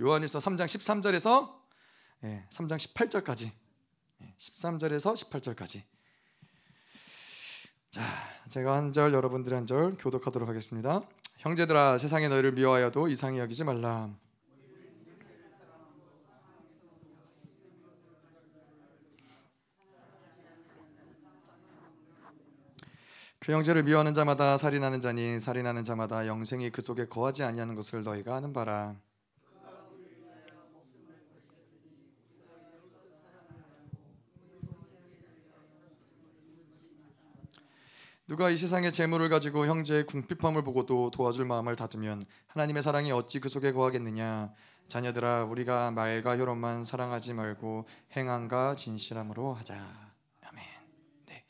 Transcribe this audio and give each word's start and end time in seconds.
요한일서 0.00 0.38
3장 0.38 0.64
13절에서 0.66 1.54
3장 2.50 2.76
18절까지 2.76 3.50
13절에서 4.38 5.14
18절까지 5.14 5.82
자, 7.90 8.02
제가 8.48 8.76
한 8.76 8.92
절 8.92 9.12
여러분들이 9.12 9.54
한 9.54 9.66
절 9.66 9.96
교독하도록 9.98 10.48
하겠습니다. 10.48 11.02
형제들아 11.38 11.98
세상에 11.98 12.28
너희를 12.28 12.52
미워하여도 12.52 13.08
이상히 13.08 13.38
여기지 13.38 13.64
말라. 13.64 14.10
그 23.38 23.52
형제를 23.52 23.82
미워하는 23.84 24.14
자마다 24.14 24.58
살인하는 24.58 25.00
자니 25.00 25.38
살인하는 25.40 25.84
자마다 25.84 26.26
영생이 26.26 26.70
그 26.70 26.82
속에 26.82 27.06
거하지 27.06 27.44
아니하는 27.44 27.74
것을 27.74 28.02
너희가 28.02 28.34
아는 28.36 28.52
바라. 28.52 28.96
누가 38.28 38.50
이 38.50 38.56
세상의 38.56 38.90
재물을 38.90 39.28
가지고 39.28 39.66
형제의 39.66 40.04
궁핍함을 40.06 40.64
보고도 40.64 41.12
도와줄 41.12 41.44
마음을 41.44 41.76
닫으면 41.76 42.24
하나님의 42.48 42.82
사랑이 42.82 43.12
어찌 43.12 43.38
그 43.38 43.48
속에 43.48 43.70
거하겠느냐? 43.70 44.52
자녀들아 44.88 45.44
우리가 45.44 45.92
말과 45.92 46.36
혈로만 46.36 46.84
사랑하지 46.84 47.34
말고 47.34 47.86
행함과 48.16 48.74
진실함으로 48.74 49.54
하자. 49.54 49.74
아멘. 50.42 50.64
네. 51.26 51.44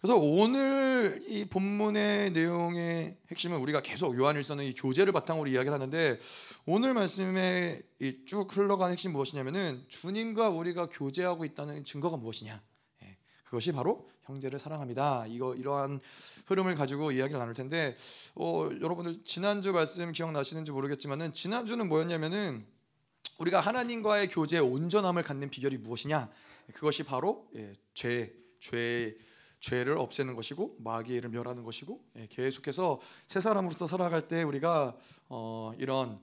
그래서 0.00 0.16
오늘 0.16 1.22
이 1.28 1.44
본문의 1.44 2.30
내용의 2.30 3.18
핵심은 3.30 3.58
우리가 3.58 3.82
계속 3.82 4.16
요한일서는 4.16 4.64
이 4.64 4.72
교제를 4.72 5.12
바탕으로 5.12 5.48
이야기를 5.48 5.74
하는데 5.74 6.18
오늘 6.64 6.94
말씀에 6.94 7.82
쭉 8.26 8.56
흘러간 8.56 8.90
핵심 8.90 9.12
무엇이냐면은 9.12 9.84
주님과 9.88 10.48
우리가 10.48 10.86
교제하고 10.86 11.44
있다는 11.44 11.84
증거가 11.84 12.16
무엇이냐? 12.16 12.58
예, 13.02 13.18
그것이 13.44 13.72
바로 13.72 14.08
형제를 14.26 14.58
사랑합니다. 14.58 15.26
이거 15.28 15.54
이러한 15.54 16.00
흐름을 16.46 16.74
가지고 16.74 17.12
이야기를 17.12 17.38
나눌 17.38 17.54
텐데 17.54 17.96
어, 18.34 18.68
여러분들 18.80 19.22
지난주 19.24 19.72
말씀 19.72 20.10
기억나시는지 20.12 20.72
모르겠지만은 20.72 21.32
지난주는 21.32 21.88
뭐였냐면은 21.88 22.66
우리가 23.38 23.60
하나님과의 23.60 24.28
교제의 24.28 24.62
온전함을 24.62 25.22
갖는 25.22 25.50
비결이 25.50 25.78
무엇이냐? 25.78 26.28
그것이 26.72 27.04
바로 27.04 27.48
예, 27.54 27.74
죄, 27.94 28.32
죄 28.60 29.16
죄를 29.60 29.98
없애는 29.98 30.34
것이고 30.34 30.76
마귀를 30.78 31.30
멸하는 31.30 31.62
것이고 31.62 32.00
예, 32.16 32.26
계속해서 32.28 33.00
새 33.28 33.40
사람으로서 33.40 33.86
살아갈 33.86 34.28
때 34.28 34.42
우리가 34.42 34.96
어, 35.28 35.72
이런 35.78 36.20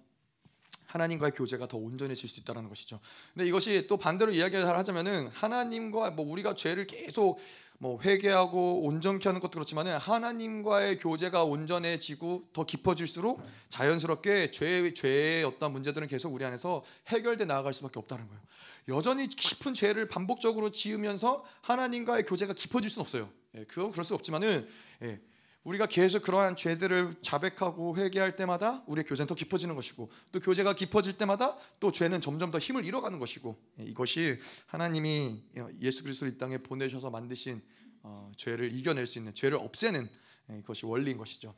하나님과의 0.93 1.31
교제가 1.31 1.67
더 1.67 1.77
온전해질 1.77 2.29
수 2.29 2.39
있다는 2.41 2.69
것이죠. 2.69 2.99
근데 3.33 3.47
이것이 3.47 3.87
또 3.87 3.97
반대로 3.97 4.31
이야기를 4.31 4.67
하자면은 4.67 5.27
하나님과 5.29 6.11
뭐 6.11 6.31
우리가 6.31 6.53
죄를 6.55 6.85
계속 6.85 7.39
뭐 7.83 7.99
회개하고 8.01 8.85
온전케 8.85 9.27
하는 9.27 9.41
것도 9.41 9.55
그렇지만은 9.55 9.97
하나님과의 9.97 10.99
교제가 10.99 11.43
온전해지고 11.43 12.47
더 12.53 12.65
깊어질수록 12.65 13.45
자연스럽게 13.67 14.51
죄의 14.51 14.93
죄의 14.93 15.43
어떤 15.43 15.73
문제들은 15.73 16.07
계속 16.07 16.33
우리 16.33 16.45
안에서 16.45 16.81
해결돼 17.09 17.43
나아갈 17.43 17.73
수밖에 17.73 17.99
없다는 17.99 18.25
거예요. 18.25 18.41
여전히 18.87 19.27
깊은 19.27 19.73
죄를 19.73 20.07
반복적으로 20.07 20.71
지으면서 20.71 21.43
하나님과의 21.59 22.23
교제가 22.23 22.53
깊어질 22.53 22.89
수는 22.89 23.01
없어요. 23.01 23.29
예, 23.55 23.65
그건 23.65 23.91
그럴 23.91 24.05
수 24.05 24.15
없지만은 24.15 24.65
예, 25.01 25.19
우리가 25.63 25.85
계속 25.85 26.21
그러한 26.23 26.55
죄들을 26.55 27.15
자백하고 27.21 27.95
회개할 27.97 28.35
때마다 28.35 28.83
우리의 28.85 29.05
교제는 29.05 29.27
더 29.27 29.35
깊어지는 29.35 29.75
것이고 29.75 30.09
또 30.31 30.39
교제가 30.39 30.73
깊어질 30.73 31.17
때마다 31.17 31.57
또 31.79 31.91
죄는 31.91 32.19
점점 32.19 32.51
더 32.51 32.59
힘을 32.59 32.85
잃어가는 32.85 33.17
것이고 33.17 33.57
예, 33.79 33.83
이것이 33.83 34.37
하나님이 34.67 35.41
예수 35.81 36.03
그리스도를 36.03 36.33
이 36.33 36.37
땅에 36.37 36.57
보내셔서 36.57 37.09
만드신 37.09 37.61
어, 38.03 38.29
죄를 38.35 38.75
이겨낼 38.75 39.07
수 39.07 39.19
있는 39.19 39.33
죄를 39.33 39.57
없애는 39.57 40.09
예, 40.51 40.61
것이 40.63 40.85
원리인 40.85 41.17
것이죠. 41.17 41.55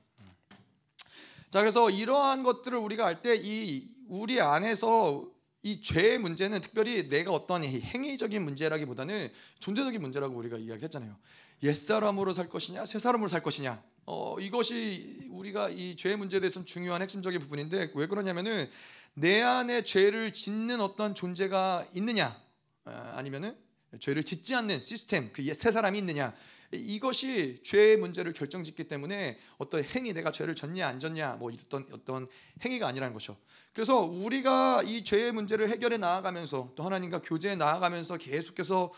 자 1.49 1.61
그래서 1.61 1.89
이러한 1.89 2.43
것들을 2.43 2.77
우리가 2.77 3.07
알 3.07 3.21
때 3.21 3.35
이 3.35 3.95
우리 4.07 4.39
안에서 4.39 5.25
이 5.63 5.81
죄의 5.81 6.19
문제는 6.19 6.61
특별히 6.61 7.07
내가 7.07 7.31
어떤 7.31 7.63
행위적인 7.63 8.43
문제라기보다는 8.43 9.31
존재적인 9.59 9.99
문제라고 9.99 10.35
우리가 10.35 10.57
이야기했잖아요. 10.57 11.17
옛사람으로 11.63 12.35
살 12.35 12.49
것이냐, 12.49 12.85
새 12.85 12.99
사람으로 12.99 13.29
살 13.29 13.41
것이냐. 13.41 13.81
어, 14.07 14.35
이것이 14.39 15.27
우리가 15.31 15.69
이 15.69 15.95
죄의 15.95 16.17
문제에 16.17 16.39
대해서는 16.39 16.65
중요한 16.65 17.01
핵심적인 17.01 17.39
부분인데 17.39 17.91
왜 17.95 18.07
그러냐면은 18.07 18.69
내 19.15 19.41
안에 19.41 19.83
죄를 19.83 20.31
짓는 20.31 20.81
어떤 20.81 21.15
존재가 21.15 21.87
있느냐, 21.95 22.35
아, 22.83 23.13
아니면은 23.15 23.55
죄를 23.99 24.23
짓지 24.23 24.53
않는 24.55 24.81
시스템, 24.81 25.31
그새 25.31 25.71
사람이 25.71 25.97
있느냐. 25.99 26.33
이것이 26.71 27.61
죄의 27.63 27.97
문제를 27.97 28.33
결정짓기 28.33 28.85
때문에 28.85 29.37
어떤 29.57 29.83
행위 29.83 30.13
내가 30.13 30.31
죄를 30.31 30.55
졌냐 30.55 30.87
안 30.87 30.99
졌냐 30.99 31.35
뭐 31.35 31.51
어떤 31.51 31.85
어떤 31.91 32.27
행위가 32.63 32.87
아니라는 32.87 33.13
것이죠. 33.13 33.37
그래서 33.73 33.99
우리가 33.99 34.83
이 34.83 35.03
죄의 35.03 35.31
문제를 35.33 35.69
해결해 35.69 35.97
나아가면서 35.97 36.71
또 36.75 36.83
하나님과 36.83 37.21
교제해 37.21 37.55
나아가면서 37.55 38.17
계속해서 38.17 38.91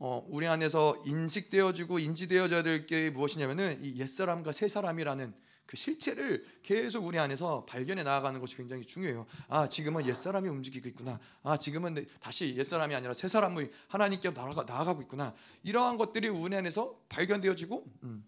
어, 0.00 0.26
우리 0.28 0.46
안에서 0.46 1.02
인식되어지고 1.06 1.98
인지되어져야 1.98 2.62
될 2.62 2.84
게 2.86 3.10
무엇이냐면은 3.10 3.78
이 3.82 3.98
옛사람과 3.98 4.52
새사람이라는 4.52 5.32
그 5.66 5.76
실체를 5.76 6.44
계속 6.62 7.04
우리 7.06 7.18
안에서 7.18 7.64
발견해 7.64 8.02
나아가는 8.02 8.38
것이 8.40 8.56
굉장히 8.56 8.84
중요해요. 8.84 9.26
아 9.48 9.68
지금은 9.68 10.06
옛 10.06 10.14
사람이 10.14 10.48
움직이고 10.48 10.88
있구나. 10.88 11.18
아 11.42 11.56
지금은 11.56 12.06
다시 12.20 12.54
옛 12.56 12.62
사람이 12.62 12.94
아니라 12.94 13.14
새 13.14 13.28
사람이 13.28 13.68
하나님께 13.88 14.30
나아가, 14.30 14.64
나아가고 14.64 15.02
있구나. 15.02 15.34
이러한 15.62 15.96
것들이 15.96 16.28
우리 16.28 16.54
안에서 16.56 17.00
발견되어지고 17.08 17.84
음, 18.02 18.24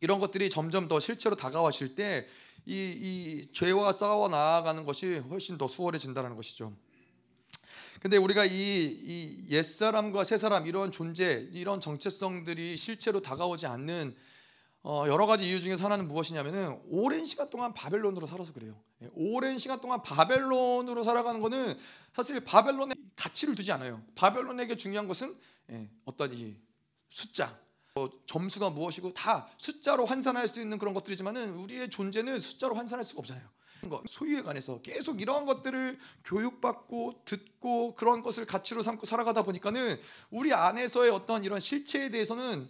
이런 0.00 0.18
것들이 0.18 0.50
점점 0.50 0.88
더 0.88 1.00
실체로 1.00 1.36
다가와질 1.36 1.94
때 1.94 2.28
이 2.68 2.98
이 3.00 3.48
죄와 3.52 3.94
싸워 3.94 4.28
나아가는 4.28 4.84
것이 4.84 5.16
훨씬 5.30 5.56
더 5.56 5.66
수월해진다는 5.66 6.36
것이죠. 6.36 6.76
근데 8.00 8.16
우리가 8.16 8.44
이, 8.44 8.50
이 8.52 9.46
옛사람과 9.48 10.22
새사람 10.22 10.66
이런 10.66 10.92
존재, 10.92 11.48
이런 11.52 11.80
정체성들이 11.80 12.76
실체로 12.76 13.22
다가오지 13.22 13.66
않는 13.66 14.14
어, 14.82 15.04
여러 15.08 15.26
가지 15.26 15.48
이유 15.48 15.60
중에 15.60 15.74
하나는 15.74 16.08
무엇이냐면은 16.08 16.80
오랜 16.88 17.26
시간 17.26 17.50
동안 17.50 17.74
바벨론으로 17.74 18.26
살아서 18.26 18.52
그래요. 18.52 18.80
예, 19.02 19.08
오랜 19.14 19.58
시간 19.58 19.80
동안 19.80 20.02
바벨론으로 20.02 21.02
살아가는 21.04 21.40
거는 21.40 21.76
사실 22.12 22.40
바벨론에 22.40 22.94
가치를 23.16 23.54
두지 23.54 23.72
않아요. 23.72 24.02
바벨론에게 24.14 24.76
중요한 24.76 25.08
것은 25.08 25.36
예, 25.70 25.90
어떤 26.04 26.32
이 26.32 26.56
숫자, 27.08 27.58
뭐 27.94 28.10
점수가 28.26 28.70
무엇이고 28.70 29.12
다 29.14 29.48
숫자로 29.58 30.06
환산할 30.06 30.46
수 30.46 30.60
있는 30.60 30.78
그런 30.78 30.94
것들이지만은 30.94 31.54
우리의 31.54 31.90
존재는 31.90 32.38
숫자로 32.40 32.74
환산할 32.74 33.04
수가 33.04 33.20
없잖아요. 33.20 33.48
소유에 34.06 34.42
관해서 34.42 34.80
계속 34.82 35.20
이러한 35.20 35.46
것들을 35.46 35.98
교육받고 36.24 37.22
듣고 37.24 37.94
그런 37.94 38.22
것을 38.22 38.44
가치로 38.44 38.82
삼고 38.82 39.06
살아가다 39.06 39.42
보니까는 39.42 39.98
우리 40.30 40.52
안에서의 40.52 41.10
어떤 41.10 41.44
이런 41.44 41.60
실체에 41.60 42.10
대해서는 42.10 42.68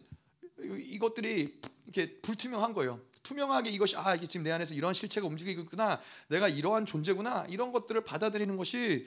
이것들이 0.59 1.61
이렇게 1.89 2.21
불투명한 2.21 2.75
거예요. 2.75 3.01
투명하게 3.23 3.71
이것이 3.71 3.97
아 3.97 4.15
이게 4.15 4.27
지금 4.27 4.45
내 4.45 4.53
안에서 4.53 4.75
이런 4.75 4.95
실체가 4.95 5.27
움직이고 5.27 5.63
있구나 5.63 6.01
내가 6.29 6.49
이러한 6.49 6.87
존재구나 6.87 7.47
이런 7.49 7.73
것들을 7.73 8.03
받아들이는 8.03 8.57
것이 8.57 9.07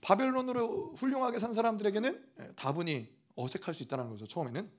바벨론으로 0.00 0.94
훌륭하게 0.96 1.38
산 1.38 1.54
사람들에게는 1.54 2.26
예, 2.40 2.50
다분히 2.54 3.08
어색할 3.34 3.72
수 3.72 3.82
있다는 3.82 4.10
거죠 4.10 4.26
처음에는 4.26 4.70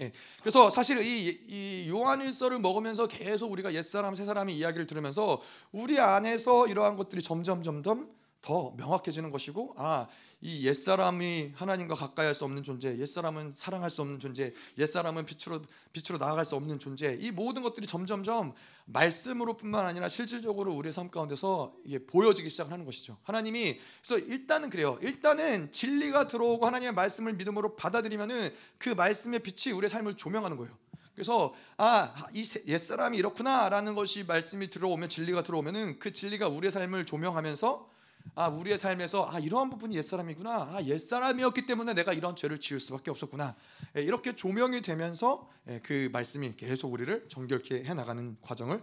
예. 0.00 0.12
그래서 0.40 0.70
사실 0.70 1.02
이, 1.02 1.28
이 1.48 1.88
요한일서를 1.90 2.58
먹으면서 2.58 3.06
계속 3.06 3.52
우리가 3.52 3.74
옛사람 3.74 4.14
새사람의 4.14 4.56
이야기를 4.56 4.86
들으면서 4.86 5.42
우리 5.72 5.98
안에서 5.98 6.68
이러한 6.68 6.96
것들이 6.96 7.22
점점 7.22 7.62
점점 7.62 8.10
더 8.46 8.72
명확해지는 8.76 9.30
것이고 9.30 9.74
아 9.76 10.06
이 10.42 10.66
옛사람이 10.66 11.52
하나님과 11.56 11.94
가까이 11.94 12.26
할 12.26 12.34
수 12.36 12.44
없는 12.44 12.62
존재 12.62 12.98
옛사람은 12.98 13.52
사랑할 13.54 13.88
수 13.88 14.02
없는 14.02 14.18
존재 14.18 14.52
옛사람은 14.76 15.24
빛으로 15.24 15.62
빛으로 15.94 16.18
나아갈 16.18 16.44
수 16.44 16.54
없는 16.54 16.78
존재 16.78 17.16
이 17.18 17.30
모든 17.30 17.62
것들이 17.62 17.86
점점점 17.86 18.52
말씀으로뿐만 18.84 19.86
아니라 19.86 20.08
실질적으로 20.08 20.74
우리의 20.74 20.92
삶 20.92 21.10
가운데서 21.10 21.74
이게 21.86 21.98
보여지기 22.04 22.50
시작하는 22.50 22.84
것이죠. 22.84 23.16
하나님이 23.22 23.80
그래서 24.04 24.24
일단은 24.26 24.68
그래요. 24.68 24.98
일단은 25.00 25.72
진리가 25.72 26.28
들어오고 26.28 26.66
하나님의 26.66 26.92
말씀을 26.92 27.32
믿음으로 27.32 27.74
받아들이면은 27.74 28.52
그 28.76 28.90
말씀의 28.90 29.40
빛이 29.40 29.74
우리의 29.74 29.88
삶을 29.88 30.18
조명하는 30.18 30.58
거예요. 30.58 30.76
그래서 31.14 31.54
아 31.78 32.12
이 32.34 32.44
옛사람이 32.66 33.16
이렇구나라는 33.16 33.94
것이 33.94 34.24
말씀이 34.24 34.68
들어오면 34.68 35.08
진리가 35.08 35.42
들어오면은 35.42 35.98
그 35.98 36.12
진리가 36.12 36.48
우리의 36.48 36.70
삶을 36.70 37.06
조명하면서 37.06 37.95
아 38.34 38.48
우리의 38.48 38.76
삶에서 38.76 39.28
아 39.30 39.38
이러한 39.38 39.70
부분이 39.70 39.96
옛사람이구나. 39.96 40.50
아 40.50 40.82
옛사람이었기 40.82 41.66
때문에 41.66 41.94
내가 41.94 42.12
이런 42.12 42.36
죄를 42.36 42.58
지을 42.58 42.80
수밖에 42.80 43.10
없었구나. 43.10 43.56
예, 43.96 44.02
이렇게 44.02 44.34
조명이 44.34 44.82
되면서 44.82 45.48
예, 45.68 45.80
그 45.82 46.08
말씀이 46.12 46.54
계속 46.56 46.92
우리를 46.92 47.28
정결케 47.28 47.84
해 47.84 47.94
나가는 47.94 48.36
과정을 48.42 48.82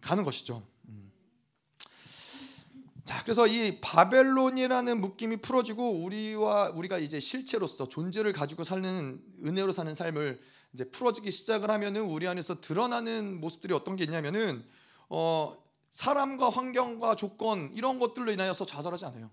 가는 0.00 0.24
것이죠. 0.24 0.62
음. 0.88 1.10
자, 3.04 3.22
그래서 3.22 3.46
이 3.46 3.78
바벨론이라는 3.80 5.00
묶임이 5.00 5.38
풀어지고 5.38 6.02
우리와 6.04 6.70
우리가 6.70 6.98
이제 6.98 7.18
실체로서 7.20 7.88
존재를 7.88 8.32
가지고 8.32 8.64
사는 8.64 9.20
은혜로 9.44 9.72
사는 9.72 9.94
삶을 9.94 10.40
이제 10.72 10.84
풀어지기 10.84 11.30
시작을 11.30 11.70
하면은 11.70 12.02
우리 12.02 12.28
안에서 12.28 12.60
드러나는 12.60 13.40
모습들이 13.40 13.74
어떤 13.74 13.96
게 13.96 14.04
있냐면은 14.04 14.64
어 15.08 15.56
사람과 15.92 16.50
환경과 16.50 17.16
조건 17.16 17.70
이런 17.72 17.98
것들로 17.98 18.30
인하여서 18.32 18.66
좌절하지 18.66 19.06
않아요. 19.06 19.30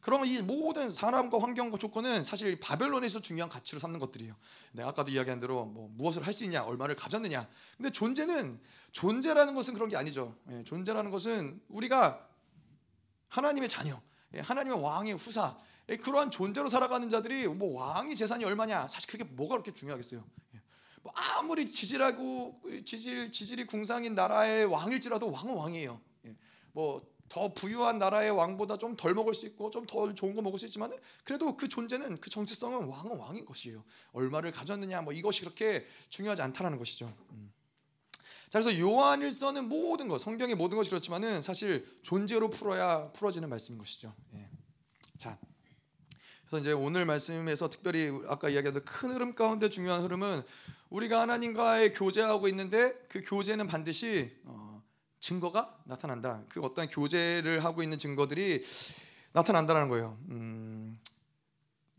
그러면 0.00 0.28
이 0.28 0.42
모든 0.42 0.90
사람과 0.90 1.40
환경과 1.40 1.78
조건은 1.78 2.24
사실 2.24 2.60
바벨론에서 2.60 3.20
중요한 3.20 3.48
가치로 3.48 3.80
삼는 3.80 3.98
것들이에요. 4.00 4.36
내가 4.72 4.90
아까도 4.90 5.10
이야기한 5.10 5.40
대로 5.40 5.64
뭐 5.64 5.88
무엇을 5.94 6.26
할 6.26 6.34
수 6.34 6.44
있냐, 6.44 6.62
얼마를 6.62 6.94
가졌느냐. 6.94 7.48
근데 7.78 7.90
존재는 7.90 8.60
존재라는 8.92 9.54
것은 9.54 9.72
그런 9.72 9.88
게 9.88 9.96
아니죠. 9.96 10.36
예, 10.50 10.62
존재라는 10.64 11.10
것은 11.10 11.58
우리가 11.68 12.28
하나님의 13.28 13.70
자녀, 13.70 13.98
예, 14.34 14.40
하나님의 14.40 14.78
왕의 14.82 15.14
후사, 15.14 15.56
예, 15.88 15.96
그러한 15.96 16.30
존재로 16.30 16.68
살아가는 16.68 17.08
자들이 17.08 17.48
뭐 17.48 17.80
왕이 17.80 18.14
재산이 18.14 18.44
얼마냐, 18.44 18.88
사실 18.88 19.10
그게 19.10 19.24
뭐가 19.24 19.54
그렇게 19.54 19.72
중요하겠어요. 19.72 20.22
예, 21.04 21.08
뭐 21.08 21.12
아무리 21.14 21.70
지질하고 21.70 22.60
지질 22.84 23.30
지질이 23.30 23.66
궁상인 23.66 24.14
나라의 24.14 24.64
왕일지라도 24.64 25.30
왕은 25.30 25.54
왕이에요. 25.54 26.00
뭐더 26.72 27.54
부유한 27.54 27.98
나라의 27.98 28.30
왕보다 28.30 28.78
좀 28.78 28.96
덜 28.96 29.14
먹을 29.14 29.34
수 29.34 29.46
있고 29.46 29.70
좀더 29.70 30.12
좋은 30.14 30.34
거 30.34 30.42
먹을 30.42 30.58
수 30.58 30.66
있지만 30.66 30.92
그래도 31.22 31.56
그 31.56 31.68
존재는 31.68 32.18
그 32.18 32.30
정체성은 32.30 32.86
왕은 32.86 33.16
왕인 33.16 33.44
것이에요. 33.44 33.84
얼마를 34.12 34.50
가졌느냐 34.50 35.02
뭐 35.02 35.12
이것이 35.12 35.40
그렇게 35.42 35.86
중요하지 36.08 36.42
않다라는 36.42 36.78
것이죠. 36.78 37.14
음. 37.30 37.52
자 38.50 38.60
그래서 38.60 38.78
요한일서는 38.78 39.68
모든 39.68 40.08
것 40.08 40.20
성경의 40.20 40.54
모든 40.54 40.76
것이 40.76 40.90
그렇지만은 40.90 41.42
사실 41.42 41.86
존재로 42.02 42.50
풀어야 42.50 43.10
풀어지는 43.12 43.48
말씀인 43.48 43.78
것이죠. 43.78 44.14
예. 44.34 44.48
자 45.18 45.38
그래서 46.54 46.60
이제 46.60 46.72
오늘 46.72 47.04
말씀에서 47.04 47.68
특별히 47.68 48.12
아까 48.28 48.48
이야기한 48.48 48.84
큰 48.84 49.10
흐름 49.10 49.34
가운데 49.34 49.68
중요한 49.68 50.02
흐름은 50.02 50.44
우리가 50.88 51.20
하나님과의 51.22 51.94
교제하고 51.94 52.46
있는데 52.46 52.94
그 53.08 53.22
교제는 53.24 53.66
반드시 53.66 54.30
어, 54.44 54.80
증거가 55.18 55.76
나타난다. 55.82 56.44
그 56.48 56.60
어떤 56.60 56.88
교제를 56.88 57.64
하고 57.64 57.82
있는 57.82 57.98
증거들이 57.98 58.62
나타난다는 59.32 59.88
거예요. 59.88 60.16
음, 60.28 60.96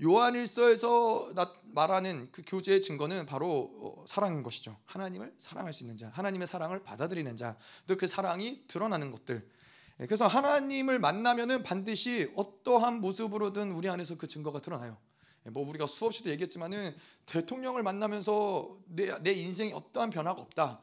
요한일서에서 0.02 1.34
말하는 1.74 2.30
그 2.32 2.42
교제의 2.48 2.82
증거는 2.82 3.26
바로 3.26 3.74
어, 3.82 4.06
사랑인 4.08 4.42
것이죠. 4.42 4.78
하나님을 4.86 5.36
사랑할 5.38 5.74
수 5.74 5.84
있는 5.84 5.98
자, 5.98 6.10
하나님의 6.14 6.48
사랑을 6.48 6.82
받아들이는 6.82 7.36
자, 7.36 7.58
또 7.88 7.98
그 7.98 8.08
사랑이 8.08 8.64
드러나는 8.70 9.12
것들. 9.12 9.46
예, 10.00 10.06
그래서 10.06 10.28
하나님을 10.28 11.00
만나면은 11.00 11.64
반드시 11.64 12.32
어떠한 12.36 13.02
모습으로든 13.02 13.72
우리 13.72 13.90
안에서 13.90 14.18
그 14.18 14.28
증거가 14.28 14.60
드러나요. 14.60 14.98
예, 15.46 15.50
뭐 15.50 15.68
우리가 15.68 15.88
수없이도 15.88 16.30
얘기했지만은 16.32 16.96
대통령을 17.26 17.84
만나면서 17.84 18.78
내, 18.88 19.18
내 19.22 19.32
인생에 19.32 19.74
어떠한 19.74 20.10
변화가 20.10 20.42
없다. 20.42 20.82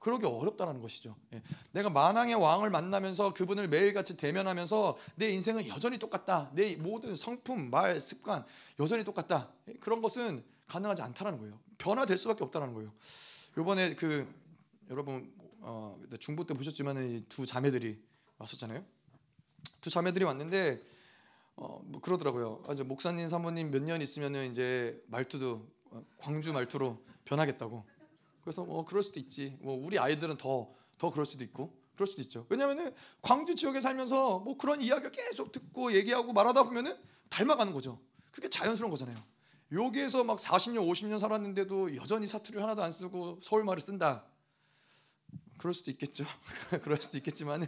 그러기 0.00 0.26
어렵다는 0.26 0.80
것이죠. 0.80 1.14
예. 1.34 1.42
내가 1.72 1.90
만왕의 1.90 2.34
왕을 2.34 2.70
만나면서 2.70 3.34
그분을 3.34 3.68
매일같이 3.68 4.16
대면하면서 4.16 4.96
내 5.16 5.28
인생은 5.28 5.68
여전히 5.68 5.98
똑같다. 5.98 6.50
내 6.54 6.74
모든 6.76 7.14
성품, 7.14 7.70
말, 7.70 8.00
습관 8.00 8.44
여전히 8.80 9.04
똑같다. 9.04 9.50
예. 9.68 9.74
그런 9.74 10.00
것은 10.00 10.42
가능하지 10.68 11.02
않다는 11.02 11.38
거예요. 11.38 11.60
변화될 11.76 12.16
수밖에 12.16 12.42
없다는 12.44 12.72
거예요. 12.72 12.92
요번에 13.58 13.94
그 13.94 14.26
여러분 14.88 15.30
어, 15.60 16.00
중보 16.18 16.44
때 16.44 16.54
보셨지만 16.54 17.24
두 17.28 17.46
자매들이 17.46 18.02
왔었잖아요. 18.38 18.84
두 19.80 19.90
자매들이 19.90 20.24
왔는데 20.24 20.80
어, 21.56 21.80
뭐 21.84 22.00
그러더라고요. 22.00 22.62
아주 22.66 22.84
목사님, 22.84 23.28
사모님 23.28 23.70
몇 23.70 23.82
년 23.82 24.00
있으면은 24.02 24.50
이제 24.50 25.02
말투도 25.08 25.66
어, 25.90 26.04
광주 26.18 26.52
말투로 26.52 27.02
변하겠다고. 27.24 27.84
그래서 28.42 28.64
뭐 28.64 28.84
그럴 28.84 29.02
수도 29.02 29.20
있지. 29.20 29.58
뭐 29.60 29.74
우리 29.74 29.98
아이들은 29.98 30.36
더 30.36 30.80
더 31.00 31.10
그럴 31.10 31.24
수도 31.24 31.42
있고 31.44 31.74
그럴 31.94 32.06
수도 32.06 32.20
있죠. 32.22 32.46
왜냐하면은 32.50 32.94
광주 33.22 33.54
지역에 33.54 33.80
살면서 33.80 34.40
뭐 34.40 34.56
그런 34.58 34.82
이야기를 34.82 35.10
계속 35.10 35.50
듣고 35.50 35.94
얘기하고 35.94 36.32
말하다 36.34 36.64
보면은 36.64 36.96
닮아가는 37.30 37.72
거죠. 37.72 37.98
그게 38.30 38.50
자연스러운 38.50 38.90
거잖아요. 38.90 39.16
여기에서 39.72 40.24
막 40.24 40.38
40년, 40.38 40.86
50년 40.86 41.18
살았는데도 41.18 41.96
여전히 41.96 42.26
사투리를 42.26 42.62
하나도 42.62 42.82
안 42.82 42.92
쓰고 42.92 43.38
서울 43.40 43.64
말을 43.64 43.80
쓴다. 43.80 44.26
그럴 45.60 45.74
수도 45.74 45.90
있겠죠. 45.90 46.24
그럴 46.82 47.00
수도 47.00 47.18
있겠지만은 47.18 47.66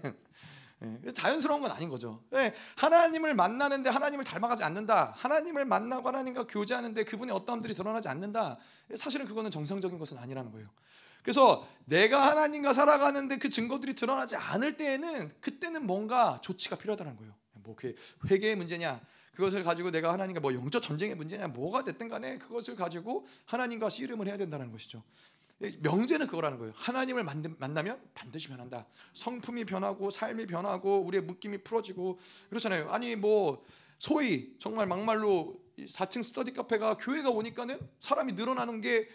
예, 1.04 1.12
자연스러운 1.12 1.60
건 1.60 1.70
아닌 1.70 1.90
거죠. 1.90 2.24
예, 2.32 2.54
하나님을 2.76 3.34
만나는데 3.34 3.90
하나님을 3.90 4.24
닮아가지 4.24 4.64
않는다. 4.64 5.12
하나님을 5.18 5.66
만나고 5.66 6.08
하나님과 6.08 6.46
교제하는데 6.46 7.04
그분의 7.04 7.36
어떠함들이 7.36 7.74
드러나지 7.74 8.08
않는다. 8.08 8.56
예, 8.90 8.96
사실은 8.96 9.26
그거는 9.26 9.50
정상적인 9.50 9.98
것은 9.98 10.16
아니라는 10.16 10.50
거예요. 10.52 10.70
그래서 11.22 11.68
내가 11.84 12.30
하나님과 12.30 12.72
살아가는데 12.72 13.36
그 13.36 13.50
증거들이 13.50 13.94
드러나지 13.94 14.36
않을 14.36 14.78
때에는 14.78 15.30
그때는 15.40 15.86
뭔가 15.86 16.40
조치가 16.42 16.76
필요하다는 16.76 17.16
거예요. 17.18 17.34
뭐그 17.52 17.94
회개의 18.30 18.56
문제냐, 18.56 19.00
그것을 19.34 19.62
가지고 19.62 19.90
내가 19.90 20.12
하나님과 20.14 20.40
뭐 20.40 20.54
영적 20.54 20.82
전쟁의 20.82 21.14
문제냐, 21.14 21.48
뭐가 21.48 21.84
됐든 21.84 22.08
간에 22.08 22.38
그것을 22.38 22.74
가지고 22.74 23.26
하나님과 23.44 23.90
씨름을 23.90 24.26
해야 24.26 24.38
된다는 24.38 24.72
것이죠. 24.72 25.02
명제는 25.80 26.26
그거라는 26.26 26.58
거예요. 26.58 26.72
하나님을 26.76 27.24
만나면 27.58 28.00
반드시 28.14 28.48
변한다. 28.48 28.86
성품이 29.14 29.64
변하고 29.64 30.10
삶이 30.10 30.46
변하고 30.46 31.00
우리의 31.00 31.22
묶임이 31.22 31.62
풀어지고 31.62 32.18
그렇잖아요. 32.48 32.88
아니 32.90 33.16
뭐 33.16 33.64
소위 33.98 34.56
정말 34.58 34.86
막말로 34.86 35.60
4층 35.78 36.22
스터디 36.22 36.52
카페가 36.52 36.96
교회가 36.96 37.30
오니까는 37.30 37.78
사람이 38.00 38.32
늘어나는 38.32 38.80
게 38.80 39.08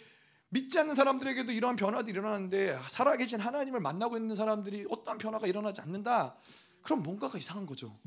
믿지 0.50 0.80
않는 0.80 0.96
사람들에게도 0.96 1.52
이러한 1.52 1.76
변화도 1.76 2.10
일어나는데 2.10 2.80
살아계신 2.90 3.40
하나님을 3.40 3.82
만나고 3.82 4.16
있는 4.16 4.36
사람들이 4.36 4.86
어떠한 4.90 5.18
변화가 5.18 5.46
일어나지 5.46 5.82
않는다. 5.82 6.38
그럼 6.82 7.04
뭔가가 7.04 7.38
이상한 7.38 7.66
거죠. 7.66 8.00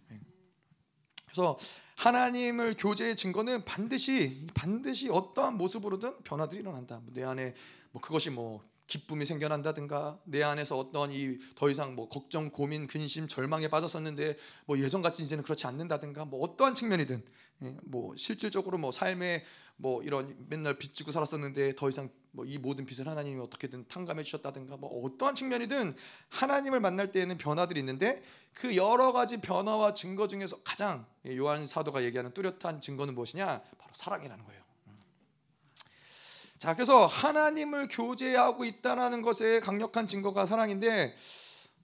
예. 1.30 1.34
그래서 1.34 1.58
하나님을 1.96 2.74
교제의 2.78 3.16
증거는 3.16 3.64
반드시 3.64 4.46
반드시 4.54 5.10
어떠한 5.10 5.56
모습으로든 5.58 6.22
변화들이 6.22 6.60
일어난다. 6.60 7.00
내 7.12 7.24
안에 7.24 7.54
뭐 7.92 8.00
그것이 8.00 8.30
뭐 8.30 8.62
기쁨이 8.86 9.24
생겨난다든가 9.24 10.18
내 10.24 10.42
안에서 10.42 10.76
어떤 10.76 11.12
이 11.12 11.38
더 11.54 11.70
이상 11.70 11.94
뭐 11.94 12.08
걱정, 12.08 12.50
고민, 12.50 12.86
근심, 12.86 13.28
절망에 13.28 13.68
빠졌었는데 13.68 14.36
뭐 14.66 14.78
예전 14.78 15.02
같이 15.02 15.22
이제는 15.22 15.44
그렇지 15.44 15.66
않는다든가 15.66 16.24
뭐 16.24 16.40
어떠한 16.40 16.74
측면이든 16.74 17.22
예, 17.62 17.76
뭐 17.84 18.16
실질적으로 18.16 18.78
뭐 18.78 18.90
삶에 18.90 19.44
뭐 19.76 20.02
이런 20.02 20.34
맨날 20.48 20.78
빚지고 20.78 21.12
살았었는데 21.12 21.74
더 21.76 21.88
이상 21.88 22.08
뭐 22.32 22.44
이 22.44 22.58
모든 22.58 22.86
빚을 22.86 23.08
하나님이 23.08 23.40
어떻게든 23.40 23.86
탕감해 23.88 24.22
주셨다든가 24.22 24.76
뭐 24.76 25.04
어떠한 25.04 25.34
측면이든 25.34 25.96
하나님을 26.28 26.80
만날 26.80 27.12
때에는 27.12 27.38
변화들이 27.38 27.80
있는데 27.80 28.22
그 28.54 28.76
여러 28.76 29.12
가지 29.12 29.40
변화와 29.40 29.94
증거 29.94 30.28
중에서 30.28 30.62
가장 30.62 31.06
예, 31.26 31.36
요한 31.36 31.66
사도가 31.66 32.02
얘기하는 32.04 32.32
뚜렷한 32.32 32.80
증거는 32.80 33.14
무엇이냐? 33.14 33.46
바로 33.78 33.92
사랑이라는 33.92 34.44
거예요. 34.44 34.60
자, 36.58 36.74
그래서 36.74 37.06
하나님을 37.06 37.88
교제하고 37.88 38.64
있다라는 38.64 39.22
것에 39.22 39.60
강력한 39.60 40.06
증거가 40.06 40.44
사랑인데 40.44 41.16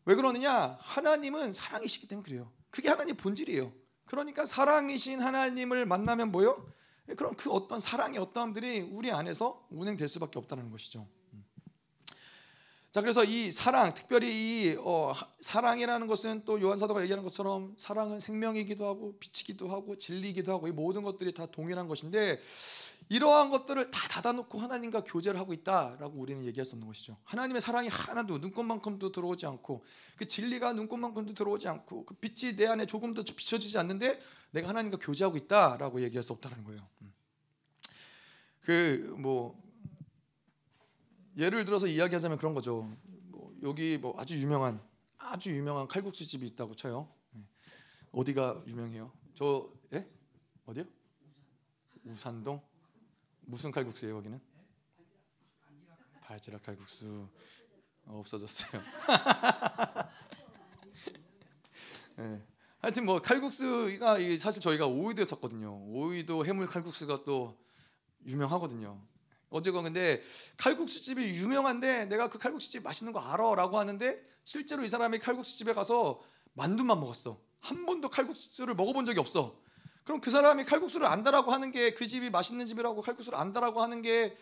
왜 0.04 0.14
그러느냐? 0.14 0.76
하나님은 0.80 1.54
사랑이시기 1.54 2.08
때문에 2.08 2.24
그래요. 2.24 2.52
그게 2.70 2.90
하나님 2.90 3.16
본질이에요. 3.16 3.72
그러니까 4.04 4.44
사랑이신 4.44 5.22
하나님을 5.22 5.86
만나면 5.86 6.30
뭐요? 6.30 6.64
그럼 7.14 7.34
그 7.36 7.50
어떤 7.50 7.78
사랑의 7.78 8.18
어떠함들이 8.18 8.80
우리 8.80 9.12
안에서 9.12 9.66
운행될 9.70 10.08
수밖에 10.08 10.38
없다는 10.38 10.70
것이죠. 10.70 11.06
자 12.96 13.02
그래서 13.02 13.24
이 13.24 13.52
사랑 13.52 13.92
특별히 13.92 14.30
이 14.32 14.76
어, 14.78 15.12
사랑이라는 15.42 16.06
것은 16.06 16.46
또 16.46 16.58
요한 16.62 16.78
사도가 16.78 17.02
얘기하는 17.02 17.22
것처럼 17.22 17.74
사랑은 17.76 18.20
생명이기도 18.20 18.86
하고 18.86 19.18
빛이기도 19.18 19.68
하고 19.68 19.98
진리이기도 19.98 20.50
하고 20.50 20.66
이 20.66 20.72
모든 20.72 21.02
것들이 21.02 21.34
다 21.34 21.44
동일한 21.44 21.88
것인데 21.88 22.40
이러한 23.10 23.50
것들을 23.50 23.90
다 23.90 24.08
닫아놓고 24.08 24.58
하나님과 24.58 25.04
교제를 25.04 25.38
하고 25.38 25.52
있다라고 25.52 26.18
우리는 26.18 26.44
얘기할 26.46 26.64
수 26.64 26.72
없는 26.72 26.88
것이죠. 26.88 27.18
하나님의 27.24 27.60
사랑이 27.60 27.88
하나도 27.88 28.38
눈꽃만큼도 28.38 29.12
들어오지 29.12 29.44
않고 29.44 29.84
그 30.16 30.26
진리가 30.26 30.72
눈꽃만큼도 30.72 31.34
들어오지 31.34 31.68
않고 31.68 32.06
그 32.06 32.14
빛이 32.14 32.56
내 32.56 32.66
안에 32.66 32.86
조금도 32.86 33.24
비춰지지 33.24 33.76
않는데 33.76 34.18
내가 34.56 34.70
하나님과 34.70 34.96
교제하고 34.98 35.36
있다라고 35.36 36.00
얘기할 36.02 36.22
수 36.22 36.32
없다는 36.32 36.64
거예요. 36.64 36.80
음. 37.02 37.12
그뭐 38.62 39.62
예를 41.36 41.66
들어서 41.66 41.86
이야기하자면 41.86 42.38
그런 42.38 42.54
거죠. 42.54 42.90
뭐 43.28 43.54
여기 43.62 43.98
뭐 43.98 44.14
아주 44.18 44.34
유명한 44.40 44.80
아주 45.18 45.50
유명한 45.50 45.86
칼국수 45.86 46.24
집이 46.24 46.46
있다고 46.46 46.74
쳐요. 46.74 47.06
네. 47.32 47.42
어디가 48.12 48.62
유명해요? 48.66 49.12
저 49.34 49.70
예? 49.92 50.08
어디요? 50.64 50.84
우산동? 52.04 52.62
무슨 53.42 53.70
칼국수예요 53.70 54.14
거기는? 54.14 54.40
발지락 56.22 56.62
칼국수 56.62 57.28
어, 58.06 58.20
없어졌어요. 58.20 58.82
예. 62.20 62.42
하여튼 62.78 63.04
뭐 63.04 63.20
칼국수가 63.20 64.18
이 64.18 64.38
사실 64.38 64.60
저희가 64.60 64.86
오이도에 64.86 65.24
샀거든요. 65.24 65.82
오이도 65.88 66.46
해물 66.46 66.66
칼국수가 66.66 67.24
또 67.24 67.58
유명하거든요. 68.26 69.00
어제가 69.48 69.82
근데 69.82 70.22
칼국수 70.56 71.00
집이 71.02 71.24
유명한데 71.36 72.06
내가 72.06 72.28
그 72.28 72.38
칼국수 72.38 72.70
집 72.70 72.82
맛있는 72.82 73.12
거 73.12 73.20
알아라고 73.20 73.78
하는데 73.78 74.20
실제로 74.44 74.84
이 74.84 74.88
사람이 74.88 75.18
칼국수 75.18 75.56
집에 75.56 75.72
가서 75.72 76.20
만두만 76.54 77.00
먹었어. 77.00 77.40
한 77.60 77.86
번도 77.86 78.10
칼국수를 78.10 78.74
먹어본 78.74 79.06
적이 79.06 79.20
없어. 79.20 79.58
그럼 80.04 80.20
그 80.20 80.30
사람이 80.30 80.64
칼국수를 80.64 81.06
안다라고 81.06 81.52
하는 81.52 81.72
게 81.72 81.92
그 81.94 82.06
집이 82.06 82.30
맛있는 82.30 82.66
집이라고 82.66 83.00
칼국수를 83.02 83.38
안다라고 83.38 83.82
하는 83.82 84.02
게 84.02 84.36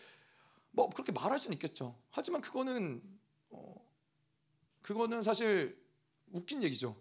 뭐 0.75 0.89
그렇게 0.89 1.11
말할 1.13 1.39
수는 1.39 1.53
있겠죠. 1.53 1.97
하지만 2.11 2.41
그거는 2.41 3.01
어, 3.49 3.75
그거는 4.81 5.23
사실 5.23 5.81
웃긴 6.33 6.61
얘기죠. 6.63 6.95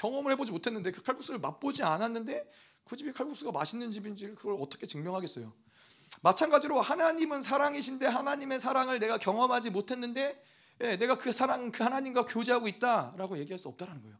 네. 0.00 0.02
경험을 0.02 0.32
해보지 0.32 0.50
못했는데 0.52 0.90
그 0.92 1.02
칼국수를 1.02 1.40
맛보지 1.40 1.82
않았는데 1.82 2.50
그 2.84 2.96
집이 2.96 3.12
칼국수가 3.12 3.52
맛있는 3.52 3.90
집인지 3.90 4.34
그걸 4.34 4.56
어떻게 4.58 4.86
증명하겠어요? 4.86 5.52
마찬가지로 6.22 6.80
하나님은 6.80 7.42
사랑이신데 7.42 8.06
하나님의 8.06 8.60
사랑을 8.60 8.98
내가 8.98 9.18
경험하지 9.18 9.70
못했는데 9.70 10.42
예, 10.82 10.96
내가 10.96 11.18
그 11.18 11.32
사랑 11.32 11.70
그 11.70 11.84
하나님과 11.84 12.24
교제하고 12.24 12.66
있다라고 12.66 13.38
얘기할 13.38 13.58
수 13.58 13.68
없다라는 13.68 14.02
거예요. 14.02 14.16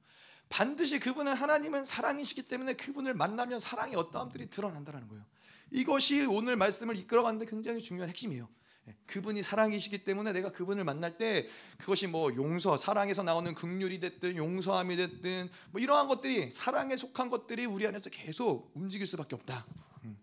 반드시 0.51 0.99
그분은 1.01 1.33
하나님은 1.33 1.85
사랑이시기 1.85 2.49
때문에 2.49 2.75
그분을 2.75 3.15
만나면 3.15 3.61
사랑의 3.61 3.95
어떠함들이 3.97 4.51
드러난다는 4.51 5.09
거예요. 5.09 5.25
이것이 5.71 6.27
오늘 6.27 6.57
말씀을 6.57 6.97
이끌어가는데 6.97 7.47
굉장히 7.47 7.81
중요한 7.81 8.11
핵심이에요. 8.11 8.49
예, 8.91 8.97
그분이 9.07 9.43
사랑이시기 9.43 10.05
때문에 10.05 10.33
내가 10.33 10.51
그분을 10.51 10.85
만날 10.85 11.17
때 11.17 11.47
그것이 11.79 12.07
뭐 12.07 12.35
용서, 12.35 12.77
사랑에서 12.77 13.23
나오는 13.23 13.55
극률이 13.55 14.01
됐든 14.01 14.37
용서함이 14.37 14.97
됐든 14.97 15.51
뭐 15.71 15.81
이러한 15.81 16.09
것들이 16.09 16.51
사랑에 16.51 16.97
속한 16.97 17.29
것들이 17.29 17.67
우리 17.67 17.87
안에서 17.87 18.11
계속 18.11 18.71
움직일 18.75 19.07
수밖에 19.07 19.37
없다. 19.37 19.67
음. 20.05 20.19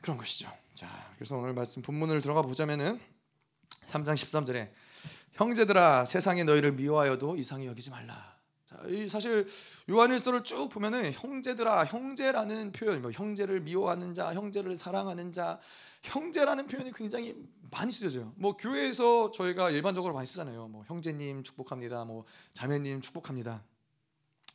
그런 0.00 0.16
것이죠. 0.16 0.50
자, 0.74 1.12
그래서 1.16 1.36
오늘 1.36 1.52
말씀 1.52 1.82
본문을 1.82 2.20
들어가 2.20 2.42
보자면은 2.42 3.00
3장 3.86 4.14
13절에 4.14 4.70
형제들아 5.32 6.06
세상에 6.06 6.44
너희를 6.44 6.72
미워하여도 6.72 7.36
이상히 7.36 7.66
여기지 7.66 7.90
말라. 7.90 8.32
이 8.88 9.08
사실 9.08 9.46
요한일서를 9.88 10.44
쭉 10.44 10.68
보면은 10.70 11.12
형제들아 11.12 11.84
형제라는 11.84 12.72
표현, 12.72 13.02
뭐 13.02 13.10
형제를 13.10 13.60
미워하는 13.60 14.14
자, 14.14 14.32
형제를 14.32 14.76
사랑하는 14.76 15.32
자, 15.32 15.60
형제라는 16.02 16.66
표현이 16.66 16.92
굉장히 16.92 17.34
많이 17.70 17.90
쓰여져요. 17.90 18.34
뭐 18.36 18.56
교회에서 18.56 19.30
저희가 19.30 19.70
일반적으로 19.70 20.12
많이 20.12 20.26
쓰잖아요. 20.26 20.68
뭐 20.68 20.84
형제님 20.86 21.42
축복합니다, 21.42 22.04
뭐 22.04 22.24
자매님 22.54 23.00
축복합니다. 23.00 23.64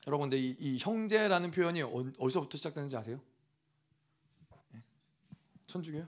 여러분들 0.06 0.38
이, 0.38 0.56
이 0.60 0.78
형제라는 0.80 1.52
표현이 1.52 1.82
어, 1.82 2.12
디서부터 2.20 2.58
시작되는지 2.58 2.96
아세요? 2.96 3.20
네? 4.72 4.82
천주교요? 5.68 6.08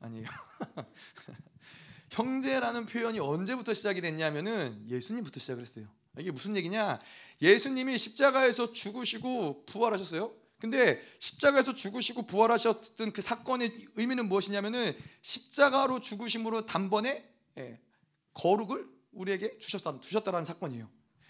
아니에요. 0.00 0.26
형제라는 2.10 2.86
표현이 2.86 3.20
언제부터 3.20 3.74
시작이 3.74 4.00
됐냐면은 4.00 4.84
예수님부터 4.88 5.38
시작을 5.40 5.62
했어요. 5.62 5.86
이게 6.18 6.30
무슨 6.32 6.56
얘기냐? 6.56 7.00
예수님이 7.40 7.98
십자가에서 7.98 8.72
죽으시고 8.72 9.64
부활하셨어요. 9.66 10.39
근데 10.60 11.02
십자가에서 11.18 11.74
죽으시고 11.74 12.26
부활하셨던 12.26 13.12
그 13.12 13.22
사건의 13.22 13.74
의미는 13.96 14.28
무엇이냐면은 14.28 14.94
십자가로 15.22 16.00
죽으심으로 16.00 16.66
단번에 16.66 17.28
예, 17.58 17.80
거룩을 18.34 18.86
우리에게 19.12 19.58
주셨다 19.58 20.00
주셨다라는 20.00 20.44
사건이에요. 20.44 20.88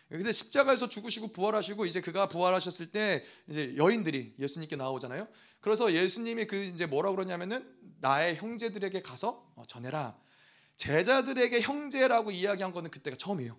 근데 0.08 0.32
십자가에서 0.32 0.88
죽으시고 0.88 1.28
부활하시고 1.28 1.86
이제 1.86 2.00
그가 2.00 2.28
부활하셨을 2.28 2.90
때 2.90 3.24
이제 3.48 3.76
여인들이 3.76 4.34
예수님께 4.40 4.74
나오잖아요. 4.74 5.28
그래서 5.60 5.92
예수님이 5.92 6.46
그 6.46 6.56
이제 6.56 6.84
뭐라 6.86 7.12
그러냐면은 7.12 7.64
나의 8.00 8.34
형제들에게 8.36 9.02
가서 9.02 9.52
어, 9.54 9.62
전해라. 9.68 10.18
제자들에게 10.76 11.60
형제라고 11.60 12.32
이야기한 12.32 12.72
거는 12.72 12.90
그때가 12.90 13.16
처음이에요. 13.16 13.56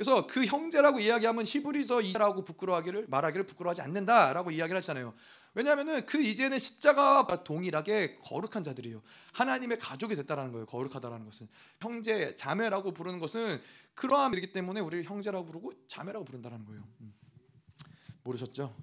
그래서 0.00 0.26
그 0.26 0.46
형제라고 0.46 0.98
이야기하면 0.98 1.44
히브리서 1.46 2.00
이라고 2.00 2.42
부끄러워하기를 2.42 3.08
말하기를 3.08 3.44
부끄러워하지 3.44 3.82
않는다라고 3.82 4.50
이야기를 4.50 4.78
하잖아요. 4.78 5.12
왜냐하면은 5.52 6.06
그 6.06 6.22
이제는 6.22 6.58
십자가와 6.58 7.26
동일하게 7.44 8.16
거룩한 8.22 8.64
자들이에요. 8.64 9.02
하나님의 9.34 9.78
가족이 9.78 10.16
됐다라는 10.16 10.52
거예요. 10.52 10.64
거룩하다라는 10.64 11.26
것은 11.26 11.48
형제, 11.80 12.34
자매라고 12.34 12.92
부르는 12.92 13.20
것은 13.20 13.60
그러함이기 13.92 14.54
때문에 14.54 14.80
우리를 14.80 15.04
형제라고 15.04 15.44
부르고 15.44 15.74
자매라고 15.86 16.24
부른다라는 16.24 16.64
거예요. 16.64 16.82
음. 17.02 17.12
모르셨죠? 18.22 18.74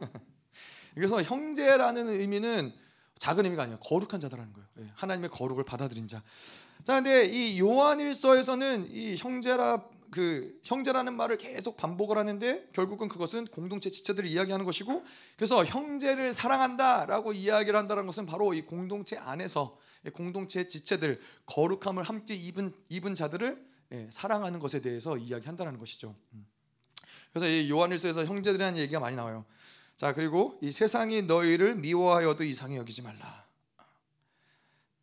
그래서 0.94 1.22
형제라는 1.22 2.08
의미는 2.08 2.72
작은 3.18 3.44
의미가 3.44 3.64
아니에요. 3.64 3.78
거룩한 3.80 4.18
자다라는 4.18 4.54
거예요. 4.54 4.66
예, 4.80 4.92
하나님의 4.94 5.28
거룩을 5.28 5.64
받아들인 5.64 6.08
자. 6.08 6.22
자, 6.86 6.94
근데 6.94 7.26
이 7.26 7.60
요한일서에서는 7.60 8.90
이 8.90 9.14
형제라 9.18 9.97
그 10.10 10.58
형제라는 10.64 11.14
말을 11.14 11.36
계속 11.38 11.76
반복을 11.76 12.16
하는데 12.16 12.68
결국은 12.72 13.08
그것은 13.08 13.46
공동체 13.46 13.90
지체들을 13.90 14.28
이야기하는 14.28 14.64
것이고 14.64 15.04
그래서 15.36 15.64
형제를 15.64 16.32
사랑한다라고 16.32 17.32
이야기를 17.32 17.78
한다는 17.78 18.06
것은 18.06 18.26
바로 18.26 18.54
이 18.54 18.62
공동체 18.62 19.16
안에서 19.16 19.78
공동체 20.14 20.68
지체들 20.68 21.20
거룩함을 21.46 22.02
함께 22.02 22.34
입은 22.34 22.72
입은 22.88 23.14
자들을 23.14 23.68
예, 23.92 24.08
사랑하는 24.12 24.60
것에 24.60 24.80
대해서 24.80 25.16
이야기한다는 25.16 25.78
것이죠. 25.78 26.14
음. 26.34 26.46
그래서 27.32 27.48
이 27.48 27.70
요한일서에서 27.70 28.24
형제들이라는 28.24 28.78
얘기가 28.78 29.00
많이 29.00 29.16
나와요. 29.16 29.44
자 29.96 30.12
그리고 30.12 30.58
이 30.62 30.70
세상이 30.70 31.22
너희를 31.22 31.74
미워하여도 31.76 32.44
이상히 32.44 32.76
여기지 32.76 33.02
말라. 33.02 33.46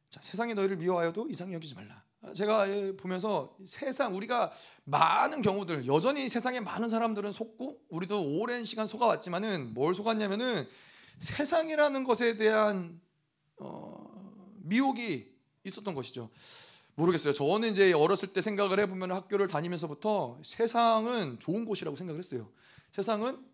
자 0.09 0.21
세상이 0.21 0.53
너희를 0.53 0.77
미워하여도 0.77 1.27
이상히 1.29 1.53
여기지 1.53 1.75
말라. 1.75 2.04
제가 2.33 2.65
보면서 2.97 3.55
세상 3.65 4.15
우리가 4.15 4.51
많은 4.85 5.41
경우들 5.41 5.87
여전히 5.87 6.27
세상에 6.27 6.59
많은 6.59 6.89
사람들은 6.89 7.31
속고 7.31 7.81
우리도 7.89 8.39
오랜 8.39 8.63
시간 8.63 8.87
속아왔지만은 8.87 9.73
뭘 9.73 9.93
속았냐면은 9.93 10.67
세상이라는 11.19 12.03
것에 12.03 12.37
대한 12.37 12.99
어, 13.57 14.05
미혹이 14.63 15.33
있었던 15.63 15.93
것이죠. 15.93 16.29
모르겠어요. 16.95 17.33
저는 17.33 17.71
이제 17.71 17.91
어렸을 17.93 18.31
때 18.31 18.41
생각을 18.41 18.79
해보면 18.79 19.11
학교를 19.11 19.47
다니면서부터 19.47 20.39
세상은 20.43 21.39
좋은 21.39 21.65
곳이라고 21.65 21.97
생각을 21.97 22.19
했어요. 22.19 22.49
세상은 22.91 23.45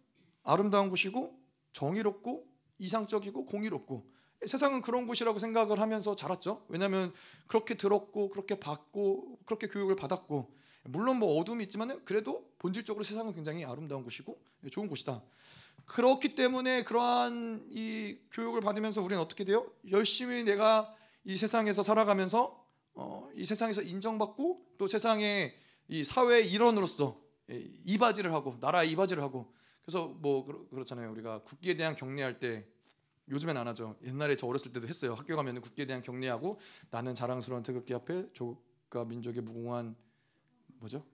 아름다운 0.43 0.89
곳이고 0.89 1.39
정의롭고 1.73 2.45
이상적이고 2.77 3.45
공의롭고 3.45 4.11
세상은 4.45 4.81
그런 4.81 5.07
곳이라고 5.07 5.39
생각을 5.39 5.79
하면서 5.79 6.15
자랐죠. 6.15 6.65
왜냐하면 6.67 7.13
그렇게 7.48 7.75
들었고 7.75 8.29
그렇게 8.29 8.60
받고 8.60 9.39
그렇게 9.45 9.67
교육을 9.67 9.95
받았고 9.95 10.51
물론 10.83 11.17
뭐 11.17 11.38
어둠이 11.38 11.63
있지만은 11.65 12.03
그래도 12.05 12.50
본질적으로 12.57 13.03
세상은 13.03 13.33
굉장히 13.33 13.63
아름다운 13.65 14.03
곳이고 14.03 14.39
좋은 14.71 14.88
곳이다. 14.88 15.21
그렇기 15.86 16.36
때문에 16.36 16.83
그러한 16.83 17.67
이 17.69 18.17
교육을 18.31 18.62
받으면서 18.62 19.01
우리는 19.01 19.21
어떻게 19.21 19.43
돼요? 19.43 19.69
열심히 19.91 20.43
내가 20.43 20.95
이 21.24 21.38
세상에서 21.38 21.83
살아가면서 21.83 22.65
어, 22.93 23.29
이 23.36 23.45
세상에서 23.45 23.81
인정받고 23.81 24.65
또 24.77 24.88
세상의 24.88 25.53
이 25.88 26.03
사회의 26.03 26.50
일원으로서 26.50 27.19
이바지를 27.86 28.33
하고 28.33 28.57
나라 28.60 28.83
이바지를 28.83 29.21
하고 29.21 29.53
그래서 29.83 30.07
뭐 30.07 30.45
그렇잖아요. 30.69 31.12
우리가 31.12 31.43
국기에 31.43 31.75
대한 31.75 31.95
경례할 31.95 32.39
때 32.39 32.65
요즘엔 33.31 33.55
안 33.55 33.67
하죠. 33.69 33.95
옛날에 34.05 34.35
저 34.35 34.45
어렸을 34.45 34.73
때도 34.73 34.88
했어요. 34.88 35.13
학교 35.13 35.35
가면 35.35 35.61
국기에 35.61 35.85
대한 35.85 36.01
경례하고 36.01 36.59
나는 36.91 37.15
자랑스러운 37.15 37.63
태극기 37.63 37.93
앞에 37.93 38.27
조국과 38.33 39.05
민족의 39.05 39.41
무궁한 39.41 39.95
뭐죠? 40.79 41.05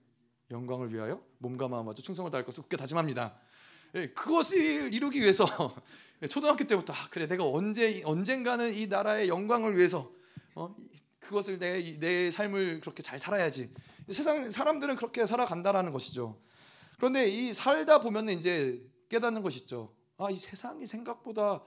영광을 0.50 0.92
위하여 0.92 1.22
몸과 1.38 1.68
마음과 1.68 1.94
충성을 1.94 2.30
다할 2.30 2.44
것을 2.44 2.62
굳게 2.62 2.76
다짐합니다. 2.76 3.38
예, 3.94 4.08
그것을 4.08 4.92
이루기 4.92 5.20
위해서 5.20 5.46
초등학교 6.28 6.64
때부터 6.66 6.92
아, 6.92 7.08
그래 7.10 7.26
내가 7.26 7.44
언제 7.48 8.02
언젠가는 8.04 8.74
이 8.74 8.86
나라의 8.86 9.28
영광을 9.28 9.76
위해서 9.76 10.10
어, 10.54 10.74
그것을 11.20 11.58
내, 11.58 11.98
내 11.98 12.30
삶을 12.30 12.80
그렇게 12.80 13.02
잘 13.02 13.20
살아야지. 13.20 13.72
세상 14.10 14.50
사람들은 14.50 14.96
그렇게 14.96 15.26
살아간다라는 15.26 15.92
것이죠. 15.92 16.40
그런데 16.96 17.28
이 17.28 17.52
살다 17.52 18.00
보면 18.00 18.30
이제 18.30 18.82
깨닫는 19.08 19.42
것이 19.42 19.60
있죠. 19.60 19.94
아, 20.16 20.30
이 20.30 20.36
세상이 20.36 20.86
생각보다 20.86 21.64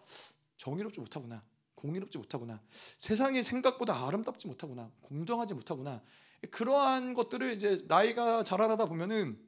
정의롭지 0.62 1.00
못하구나. 1.00 1.44
공의롭지 1.74 2.20
못하구나. 2.20 2.62
세상이 2.70 3.42
생각보다 3.42 4.06
아름답지 4.06 4.48
못하구나. 4.48 4.92
공정하지 5.02 5.56
못하구나. 5.56 6.04
그러한 6.52 7.16
것들을 7.16 7.52
이제 7.54 7.84
나이가 7.88 8.44
자라다 8.44 8.86
보면은 8.86 9.40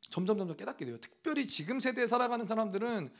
점점 0.00 0.38
점점 0.38 0.56
깨닫게 0.56 0.86
돼요. 0.86 0.98
특별히 1.02 1.46
지금 1.46 1.80
세대에 1.80 2.06
살아가는 2.06 2.46
사람들은 2.46 3.12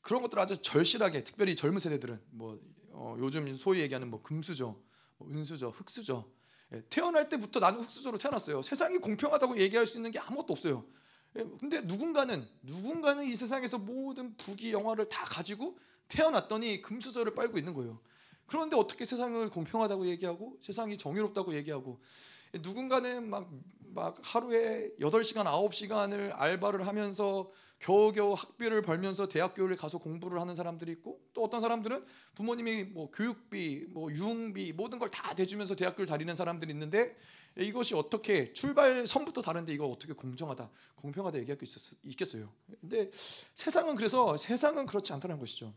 그런 0.00 0.22
것들 0.22 0.40
아주 0.40 0.60
절실하게, 0.60 1.22
특별히 1.22 1.54
젊은 1.54 1.78
세대들은 1.78 2.20
뭐 2.30 2.60
어, 2.90 3.16
요즘 3.20 3.56
소위 3.56 3.78
얘기하는 3.78 4.10
뭐 4.10 4.20
금수저, 4.20 4.76
뭐 5.18 5.28
은수저, 5.30 5.68
흑수저. 5.68 6.28
예, 6.74 6.82
태어날 6.90 7.28
때부터 7.28 7.60
나는 7.60 7.80
흑수저로 7.82 8.18
태어났어요. 8.18 8.62
세상이 8.62 8.98
공평하다고 8.98 9.58
얘기할 9.58 9.86
수 9.86 9.96
있는 9.96 10.10
게 10.10 10.18
아무것도 10.18 10.52
없어요. 10.54 10.84
예, 11.36 11.44
근데 11.60 11.80
누군가는 11.82 12.44
누군가는 12.62 13.24
이 13.24 13.36
세상에서 13.36 13.78
모든 13.78 14.36
부귀 14.36 14.72
영화를 14.72 15.08
다 15.08 15.24
가지고 15.24 15.78
태어났더니 16.08 16.82
금수저를 16.82 17.34
빨고 17.34 17.58
있는 17.58 17.74
거예요. 17.74 18.00
그런데 18.46 18.76
어떻게 18.76 19.04
세상을 19.04 19.50
공평하다고 19.50 20.06
얘기하고 20.06 20.56
세상이 20.62 20.96
정의롭다고 20.96 21.54
얘기하고 21.54 22.00
예, 22.54 22.58
누군가는 22.58 23.28
막, 23.28 23.50
막 23.94 24.16
하루에 24.22 24.90
8시간, 25.00 25.44
9시간을 25.44 26.32
알바를 26.34 26.86
하면서 26.86 27.50
겨우겨우 27.80 28.32
학비를 28.32 28.82
벌면서 28.82 29.28
대학교를 29.28 29.76
가서 29.76 29.98
공부를 29.98 30.40
하는 30.40 30.56
사람들이 30.56 30.90
있고 30.92 31.20
또 31.32 31.44
어떤 31.44 31.60
사람들은 31.60 32.04
부모님이 32.34 32.84
뭐 32.84 33.10
교육비, 33.10 33.86
뭐 33.90 34.10
유흥비 34.10 34.72
모든 34.72 34.98
걸 34.98 35.08
다 35.10 35.34
대주면서 35.34 35.76
대학교를 35.76 36.06
다니는 36.06 36.34
사람들이 36.34 36.72
있는데 36.72 37.16
이것이 37.56 37.94
어떻게 37.94 38.52
출발 38.52 39.06
선부터 39.06 39.42
다른데 39.42 39.72
이거 39.72 39.86
어떻게 39.86 40.12
공정하다, 40.12 40.70
공평하다 40.96 41.38
얘기할 41.38 41.58
수 41.64 41.94
있겠어요. 42.04 42.52
근데 42.80 43.10
세상은 43.54 43.94
그래서 43.94 44.36
세상은 44.36 44.86
그렇지 44.86 45.12
않다는 45.12 45.38
것이죠. 45.38 45.72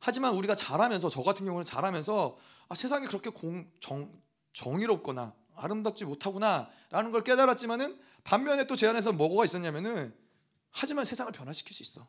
하지만 0.00 0.34
우리가 0.34 0.54
잘하면서 0.54 1.10
저 1.10 1.22
같은 1.22 1.44
경우는 1.46 1.64
잘하면서 1.64 2.38
아, 2.68 2.74
세상이 2.74 3.06
그렇게 3.06 3.30
공, 3.30 3.70
정, 3.80 4.10
정의롭거나 4.52 5.34
아름답지 5.56 6.04
못하구나라는 6.04 7.12
걸 7.12 7.22
깨달았지만은 7.22 8.00
반면에 8.24 8.66
또 8.66 8.76
제 8.76 8.86
안에서 8.86 9.12
뭐가 9.12 9.44
있었냐면은 9.44 10.14
하지만 10.70 11.04
세상을 11.04 11.30
변화시킬 11.32 11.74
수 11.74 11.82
있어. 11.82 12.06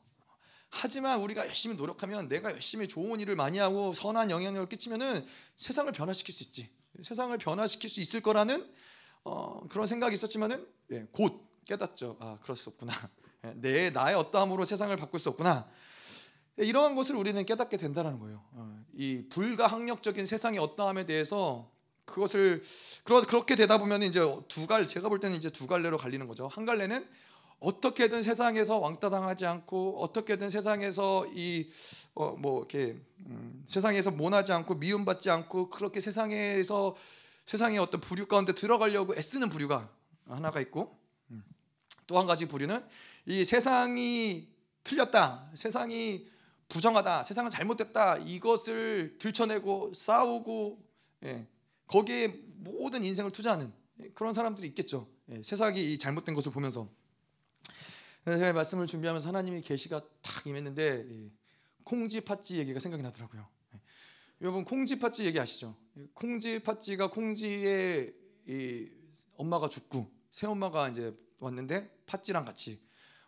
하지만 0.69 1.19
우리가 1.19 1.45
열심히 1.45 1.75
노력하면 1.75 2.29
내가 2.29 2.51
열심히 2.51 2.87
좋은 2.87 3.19
일을 3.19 3.35
많이 3.35 3.57
하고 3.57 3.91
선한 3.91 4.31
영향력을 4.31 4.69
끼치면은 4.69 5.25
세상을 5.57 5.91
변화시킬 5.91 6.33
수 6.33 6.43
있지. 6.43 6.69
세상을 7.03 7.37
변화시킬 7.37 7.89
수 7.89 7.99
있을 7.99 8.21
거라는 8.21 8.71
어, 9.23 9.67
그런 9.67 9.85
생각이 9.87 10.13
있었지만은 10.13 10.65
예, 10.91 11.05
곧 11.11 11.45
깨닫죠. 11.65 12.17
아 12.21 12.37
그럴 12.41 12.55
수 12.55 12.69
없구나. 12.69 12.93
예, 13.45 13.53
내 13.55 13.89
나의 13.89 14.15
어떠함으로 14.15 14.63
세상을 14.63 14.95
바꿀 14.95 15.19
수 15.19 15.29
없구나. 15.29 15.69
예, 16.59 16.65
이러한 16.65 16.95
것을 16.95 17.15
우리는 17.15 17.43
깨닫게 17.45 17.77
된다는 17.77 18.19
거예요. 18.19 18.43
어, 18.53 18.83
이 18.93 19.25
불가항력적인 19.29 20.25
세상의 20.25 20.59
어떠함에 20.59 21.05
대해서 21.05 21.69
그것을 22.05 22.61
그렇게 23.03 23.55
되다 23.55 23.77
보면 23.77 24.03
이제 24.03 24.19
두 24.47 24.67
갈 24.67 24.85
제가 24.85 25.07
볼 25.09 25.19
때는 25.19 25.37
이제 25.37 25.49
두 25.49 25.67
갈래로 25.67 25.97
갈리는 25.97 26.27
거죠. 26.27 26.47
한 26.47 26.65
갈래는 26.65 27.07
어떻게든 27.59 28.23
세상에서 28.23 28.79
왕따 28.79 29.09
당하지 29.11 29.45
않고 29.45 30.01
어떻게든 30.01 30.49
세상에서 30.49 31.27
이뭐 31.27 31.65
어, 32.15 32.35
뭐 32.37 32.59
이렇게 32.59 32.99
음, 33.27 33.63
세상에서 33.67 34.11
모나지 34.11 34.51
않고 34.51 34.75
미움받지 34.75 35.29
않고 35.29 35.69
그렇게 35.69 36.01
세상에서 36.01 36.95
세상의 37.45 37.77
어떤 37.77 38.01
부류 38.01 38.25
가운데 38.25 38.53
들어가려고 38.53 39.15
애쓰는 39.15 39.49
부류가 39.49 39.89
하나가 40.27 40.59
있고 40.59 40.97
음, 41.29 41.43
또한 42.07 42.25
가지 42.25 42.47
부류는 42.47 42.83
이 43.27 43.45
세상이 43.45 44.47
틀렸다 44.83 45.51
세상이 45.53 46.27
부정하다 46.71 47.23
세상은 47.23 47.51
잘못됐다 47.51 48.17
이것을 48.17 49.17
들춰내고 49.19 49.93
싸우고 49.93 50.81
예, 51.25 51.45
거기에 51.87 52.27
모든 52.55 53.03
인생을 53.03 53.31
투자하는 53.31 53.71
그런 54.13 54.33
사람들이 54.33 54.67
있겠죠 54.69 55.07
예, 55.29 55.43
세상이 55.43 55.97
잘못된 55.97 56.33
것을 56.33 56.51
보면서 56.51 56.89
제가 58.25 58.53
말씀을 58.53 58.87
준비하면서 58.87 59.27
하나님이 59.27 59.61
계시가 59.61 60.01
탁 60.21 60.47
임했는데 60.47 61.29
콩지 61.83 62.21
팥쥐 62.21 62.57
얘기가 62.59 62.79
생각이 62.79 63.01
나더라고요. 63.01 63.47
예. 63.73 63.81
여러분 64.41 64.63
콩지 64.63 64.99
팥쥐 64.99 65.25
얘기 65.25 65.39
아시죠? 65.39 65.75
콩지 66.13 66.59
팥쥐가 66.59 67.09
콩지의 67.09 68.13
엄마가 69.35 69.67
죽고 69.67 70.09
새 70.31 70.47
엄마가 70.47 70.89
이제 70.89 71.13
왔는데 71.39 71.89
팥쥐랑 72.05 72.45
같이 72.45 72.79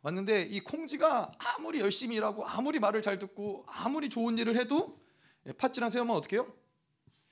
왔는데 0.03 0.43
이 0.43 0.59
콩지가 0.59 1.31
아무리 1.37 1.79
열심히 1.79 2.17
일하고 2.17 2.45
아무리 2.45 2.79
말을 2.79 3.01
잘 3.01 3.17
듣고 3.17 3.65
아무리 3.67 4.09
좋은 4.09 4.37
일을 4.37 4.57
해도 4.57 5.01
예, 5.47 5.53
팥쥐랑 5.53 5.89
새 5.89 5.99
엄마 5.99 6.13
어떻게 6.13 6.35
해요? 6.35 6.53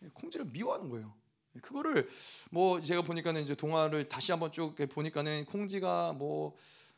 예, 0.04 0.10
콩지를 0.14 0.46
미워하는 0.48 0.90
거예요. 0.90 1.14
그거를 1.62 2.08
뭐 2.50 2.80
제가 2.82 3.02
보니까는 3.02 3.44
이제 3.44 3.56
동화를 3.56 4.08
다시 4.08 4.32
한번 4.32 4.54
쭉 4.54 4.74
보니까는 4.90 5.46
콩지가 5.46 6.14
뭐 6.14 6.56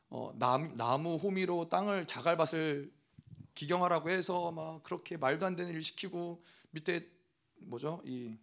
어, 0.10 0.32
남, 0.38 0.78
나무 0.78 1.16
호미로 1.16 1.70
땅을 1.70 2.06
자갈밭을 2.06 2.94
기경하라고 3.56 4.12
해서 4.12 4.52
막 4.52 4.84
그렇게 4.84 5.18
말도 5.18 5.44
안 5.44 5.56
되는 5.56 5.72
일을 5.72 5.82
시키고 5.82 6.44
밑에 6.70 7.10
뭐죠 7.62 8.00
이 8.06 8.38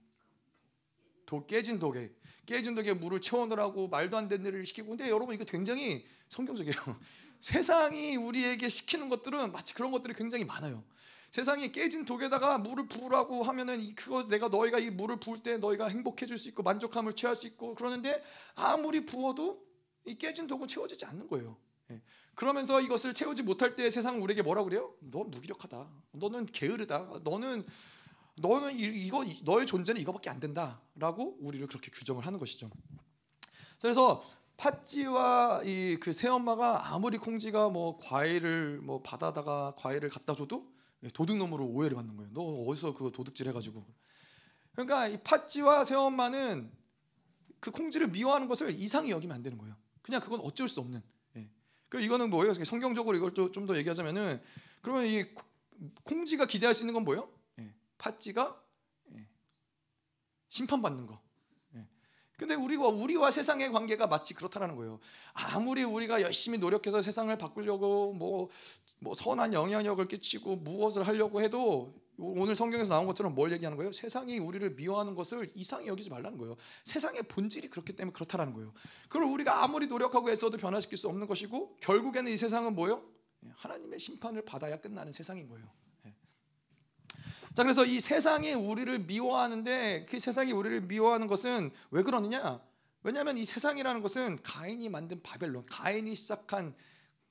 도, 1.26 1.46
깨진 1.46 1.78
독에 1.78 2.12
깨진 2.50 2.74
독에 2.74 2.94
물을 2.94 3.20
채워넣으라고 3.20 3.86
말도 3.86 4.16
안 4.16 4.26
되는 4.26 4.44
일을 4.44 4.66
시키고 4.66 4.88
근데 4.88 5.08
여러분 5.08 5.36
이거 5.36 5.44
굉장히 5.44 6.04
성경적이에요. 6.30 6.74
세상이 7.38 8.16
우리에게 8.16 8.68
시키는 8.68 9.08
것들은 9.08 9.52
마치 9.52 9.72
그런 9.72 9.92
것들이 9.92 10.14
굉장히 10.14 10.44
많아요. 10.44 10.82
세상이 11.30 11.70
깨진 11.70 12.04
독에다가 12.04 12.58
물을 12.58 12.88
부으라고 12.88 13.44
하면은 13.44 13.94
그거 13.94 14.26
내가 14.26 14.48
너희가 14.48 14.80
이 14.80 14.90
물을 14.90 15.20
부을 15.20 15.44
때 15.44 15.58
너희가 15.58 15.86
행복해질 15.86 16.38
수 16.38 16.48
있고 16.48 16.64
만족함을 16.64 17.12
취할 17.12 17.36
수 17.36 17.46
있고 17.46 17.76
그러는데 17.76 18.20
아무리 18.56 19.06
부어도 19.06 19.64
이 20.04 20.18
깨진 20.18 20.48
독은 20.48 20.66
채워지지 20.66 21.04
않는 21.04 21.28
거예요. 21.28 21.56
예. 21.92 22.02
그러면서 22.34 22.80
이것을 22.80 23.14
채우지 23.14 23.44
못할 23.44 23.76
때 23.76 23.88
세상은 23.90 24.20
우리에게 24.22 24.42
뭐라 24.42 24.64
그래요? 24.64 24.92
너 24.98 25.22
무기력하다. 25.22 25.88
너는 26.12 26.46
게으르다. 26.46 27.20
너는 27.22 27.64
너는 28.38 28.78
이거 28.78 29.24
너의 29.44 29.66
존재는 29.66 30.00
이거밖에 30.00 30.30
안 30.30 30.40
된다라고 30.40 31.38
우리를 31.40 31.66
그렇게 31.66 31.90
규정을 31.90 32.26
하는 32.26 32.38
것이죠. 32.38 32.70
그래서 33.80 34.22
팥쥐와 34.56 35.62
이 35.64 35.96
그 36.00 36.12
새엄마가 36.12 36.92
아무리 36.94 37.16
콩쥐가 37.18 37.70
뭐 37.70 37.98
과일을 37.98 38.80
뭐 38.82 39.02
받아다가 39.02 39.74
과일을 39.78 40.10
갖다 40.10 40.34
줘도 40.34 40.70
예, 41.02 41.08
도둑놈으로 41.08 41.64
오해를 41.66 41.94
받는 41.96 42.16
거예요. 42.16 42.30
너 42.34 42.42
어디서 42.42 42.92
그 42.94 43.10
도둑질 43.10 43.48
해가지고. 43.48 43.86
그러니까 44.72 45.08
이 45.08 45.16
팥쥐와 45.22 45.84
새엄마는 45.84 46.70
그 47.58 47.70
콩쥐를 47.70 48.08
미워하는 48.08 48.48
것을 48.48 48.70
이상히 48.72 49.10
여기면 49.10 49.34
안 49.34 49.42
되는 49.42 49.56
거예요. 49.56 49.74
그냥 50.02 50.20
그건 50.20 50.40
어쩔 50.40 50.68
수 50.68 50.80
없는. 50.80 51.02
예. 51.36 51.48
그 51.88 52.00
이거는 52.00 52.28
뭐예요? 52.30 52.52
성경적으로 52.64 53.16
이걸 53.16 53.32
좀 53.34 53.66
더 53.66 53.76
얘기하자면은 53.78 54.42
그러면 54.82 55.06
이 55.06 55.24
콩쥐가 56.04 56.46
기대할 56.46 56.74
수 56.74 56.82
있는 56.82 56.92
건 56.92 57.04
뭐예요? 57.04 57.28
예. 58.00 58.02
팥쥐가 58.02 58.62
예. 59.16 59.28
심판받는 60.48 61.06
거. 61.06 61.20
예. 61.76 61.86
근데 62.36 62.54
우리와 62.54 62.88
우리와 62.88 63.30
세상의 63.30 63.70
관계가 63.70 64.06
마치 64.06 64.34
그렇다라는 64.34 64.76
거예요. 64.76 64.98
아무리 65.34 65.84
우리가 65.84 66.22
열심히 66.22 66.58
노력해서 66.58 67.02
세상을 67.02 67.36
바꾸려고 67.38 68.12
뭐, 68.14 68.48
뭐 69.00 69.14
선한 69.14 69.52
영향력을 69.52 70.06
끼치고 70.08 70.56
무엇을 70.56 71.06
하려고 71.06 71.40
해도 71.42 71.94
오늘 72.22 72.54
성경에서 72.54 72.90
나온 72.90 73.06
것처럼 73.06 73.34
뭘 73.34 73.50
얘기하는 73.52 73.78
거예요? 73.78 73.92
세상이 73.92 74.38
우리를 74.38 74.74
미워하는 74.74 75.14
것을 75.14 75.50
이상히 75.54 75.86
여기지 75.86 76.10
말라는 76.10 76.36
거예요. 76.36 76.56
세상의 76.84 77.22
본질이 77.22 77.68
그렇기 77.68 77.94
때문에 77.94 78.12
그렇다라는 78.12 78.52
거예요. 78.52 78.74
그걸 79.08 79.24
우리가 79.24 79.64
아무리 79.64 79.86
노력하고 79.86 80.30
애써도 80.30 80.58
변화시킬 80.58 80.98
수 80.98 81.08
없는 81.08 81.26
것이고 81.26 81.76
결국에는 81.80 82.30
이 82.30 82.36
세상은 82.36 82.74
뭐예요? 82.74 83.02
예, 83.44 83.52
하나님의 83.56 83.98
심판을 83.98 84.44
받아야 84.44 84.78
끝나는 84.78 85.12
세상인 85.12 85.48
거예요. 85.48 85.66
예. 87.60 87.62
자 87.62 87.62
그래서 87.62 87.84
이 87.84 88.00
세상이 88.00 88.54
우리를 88.54 89.00
미워하는데 89.00 90.06
그 90.08 90.18
세상이 90.18 90.50
우리를 90.50 90.80
미워하는 90.80 91.26
것은 91.26 91.70
왜 91.90 92.02
그러느냐? 92.02 92.58
왜냐하면 93.02 93.36
이 93.36 93.44
세상이라는 93.44 94.00
것은 94.00 94.38
가인이 94.42 94.88
만든 94.88 95.22
바벨론, 95.22 95.66
가인이 95.66 96.14
시작한 96.14 96.74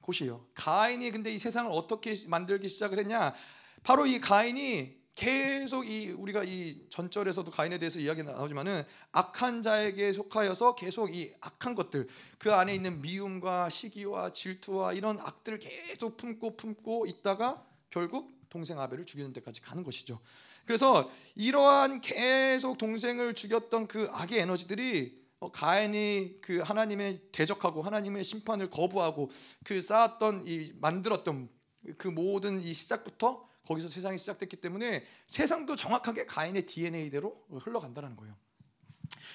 곳이에요. 0.01 0.45
가인이 0.53 1.09
근데 1.09 1.33
이 1.33 1.39
세상을 1.39 1.71
어떻게 1.71 2.15
만들기 2.27 2.69
시작을 2.69 2.99
했냐? 2.99 3.33
바로 3.81 4.05
이 4.05 4.19
가인이 4.19 4.99
계속 5.15 5.89
이 5.89 6.11
우리가 6.11 6.43
이 6.43 6.87
전절에서도 6.91 7.49
가인에 7.49 7.79
대해서 7.79 7.97
이야기 7.97 8.21
나오지만은 8.21 8.83
악한 9.11 9.63
자에게 9.63 10.13
속하여서 10.13 10.75
계속 10.75 11.13
이 11.13 11.33
악한 11.41 11.73
것들 11.73 12.07
그 12.37 12.53
안에 12.53 12.75
있는 12.75 13.01
미움과 13.01 13.69
시기와 13.71 14.31
질투와 14.31 14.93
이런 14.93 15.19
악들을 15.19 15.57
계속 15.57 16.17
품고 16.17 16.55
품고 16.55 17.07
있다가 17.07 17.65
결국 17.89 18.38
동생 18.49 18.79
아벨을 18.79 19.05
죽이는 19.05 19.33
데까지 19.33 19.61
가는 19.61 19.83
것이죠. 19.83 20.19
그래서 20.65 21.09
이러한 21.35 22.01
계속 22.01 22.77
동생을 22.77 23.33
죽였던 23.33 23.87
그 23.87 24.07
악의 24.11 24.39
에너지들이 24.39 25.19
어, 25.39 25.51
가인이 25.51 26.39
그 26.41 26.59
하나님의 26.59 27.21
대적하고 27.31 27.81
하나님의 27.81 28.23
심판을 28.23 28.69
거부하고 28.69 29.31
그 29.63 29.81
쌓았던 29.81 30.43
이 30.47 30.73
만들었던 30.79 31.49
그 31.97 32.07
모든 32.09 32.61
이 32.61 32.73
시작부터 32.73 33.47
거기서 33.65 33.87
세상이 33.87 34.17
시작됐기 34.17 34.57
때문에 34.57 35.05
세상도 35.27 35.75
정확하게 35.75 36.25
가인의 36.25 36.65
DNA대로 36.65 37.45
흘러간다는 37.49 38.15
거예요. 38.15 38.35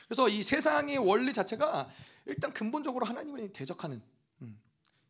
그래서 0.06 0.28
이 0.28 0.42
세상의 0.42 0.98
원리 0.98 1.32
자체가 1.32 1.88
일단 2.26 2.52
근본적으로 2.52 3.06
하나님을 3.06 3.52
대적하는 3.52 3.96
음, 3.96 4.13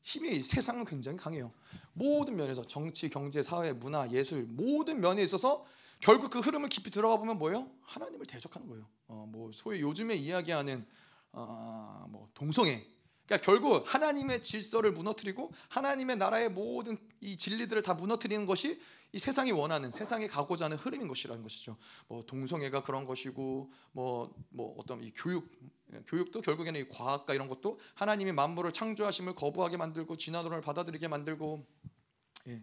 힘이 0.04 0.42
세상은 0.42 0.84
굉장히 0.84 1.16
강해요. 1.16 1.50
모든 1.94 2.36
면에서 2.36 2.62
정치, 2.62 3.08
경제, 3.08 3.42
사회, 3.42 3.72
문화, 3.72 4.08
예술 4.10 4.44
모든 4.44 5.00
면에 5.00 5.22
있어서 5.22 5.64
결국 5.98 6.30
그 6.30 6.40
흐름을 6.40 6.68
깊이 6.68 6.90
들어가 6.90 7.16
보면 7.16 7.38
뭐예요? 7.38 7.70
하나님을 7.80 8.26
대적하는 8.26 8.68
거예요. 8.68 8.86
어, 9.08 9.26
뭐 9.26 9.50
소위 9.52 9.80
요즘에 9.80 10.14
이야기하는 10.14 10.86
어, 11.32 12.06
뭐 12.10 12.28
동성애 12.34 12.84
그러니까 13.26 13.44
결국 13.44 13.82
하나님의 13.86 14.42
질서를 14.42 14.92
무너뜨리고 14.92 15.52
하나님의 15.68 16.16
나라의 16.16 16.50
모든 16.50 16.98
이 17.20 17.36
진리들을 17.36 17.82
다 17.82 17.94
무너뜨리는 17.94 18.44
것이 18.44 18.80
이 19.12 19.18
세상이 19.18 19.52
원하는 19.52 19.90
세상에 19.90 20.26
가고자 20.26 20.66
하는 20.66 20.76
흐름인 20.76 21.08
것이라는 21.08 21.42
것이죠. 21.42 21.76
뭐 22.08 22.24
동성애가 22.26 22.82
그런 22.82 23.04
것이고 23.04 23.72
뭐뭐 23.92 24.34
뭐 24.50 24.74
어떤 24.78 25.02
이 25.02 25.12
교육 25.12 25.50
교육도 26.06 26.40
결국에는 26.40 26.80
이 26.80 26.88
과학과 26.88 27.34
이런 27.34 27.48
것도 27.48 27.78
하나님이 27.94 28.32
만물을 28.32 28.72
창조하심을 28.72 29.34
거부하게 29.34 29.76
만들고 29.76 30.16
진화론을 30.16 30.60
받아들이게 30.60 31.08
만들고 31.08 31.64
예. 32.48 32.62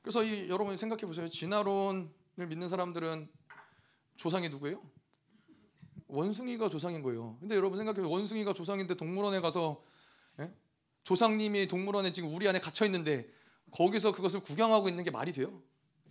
그래서 0.00 0.22
이 0.22 0.48
여러분 0.48 0.76
생각해 0.76 1.02
보세요. 1.02 1.28
진화론을 1.28 2.46
믿는 2.48 2.68
사람들은 2.68 3.28
조상이 4.16 4.48
누구예요? 4.48 4.82
원숭이가 6.12 6.68
조상인 6.68 7.02
거예요. 7.02 7.36
근데 7.40 7.56
여러분 7.56 7.78
생각해 7.78 7.96
보세요. 7.96 8.10
원숭이가 8.10 8.52
조상인데 8.52 8.94
동물원에 8.94 9.40
가서 9.40 9.82
예? 10.40 10.52
조상님이 11.04 11.66
동물원에 11.68 12.12
지금 12.12 12.34
우리 12.34 12.46
안에 12.46 12.58
갇혀 12.60 12.84
있는데 12.84 13.28
거기서 13.70 14.12
그것을 14.12 14.40
구경하고 14.40 14.88
있는 14.88 15.04
게 15.04 15.10
말이 15.10 15.32
돼요? 15.32 15.62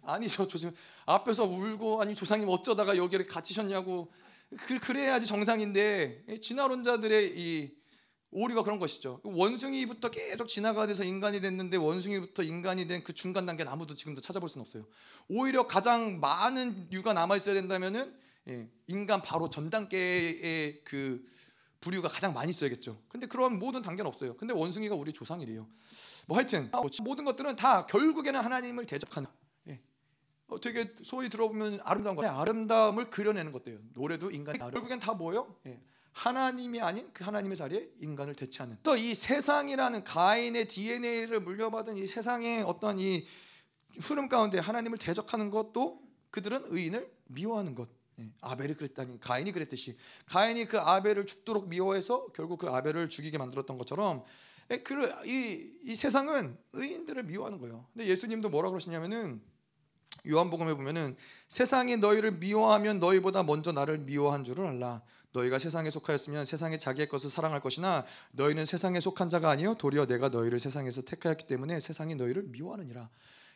아니죠. 0.02 0.48
조상 0.48 0.74
앞에서 1.06 1.46
울고 1.46 2.02
아니 2.02 2.16
조상님 2.16 2.50
어쩌다가 2.50 2.98
여기를 2.98 3.28
갇히셨냐고 3.28 4.12
그, 4.58 4.80
그래야지 4.80 5.28
정상인데 5.28 6.40
진화론자들의 6.42 7.34
이 7.40 7.72
오류가 8.32 8.64
그런 8.64 8.80
것이죠. 8.80 9.20
원숭이부터 9.24 10.10
계속 10.10 10.48
진화가 10.48 10.88
돼서 10.88 11.04
인간이 11.04 11.42
됐는데 11.42 11.78
원숭이부터 11.78 12.44
인간이 12.44 12.88
된 12.88 13.04
그 13.04 13.14
중간 13.14 13.46
단계는 13.46 13.72
아무도 13.72 13.94
지금도 13.94 14.22
찾아볼 14.22 14.50
수는 14.50 14.64
없어요. 14.64 14.86
오히려 15.28 15.68
가장 15.68 16.20
많은 16.20 16.88
유가 16.92 17.14
남아 17.14 17.36
있어야 17.36 17.54
된다면은 17.54 18.02
예, 18.10 18.22
인간 18.88 19.22
바로 19.22 19.50
전 19.50 19.70
단계의 19.70 20.84
그 20.84 21.24
부류가 21.80 22.08
가장 22.10 22.34
많이 22.34 22.52
있어야겠죠. 22.52 23.02
근데 23.08 23.28
그런 23.28 23.58
모든 23.58 23.82
단계는 23.82 24.08
없어요. 24.08 24.36
근데 24.38 24.54
원숭이가 24.54 24.96
우리 24.96 25.12
조상이래요. 25.14 25.68
뭐 26.28 26.38
하여튼 26.38 26.70
모든 27.04 27.26
것들은 27.26 27.56
다 27.56 27.86
결국에는 27.88 28.40
하나님을 28.40 28.86
대적하는 28.86 29.28
예. 29.68 29.80
어, 30.48 30.60
되게 30.60 30.94
소위 31.04 31.30
들어보면 31.30 31.80
아름다운 31.84 32.16
거 32.16 32.26
아름다움을 32.26 33.10
그려내는 33.10 33.52
것들요 33.52 33.80
노래도 33.94 34.30
인간이 34.30 34.60
결국엔 34.60 35.00
다 35.00 35.14
뭐예요? 35.14 35.56
예. 35.66 35.82
하나님이 36.14 36.82
아닌 36.82 37.10
그 37.14 37.24
하나님의 37.24 37.56
자리에 37.58 37.90
인간을 38.00 38.36
대체하는. 38.36 38.78
또 38.84 38.96
이 38.96 39.16
세상이라는 39.16 40.04
가인의 40.04 40.68
DNA를 40.68 41.40
물려받은 41.40 41.96
이 41.98 42.06
세상의 42.06 42.64
어떤 42.64 43.00
이 43.00 43.26
흐름 44.02 44.28
가운데 44.30 44.60
하나님을 44.60 44.98
대적하는 44.98 45.50
것도 45.50 46.02
그들은 46.30 46.66
의인을 46.68 47.12
미워하는 47.28 47.76
것. 47.76 47.90
예, 48.22 48.32
아벨이 48.42 48.76
그랬다니 48.76 49.20
가인이 49.20 49.52
그랬듯이 49.52 49.98
가인이 50.28 50.66
그 50.66 50.80
아벨을 50.80 51.26
죽도록 51.26 51.68
미워해서 51.68 52.28
결국 52.34 52.60
그 52.60 52.70
아벨을 52.70 53.10
죽이게 53.10 53.38
만들었던 53.38 53.78
것처럼 53.78 54.24
예, 54.72 54.78
그 54.78 55.12
이, 55.26 55.72
이 55.84 55.96
세상은 55.96 56.58
의인들을 56.74 57.24
미워하는 57.24 57.60
거예요. 57.60 57.88
근데 57.94 58.08
예수님도 58.08 58.50
뭐라 58.50 58.70
그러시냐면은 58.70 59.42
요한복음에 60.28 60.74
보면은 60.76 61.16
세상이 61.48 61.98
너희를 61.98 62.34
미워하면 62.34 63.00
너희보다 63.00 63.44
먼저 63.44 63.72
나를 63.72 63.98
미워한 64.00 64.44
줄을 64.44 64.68
알라. 64.68 65.02
너희가 65.34 65.60
세상에 65.60 65.90
속하였으면 65.90 66.46
세상의 66.46 66.78
자기의 66.78 67.08
것을 67.08 67.30
사랑할 67.30 67.62
것이나 67.62 68.06
너희는 68.32 68.66
세상에 68.66 69.00
속한 69.00 69.30
자가 69.30 69.50
아니요 69.50 69.76
도리어 69.76 70.06
내가 70.06 70.28
너희를 70.30 70.60
세상에서 70.60 71.02
택하였기 71.04 71.48
때문에 71.48 71.80
세상이 71.80 72.16
너희를 72.16 72.44
미워하느니라. 72.44 73.10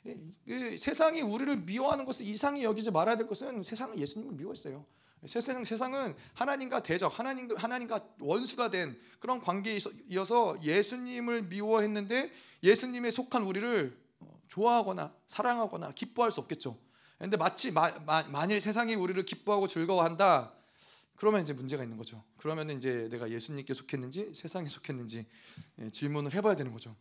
예, 0.06 0.18
그 0.48 0.78
세상이 0.78 1.22
우리를 1.22 1.56
미워하는 1.58 2.06
것을 2.06 2.26
이상히 2.26 2.64
여기지 2.64 2.92
말아야 2.92 3.18
될 3.18 3.28
것은 3.28 3.64
세상은 3.64 3.98
예수님을 4.00 4.36
미워했어요. 4.36 4.86
세상 5.26 5.64
세상은 5.64 6.16
하나님과 6.34 6.84
대적, 6.84 7.18
하나님 7.18 7.50
하나님과 7.56 8.10
원수가 8.20 8.70
된 8.70 8.96
그런 9.20 9.40
관계이어서 9.40 10.62
예수님을 10.62 11.44
미워했는데 11.44 12.32
예수님에 12.62 13.10
속한 13.10 13.44
우리를 13.44 13.98
좋아하거나 14.50 15.14
사랑하거나 15.28 15.92
기뻐할 15.94 16.32
수 16.32 16.42
없겠죠. 16.42 16.78
근데 17.18 17.38
마치 17.38 17.72
마, 17.72 17.90
마, 18.06 18.24
만일 18.24 18.62
세상이 18.62 18.94
우리를 18.96 19.24
기뻐하고 19.24 19.68
즐거워한다. 19.68 20.54
그러면 21.16 21.42
이제 21.42 21.54
문제가 21.54 21.82
있는 21.82 21.98
거죠. 21.98 22.24
그러면 22.38 22.70
이제 22.70 23.08
내가 23.10 23.30
예수님께 23.32 23.74
속했는지 23.74 24.32
세상에 24.34 24.68
속했는지 24.70 25.26
예, 25.80 25.90
질문을 25.90 26.34
해봐야 26.34 26.56
되는 26.56 26.72
거죠. 26.72 26.96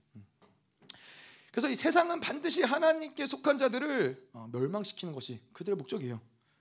음. 1.55 1.61
그래서 1.64 1.71
이 1.71 1.75
세상은 1.75 2.19
반드시 2.19 2.62
하나님께 2.62 3.27
속한 3.27 3.59
자들을 3.59 4.29
어, 4.33 4.49
멸망시키는 4.53 5.14
것이 5.14 5.40
그들의 5.53 5.77
목적이에요. 5.77 6.21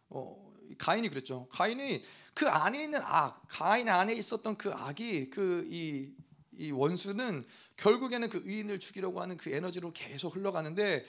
어, 0.09 0.53
가인이 0.77 1.09
그랬죠. 1.09 1.47
가인이 1.49 2.03
그 2.35 2.47
안에 2.47 2.83
있는 2.83 2.99
악, 3.03 3.43
가인 3.47 3.89
안에 3.89 4.13
있었던 4.13 4.55
그 4.57 4.71
악이 4.71 5.31
그이 5.31 6.13
이 6.55 6.71
원수는 6.71 7.43
결국에는 7.77 8.29
그 8.29 8.43
의인을 8.45 8.79
죽이려고 8.79 9.19
하는 9.21 9.37
그 9.37 9.49
에너지로 9.49 9.91
계속 9.93 10.35
흘러가는데 10.35 11.03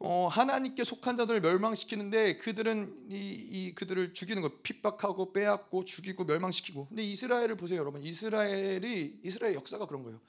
어, 0.00 0.28
하나님께 0.28 0.84
속한 0.84 1.16
자들을 1.16 1.40
멸망시키는데 1.40 2.36
그들은 2.36 3.06
이, 3.08 3.16
이 3.16 3.74
그들을 3.74 4.12
죽이는 4.12 4.42
거 4.42 4.50
핍박하고 4.62 5.32
빼앗고 5.32 5.86
죽이고 5.86 6.24
멸망시키고 6.24 6.88
근데 6.88 7.02
이스라엘을 7.04 7.56
보세요 7.56 7.80
여러분 7.80 8.02
이스라엘이 8.02 9.20
이스라엘 9.24 9.54
역사가 9.54 9.86
그런 9.86 10.02
거예요 10.02 10.20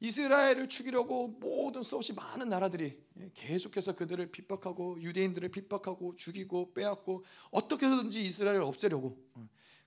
이스라엘을 0.00 0.68
죽이려고 0.68 1.28
모든 1.28 1.82
수없이 1.82 2.12
많은 2.14 2.48
나라들이 2.48 2.98
계속해서 3.34 3.94
그들을 3.94 4.30
핍박하고 4.32 5.00
유대인들을 5.02 5.50
핍박하고 5.50 6.16
죽이고 6.16 6.72
빼앗고 6.72 7.24
어떻게 7.50 7.86
해서든지 7.86 8.22
이스라엘을 8.22 8.62
없애려고 8.62 9.18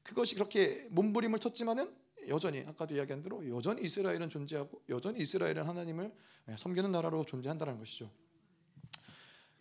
그것이 0.03 0.35
그렇게 0.35 0.87
몸부림을 0.91 1.39
쳤지만은 1.39 1.91
여전히 2.27 2.61
아까도 2.61 2.95
이야기한 2.95 3.21
대로 3.21 3.47
여전히 3.49 3.81
이스라엘은 3.83 4.29
존재하고 4.29 4.83
여전히 4.89 5.19
이스라엘은 5.21 5.63
하나님을 5.63 6.13
예, 6.49 6.57
섬기는 6.57 6.91
나라로 6.91 7.25
존재한다는 7.25 7.77
것이죠. 7.79 8.09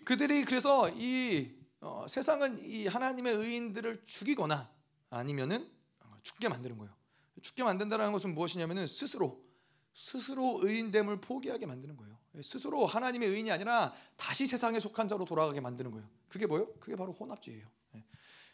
그들이 0.04 0.44
그래서 0.44 0.90
이 0.90 1.54
어, 1.80 2.06
세상은 2.08 2.58
이 2.60 2.86
하나님의 2.86 3.34
의인들을 3.34 4.04
죽이거나 4.04 4.70
아니면은 5.10 5.68
어, 6.00 6.16
죽게 6.22 6.48
만드는 6.48 6.76
거예요. 6.78 6.92
죽게 7.40 7.64
만든다는 7.64 8.12
것은 8.12 8.34
무엇이냐면은 8.34 8.86
스스로 8.86 9.44
스스로 9.92 10.60
의인됨을 10.62 11.20
포기하게 11.20 11.66
만드는 11.66 11.96
거예요. 11.96 12.16
예, 12.36 12.42
스스로 12.42 12.86
하나님의 12.86 13.28
의인이 13.28 13.50
아니라 13.50 13.92
다시 14.16 14.46
세상에 14.46 14.80
속한 14.80 15.08
자로 15.08 15.24
돌아가게 15.24 15.60
만드는 15.60 15.90
거예요. 15.90 16.08
그게 16.28 16.46
뭐요? 16.46 16.72
그게 16.80 16.96
바로 16.96 17.12
혼합주의예요. 17.12 17.66
예. 17.96 18.04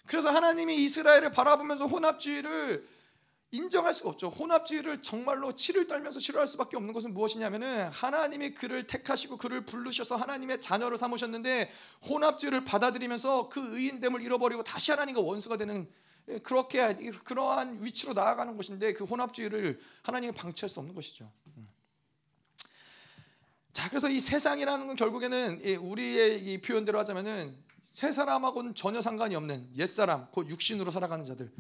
그래서 0.07 0.31
하나님이 0.31 0.77
이스라엘을 0.85 1.31
바라보면서 1.31 1.87
혼합주의를 1.87 2.87
인정할 3.51 3.95
수가 3.95 4.11
없죠. 4.11 4.29
혼합주의를 4.29 5.01
정말로 5.01 5.55
치를 5.55 5.87
떨면서 5.87 6.21
싫어할 6.21 6.47
수밖에 6.47 6.77
없는 6.77 6.93
것은 6.93 7.15
무엇이냐면은 7.15 7.87
하나님이 7.87 8.53
그를 8.53 8.87
택하시고 8.87 9.39
그를 9.39 9.65
부르셔서 9.65 10.17
하나님의 10.17 10.61
자녀로 10.61 10.99
삼으셨는데 10.99 11.71
혼합주의를 12.07 12.65
받아들이면서 12.65 13.49
그 13.49 13.77
의인됨을 13.77 14.23
잃어버리고 14.23 14.65
다시 14.65 14.91
하나님과 14.91 15.23
원수가 15.23 15.57
되는 15.57 15.89
예, 15.89 15.89
그렇게 16.43 16.95
그러한 17.25 17.83
위치로 17.83 18.13
나아가는 18.13 18.57
것인데 18.57 18.93
그 18.93 19.05
혼합주의를 19.05 19.81
하나님이 20.03 20.33
방치할 20.33 20.69
수 20.69 20.81
없는 20.81 20.95
것이죠. 20.95 21.31
음. 21.57 21.69
자, 23.73 23.89
그래서 23.89 24.09
이 24.09 24.21
세상이라는 24.21 24.87
건 24.87 24.97
결국에는 24.97 25.61
우리의 25.77 26.45
이 26.45 26.61
표현대로 26.61 26.99
하자면은 26.99 27.57
새 27.91 28.13
사람하고는 28.13 28.75
전혀 28.75 29.01
상관이 29.01 29.35
없는 29.35 29.71
옛 29.77 29.87
사람, 29.87 30.31
곧 30.31 30.49
육신으로 30.49 30.91
살아가는 30.91 31.25
자들. 31.25 31.51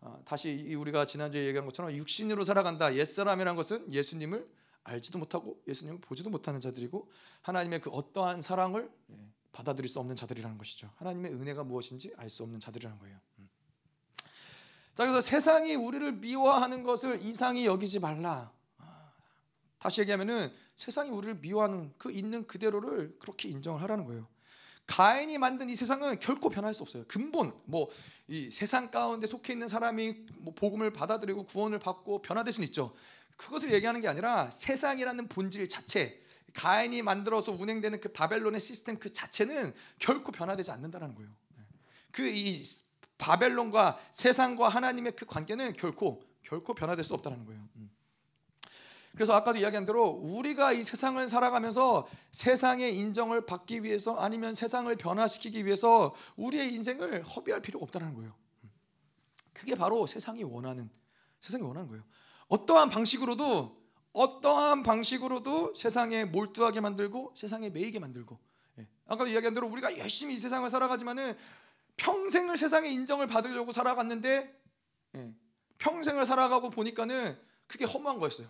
어, 0.00 0.20
다시 0.24 0.74
우리가 0.74 1.06
지난주에 1.06 1.46
얘기한 1.46 1.64
것처럼 1.64 1.92
육신으로 1.92 2.44
살아간다. 2.44 2.94
옛 2.94 3.04
사람이란 3.04 3.56
것은 3.56 3.90
예수님을 3.90 4.46
알지도 4.84 5.18
못하고 5.18 5.62
예수님을 5.66 6.00
보지도 6.00 6.30
못하는 6.30 6.60
자들이고 6.60 7.10
하나님의 7.42 7.80
그 7.80 7.90
어떠한 7.90 8.42
사랑을 8.42 8.90
예, 9.10 9.14
받아들일 9.52 9.88
수 9.88 9.98
없는 10.00 10.14
자들이라는 10.14 10.58
것이죠. 10.58 10.90
하나님의 10.96 11.32
은혜가 11.32 11.64
무엇인지 11.64 12.12
알 12.16 12.28
수 12.28 12.42
없는 12.42 12.60
자들이라는 12.60 12.98
거예요. 12.98 13.18
음. 14.94 14.96
자 14.96 15.04
그래서 15.04 15.20
세상이 15.20 15.74
우리를 15.74 16.12
미워하는 16.12 16.82
것을 16.84 17.24
이상히 17.24 17.66
여기지 17.66 17.98
말라. 18.00 18.50
아, 18.78 19.12
다시 19.78 20.00
얘기하면은 20.00 20.52
세상이 20.76 21.10
우리를 21.10 21.36
미워하는 21.36 21.92
그 21.98 22.10
있는 22.10 22.46
그대로를 22.46 23.16
그렇게 23.18 23.48
인정을 23.48 23.82
하라는 23.82 24.04
거예요. 24.04 24.26
가인이 24.86 25.38
만든 25.38 25.70
이 25.70 25.74
세상은 25.76 26.18
결코 26.18 26.50
변할 26.50 26.74
수 26.74 26.82
없어요. 26.82 27.04
근본 27.08 27.54
뭐 27.64 27.88
이 28.28 28.50
세상 28.50 28.90
가운데 28.90 29.26
속해 29.26 29.52
있는 29.52 29.68
사람이 29.68 30.26
뭐 30.40 30.54
복음을 30.54 30.90
받아들이고 30.92 31.44
구원을 31.44 31.78
받고 31.78 32.22
변화될 32.22 32.52
수는 32.52 32.68
있죠. 32.68 32.94
그것을 33.36 33.72
얘기하는 33.72 34.00
게 34.00 34.08
아니라 34.08 34.50
세상이라는 34.50 35.28
본질 35.28 35.68
자체 35.68 36.22
가인이 36.54 37.02
만들어서 37.02 37.52
운행되는 37.52 38.00
그 38.00 38.12
바벨론의 38.12 38.60
시스템 38.60 38.98
그 38.98 39.12
자체는 39.12 39.74
결코 39.98 40.30
변화되지 40.32 40.70
않는다라는 40.70 41.14
거예요. 41.16 41.30
그 42.12 42.22
이 42.28 42.62
바벨론과 43.18 43.98
세상과 44.12 44.68
하나님의 44.68 45.12
그 45.16 45.26
관계는 45.26 45.74
결코 45.74 46.22
결코 46.42 46.74
변화될 46.74 47.04
수 47.04 47.14
없다는 47.14 47.44
거예요. 47.44 47.60
음. 47.76 47.90
그래서 49.14 49.32
아까도 49.32 49.58
이야기한 49.58 49.86
대로 49.86 50.06
우리가 50.06 50.72
이 50.72 50.82
세상을 50.82 51.26
살아가면서 51.28 52.08
세상의 52.32 52.96
인정을 52.98 53.46
받기 53.46 53.84
위해서 53.84 54.16
아니면 54.16 54.56
세상을 54.56 54.94
변화시키기 54.96 55.64
위해서 55.66 56.14
우리의 56.36 56.74
인생을 56.74 57.22
허비할 57.22 57.62
필요가 57.62 57.84
없다는 57.84 58.14
거예요. 58.14 58.34
그게 59.52 59.76
바로 59.76 60.06
세상이 60.06 60.42
원하는 60.42 60.90
세상이 61.40 61.62
원하는 61.62 61.88
거예요. 61.88 62.02
어떠한 62.48 62.90
방식으로도 62.90 63.84
어떠한 64.12 64.82
방식으로도 64.82 65.74
세상에 65.74 66.24
몰두하게 66.24 66.80
만들고 66.80 67.34
세상에 67.36 67.70
매이게 67.70 68.00
만들고 68.00 68.38
예. 68.78 68.88
아까 69.06 69.26
이야기한 69.26 69.54
대로 69.54 69.68
우리가 69.68 69.96
열심히 69.98 70.34
이 70.34 70.38
세상을 70.38 70.68
살아가지만은 70.70 71.36
평생을 71.96 72.56
세상에 72.56 72.88
인정을 72.88 73.26
받으려고 73.26 73.72
살아갔는데 73.72 74.62
예. 75.16 75.34
평생을 75.78 76.26
살아가고 76.26 76.70
보니까는 76.70 77.38
그게 77.66 77.84
허무한 77.84 78.18
거였어요. 78.18 78.48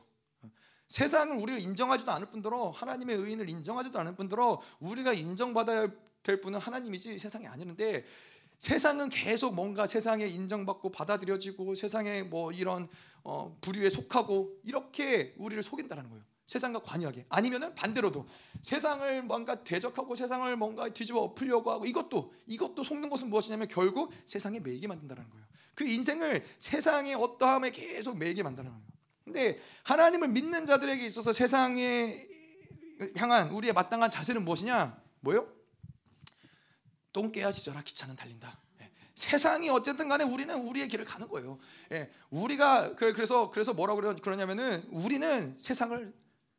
세상은 0.88 1.40
우리를 1.40 1.60
인정하지도 1.60 2.12
않을 2.12 2.30
뿐더러 2.30 2.70
하나님의 2.70 3.16
의인을 3.16 3.48
인정하지도 3.48 3.98
않을 4.00 4.16
뿐더러 4.16 4.60
우리가 4.80 5.12
인정받아야 5.12 5.88
될 6.22 6.40
분은 6.40 6.58
하나님이지 6.58 7.18
세상이 7.18 7.46
아니는데 7.46 8.04
세상은 8.58 9.08
계속 9.08 9.54
뭔가 9.54 9.86
세상에 9.86 10.26
인정받고 10.26 10.90
받아들여지고 10.90 11.74
세상에 11.74 12.22
뭐 12.22 12.52
이런 12.52 12.88
어, 13.22 13.56
부류에 13.60 13.90
속하고 13.90 14.58
이렇게 14.62 15.34
우리를 15.38 15.62
속인다는 15.62 16.08
거예요. 16.08 16.24
세상과 16.46 16.80
관여하게 16.80 17.26
아니면은 17.28 17.74
반대로도 17.74 18.26
세상을 18.62 19.22
뭔가 19.22 19.62
대적하고 19.64 20.14
세상을 20.14 20.54
뭔가 20.56 20.88
뒤집어 20.88 21.20
엎으려고 21.20 21.70
하고 21.70 21.86
이것도 21.86 22.32
이것도 22.46 22.84
속는 22.84 23.08
것은 23.08 23.30
무엇이냐면 23.30 23.68
결국 23.68 24.12
세상에 24.26 24.60
매이게 24.60 24.86
만든다는 24.86 25.28
거예요. 25.30 25.44
그 25.74 25.86
인생을 25.86 26.44
세상의 26.58 27.14
어떠함에 27.14 27.70
계속 27.70 28.18
매이게 28.18 28.42
만드는 28.42 28.70
거예요. 28.70 28.84
근데 29.24 29.58
하나님을 29.84 30.28
믿는 30.28 30.66
자들에게 30.66 31.04
있어서 31.06 31.32
세상에 31.32 32.28
향한 33.16 33.50
우리의 33.50 33.72
마땅한 33.72 34.10
자세는 34.10 34.44
무엇이냐? 34.44 35.02
뭐요? 35.20 35.48
똥개야 37.12 37.50
지져라 37.50 37.80
기차는 37.82 38.16
달린다. 38.16 38.58
예. 38.82 38.90
세상이 39.14 39.70
어쨌든 39.70 40.08
간에 40.08 40.24
우리는 40.24 40.54
우리의 40.54 40.88
길을 40.88 41.04
가는 41.06 41.26
거예요. 41.26 41.58
예. 41.92 42.10
우리가 42.30 42.94
그래서 42.96 43.50
그래서 43.50 43.72
뭐라고 43.72 44.14
그러냐면은 44.16 44.84
우리는 44.90 45.56
세상을 45.60 46.12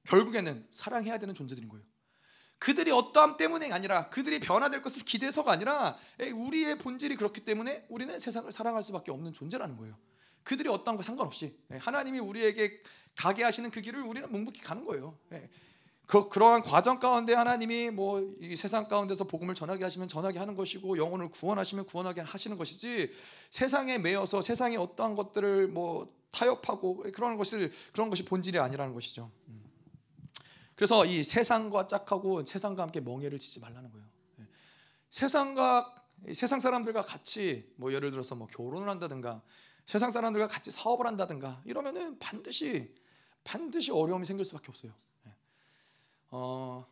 결국에는 0.05 0.67
사랑해야 0.71 1.17
되는 1.17 1.33
존재들인 1.33 1.69
거예요. 1.69 1.83
그들이 2.57 2.91
어떠함 2.91 3.37
때문에 3.37 3.71
아니라 3.71 4.09
그들이 4.09 4.39
변화될 4.39 4.81
것을 4.81 5.03
기대서가 5.03 5.51
아니라 5.51 5.97
예, 6.21 6.29
우리의 6.29 6.77
본질이 6.77 7.15
그렇기 7.15 7.41
때문에 7.41 7.85
우리는 7.89 8.17
세상을 8.19 8.51
사랑할 8.51 8.81
수밖에 8.81 9.11
없는 9.11 9.33
존재라는 9.33 9.77
거예요. 9.77 9.97
그들이 10.43 10.69
어떠한 10.69 10.95
거 10.97 11.03
상관없이 11.03 11.57
예, 11.71 11.77
하나님이 11.77 12.19
우리에게 12.19 12.81
가게 13.15 13.43
하시는 13.43 13.69
그 13.71 13.81
길을 13.81 14.01
우리는 14.03 14.31
묵묵히 14.31 14.61
가는 14.61 14.85
거예요. 14.85 15.17
예. 15.33 15.49
그, 16.07 16.29
그러한 16.29 16.61
과정 16.61 16.99
가운데 16.99 17.33
하나님이 17.33 17.89
뭐 17.89 18.21
이 18.39 18.55
세상 18.55 18.87
가운데서 18.87 19.23
복음을 19.25 19.55
전하게 19.55 19.83
하시면 19.83 20.07
전하게 20.07 20.39
하는 20.39 20.55
것이고 20.55 20.97
영혼을 20.97 21.29
구원하시면 21.29 21.85
구원하게 21.85 22.21
하시는 22.21 22.57
것이지 22.57 23.11
세상에 23.49 23.97
매여서 23.97 24.41
세상의 24.41 24.77
어떠한 24.77 25.15
것들을 25.15 25.67
뭐 25.67 26.13
타협하고 26.31 27.05
그런 27.13 27.37
것을 27.37 27.71
그런 27.91 28.09
것이 28.09 28.23
본질이 28.23 28.59
아니라는 28.59 28.93
것이죠. 28.93 29.31
음. 29.47 29.64
그래서 30.75 31.05
이 31.05 31.23
세상과 31.23 31.87
짝하고 31.87 32.45
세상과 32.45 32.83
함께 32.83 32.99
멍해를 32.99 33.39
지지 33.39 33.59
말라는 33.59 33.91
거예요. 33.91 34.05
예. 34.39 34.47
세상과 35.09 35.95
세상 36.33 36.59
사람들과 36.59 37.01
같이 37.01 37.73
뭐 37.77 37.93
예를 37.93 38.11
들어서 38.11 38.35
뭐 38.35 38.47
결혼을 38.47 38.89
한다든가 38.89 39.41
세상 39.85 40.11
사람들과 40.11 40.47
같이 40.47 40.71
사업을 40.71 41.05
한다든가 41.05 41.61
이러면은 41.65 42.17
반드시 42.19 42.93
반드시 43.43 43.91
어려움이 43.91 44.25
생길 44.25 44.43
수밖에 44.45 44.67
없어요. 44.69 44.91
예. 45.27 45.31
어, 46.31 46.85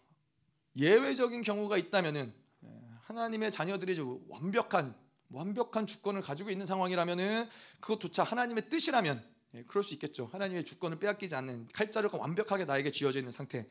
예외적인 0.78 1.41
경우가 1.41 1.78
있다면은 1.78 2.34
예, 2.63 2.69
하나님의 3.02 3.52
자녀들이 3.52 4.00
완벽한 4.30 4.96
완벽한 5.30 5.88
주권을 5.88 6.22
가지고 6.22 6.52
있는 6.52 6.65
상황이라면은 6.65 7.50
그것조차 7.80 8.24
하나님의 8.24 8.69
뜻이라면 8.69 9.17
예, 9.17 9.33
그럴 9.68 9.84
수 9.84 9.94
있겠죠. 9.94 10.30
하나님의 10.32 10.63
주권을 10.63 10.98
빼앗기지 10.98 11.36
않는 11.36 11.68
칼자루가 11.74 12.18
완벽하게 12.18 12.66
나에게 12.66 12.92
쥐어져 12.92 13.20
있는 13.20 13.32
상태. 13.32 13.68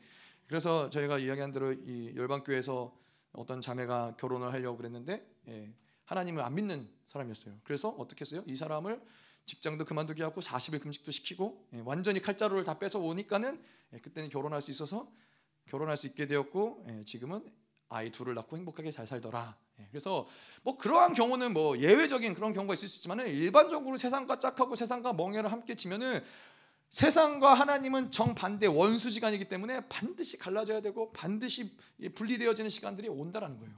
그래서 0.47 0.89
저희가 0.89 1.19
이야기한 1.19 1.51
대로 1.51 1.73
이 1.73 2.13
열방교회에서 2.15 2.95
어떤 3.33 3.61
자매가 3.61 4.15
결혼을 4.17 4.53
하려고 4.53 4.77
그랬는데 4.77 5.27
예, 5.47 5.73
하나님을 6.05 6.41
안 6.43 6.55
믿는 6.55 6.87
사람이었어요. 7.07 7.59
그래서 7.63 7.89
어떻게 7.89 8.21
했어요? 8.21 8.43
이 8.47 8.55
사람을 8.55 9.01
직장도 9.45 9.85
그만두게 9.85 10.23
하고 10.23 10.39
40일 10.41 10.81
금식도 10.81 11.11
시키고 11.11 11.67
예, 11.73 11.81
완전히 11.83 12.21
칼자루를 12.21 12.63
다 12.63 12.79
뺏어 12.79 12.99
오니까는 12.99 13.61
예, 13.93 13.97
그때는 13.99 14.29
결혼할 14.29 14.61
수 14.61 14.71
있어서 14.71 15.11
결혼할 15.65 15.97
수 15.97 16.07
있게 16.07 16.27
되었고 16.27 16.85
예, 16.89 17.03
지금은 17.03 17.43
아이 17.89 18.09
둘을 18.11 18.35
낳고 18.35 18.57
행복하게 18.57 18.91
잘 18.91 19.05
살더라. 19.05 19.57
예, 19.79 19.87
그래서 19.89 20.27
뭐 20.61 20.77
그러한 20.77 21.13
경우는 21.13 21.53
뭐 21.53 21.77
예외적인 21.77 22.33
그런 22.33 22.53
경우가 22.53 22.73
있을 22.73 22.87
수 22.87 22.97
있지만은 22.97 23.27
일반적으로 23.27 23.97
세상과 23.97 24.39
짝하고 24.39 24.75
세상과 24.75 25.13
멍해를 25.13 25.51
함께 25.51 25.75
지면은 25.75 26.23
세상과 26.89 27.55
하나님은 27.55 28.11
정반대 28.11 28.67
원수지간이기 28.67 29.45
때문에 29.49 29.87
반드시 29.89 30.37
갈라져야 30.37 30.81
되고 30.81 31.11
반드시 31.11 31.75
분리되어지는 32.13 32.69
시간들이 32.69 33.09
온다라는 33.09 33.57
거예요. 33.57 33.73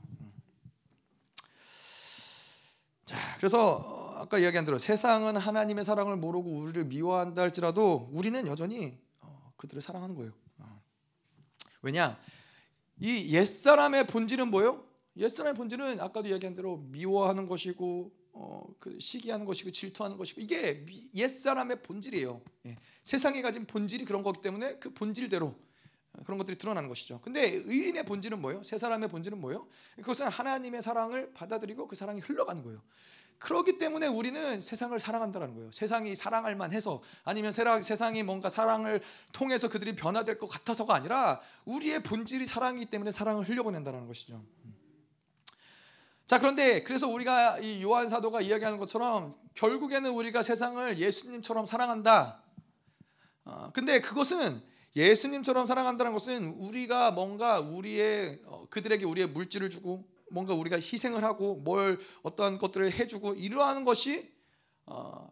자, 3.05 3.15
그래서 3.37 3.75
어, 3.77 4.21
아까 4.21 4.39
이야기한 4.39 4.65
대로 4.65 4.77
세상은 4.77 5.37
하나님의 5.37 5.85
사랑을 5.85 6.17
모르고 6.17 6.49
우리를 6.49 6.85
미워한다 6.85 7.43
할지라도 7.43 8.09
우리는 8.11 8.45
여전히 8.47 8.97
어, 9.21 9.53
그들을 9.55 9.81
사랑하는 9.81 10.15
거예요. 10.15 10.33
어. 10.57 10.81
왜냐? 11.83 12.19
이 12.99 13.33
옛사람의 13.33 14.07
본질은 14.07 14.49
뭐예요? 14.49 14.83
옛사람의 15.17 15.55
본질은 15.55 16.01
아까도 16.01 16.27
이야기한 16.27 16.53
대로 16.53 16.77
미워하는 16.77 17.47
것이고 17.47 18.11
어, 18.33 18.67
그 18.79 18.99
시기하는 18.99 19.45
것이고 19.45 19.71
질투하는 19.71 20.17
것이고 20.17 20.41
이게 20.41 20.85
옛사람의 21.15 21.81
본질이에요. 21.83 22.41
예. 22.65 22.75
세상에 23.01 23.41
가진 23.41 23.65
본질이 23.65 24.03
그런 24.03 24.23
거기 24.23 24.41
때문에 24.41 24.77
그 24.77 24.93
본질대로 24.93 25.55
그런 26.23 26.37
것들이 26.37 26.57
드러나는 26.57 26.89
것이죠. 26.89 27.19
근데 27.21 27.49
의인의 27.49 28.05
본질은 28.05 28.41
뭐예요? 28.41 28.63
세 28.63 28.77
사람의 28.77 29.09
본질은 29.09 29.39
뭐예요? 29.39 29.67
그것은 29.97 30.27
하나님의 30.27 30.81
사랑을 30.81 31.31
받아들이고 31.33 31.87
그 31.87 31.95
사랑이 31.95 32.19
흘러가는 32.19 32.61
거예요. 32.61 32.81
그렇기 33.37 33.77
때문에 33.77 34.07
우리는 34.07 34.61
세상을 34.61 34.97
사랑한다는 34.97 35.53
거예요. 35.55 35.71
세상이 35.71 36.15
사랑할 36.15 36.55
만해서 36.55 37.01
아니면 37.23 37.51
세상이 37.51 38.23
뭔가 38.23 38.49
사랑을 38.49 39.01
통해서 39.33 39.69
그들이 39.69 39.95
변화될 39.95 40.37
것 40.37 40.47
같아서가 40.47 40.95
아니라 40.95 41.41
우리의 41.65 42.01
본질이 42.03 42.45
사랑이기 42.45 42.85
때문에 42.87 43.11
사랑을 43.11 43.47
흘려보낸다는 43.47 44.07
것이죠. 44.07 44.41
자 46.27 46.39
그런데 46.39 46.81
그래서 46.81 47.07
우리가 47.07 47.59
이 47.59 47.83
요한 47.83 48.09
사도가 48.09 48.41
이야기하는 48.41 48.79
것처럼 48.79 49.35
결국에는 49.53 50.11
우리가 50.11 50.41
세상을 50.41 50.97
예수님처럼 50.97 51.65
사랑한다. 51.65 52.41
어, 53.45 53.69
근데 53.73 54.01
그것은 54.01 54.61
예수님처럼 54.95 55.67
사랑한다는 55.67 56.13
것은 56.13 56.55
우리가 56.57 57.11
뭔가 57.11 57.59
우리의 57.59 58.41
어, 58.45 58.65
그들에게 58.69 59.05
우리의 59.05 59.27
물질을 59.27 59.69
주고 59.69 60.07
뭔가 60.31 60.55
우리가 60.55 60.77
희생을 60.77 61.23
하고 61.23 61.57
뭘 61.57 61.99
어떤 62.23 62.57
것들을 62.57 62.91
해주고 62.91 63.35
이러하는 63.35 63.83
것이 63.83 64.33
어, 64.87 65.31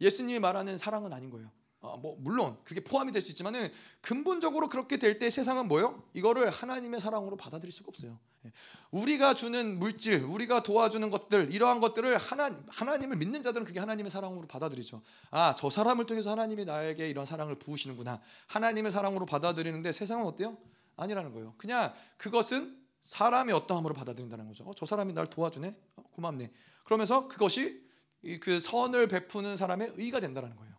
예수님이 0.00 0.40
말하는 0.40 0.76
사랑은 0.76 1.12
아닌 1.12 1.30
거예요. 1.30 1.50
어, 1.88 1.96
뭐 1.96 2.16
물론 2.20 2.56
그게 2.64 2.82
포함이 2.82 3.12
될 3.12 3.22
수 3.22 3.30
있지만은 3.32 3.70
근본적으로 4.00 4.68
그렇게 4.68 4.96
될 4.98 5.18
때 5.18 5.30
세상은 5.30 5.68
뭐요? 5.68 6.02
이거를 6.14 6.50
하나님의 6.50 7.00
사랑으로 7.00 7.36
받아들일 7.36 7.72
수가 7.72 7.88
없어요. 7.88 8.18
예. 8.44 8.52
우리가 8.90 9.34
주는 9.34 9.78
물질, 9.78 10.22
우리가 10.24 10.62
도와주는 10.62 11.08
것들 11.10 11.52
이러한 11.52 11.80
것들을 11.80 12.16
하나 12.18 12.56
하나님을 12.68 13.16
믿는 13.16 13.42
자들은 13.42 13.64
그게 13.64 13.80
하나님의 13.80 14.10
사랑으로 14.10 14.46
받아들이죠. 14.46 15.02
아, 15.30 15.54
저 15.58 15.70
사람을 15.70 16.06
통해서 16.06 16.30
하나님이 16.30 16.64
나에게 16.64 17.08
이런 17.08 17.26
사랑을 17.26 17.54
부으시는구나. 17.58 18.20
하나님의 18.48 18.92
사랑으로 18.92 19.26
받아들이는데 19.26 19.92
세상은 19.92 20.26
어때요? 20.26 20.56
아니라는 20.96 21.32
거예요. 21.32 21.54
그냥 21.56 21.92
그것은 22.16 22.76
사람이 23.02 23.52
어떠함으로 23.52 23.94
받아들인다는 23.94 24.46
거죠. 24.48 24.64
어, 24.64 24.72
저 24.76 24.84
사람이 24.86 25.12
날 25.14 25.26
도와주네, 25.28 25.74
어, 25.96 26.02
고맙네. 26.12 26.50
그러면서 26.84 27.28
그것이 27.28 27.84
그 28.40 28.58
선을 28.60 29.08
베푸는 29.08 29.56
사람의 29.56 29.92
의가 29.96 30.20
된다는 30.20 30.54
거예요. 30.56 30.75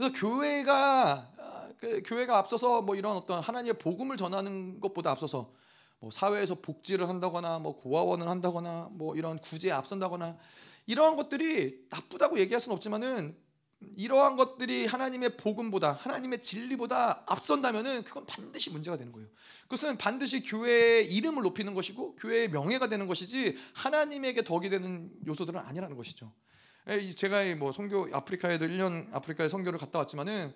그래서 0.00 0.18
교회가 0.18 1.30
아, 1.36 1.68
그 1.78 2.00
교회가 2.06 2.38
앞서서 2.38 2.80
뭐 2.80 2.96
이런 2.96 3.18
어떤 3.18 3.42
하나님의 3.42 3.74
복음을 3.74 4.16
전하는 4.16 4.80
것보다 4.80 5.10
앞서서 5.10 5.52
뭐 5.98 6.10
사회에서 6.10 6.54
복지를 6.54 7.06
한다거나 7.06 7.58
뭐 7.58 7.76
고아원을 7.76 8.26
한다거나 8.26 8.88
뭐 8.92 9.14
이런 9.14 9.38
구제에 9.38 9.72
앞선다거나 9.72 10.38
이러한 10.86 11.16
것들이 11.16 11.84
나쁘다고 11.90 12.40
얘기할 12.40 12.62
수는 12.62 12.76
없지만은 12.76 13.36
이러한 13.94 14.36
것들이 14.36 14.86
하나님의 14.86 15.36
복음보다 15.36 15.92
하나님의 15.92 16.40
진리보다 16.40 17.24
앞선다면은 17.26 18.04
그건 18.04 18.24
반드시 18.24 18.70
문제가 18.70 18.96
되는 18.96 19.12
거예요. 19.12 19.28
그것은 19.64 19.98
반드시 19.98 20.42
교회의 20.42 21.12
이름을 21.12 21.42
높이는 21.42 21.74
것이고 21.74 22.16
교회의 22.16 22.48
명예가 22.48 22.88
되는 22.88 23.06
것이지 23.06 23.54
하나님에게 23.74 24.44
덕이 24.44 24.70
되는 24.70 25.10
요소들은 25.26 25.60
아니라는 25.60 25.94
것이죠. 25.98 26.32
제가 27.14 27.54
뭐 27.56 27.72
선교 27.72 28.08
아프리카에도 28.12 28.66
1년 28.66 29.12
아프리카에 29.12 29.48
선교를 29.48 29.78
갔다 29.78 29.98
왔지만은 29.98 30.52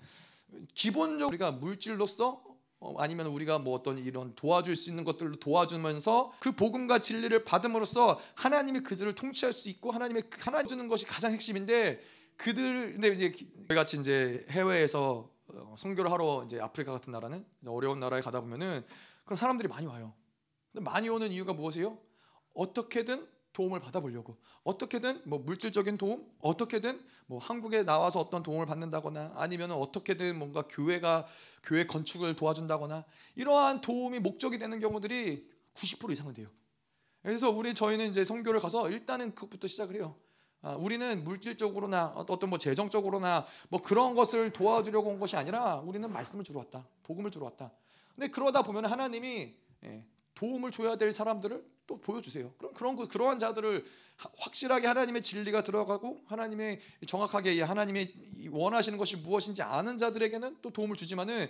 기본적으로 0.74 1.28
우리가 1.28 1.52
물질로서 1.52 2.42
어, 2.84 2.94
아니면 2.98 3.28
우리가 3.28 3.58
뭐 3.58 3.74
어떤 3.74 3.98
이런 3.98 4.34
도와줄 4.34 4.76
수 4.76 4.90
있는 4.90 5.04
것들로 5.04 5.36
도와주면서 5.36 6.34
그 6.38 6.52
복음과 6.52 6.98
진리를 6.98 7.44
받음으로써 7.44 8.20
하나님이 8.34 8.80
그들을 8.80 9.14
통치할 9.14 9.54
수 9.54 9.70
있고 9.70 9.90
하나님의 9.90 10.24
하나 10.40 10.62
주는 10.64 10.86
것이 10.86 11.06
가장 11.06 11.32
핵심인데 11.32 12.02
그들 12.36 12.92
근데 12.92 13.08
이제 13.08 13.32
저희 13.68 13.76
같이 13.76 13.98
이제 13.98 14.44
해외에서 14.50 15.30
어, 15.46 15.74
선교를 15.78 16.10
하러 16.12 16.44
이제 16.46 16.60
아프리카 16.60 16.92
같은 16.92 17.10
나라는 17.10 17.46
어려운 17.66 18.00
나라에 18.00 18.20
가다 18.20 18.40
보면은 18.40 18.84
그런 19.24 19.38
사람들이 19.38 19.68
많이 19.68 19.86
와요. 19.86 20.12
근데 20.70 20.84
많이 20.84 21.08
오는 21.08 21.32
이유가 21.32 21.54
무엇이에요? 21.54 21.98
어떻게든 22.52 23.26
도움을 23.54 23.80
받아보려고 23.80 24.36
어떻게든 24.64 25.22
뭐 25.24 25.38
물질적인 25.38 25.96
도움 25.96 26.30
어떻게든 26.40 27.02
뭐 27.26 27.38
한국에 27.38 27.84
나와서 27.84 28.20
어떤 28.20 28.42
도움을 28.42 28.66
받는다거나 28.66 29.32
아니면 29.36 29.70
어떻게든 29.70 30.38
뭔가 30.38 30.62
교회가 30.68 31.26
교회 31.62 31.86
건축을 31.86 32.34
도와준다거나 32.36 33.04
이러한 33.36 33.80
도움이 33.80 34.18
목적이 34.18 34.58
되는 34.58 34.78
경우들이 34.78 35.48
90% 35.72 36.12
이상은 36.12 36.34
돼요. 36.34 36.48
그래서 37.22 37.48
우리 37.48 37.72
저희는 37.74 38.10
이제 38.10 38.24
선교를 38.24 38.60
가서 38.60 38.90
일단은 38.90 39.34
그것부터 39.34 39.66
시작을 39.66 39.94
해요. 39.94 40.16
아, 40.60 40.72
우리는 40.72 41.24
물질적으로나 41.24 42.12
어떤 42.16 42.50
뭐 42.50 42.58
재정적으로나 42.58 43.46
뭐 43.68 43.80
그런 43.80 44.14
것을 44.14 44.50
도와주려고 44.50 45.10
온 45.10 45.18
것이 45.18 45.36
아니라 45.36 45.76
우리는 45.76 46.10
말씀을 46.10 46.44
주러 46.44 46.58
왔다. 46.58 46.86
복음을 47.02 47.30
주러 47.30 47.46
왔다. 47.46 47.70
근데 48.14 48.28
그러다 48.28 48.62
보면 48.62 48.86
하나님이 48.86 49.54
예, 49.84 50.06
도움을 50.34 50.70
줘야 50.70 50.96
될 50.96 51.12
사람들을 51.12 51.64
또 51.86 52.00
보여주세요. 52.00 52.52
그럼 52.58 52.74
그런 52.74 52.96
그 52.96 53.06
그러한 53.06 53.38
자들을 53.38 53.84
확실하게 54.38 54.86
하나님의 54.86 55.22
진리가 55.22 55.62
들어가고 55.62 56.22
하나님의 56.26 56.80
정확하게 57.06 57.60
하나님의 57.62 58.48
원하시는 58.50 58.98
것이 58.98 59.16
무엇인지 59.16 59.62
아는 59.62 59.98
자들에게는 59.98 60.58
또 60.62 60.70
도움을 60.70 60.96
주지만은 60.96 61.48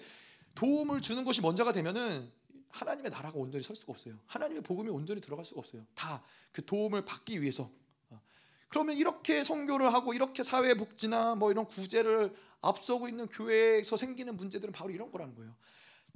도움을 0.54 1.00
주는 1.00 1.24
것이 1.24 1.40
먼저가 1.40 1.72
되면은 1.72 2.30
하나님의 2.70 3.10
나라가 3.12 3.38
온전히 3.38 3.62
설 3.62 3.76
수가 3.76 3.92
없어요. 3.92 4.14
하나님의 4.26 4.62
복음이 4.62 4.90
온전히 4.90 5.20
들어갈 5.20 5.44
수가 5.44 5.60
없어요. 5.60 5.86
다 5.94 6.22
그 6.54 6.64
도움을 6.64 7.04
받기 7.04 7.42
위해서. 7.42 7.68
어. 8.10 8.20
그러면 8.68 8.96
이렇게 8.96 9.42
선교를 9.42 9.92
하고 9.92 10.14
이렇게 10.14 10.44
사회 10.44 10.74
복지나 10.74 11.34
뭐 11.34 11.50
이런 11.50 11.66
구제를 11.66 12.32
앞서고 12.62 13.08
있는 13.08 13.26
교회에서 13.26 13.96
생기는 13.96 14.36
문제들은 14.36 14.72
바로 14.72 14.90
이런 14.90 15.10
거라는 15.10 15.34
거예요. 15.34 15.54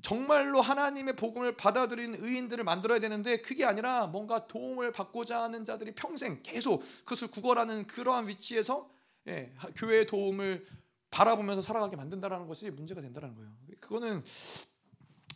정말로 0.03 0.61
하나님의 0.61 1.17
복음을 1.17 1.57
받아들인 1.57 2.15
의인들을 2.15 2.63
만들어야 2.63 3.01
되는데 3.01 3.39
그게 3.39 3.65
아니라 3.65 4.07
뭔가 4.07 4.47
도움을 4.47 4.93
받고자 4.93 5.43
하는 5.43 5.65
자들이 5.65 5.95
평생 5.95 6.41
계속 6.43 6.83
그것을 7.01 7.29
구걸하는 7.29 7.87
그러한 7.87 8.29
위치에서 8.29 8.89
예, 9.27 9.53
교회의 9.77 10.07
도움을 10.07 10.67
바라보면서 11.11 11.63
살아가게 11.63 11.97
만든다라는 11.97 12.47
것이 12.47 12.71
문제가 12.71 13.01
된다는 13.01 13.35
거예요. 13.35 13.51
그거는 13.81 14.23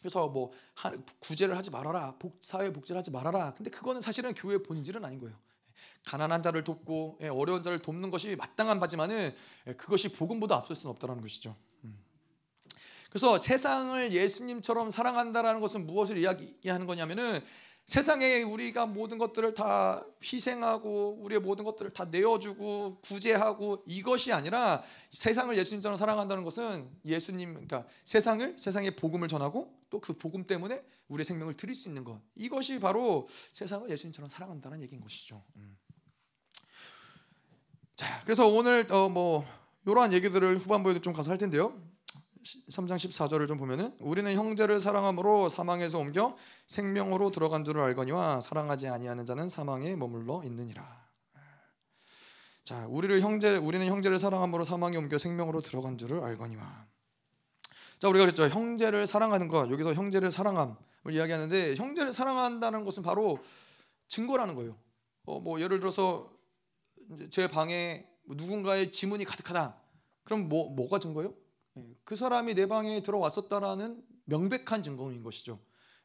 그래서 0.00 0.28
뭐 0.28 0.52
구제를 1.20 1.56
하지 1.56 1.70
말아라, 1.70 2.16
복, 2.18 2.40
사회 2.42 2.72
복제를 2.72 2.98
하지 2.98 3.10
말아라. 3.10 3.54
근데 3.54 3.70
그거는 3.70 4.00
사실은 4.00 4.34
교회의 4.34 4.62
본질은 4.62 5.04
아닌 5.04 5.18
거예요. 5.18 5.36
가난한 6.06 6.42
자를 6.42 6.64
돕고 6.64 7.18
예, 7.22 7.28
어려운 7.28 7.62
자를 7.62 7.80
돕는 7.80 8.10
것이 8.10 8.36
마땅한 8.36 8.80
바지만은 8.80 9.34
예, 9.66 9.72
그것이 9.74 10.12
복음보다 10.12 10.56
앞설 10.56 10.76
수는 10.76 10.90
없다는 10.92 11.20
것이죠. 11.20 11.56
음. 13.12 13.18
그래서 13.22 13.36
세상을 13.36 14.10
예수님처럼 14.10 14.90
사랑한다라는 14.90 15.60
것은 15.60 15.86
무엇을 15.86 16.16
이야기하는 16.16 16.86
거냐면은 16.86 17.42
세상에 17.84 18.42
우리가 18.42 18.86
모든 18.86 19.18
것들을 19.18 19.52
다 19.54 20.02
희생하고 20.22 21.18
우리의 21.20 21.40
모든 21.40 21.64
것들을 21.64 21.92
다 21.92 22.06
내어주고 22.06 23.00
구제하고 23.02 23.82
이것이 23.86 24.32
아니라 24.32 24.82
세상을 25.10 25.54
예수님처럼 25.58 25.98
사랑한다는 25.98 26.42
것은 26.44 26.88
예수님 27.04 27.52
그러니까 27.52 27.84
세상을 28.04 28.56
세상의 28.58 28.96
복음을 28.96 29.28
전하고 29.28 29.78
또 29.90 30.00
그 30.00 30.14
복음 30.14 30.46
때문에 30.46 30.82
우리의 31.08 31.26
생명을 31.26 31.54
드릴 31.54 31.74
수 31.74 31.88
있는 31.88 32.02
것 32.02 32.18
이것이 32.34 32.80
바로 32.80 33.28
세상을 33.52 33.90
예수님처럼 33.90 34.30
사랑한다는 34.30 34.80
얘기인 34.80 35.02
것이죠. 35.02 35.42
음. 35.56 35.76
자 37.94 38.20
그래서 38.24 38.48
오늘 38.48 38.90
어 38.90 39.10
뭐 39.10 39.44
이러한 39.84 40.12
얘기들을 40.12 40.58
후반부에도 40.58 41.00
좀 41.02 41.12
가서 41.12 41.30
할 41.30 41.38
텐데요. 41.38 41.76
3장 42.42 42.96
14절을 42.96 43.46
좀 43.46 43.58
보면은 43.58 43.94
우리는 44.00 44.32
형제를 44.34 44.80
사랑함으로 44.80 45.48
사망에서 45.48 45.98
옮겨 45.98 46.36
생명으로 46.66 47.30
들어간 47.30 47.64
줄을 47.64 47.80
알거니와 47.82 48.40
사랑하지 48.40 48.88
아니하는 48.88 49.26
자는 49.26 49.48
사망에 49.48 49.94
머물러 49.94 50.42
있느니라. 50.44 50.84
자, 52.64 52.86
우리를 52.88 53.20
형제 53.20 53.56
우리는 53.56 53.86
형제를 53.86 54.18
사랑함으로 54.18 54.64
사망에 54.64 54.96
옮겨 54.96 55.18
생명으로 55.18 55.62
들어간 55.62 55.98
줄을 55.98 56.22
알거니와. 56.22 56.86
자, 57.98 58.08
우리가 58.08 58.24
그랬죠. 58.24 58.48
형제를 58.48 59.06
사랑하는 59.06 59.48
것. 59.48 59.70
여기서 59.70 59.94
형제를 59.94 60.32
사랑함을 60.32 60.76
이야기하는데 61.10 61.76
형제를 61.76 62.12
사랑한다는 62.12 62.84
것은 62.84 63.02
바로 63.02 63.38
증거라는 64.08 64.54
거예요. 64.54 64.76
어, 65.24 65.38
뭐 65.38 65.60
예를 65.60 65.78
들어서 65.80 66.32
제 67.30 67.46
방에 67.46 68.06
누군가의 68.26 68.90
지문이 68.90 69.24
가득하다. 69.24 69.76
그럼 70.24 70.48
뭐 70.48 70.70
뭐가 70.70 70.98
증거예요? 70.98 71.34
예, 71.78 71.96
그 72.04 72.16
사람이 72.16 72.54
내 72.54 72.66
방에 72.66 73.02
들어왔었다라는 73.02 74.02
명백한 74.24 74.82
증거인 74.82 75.22
것이죠. 75.22 75.60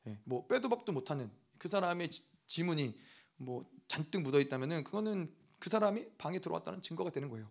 예, 0.07 0.19
뭐 0.23 0.47
빼도 0.47 0.69
박도 0.69 0.91
못하는 0.91 1.29
그 1.57 1.67
사람의 1.67 2.09
지, 2.09 2.63
문이뭐 2.63 3.69
잔뜩 3.87 4.21
묻어 4.21 4.39
있다면은 4.39 4.83
그거는 4.83 5.33
그 5.59 5.69
사람이 5.69 6.05
방에 6.17 6.39
들어왔다는 6.39 6.81
증거가 6.81 7.09
되는 7.09 7.29
거예요. 7.29 7.49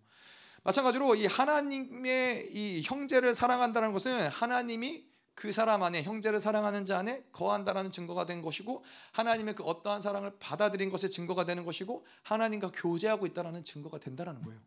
마찬가지로 0.63 1.15
이 1.15 1.25
하나님의 1.25 2.49
이 2.51 2.81
형제를 2.83 3.33
사랑한다는 3.33 3.93
것은 3.93 4.27
하나님이 4.27 5.07
그 5.33 5.51
사람 5.51 5.83
안에 5.83 6.01
형제를 6.01 6.39
사랑하는 6.39 6.83
자 6.83 6.97
안에 6.97 7.23
거한다라는 7.31 7.91
증거가 7.91 8.25
된 8.25 8.41
것이고 8.41 8.83
하나님의 9.11 9.53
그 9.53 9.63
어떠한 9.63 10.01
사랑을 10.01 10.33
받아들인 10.39 10.89
것의 10.89 11.11
증거가 11.11 11.45
되는 11.45 11.63
것이고 11.63 12.03
하나님과 12.23 12.71
교제하고 12.73 13.27
있다라는 13.27 13.63
증거가 13.63 13.99
된다라는 13.99 14.41
거예요. 14.41 14.59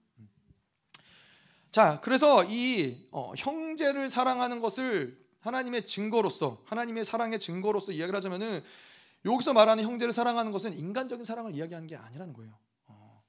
자, 1.71 2.01
그래서 2.03 2.43
이 2.45 3.07
어, 3.13 3.33
형제를 3.37 4.09
사랑하는 4.09 4.61
것을 4.61 5.17
하나님의 5.41 5.87
증거로서 5.87 6.63
하나님의 6.65 7.05
사랑의 7.05 7.39
증거로서 7.39 7.93
이야기를 7.93 8.17
하자면은 8.17 8.63
여기서 9.25 9.53
말하는 9.53 9.85
형제를 9.85 10.13
사랑하는 10.13 10.51
것은 10.51 10.73
인간적인 10.73 11.25
사랑을 11.25 11.55
이야기하는 11.55 11.87
게 11.87 11.95
아니라는 11.95 12.33
거예요. 12.33 12.59
어. 12.87 13.23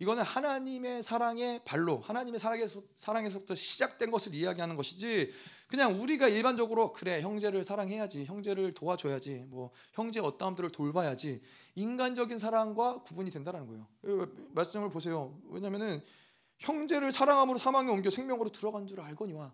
이거는 0.00 0.22
하나님의 0.22 1.02
사랑의 1.02 1.62
발로 1.64 2.00
하나님의 2.00 2.38
사랑에서, 2.38 2.82
사랑에서부터 2.96 3.54
시작된 3.54 4.10
것을 4.10 4.34
이야기하는 4.34 4.76
것이지 4.76 5.32
그냥 5.68 5.98
우리가 5.98 6.28
일반적으로 6.28 6.92
그래 6.92 7.22
형제를 7.22 7.64
사랑해야지 7.64 8.26
형제를 8.26 8.72
도와줘야지 8.72 9.46
뭐 9.48 9.70
형제 9.94 10.20
어떠함들을 10.20 10.70
돌봐야지 10.70 11.40
인간적인 11.76 12.38
사랑과 12.38 13.00
구분이 13.02 13.30
된다는 13.30 13.66
거예요. 13.66 14.28
말씀을 14.50 14.90
보세요. 14.90 15.40
왜냐하면은 15.48 16.02
형제를 16.62 17.10
사랑함으로 17.10 17.58
사망에 17.58 17.90
옮겨 17.90 18.08
생명으로 18.08 18.50
들어간 18.50 18.86
줄 18.86 19.00
알거니와 19.00 19.52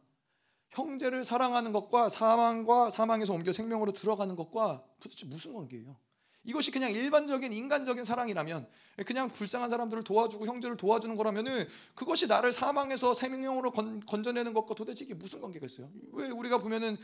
형제를 0.71 1.25
사랑하는 1.25 1.73
것과 1.73 2.11
사망과 2.11 2.91
사망에서 2.91 3.33
옮겨 3.33 3.53
생명으로 3.53 3.93
들어가는 3.93 4.37
것과 4.37 4.85
도대체 5.01 5.27
무슨 5.27 5.55
관계예요? 5.55 5.97
이것이 6.45 6.71
그냥 6.71 6.91
일반적인 6.91 7.53
인간적인 7.53 8.05
사랑이라면 8.05 8.69
그냥 9.07 9.31
불쌍한 9.31 9.71
사람들을 9.71 10.05
도와주고 10.05 10.47
형제를 10.47 10.77
도와주는 10.77 11.15
거라면은 11.17 11.67
그것이 11.95 12.27
나를 12.27 12.53
사망에서 12.53 13.15
생명으로 13.15 13.71
건, 13.71 14.01
건져내는 14.01 14.53
것과 14.53 14.75
도대체 14.75 15.05
이게 15.05 15.15
무슨 15.15 15.41
관계가 15.41 15.67
있어요? 15.67 15.91
왜 16.13 16.29
우리가 16.29 16.59
보면은 16.59 16.97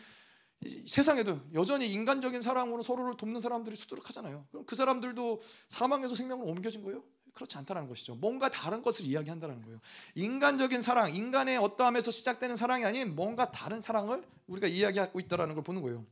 세상에도 0.86 1.40
여전히 1.54 1.88
인간적인 1.88 2.42
사랑으로 2.42 2.82
서로를 2.82 3.16
돕는 3.16 3.40
사람들이 3.40 3.76
수두룩하잖아요. 3.76 4.46
그럼 4.50 4.64
그 4.66 4.76
사람들도 4.76 5.40
사망에서 5.68 6.14
생명으로 6.14 6.48
옮겨진 6.48 6.82
거예요? 6.82 7.02
그렇지 7.34 7.58
않다는 7.58 7.88
것이죠. 7.88 8.14
뭔가 8.14 8.48
다른 8.48 8.80
것을 8.80 9.04
이야기한다는 9.04 9.60
거예요. 9.62 9.80
인간적인 10.14 10.80
사랑, 10.80 11.14
인간의 11.14 11.58
어떠함에서 11.58 12.10
시작되는 12.10 12.56
사랑이 12.56 12.84
아닌 12.84 13.14
뭔가 13.14 13.50
다른 13.50 13.80
사랑을 13.80 14.24
우리가 14.46 14.68
이야기하고 14.68 15.20
있다는 15.20 15.54
걸 15.54 15.64
보는 15.64 15.82
거예요. 15.82 16.04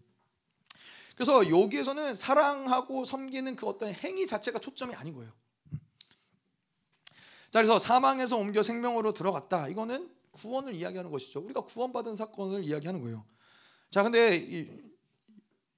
그래서 1.15 1.49
여기에서는 1.49 2.17
사랑하고 2.17 3.05
섬기는 3.05 3.55
그 3.55 3.67
어떤 3.67 3.93
행위 3.93 4.27
자체가 4.27 4.59
초점이 4.59 4.95
아닌 4.95 5.15
거예요. 5.15 5.31
자, 7.51 7.61
그래서 7.61 7.79
사망에서 7.79 8.37
옮겨 8.39 8.63
생명으로 8.63 9.13
들어갔다. 9.13 9.69
이거는 9.69 10.11
구원을 10.33 10.75
이야기하는 10.75 11.11
것이죠. 11.11 11.41
우리가 11.41 11.61
구원받은 11.61 12.17
사건을 12.17 12.65
이야기하는 12.65 13.03
거예요. 13.03 13.25
자, 13.91 14.03
근데 14.03 14.35
이, 14.35 14.71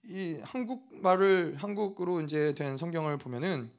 이 0.04 0.38
한국말을 0.40 1.56
한국으로 1.58 2.20
이제 2.20 2.54
된 2.54 2.78
성경을 2.78 3.18
보면은 3.18 3.72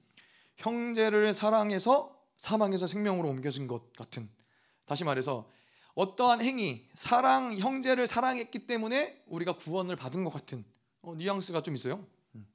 형제를 0.58 1.34
사랑해서 1.34 2.16
사망에서 2.38 2.88
생명으로 2.88 3.30
옮겨진 3.30 3.68
것 3.68 3.94
같은 3.94 4.30
다시 4.86 5.04
말해서 5.04 5.50
어떠한 5.96 6.42
행위 6.42 6.88
사랑 6.96 7.56
형제를 7.58 8.06
사랑했기 8.08 8.68
때문에 8.68 9.24
우리가 9.28 9.54
구원을 9.54 9.96
받은 9.96 10.24
것 10.24 10.32
같은 10.32 10.66
어, 11.02 11.16
뉘앙스가 11.16 11.64
좀 11.64 11.76
있어요. 11.76 12.06
음. 12.36 12.46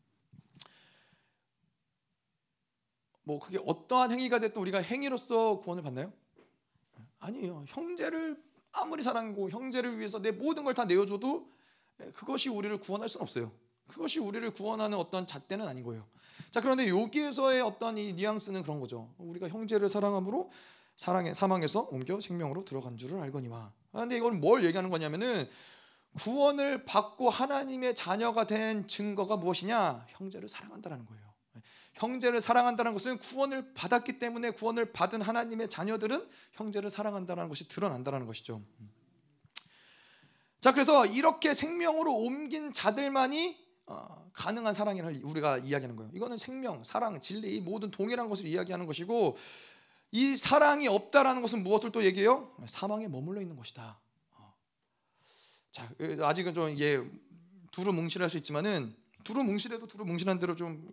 뭐 3.23 3.39
그게 3.39 3.59
어떠한 3.65 4.11
행위가 4.13 4.39
됐든 4.41 4.61
우리가 4.61 4.83
행위로서 4.83 5.61
구원을 5.61 5.83
받나요? 5.83 6.13
아니에요. 7.21 7.65
형제를 7.69 8.43
아무리 8.73 9.03
사랑하고 9.03 9.51
형제를 9.51 9.99
위해서 9.99 10.21
내 10.21 10.31
모든 10.31 10.65
걸 10.65 10.75
다 10.75 10.85
내어줘도 10.85 11.51
그것이 12.15 12.49
우리를 12.49 12.77
구원할 12.79 13.09
수는 13.09 13.23
없어요. 13.23 13.53
그것이 13.87 14.21
우리를 14.21 14.49
구원하는 14.53 14.97
어떤 14.97 15.27
잣대는 15.27 15.67
아닌 15.67 15.83
거예요. 15.85 16.07
자 16.51 16.61
그런데 16.61 16.89
여기에서의 16.89 17.61
어떤 17.63 17.99
이 17.99 18.13
뉘앙스는 18.13 18.63
그런 18.63 18.81
거죠. 18.81 19.13
우리가 19.19 19.49
형제를 19.49 19.89
사랑함으로 19.89 20.51
사랑의 20.97 21.35
사망에서 21.35 21.89
옮겨 21.91 22.21
생명으로 22.21 22.65
들어간 22.65 22.97
줄을 22.97 23.21
알거니와. 23.21 23.73
아, 23.93 23.99
근데 24.01 24.17
이건 24.17 24.41
뭘 24.41 24.65
얘기하는 24.65 24.91
거냐면은 24.91 25.49
구원을 26.19 26.85
받고 26.85 27.31
하나님의 27.31 27.95
자녀가 27.95 28.45
된 28.45 28.87
증거가 28.87 29.37
무엇이냐? 29.37 30.07
형제를 30.09 30.49
사랑한다라는 30.49 31.07
거예요. 31.07 31.31
형제를 31.95 32.41
사랑한다는 32.41 32.93
것은 32.93 33.19
구원을 33.19 33.75
받았기 33.75 34.19
때문에 34.19 34.51
구원을 34.51 34.93
받은 34.93 35.23
하나님의 35.23 35.69
자녀들은 35.69 36.27
형제를 36.53 36.91
사랑한다는 36.91 37.49
것이 37.49 37.69
드러난다는 37.69 38.27
것이죠. 38.27 38.63
자, 40.61 40.73
그래서 40.73 41.07
이렇게 41.07 41.55
생명으로 41.55 42.15
옮긴 42.15 42.73
자들만이 42.73 43.59
어, 43.91 44.31
가능한 44.35 44.73
사랑을 44.73 45.21
우리가 45.25 45.59
이야기하는 45.59 45.97
거예요. 45.97 46.13
이거는 46.15 46.39
생명, 46.39 46.85
사랑, 46.85 47.21
진리 47.21 47.57
이 47.57 47.61
모든 47.61 47.91
동일한 47.91 48.29
것을 48.29 48.47
이야기하는 48.47 48.87
것이고 48.87 49.37
이 50.13 50.37
사랑이 50.37 50.87
없다라는 50.87 51.43
것은 51.43 51.65
무엇을 51.65 51.91
또 51.91 52.05
얘기해요? 52.05 52.55
사망에 52.67 53.09
머물러 53.09 53.41
있는 53.41 53.57
것이다. 53.57 53.99
어. 54.37 54.55
자, 55.73 55.93
아직은 56.21 56.55
좀 56.55 56.79
예, 56.79 57.05
두루 57.73 57.93
뭉실할 57.93 58.31
수 58.31 58.37
있지만은 58.37 58.95
두루 59.25 59.43
뭉실해도 59.43 59.89
두루 59.89 60.05
뭉실한 60.05 60.39
대로 60.39 60.55
좀 60.55 60.89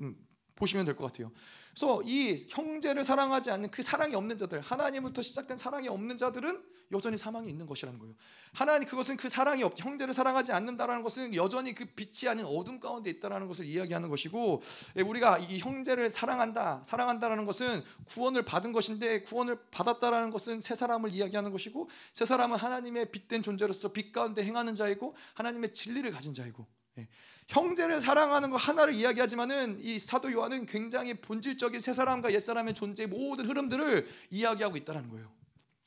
음, 0.00 0.27
보시면 0.58 0.84
될 0.84 0.96
것 0.96 1.06
같아요. 1.06 1.30
그래서 1.70 2.02
이 2.04 2.46
형제를 2.50 3.04
사랑하지 3.04 3.52
않는 3.52 3.70
그 3.70 3.82
사랑이 3.82 4.16
없는 4.16 4.36
자들, 4.36 4.60
하나님부터 4.60 5.22
시작된 5.22 5.56
사랑이 5.56 5.88
없는 5.88 6.18
자들은 6.18 6.60
여전히 6.90 7.16
사망이 7.16 7.48
있는 7.48 7.66
것이라는 7.66 7.98
거예요. 8.00 8.14
하나님 8.52 8.88
그것은 8.88 9.16
그 9.16 9.28
사랑이 9.28 9.62
없, 9.62 9.78
형제를 9.78 10.12
사랑하지 10.12 10.52
않는다라는 10.52 11.02
것은 11.02 11.34
여전히 11.34 11.74
그 11.74 11.84
빛이 11.84 12.28
아닌 12.28 12.44
어둠 12.46 12.80
가운데 12.80 13.10
있다라는 13.10 13.46
것을 13.46 13.66
이야기하는 13.66 14.08
것이고, 14.08 14.60
예, 14.96 15.02
우리가 15.02 15.38
이 15.38 15.58
형제를 15.58 16.10
사랑한다, 16.10 16.82
사랑한다라는 16.84 17.44
것은 17.44 17.84
구원을 18.06 18.44
받은 18.44 18.72
것인데 18.72 19.20
구원을 19.22 19.58
받았다라는 19.70 20.30
것은 20.30 20.60
새 20.60 20.74
사람을 20.74 21.12
이야기하는 21.12 21.52
것이고, 21.52 21.88
새 22.12 22.24
사람은 22.24 22.58
하나님의 22.58 23.12
빛된 23.12 23.42
존재로서 23.42 23.92
빛 23.92 24.10
가운데 24.10 24.42
행하는 24.42 24.74
자이고, 24.74 25.14
하나님의 25.34 25.74
진리를 25.74 26.10
가진 26.10 26.34
자이고. 26.34 26.66
예. 26.98 27.08
형제를 27.48 28.00
사랑하는 28.00 28.50
것 28.50 28.56
하나를 28.56 28.92
이야기하지만은 28.94 29.78
이 29.80 29.98
사도 29.98 30.30
요한은 30.32 30.66
굉장히 30.66 31.14
본질적인 31.14 31.80
새 31.80 31.94
사람과 31.94 32.32
옛 32.32 32.40
사람의 32.40 32.74
존재의 32.74 33.08
모든 33.08 33.46
흐름들을 33.46 34.06
이야기하고 34.30 34.76
있다는 34.76 35.08
거예요. 35.08 35.32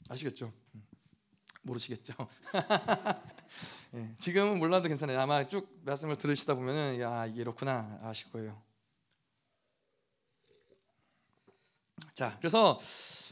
아시겠죠? 0.09 0.51
음. 0.75 0.83
모르시겠죠? 1.61 2.13
예, 3.93 4.15
지금은 4.17 4.57
몰라도 4.59 4.87
괜찮아요. 4.87 5.19
아마 5.19 5.47
쭉 5.47 5.67
말씀을 5.83 6.15
들으시다 6.15 6.55
보면은 6.55 6.99
야 6.99 7.25
이게 7.25 7.41
이렇구나 7.41 7.99
아실 8.01 8.31
거예요. 8.31 8.61
자, 12.13 12.35
그래서 12.39 12.79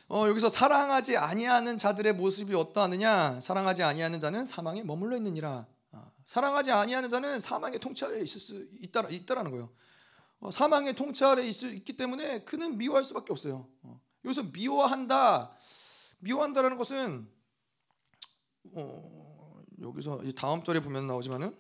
어, 0.07 0.27
여기서 0.27 0.49
사랑하지 0.49 1.17
아니하는 1.17 1.77
자들의 1.77 2.13
모습이 2.13 2.55
어떠하느냐? 2.55 3.39
사랑하지 3.41 3.84
아니하는 3.84 4.19
자는 4.19 4.45
사망에 4.45 4.84
머물러 4.84 5.15
있느니라. 5.17 5.67
사랑하지 6.30 6.71
아니하는 6.71 7.09
자는 7.09 7.39
사망의 7.39 7.80
아래 8.03 8.21
있을 8.21 8.39
수 8.39 8.67
있다 8.82 9.01
있다라는 9.09 9.49
거예요. 9.49 9.67
어, 10.39 10.51
사망의 10.51 10.93
통치 10.93 11.25
아래 11.25 11.43
있을, 11.43 11.73
있기 11.73 11.97
때문에 11.97 12.43
그는 12.43 12.77
미워할 12.77 13.03
수밖에 13.03 13.34
없어요. 13.34 13.67
어, 13.82 13.99
여기서 14.23 14.43
미워한다, 14.43 15.57
미워한다라는 16.19 16.77
것은 16.77 17.27
어, 18.73 19.63
여기서 19.82 20.21
다음 20.36 20.61
절에 20.61 20.82
보면 20.84 21.07
나오지만은 21.07 21.57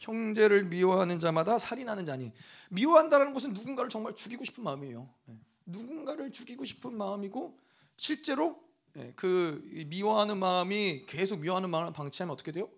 형제를 0.00 0.64
미워하는 0.64 1.20
자마다 1.20 1.60
살인하는 1.60 2.04
자니 2.04 2.32
미워한다라는 2.70 3.32
것은 3.32 3.54
누군가를 3.54 3.88
정말 3.88 4.16
죽이고 4.16 4.44
싶은 4.44 4.64
마음이에요. 4.64 5.08
네. 5.26 5.38
누군가를 5.64 6.32
죽이고 6.32 6.64
싶은 6.64 6.92
마음이고 6.92 7.56
실제로 7.96 8.60
네, 8.94 9.12
그 9.14 9.62
미워하는 9.86 10.38
마음이 10.38 11.06
계속 11.06 11.38
미워하는 11.38 11.70
마음을 11.70 11.92
방치하면 11.92 12.32
어떻게 12.32 12.50
돼요? 12.50 12.68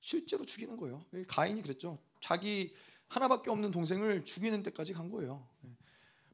실제로 0.00 0.44
죽이는 0.44 0.76
거예요. 0.76 1.04
가인이 1.28 1.62
그랬죠. 1.62 1.98
자기 2.20 2.74
하나밖에 3.08 3.50
없는 3.50 3.70
동생을 3.70 4.24
죽이는 4.24 4.62
데까지 4.62 4.92
간 4.92 5.10
거예요. 5.10 5.46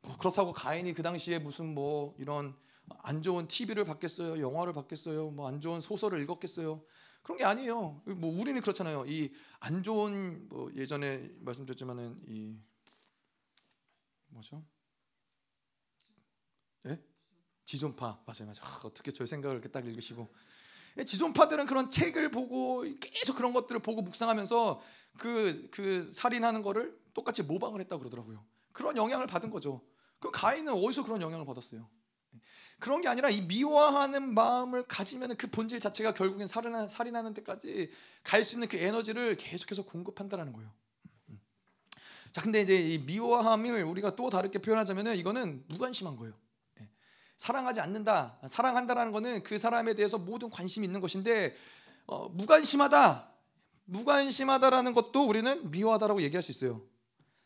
뭐 0.03 0.17
그렇다고 0.19 0.53
가인이 0.53 0.93
그 0.95 1.03
당시에 1.03 1.39
무슨 1.39 1.75
뭐 1.75 2.15
이런 2.19 2.57
안 3.03 3.23
좋은 3.23 3.49
TV를 3.49 3.85
봤겠어요, 3.85 4.41
영화를 4.41 4.73
봤겠어요, 4.73 5.31
뭐 5.31 5.49
안 5.49 5.61
좋은 5.61 5.81
소설을 5.81 6.21
읽었겠어요. 6.23 6.85
그런 7.23 7.39
게 7.39 7.45
아니에요. 7.45 8.03
뭐 8.05 8.41
우리는 8.41 8.61
그렇잖아요. 8.61 9.05
이 9.07 9.33
안 9.61 9.83
좋은 9.83 10.49
뭐 10.49 10.71
예전에 10.77 11.29
말씀드렸지만은 11.41 12.23
이 12.29 12.57
뭐죠? 14.29 14.65
예? 16.87 17.03
지존파 17.65 18.23
맞아요, 18.27 18.45
맞아요. 18.47 18.61
아, 18.63 18.81
어떻게 18.85 19.11
저 19.11 19.27
생각을 19.27 19.57
이렇게 19.57 19.69
딱 19.71 19.85
읽으시고 19.85 20.33
지존파들은 21.05 21.67
그런 21.67 21.91
책을 21.91 22.31
보고 22.31 22.85
계속 23.01 23.37
그런 23.37 23.53
것들을 23.53 23.81
보고 23.83 24.03
묵상하면서 24.03 24.81
그, 25.19 25.69
그 25.71 26.11
살인하는 26.13 26.63
거를 26.63 26.99
똑같이 27.13 27.43
모방을 27.43 27.81
했다고 27.81 28.01
그러더라고요. 28.01 28.45
그런 28.73 28.97
영향을 28.97 29.27
받은 29.27 29.51
거죠. 29.51 29.83
그 30.19 30.31
가인은 30.31 30.73
어디서 30.73 31.05
그런 31.05 31.21
영향을 31.21 31.45
받았어요? 31.45 31.89
그런 32.79 33.01
게 33.01 33.09
아니라 33.09 33.31
이 33.31 33.41
미워하는 33.41 34.35
마음을 34.35 34.83
가지면 34.87 35.37
그 35.37 35.51
본질 35.51 35.81
자체가 35.81 36.13
결국엔 36.13 36.47
살인하는, 36.47 36.89
살인하는 36.89 37.33
데까지 37.35 37.91
갈 38.23 38.45
수 38.45 38.57
있는 38.57 38.69
그 38.69 38.77
에너지를 38.77 39.37
계속해서 39.37 39.85
공급한다라는 39.85 40.53
거예요. 40.53 40.71
자, 42.33 42.43
근데 42.43 42.61
이제 42.61 42.75
이 42.75 42.99
미워함을 42.99 43.83
우리가 43.85 44.15
또 44.15 44.29
다르게 44.29 44.59
표현하자면은 44.59 45.17
이거는 45.17 45.65
무관심한 45.69 46.17
거예요. 46.17 46.35
사랑하지 47.37 47.81
않는다, 47.81 48.39
사랑한다라는 48.47 49.13
것은 49.13 49.43
그 49.43 49.59
사람에 49.59 49.95
대해서 49.95 50.19
모든 50.19 50.51
관심이 50.51 50.87
있는 50.87 51.01
것인데 51.01 51.55
어, 52.07 52.29
무관심하다, 52.29 53.33
무관심하다라는 53.85 54.95
것도 54.95 55.27
우리는 55.27 55.71
미워하다라고 55.71 56.23
얘기할 56.23 56.43
수 56.43 56.51
있어요. 56.51 56.83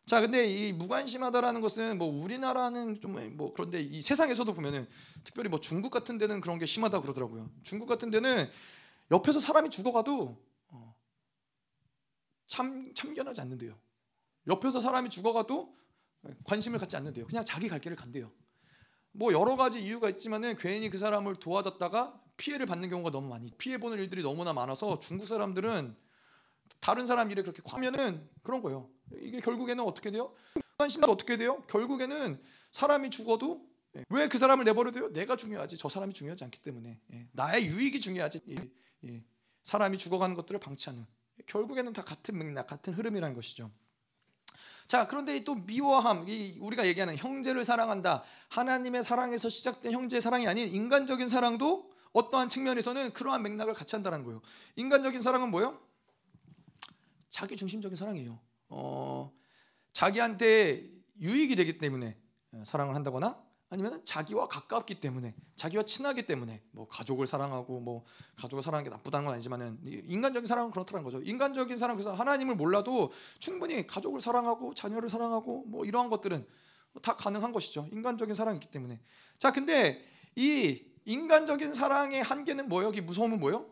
자, 0.07 0.20
근데 0.20 0.45
이 0.45 0.72
무관심하다라는 0.72 1.61
것은 1.61 1.99
뭐 1.99 2.09
우리나라는 2.09 3.01
좀 3.01 3.36
뭐 3.36 3.53
그런데 3.53 3.80
이 3.80 4.03
세상에서도 4.03 4.53
보면은 4.55 4.88
특별히 5.24 5.49
뭐 5.49 5.61
중국 5.61 5.91
같은 5.91 6.18
데는 6.18 6.41
그런 6.41 6.59
게 6.59 6.66
심하다 6.66 7.01
그러더라고요. 7.01 7.51
중국 7.62 7.86
같은 7.86 8.11
데는 8.11 8.51
옆에서 9.11 9.41
사람이 9.41 9.70
죽어가도 9.70 10.36
어, 10.68 10.97
참 12.47 12.93
참견하지 12.95 13.41
않는데요. 13.41 13.78
옆에서 14.47 14.80
사람이 14.80 15.11
죽어가도 15.11 15.76
관심을 16.45 16.78
갖지 16.78 16.97
않는데요. 16.97 17.26
그냥 17.26 17.45
자기 17.45 17.68
갈 17.68 17.80
길을 17.80 17.97
간대요. 17.97 18.32
뭐 19.12 19.32
여러 19.32 19.56
가지 19.56 19.82
이유가 19.82 20.08
있지만은 20.08 20.56
괜히 20.56 20.90
그 20.90 20.98
사람을 20.98 21.36
도와줬다가 21.36 22.20
피해를 22.36 22.66
받는 22.66 22.88
경우가 22.88 23.11
너무 23.11 23.28
많이 23.28 23.50
피해 23.58 23.78
보는 23.78 23.98
일들이 23.98 24.22
너무나 24.22 24.52
많아서 24.52 24.98
중국 24.98 25.26
사람들은 25.26 25.96
다른 26.80 27.06
사람 27.06 27.30
일에 27.30 27.42
그렇게 27.42 27.61
과면은 27.62 28.26
그런 28.42 28.62
거예요. 28.62 28.88
이게 29.20 29.40
결국에는 29.40 29.84
어떻게 29.84 30.11
돼요? 30.11 30.34
관심도 30.78 31.12
어떻게 31.12 31.36
돼요? 31.36 31.62
결국에는 31.68 32.40
사람이 32.72 33.11
죽어도 33.11 33.68
예, 33.96 34.04
왜그 34.08 34.38
사람을 34.38 34.64
내버려둬요? 34.64 35.12
내가 35.12 35.36
중요하지 35.36 35.76
저 35.76 35.88
사람이 35.88 36.14
중요하지 36.14 36.44
않기 36.44 36.62
때문에 36.62 37.00
예, 37.12 37.28
나의 37.32 37.66
유익이 37.66 38.00
중요하지 38.00 38.40
예, 39.04 39.24
사람이 39.64 39.98
죽어가는 39.98 40.34
것들을 40.36 40.61
방치하는 40.61 41.04
결국에는 41.46 41.92
다 41.92 42.02
같은 42.02 42.38
맥락 42.38 42.68
같은 42.68 42.94
흐름이라는 42.94 43.34
것이죠. 43.34 43.70
자, 44.91 45.07
그런데 45.07 45.45
또 45.45 45.55
미워함, 45.55 46.24
이 46.26 46.59
우리가 46.59 46.84
얘기하는 46.84 47.16
형제를 47.16 47.64
사랑한다. 47.64 48.24
하나님의 48.49 49.05
사랑에서 49.05 49.49
시작된 49.49 49.93
형제의 49.93 50.20
사랑이 50.20 50.49
아닌 50.49 50.66
인간적인 50.66 51.28
사랑도 51.28 51.93
어떠한 52.12 52.49
측면에서는 52.49 53.12
그러한 53.12 53.41
맥락을 53.41 53.72
같이 53.72 53.95
한다는 53.95 54.24
거예요. 54.24 54.43
인간적인 54.74 55.22
사랑은 55.22 55.53
뭐예요? 55.53 55.80
자기 57.30 57.57
중심적인 57.57 57.97
사랑이에요. 57.97 58.41
어, 58.70 59.32
자기한테 59.93 60.91
유익이 61.20 61.55
되기 61.55 61.78
때문에 61.78 62.18
사랑을 62.64 62.97
한다거나 62.97 63.41
아니면 63.70 64.02
자기와 64.04 64.48
가깝기 64.48 65.00
때문에 65.00 65.32
자기와 65.54 65.84
친하기 65.84 66.26
때문에 66.26 66.60
뭐 66.72 66.88
가족을 66.88 67.26
사랑하고 67.26 67.78
뭐 67.78 68.04
가족을 68.36 68.62
사랑하는 68.64 68.90
게 68.90 68.94
나쁘다는 68.94 69.24
건 69.24 69.34
아니지만은 69.34 69.78
인간적인 69.84 70.46
사랑은 70.46 70.72
그렇다는 70.72 71.04
거죠. 71.04 71.20
인간적인 71.22 71.78
사랑 71.78 71.96
그래서 71.96 72.12
하나님을 72.12 72.56
몰라도 72.56 73.12
충분히 73.38 73.86
가족을 73.86 74.20
사랑하고 74.20 74.74
자녀를 74.74 75.08
사랑하고 75.08 75.64
뭐 75.68 75.84
이러한 75.84 76.10
것들은 76.10 76.44
다 77.00 77.14
가능한 77.14 77.52
것이죠. 77.52 77.88
인간적인 77.92 78.34
사랑이기 78.34 78.66
때문에. 78.72 79.00
자, 79.38 79.52
근데 79.52 80.04
이 80.34 80.82
인간적인 81.04 81.72
사랑의 81.72 82.22
한계는 82.22 82.68
뭐예요? 82.68 82.90
이 82.92 83.00
무서움은 83.00 83.38
뭐예요? 83.38 83.66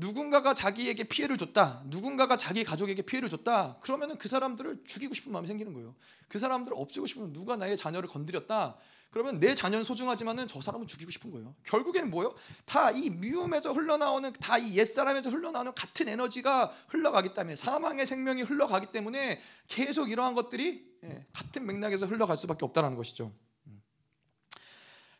누군가가 0.00 0.54
자기에게 0.54 1.04
피해를 1.04 1.36
줬다. 1.36 1.82
누군가가 1.86 2.36
자기 2.36 2.64
가족에게 2.64 3.02
피해를 3.02 3.28
줬다. 3.28 3.76
그러면은 3.80 4.16
그 4.16 4.28
사람들을 4.28 4.82
죽이고 4.86 5.12
싶은 5.14 5.30
마음이 5.30 5.46
생기는 5.46 5.72
거예요. 5.74 5.94
그 6.28 6.38
사람들을 6.38 6.76
없애고 6.76 7.06
싶으면 7.06 7.32
누가 7.32 7.56
나의 7.56 7.76
자녀를 7.76 8.08
건드렸다. 8.08 8.76
그러면 9.10 9.40
내 9.40 9.54
자녀는 9.56 9.84
소중하지만은 9.84 10.46
저 10.46 10.60
사람은 10.60 10.86
죽이고 10.86 11.10
싶은 11.10 11.30
거예요. 11.32 11.54
결국에는 11.64 12.10
뭐예요? 12.10 12.32
다 12.64 12.92
이 12.92 13.10
미움에서 13.10 13.72
흘러나오는 13.72 14.32
다 14.34 14.56
이 14.56 14.76
옛사람에서 14.76 15.30
흘러나오는 15.30 15.74
같은 15.74 16.08
에너지가 16.08 16.72
흘러가기 16.88 17.34
때문에 17.34 17.56
사망의 17.56 18.06
생명이 18.06 18.42
흘러가기 18.42 18.86
때문에 18.92 19.40
계속 19.68 20.10
이러한 20.10 20.34
것들이 20.34 20.88
예, 21.04 21.26
같은 21.32 21.66
맥락에서 21.66 22.06
흘러갈 22.06 22.36
수밖에 22.36 22.64
없다는 22.64 22.94
것이죠. 22.94 23.32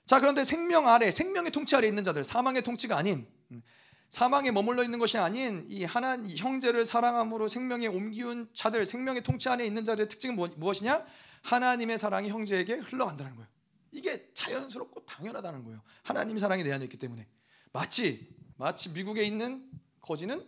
자 0.06 0.20
그런데 0.20 0.44
생명 0.44 0.88
아래 0.88 1.10
생명의 1.10 1.50
통치 1.52 1.76
아래 1.76 1.86
있는 1.86 2.02
자들 2.02 2.24
사망의 2.24 2.62
통치가 2.62 2.96
아닌 2.96 3.26
음, 3.50 3.62
사망에 4.10 4.50
머물러 4.50 4.82
있는 4.82 4.98
것이 4.98 5.18
아닌 5.18 5.64
이 5.68 5.84
하나 5.84 6.18
형제를 6.18 6.84
사랑함으로 6.84 7.46
생명에 7.48 7.86
옮기운 7.86 8.50
자들 8.52 8.84
생명의 8.84 9.22
통치 9.22 9.48
안에 9.48 9.64
있는 9.64 9.84
자들의 9.84 10.08
특징은 10.08 10.34
뭐, 10.36 10.48
무엇이냐? 10.56 11.06
하나님의 11.42 11.98
사랑이 11.98 12.28
형제에게 12.28 12.74
흘러간다는 12.74 13.34
거예요. 13.36 13.48
이게 13.92 14.30
자연스럽고 14.34 15.06
당연하다는 15.06 15.64
거예요. 15.64 15.80
하나님의 16.02 16.40
사랑이 16.40 16.64
내 16.64 16.72
안에 16.72 16.84
있기 16.84 16.96
때문에 16.96 17.26
마치 17.72 18.28
마치 18.56 18.90
미국에 18.90 19.22
있는 19.22 19.70
거지는 20.00 20.46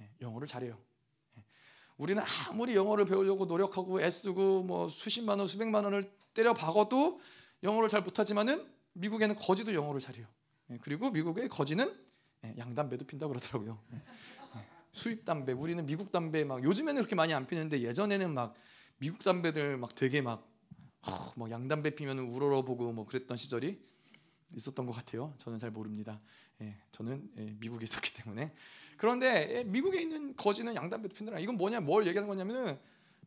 예, 0.00 0.10
영어를 0.20 0.46
잘해요. 0.46 0.78
예. 1.36 1.44
우리는 1.98 2.22
아무리 2.48 2.74
영어를 2.74 3.04
배우려고 3.04 3.46
노력하고 3.46 4.00
애쓰고 4.00 4.62
뭐 4.62 4.88
수십만 4.88 5.38
원, 5.38 5.48
수백만 5.48 5.84
원을 5.84 6.10
때려 6.34 6.54
박아도 6.54 7.20
영어를 7.62 7.88
잘 7.88 8.00
못하지만은 8.02 8.66
미국에는 8.94 9.34
거지도 9.34 9.74
영어를 9.74 10.00
잘해요. 10.00 10.26
예, 10.70 10.78
그리고 10.80 11.10
미국의 11.10 11.48
거지는 11.48 11.88
예, 11.88 12.09
양담배도 12.42 13.04
핀다 13.06 13.28
그러더라고요. 13.28 13.78
예, 13.92 14.00
수입 14.92 15.24
담배, 15.24 15.52
우리는 15.52 15.84
미국 15.86 16.10
담배 16.10 16.44
막 16.44 16.62
요즘에는 16.62 17.00
그렇게 17.02 17.14
많이 17.14 17.32
안 17.34 17.46
피는데 17.46 17.80
예전에는 17.82 18.34
막 18.34 18.54
미국 18.98 19.22
담배들 19.22 19.76
막 19.76 19.94
되게 19.94 20.20
막, 20.20 20.46
어, 21.02 21.32
막 21.36 21.50
양담배 21.50 21.94
피면 21.94 22.18
우러러 22.18 22.62
보고 22.62 22.92
뭐 22.92 23.06
그랬던 23.06 23.36
시절이 23.36 23.80
있었던 24.54 24.86
것 24.86 24.92
같아요. 24.92 25.34
저는 25.38 25.58
잘 25.58 25.70
모릅니다. 25.70 26.20
예, 26.60 26.76
저는 26.92 27.30
예, 27.38 27.56
미국에 27.60 27.84
있었기 27.84 28.14
때문에 28.14 28.52
그런데 28.96 29.58
예, 29.58 29.64
미국에 29.64 30.02
있는 30.02 30.34
거지는 30.36 30.74
양담배도 30.74 31.14
핀다. 31.14 31.38
이건 31.38 31.56
뭐냐? 31.56 31.80
뭘 31.80 32.06
얘기하는 32.06 32.28
거냐면은 32.28 32.78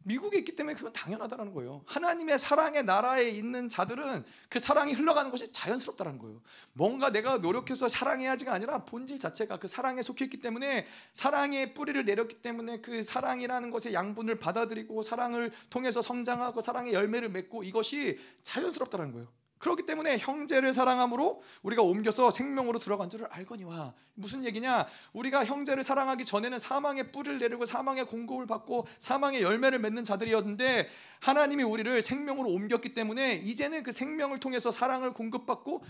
미국에 0.04 0.38
있기 0.39 0.56
때문에 0.56 0.76
그건 0.76 0.93
당연하다는 0.93 1.54
거예요. 1.54 1.84
하나님의 1.86 2.39
사랑의 2.39 2.84
나라에 2.84 3.30
있는 3.30 3.70
자들은 3.70 4.24
그 4.49 4.60
사랑이 4.60 4.93
흘러가는 4.93 5.30
것이 5.32 5.51
자연스럽다는 5.51 6.20
거예요. 6.20 6.41
뭔가 6.74 7.12
내가 7.12 7.38
노력해서 7.38 7.88
사랑해야지가 7.89 8.54
아니라 8.54 8.86
본질 8.86 9.20
자체가 9.20 9.58
그 9.58 9.68
사랑에 9.68 10.01
속해 10.01 10.26
있기 10.26 10.39
때문에 10.39 10.86
사랑의 11.14 11.74
뿌리를 11.74 12.04
내렸기 12.04 12.41
때문에 12.41 12.82
그 12.82 13.04
사랑이라는 13.04 13.72
것의 13.72 13.93
양분을 13.93 14.39
받아들이고 14.39 15.04
사랑을 15.04 15.51
통해서 15.70 16.01
성장하고 16.01 16.62
사랑의 16.62 16.93
열매를 16.93 17.30
맺고 17.30 17.64
이것이 17.64 18.20
자연스럽다는 18.43 19.12
거예요. 19.12 19.43
그렇기 19.64 19.86
때문에 19.86 20.18
형제를 20.18 20.74
사랑함으로 20.74 21.41
우리가 21.61 21.82
옮겨서 21.84 22.32
생명으로 22.32 22.80
들어간 22.80 23.09
줄을 23.09 23.28
알거니와 23.28 23.93
무슨 24.14 24.43
얘기냐? 24.43 24.86
우리가 25.14 25.45
형제를 25.45 25.84
사랑하기 25.84 26.26
전에는 26.26 26.59
사망의 26.59 27.14
뿌리를 27.14 27.39
내리고 27.39 27.66
사망의 27.66 28.05
공급을 28.05 28.45
받고 28.45 28.86
사망의 28.99 29.41
열매를 29.41 29.80
맺는 29.80 30.03
자들이었는데 30.03 30.89
하나님이 31.22 31.64
우리를 31.64 32.01
생명으로 32.01 32.49
옮겼기 32.49 32.93
때문에 32.93 33.36
이제는 33.36 33.84
그 33.84 33.93
생명을 33.93 34.41
통해서 34.41 34.70
사랑을 34.70 35.14
공급받고 35.14 35.82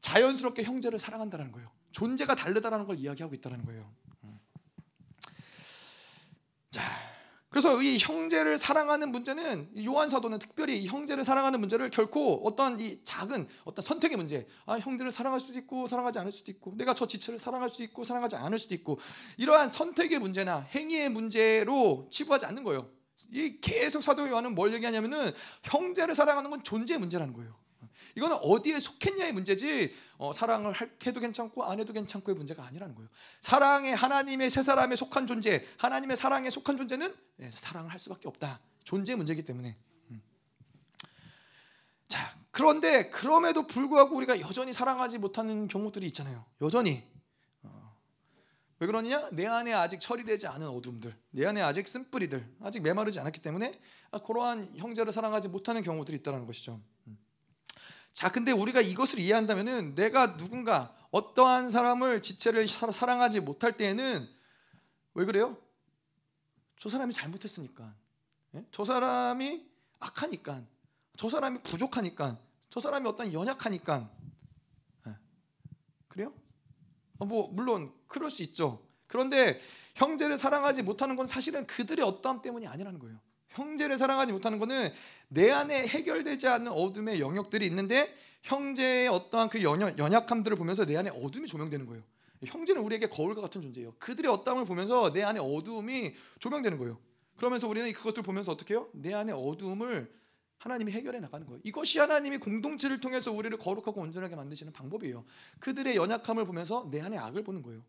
자연스럽게 0.00 0.64
형제를 0.64 0.98
사랑한다는 0.98 1.52
거예요. 1.52 1.70
존재가 1.92 2.34
다르다라는 2.34 2.84
걸 2.84 2.98
이야기하고 2.98 3.36
있다는 3.36 3.64
거예요. 3.64 3.88
음. 4.24 4.40
자. 6.72 7.09
그래서 7.50 7.82
이 7.82 7.98
형제를 7.98 8.56
사랑하는 8.56 9.10
문제는 9.10 9.70
요한 9.84 10.08
사도는 10.08 10.38
특별히 10.38 10.78
이 10.78 10.86
형제를 10.86 11.24
사랑하는 11.24 11.58
문제를 11.58 11.90
결코 11.90 12.40
어떤 12.44 12.78
이 12.78 13.02
작은 13.02 13.48
어떤 13.64 13.82
선택의 13.82 14.16
문제, 14.16 14.46
아 14.66 14.74
형제를 14.74 15.10
사랑할 15.10 15.40
수도 15.40 15.58
있고 15.58 15.88
사랑하지 15.88 16.20
않을 16.20 16.30
수도 16.30 16.52
있고 16.52 16.76
내가 16.76 16.94
저 16.94 17.08
지체를 17.08 17.40
사랑할 17.40 17.68
수도 17.68 17.82
있고 17.82 18.04
사랑하지 18.04 18.36
않을 18.36 18.56
수도 18.60 18.74
있고 18.76 19.00
이러한 19.36 19.68
선택의 19.68 20.20
문제나 20.20 20.60
행위의 20.60 21.08
문제로 21.08 22.06
치부하지 22.12 22.46
않는 22.46 22.62
거예요. 22.62 22.88
이 23.32 23.58
계속 23.60 24.02
사도 24.02 24.28
요한은 24.28 24.54
뭘 24.54 24.72
얘기하냐면은 24.72 25.32
형제를 25.64 26.14
사랑하는 26.14 26.50
건 26.50 26.62
존재의 26.62 27.00
문제라는 27.00 27.34
거예요. 27.34 27.52
이거는 28.16 28.36
어디에 28.42 28.80
속했냐의 28.80 29.32
문제지 29.32 29.94
어, 30.18 30.32
사랑을 30.32 30.74
해도 31.06 31.20
괜찮고 31.20 31.64
안 31.64 31.80
해도 31.80 31.92
괜찮고의 31.92 32.36
문제가 32.36 32.64
아니라는 32.64 32.94
거예요. 32.94 33.08
사랑의 33.40 33.94
하나님의 33.94 34.50
세 34.50 34.62
사람에 34.62 34.96
속한 34.96 35.26
존재, 35.26 35.64
하나님의 35.78 36.16
사랑에 36.16 36.50
속한 36.50 36.76
존재는 36.76 37.14
네, 37.36 37.50
사랑을 37.50 37.90
할 37.90 37.98
수밖에 37.98 38.28
없다. 38.28 38.60
존재 38.84 39.14
문제이기 39.14 39.44
때문에. 39.44 39.76
음. 40.10 40.22
자, 42.08 42.34
그런데 42.50 43.08
그럼에도 43.10 43.66
불구하고 43.66 44.16
우리가 44.16 44.40
여전히 44.40 44.72
사랑하지 44.72 45.18
못하는 45.18 45.68
경우들이 45.68 46.06
있잖아요. 46.08 46.44
여전히. 46.60 47.02
어. 47.62 47.96
왜 48.80 48.86
그러느냐? 48.86 49.28
내 49.32 49.46
안에 49.46 49.72
아직 49.72 50.00
처리되지 50.00 50.46
않은 50.48 50.66
어둠들, 50.68 51.14
내 51.30 51.46
안에 51.46 51.60
아직 51.62 51.86
쓴뿌리들, 51.86 52.56
아직 52.60 52.82
메마르지 52.82 53.20
않았기 53.20 53.40
때문에 53.40 53.80
아, 54.10 54.18
그러한 54.18 54.74
형제를 54.76 55.12
사랑하지 55.12 55.48
못하는 55.48 55.82
경우들이 55.82 56.16
있다는 56.18 56.46
것이죠. 56.46 56.80
음. 58.10 58.14
자, 58.14 58.30
근데 58.30 58.52
우리가 58.52 58.80
이것을 58.80 59.18
이해한다면은 59.18 59.94
내가 59.94 60.36
누군가 60.36 60.94
어떠한 61.10 61.70
사람을 61.70 62.22
지체를 62.22 62.68
사랑하지 62.68 63.40
못할 63.40 63.76
때에는 63.76 64.28
왜 65.14 65.24
그래요? 65.24 65.56
저 66.78 66.88
사람이 66.88 67.12
잘못했으니까. 67.12 67.94
예? 68.54 68.64
저 68.70 68.84
사람이 68.84 69.66
악하니까. 69.98 70.62
저 71.16 71.28
사람이 71.28 71.62
부족하니까. 71.62 72.38
저 72.70 72.80
사람이 72.80 73.08
어떤 73.08 73.32
연약하니까. 73.32 74.08
예. 75.08 75.14
그래요? 76.08 76.32
어, 77.18 77.26
뭐 77.26 77.48
물론 77.52 77.92
그럴 78.06 78.30
수 78.30 78.42
있죠. 78.42 78.86
그런데 79.06 79.60
형제를 79.96 80.38
사랑하지 80.38 80.82
못하는 80.82 81.16
건 81.16 81.26
사실은 81.26 81.66
그들의 81.66 82.04
어떠함 82.04 82.42
때문이 82.42 82.66
아니라는 82.66 82.98
거예요. 82.98 83.20
형제를 83.50 83.98
사랑하지 83.98 84.32
못하는 84.32 84.58
것은 84.58 84.90
내 85.28 85.50
안에 85.50 85.86
해결되지 85.86 86.48
않는 86.48 86.72
어둠의 86.72 87.20
영역들이 87.20 87.66
있는데 87.66 88.14
형제의 88.42 89.08
어떠한 89.08 89.48
그 89.48 89.62
연약, 89.62 89.98
연약함들을 89.98 90.56
보면서 90.56 90.84
내 90.84 90.96
안에 90.96 91.10
어둠이 91.10 91.46
조명되는 91.46 91.86
거예요. 91.86 92.02
형제는 92.44 92.80
우리에게 92.82 93.06
거울과 93.06 93.42
같은 93.42 93.60
존재예요. 93.60 93.94
그들의 93.98 94.30
어떠함을 94.30 94.64
보면서 94.64 95.12
내 95.12 95.22
안에 95.22 95.40
어두움이 95.40 96.14
조명되는 96.38 96.78
거예요. 96.78 96.98
그러면서 97.36 97.68
우리는 97.68 97.92
그것을 97.92 98.22
보면서 98.22 98.52
어떻게 98.52 98.74
해요? 98.74 98.88
내 98.92 99.12
안에 99.12 99.32
어두움을 99.32 100.10
하나님이 100.58 100.92
해결해 100.92 101.20
나가는 101.20 101.46
거예요. 101.46 101.60
이것이 101.64 101.98
하나님이 101.98 102.38
공동체를 102.38 103.00
통해서 103.00 103.32
우리를 103.32 103.56
거룩하고 103.58 104.00
온전하게 104.00 104.36
만드시는 104.36 104.72
방법이에요. 104.72 105.24
그들의 105.58 105.96
연약함을 105.96 106.44
보면서 106.44 106.88
내 106.90 107.00
안에 107.00 107.16
악을 107.16 107.44
보는 107.44 107.62
거예요. 107.62 107.82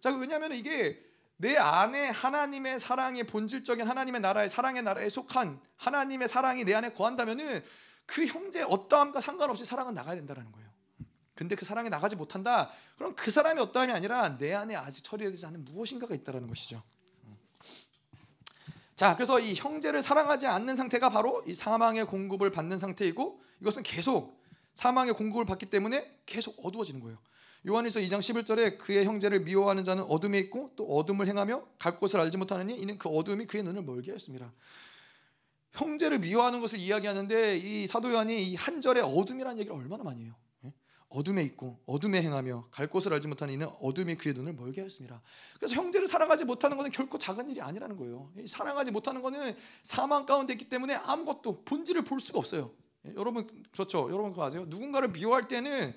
자, 0.00 0.14
왜냐하면 0.16 0.52
이게 0.52 1.00
내 1.38 1.56
안에 1.56 2.08
하나님의 2.08 2.80
사랑의 2.80 3.24
본질적인 3.24 3.86
하나님의 3.86 4.20
나라의 4.20 4.48
사랑의 4.48 4.82
나라에 4.82 5.08
속한 5.08 5.60
하나님의 5.76 6.28
사랑이 6.28 6.64
내 6.64 6.74
안에 6.74 6.90
거한다면은 6.90 7.64
그 8.06 8.26
형제 8.26 8.62
어떠함과 8.62 9.20
상관없이 9.20 9.64
사랑은 9.64 9.94
나가야 9.94 10.16
된다는 10.16 10.50
거예요. 10.50 10.68
근데 11.34 11.54
그 11.54 11.64
사랑이 11.64 11.88
나가지 11.90 12.16
못한다. 12.16 12.70
그럼 12.96 13.14
그 13.14 13.30
사람이 13.30 13.60
어떠함이 13.60 13.92
아니라 13.92 14.36
내 14.38 14.52
안에 14.52 14.74
아직 14.74 15.04
처리되지 15.04 15.46
않은 15.46 15.64
무엇인가가 15.64 16.12
있다라는 16.12 16.48
것이죠. 16.48 16.82
자, 18.96 19.14
그래서 19.14 19.38
이 19.38 19.54
형제를 19.54 20.02
사랑하지 20.02 20.48
않는 20.48 20.74
상태가 20.74 21.08
바로 21.08 21.44
이 21.46 21.54
사망의 21.54 22.06
공급을 22.06 22.50
받는 22.50 22.80
상태이고 22.80 23.40
이것은 23.60 23.84
계속 23.84 24.42
사망의 24.74 25.14
공급을 25.14 25.44
받기 25.44 25.66
때문에 25.66 26.18
계속 26.26 26.56
어두워지는 26.66 27.00
거예요. 27.00 27.16
요한일서 27.66 28.00
2장 28.00 28.20
11절에 28.20 28.78
그의 28.78 29.04
형제를 29.04 29.40
미워하는 29.40 29.84
자는 29.84 30.04
어둠에 30.04 30.38
있고 30.40 30.70
또 30.76 30.86
어둠을 30.86 31.26
행하며 31.26 31.64
갈 31.78 31.96
곳을 31.96 32.20
알지 32.20 32.38
못하느니 32.38 32.76
이는 32.76 32.98
그 32.98 33.08
어둠이 33.08 33.46
그의 33.46 33.64
눈을 33.64 33.82
멀게 33.82 34.12
하였습니다. 34.12 34.52
형제를 35.72 36.18
미워하는 36.20 36.60
것을 36.60 36.78
이야기하는데 36.78 37.56
이 37.58 37.86
사도 37.86 38.10
요한이 38.12 38.44
이한 38.44 38.80
절에 38.80 39.00
어둠이라는 39.00 39.58
얘기를 39.58 39.76
얼마나 39.76 40.04
많이 40.04 40.24
해요. 40.24 40.34
예? 40.64 40.72
어둠에 41.08 41.42
있고 41.42 41.80
어둠에 41.86 42.22
행하며 42.22 42.66
갈 42.70 42.86
곳을 42.86 43.12
알지 43.12 43.26
못하는 43.28 43.54
이는 43.54 43.68
어둠이 43.80 44.16
그의 44.16 44.34
눈을 44.34 44.52
멀게 44.54 44.80
하였습니다. 44.80 45.20
그래서 45.58 45.74
형제를 45.74 46.06
사랑하지 46.06 46.44
못하는 46.44 46.76
것은 46.76 46.92
결코 46.92 47.18
작은 47.18 47.50
일이 47.50 47.60
아니라는 47.60 47.96
거예요. 47.96 48.32
사랑하지 48.46 48.92
못하는 48.92 49.20
것은 49.20 49.56
사망 49.82 50.26
가운데 50.26 50.52
있기 50.54 50.68
때문에 50.68 50.94
아무것도 50.94 51.64
본질을 51.64 52.04
볼 52.04 52.20
수가 52.20 52.38
없어요. 52.38 52.70
예? 53.06 53.14
여러분 53.16 53.48
그렇죠. 53.72 54.08
여러분 54.10 54.30
그거 54.30 54.44
아세요? 54.44 54.64
누군가를 54.68 55.08
미워할 55.08 55.48
때는 55.48 55.94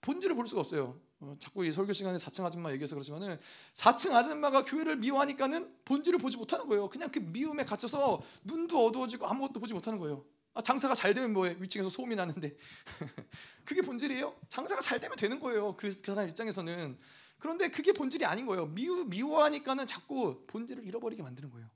본질을 0.00 0.34
볼 0.36 0.46
수가 0.46 0.60
없어요. 0.60 1.00
어, 1.20 1.36
자꾸 1.38 1.64
이 1.64 1.70
설교 1.72 1.92
시간에 1.92 2.16
4층 2.16 2.44
아줌마 2.44 2.72
얘기해서 2.72 2.94
그렇지만은 2.94 3.38
4층 3.74 4.14
아줌마가 4.14 4.64
교회를 4.64 4.96
미워하니까는 4.96 5.74
본질을 5.84 6.18
보지 6.18 6.38
못하는 6.38 6.66
거예요. 6.66 6.88
그냥 6.88 7.10
그 7.10 7.18
미움에 7.18 7.62
갇혀서 7.64 8.22
눈도 8.44 8.86
어두워지고 8.86 9.26
아무것도 9.26 9.60
보지 9.60 9.74
못하는 9.74 9.98
거예요. 9.98 10.24
아, 10.54 10.62
장사가 10.62 10.94
잘 10.94 11.14
되면 11.14 11.32
뭐해? 11.32 11.56
위층에서 11.60 11.90
소음이 11.90 12.16
나는데 12.16 12.56
그게 13.64 13.82
본질이에요. 13.82 14.34
장사가 14.48 14.80
잘 14.80 14.98
되면 14.98 15.16
되는 15.16 15.38
거예요. 15.38 15.76
그, 15.76 15.88
그 15.88 16.14
사람 16.14 16.28
입장에서는 16.28 16.98
그런데 17.38 17.68
그게 17.68 17.92
본질이 17.92 18.24
아닌 18.24 18.46
거예요. 18.46 18.66
미워 18.66 19.04
미워하니까는 19.04 19.86
자꾸 19.86 20.44
본질을 20.46 20.86
잃어버리게 20.86 21.22
만드는 21.22 21.50
거예요. 21.50 21.68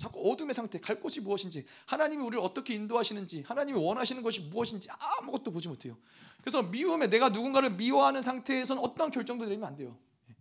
자꾸 0.00 0.32
어둠의 0.32 0.54
상태, 0.54 0.80
갈 0.80 0.98
곳이 0.98 1.20
무엇인지, 1.20 1.66
하나님이 1.84 2.22
우리를 2.22 2.40
어떻게 2.42 2.72
인도하시는지, 2.72 3.42
하나님이 3.42 3.78
원하시는 3.78 4.22
것이 4.22 4.40
무엇인지 4.40 4.88
아무것도 4.90 5.50
보지 5.50 5.68
못해요. 5.68 5.94
그래서 6.40 6.62
미움에 6.62 7.08
내가 7.08 7.28
누군가를 7.28 7.74
미워하는 7.74 8.22
상태에서는 8.22 8.82
어떠한 8.82 9.10
결정도 9.10 9.44
내리면 9.44 9.68
안 9.68 9.76
돼요. 9.76 9.94
예. 10.30 10.34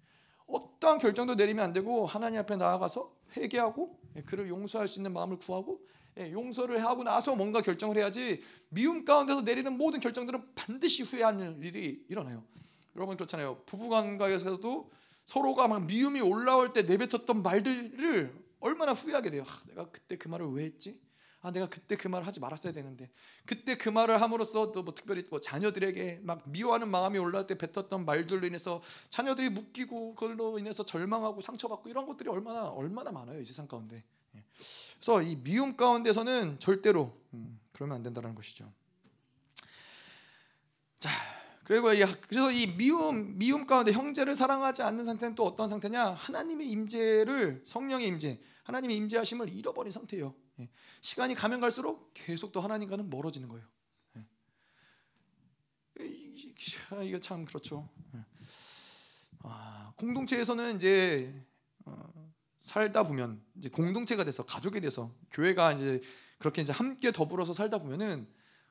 어떠한 0.48 1.00
결정도 1.00 1.36
내리면 1.36 1.66
안 1.66 1.74
되고 1.74 2.06
하나님 2.06 2.40
앞에 2.40 2.56
나아가서 2.56 3.14
회개하고 3.36 4.00
예, 4.16 4.22
그를 4.22 4.48
용서할 4.48 4.88
수 4.88 5.00
있는 5.00 5.12
마음을 5.12 5.36
구하고 5.38 5.82
예, 6.18 6.32
용서를 6.32 6.82
하고 6.86 7.04
나서 7.04 7.36
뭔가 7.36 7.62
결정을 7.62 7.98
해야지 7.98 8.42
미움 8.70 9.04
가운데서 9.04 9.42
내리는 9.42 9.78
모든 9.78 10.00
결정들은 10.00 10.56
반드시 10.56 11.04
후회하는 11.04 11.62
일이 11.64 12.06
일어나요. 12.08 12.46
여러분 12.96 13.18
그렇잖아요. 13.18 13.62
부부관계에서도 13.66 14.90
서로가 15.26 15.68
막 15.68 15.86
미움이 15.86 16.22
올라올 16.22 16.72
때 16.72 16.84
내뱉었던 16.84 17.44
말들을 17.44 18.49
얼마나 18.60 18.94
후회하게 18.94 19.30
돼요. 19.32 19.44
아, 19.48 19.62
내가 19.68 19.90
그때 19.90 20.18
그 20.18 20.28
말을 20.28 20.48
왜 20.52 20.66
했지? 20.66 21.00
아 21.42 21.52
내가 21.52 21.70
그때 21.70 21.96
그 21.96 22.10
말을 22.10 22.28
하지 22.28 22.40
말았어야 22.42 22.74
되는데 22.74 23.10
그때 23.46 23.78
그 23.78 23.88
말을 23.88 24.22
함으로써 24.22 24.74
또 24.74 24.84
뭐 24.84 24.94
특별히 24.94 25.24
뭐 25.30 25.40
자녀들에게 25.40 26.20
막 26.24 26.50
미워하는 26.50 26.90
마음이 26.90 27.18
올라올 27.18 27.48
때 27.48 27.58
뱉었던 27.58 28.04
말들로 28.06 28.46
인해서 28.46 28.82
자녀들이 29.10 29.50
묶이고 29.50 30.16
그걸로 30.16 30.60
인해서 30.60 30.84
절망하고 30.84 31.40
상처받고 31.40 31.90
이런 31.90 32.06
것들이 32.06 32.30
얼마나 32.30 32.68
얼마나 32.70 33.12
많아요 33.12 33.40
이 33.40 33.46
세상 33.46 33.68
가운데. 33.68 34.04
예. 34.36 34.44
그래서 34.96 35.22
이 35.22 35.38
미움 35.38 35.78
가운데서는 35.78 36.60
절대로 36.60 37.18
음, 37.34 37.60
그러면 37.72 37.96
안 37.96 38.04
된다는 38.04 38.36
것이죠. 38.36 38.70
자 41.00 41.10
그리고 41.70 41.94
이, 41.94 42.00
그래서 42.28 42.52
이 42.52 42.66
미움 42.78 43.38
미움 43.38 43.68
가운데 43.68 43.92
형제를 43.92 44.34
사랑하지 44.34 44.82
않는 44.82 45.06
상태는 45.06 45.36
또 45.36 45.46
어떤 45.46 45.70
상태냐? 45.70 46.04
하나님의 46.04 46.68
임재를 46.68 47.62
성령의 47.64 48.08
임재, 48.08 48.40
하나님의 48.64 48.98
임재하심을 48.98 49.52
잃어버린 49.52 49.92
상태예요. 49.92 50.34
예. 50.62 50.70
시간이 51.02 51.36
가면 51.36 51.62
갈수록 51.62 52.10
계속 52.16 52.52
또 52.52 52.62
하나님과는 52.62 53.12
멀어지는 53.12 53.48
거예요. 53.50 53.68
예. 56.02 57.06
이거 57.06 57.20
참 57.20 57.46
그렇죠. 57.46 57.88
예. 58.16 58.26
아, 59.44 59.94
공동체에서는 59.96 60.76
이제 60.76 61.46
어, 61.86 62.34
살다 62.62 63.04
보면 63.04 63.44
이제 63.60 63.70
공동체가 63.70 64.24
돼서 64.24 64.44
가족이 64.44 64.82
돼서 64.82 65.14
교회가 65.30 65.74
이제 65.74 66.02
그렇게 66.40 66.64
이제 66.64 66.74
함께 66.74 67.12
더불어서 67.12 67.54
살다 67.54 67.78
보면은 67.78 68.28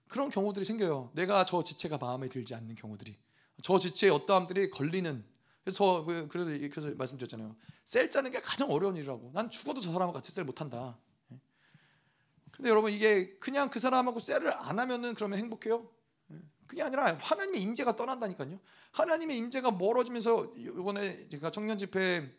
그런 0.08 0.28
경우들이 0.30 0.64
생겨요. 0.64 1.10
내가 1.14 1.44
저 1.44 1.62
지체가 1.62 1.98
마음에 1.98 2.28
들지 2.28 2.54
않는 2.54 2.74
경우들이 2.74 3.16
저 3.62 3.78
지체의 3.78 4.12
어떠함들이 4.12 4.70
걸리는 4.70 5.24
그래서 5.68 6.02
그, 6.04 6.28
그래서 6.28 6.50
그래서 6.72 6.96
말씀드렸잖아요. 6.96 7.54
셀 7.84 8.08
짜는 8.08 8.30
게 8.30 8.40
가장 8.40 8.70
어려운 8.70 8.96
일이라고. 8.96 9.32
난 9.34 9.50
죽어도 9.50 9.80
저 9.80 9.92
사람하고 9.92 10.14
같이 10.14 10.32
셀 10.32 10.44
못한다. 10.44 10.98
예. 11.30 11.40
근데 12.50 12.70
여러분 12.70 12.90
이게 12.90 13.36
그냥 13.38 13.68
그 13.68 13.78
사람하고 13.78 14.18
셀을 14.18 14.50
안 14.54 14.78
하면은 14.78 15.12
그러면 15.12 15.38
행복해요? 15.38 15.86
예. 16.32 16.36
그게 16.66 16.82
아니라 16.82 17.12
하나님의 17.20 17.60
임재가 17.60 17.96
떠난다니까요. 17.96 18.58
하나님의 18.92 19.36
임재가 19.36 19.72
멀어지면서 19.72 20.54
이번에 20.56 21.28
제가 21.28 21.50
청년 21.50 21.76
집회 21.76 22.34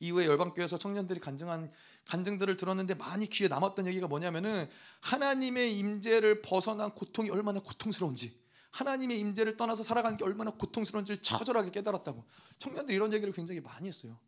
이후에 0.00 0.26
열방교회에서 0.26 0.76
청년들이 0.76 1.20
간증한 1.20 1.72
간증들을 2.06 2.56
들었는데 2.56 2.94
많이 2.94 3.26
귀에 3.28 3.48
남았던 3.48 3.86
얘기가 3.86 4.06
뭐냐면은 4.06 4.68
하나님의 5.00 5.78
임재를 5.78 6.42
벗어난 6.42 6.90
고통이 6.90 7.30
얼마나 7.30 7.60
고통스러운지 7.60 8.38
하나님의 8.70 9.18
임재를 9.20 9.56
떠나서 9.56 9.82
살아가는 9.82 10.16
게 10.16 10.24
얼마나 10.24 10.50
고통스러운지를 10.50 11.22
처절하게 11.22 11.70
깨달았다고 11.70 12.24
청년들이 12.58 12.96
이런 12.96 13.12
얘기를 13.12 13.32
굉장히 13.32 13.60
많이 13.60 13.88
했어요. 13.88 14.18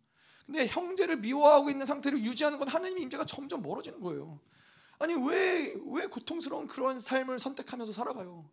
근데 0.46 0.66
형제를 0.68 1.16
미워하고 1.16 1.70
있는 1.70 1.84
상태를 1.86 2.22
유지하는 2.22 2.58
건 2.58 2.68
하나님의 2.68 3.02
임재가 3.04 3.24
점점 3.24 3.62
멀어지는 3.62 4.00
거예요. 4.00 4.40
아니 4.98 5.14
왜 5.14 5.56
왜 5.96 6.06
고통스러운 6.06 6.66
그런 6.66 6.98
삶을 6.98 7.38
선택하면서 7.38 7.92
살아가요? 7.92 8.48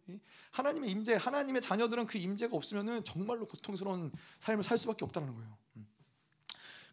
하나님의 0.51 0.89
임재, 0.91 1.15
하나님의 1.15 1.61
자녀들은 1.61 2.05
그 2.05 2.17
임재가 2.17 2.55
없으면은 2.55 3.03
정말로 3.03 3.47
고통스러운 3.47 4.11
삶을 4.39 4.63
살 4.63 4.77
수밖에 4.77 5.03
없다는 5.05 5.33
거예요. 5.35 5.57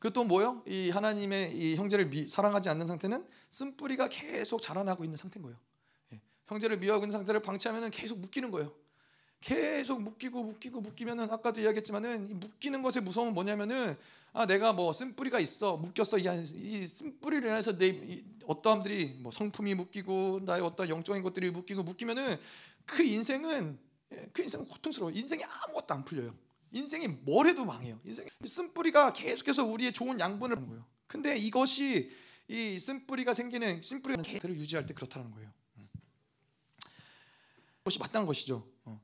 음. 0.01 0.03
그리고 0.03 0.15
또 0.15 0.25
뭐요? 0.25 0.63
이 0.67 0.91
하나님의 0.91 1.57
이 1.57 1.77
형제를 1.77 2.09
미, 2.09 2.29
사랑하지 2.29 2.69
않는 2.71 2.87
상태는 2.87 3.27
쓴뿌리가 3.51 4.09
계속 4.09 4.63
자라나고 4.63 5.05
있는 5.05 5.17
상태인 5.17 5.43
거예요. 5.43 5.59
예. 6.15 6.21
형제를 6.47 6.79
미워하고 6.79 7.05
있는 7.05 7.17
상태를 7.17 7.43
방치하면은 7.43 7.91
계속 7.91 8.19
묶이는 8.19 8.51
거예요. 8.51 8.73
계속 9.41 10.03
묶이고 10.03 10.43
묶이고 10.43 10.81
묶이면은 10.81 11.31
아까도 11.31 11.61
이야기했지만은 11.61 12.31
이 12.31 12.35
묶이는 12.35 12.83
것의 12.83 13.03
무서움은 13.03 13.33
뭐냐면은 13.33 13.97
아 14.33 14.47
내가 14.47 14.73
뭐 14.75 14.93
쓴뿌리가 14.93 15.41
있어 15.41 15.79
묶였어 15.79 16.19
이, 16.19 16.25
이 16.55 16.87
쓴뿌리를 16.87 17.49
인해서 17.49 17.77
내 17.77 18.23
어떠함들이 18.47 19.17
뭐 19.21 19.33
성품이 19.33 19.75
묶이고 19.75 20.41
나의 20.45 20.61
어떤 20.61 20.91
영적인 20.91 21.23
것들이 21.23 21.51
묶이고 21.51 21.83
묶이면은 21.83 22.39
그 22.85 23.03
인생은 23.03 23.79
예, 24.13 24.29
그 24.33 24.43
인생은 24.43 24.67
고통스러워 24.67 25.11
인생이 25.11 25.43
아무것도 25.43 25.95
안 25.95 26.05
풀려요 26.05 26.35
인생이 26.73 27.09
뭘 27.09 27.47
해도 27.47 27.64
망해요 27.64 28.01
인생 28.05 28.27
쓴뿌리가 28.45 29.12
계속해서 29.12 29.64
우리의 29.64 29.93
좋은 29.93 30.18
양분을 30.21 30.57
거예요 30.57 30.87
근데 31.07 31.37
이것이 31.37 32.11
이 32.49 32.79
쓴뿌리가 32.79 33.35
생기는 33.35 33.83
쓴뿌리가 33.83 34.23
계를 34.23 34.57
유지할 34.57 34.87
때 34.87 34.95
그렇다는 34.95 35.31
거예요 35.31 35.53
음. 35.79 35.89
그것이 37.79 37.99
마땅한 37.99 38.27
것이죠 38.27 38.66
어. 38.85 39.01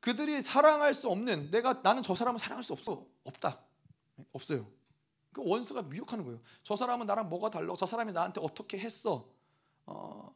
그들이 0.00 0.42
사랑할 0.42 0.94
수 0.94 1.08
없는 1.08 1.50
내가 1.50 1.80
나는 1.82 2.02
저 2.02 2.14
사람을 2.14 2.38
사랑할 2.38 2.64
수 2.64 2.72
없어 2.72 3.06
없다 3.24 3.68
없어요. 4.32 4.66
그 5.32 5.42
원수가 5.44 5.82
미혹하는 5.82 6.24
거예요. 6.24 6.40
저 6.62 6.76
사람은 6.76 7.06
나랑 7.06 7.28
뭐가 7.28 7.50
달라? 7.50 7.74
저 7.76 7.86
사람이 7.86 8.12
나한테 8.12 8.40
어떻게 8.42 8.78
했어? 8.78 9.28
어, 9.86 10.34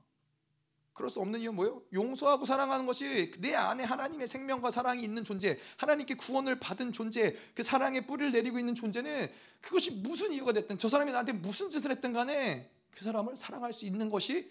그럴 0.93 1.09
수 1.09 1.21
없는 1.21 1.41
이유는 1.41 1.57
뭐예요? 1.57 1.83
용서하고 1.93 2.45
사랑하는 2.45 2.85
것이 2.85 3.31
내 3.39 3.55
안에 3.55 3.83
하나님의 3.85 4.29
생명과 4.29 4.71
사랑이 4.71 5.03
있는 5.03 5.25
존재, 5.25 5.59
하나님께 5.79 6.15
구원을 6.15 6.61
받은 6.61 6.93
존재, 6.93 7.35
그 7.55 7.63
사랑의 7.63 8.07
뿌리를 8.07 8.31
내리고 8.33 8.59
있는 8.59 8.75
존재는 8.75 9.31
그것이 9.61 10.03
무슨 10.03 10.33
이유가 10.33 10.53
됐든 10.53 10.79
저 10.79 10.89
사람이 10.89 11.11
나한테 11.13 11.33
무슨 11.33 11.71
짓을 11.71 11.91
했든 11.91 12.13
간에 12.13 12.71
그 12.91 13.05
사람을 13.05 13.37
사랑할 13.37 13.73
수 13.73 13.87
있는 13.87 14.11
것이 14.11 14.51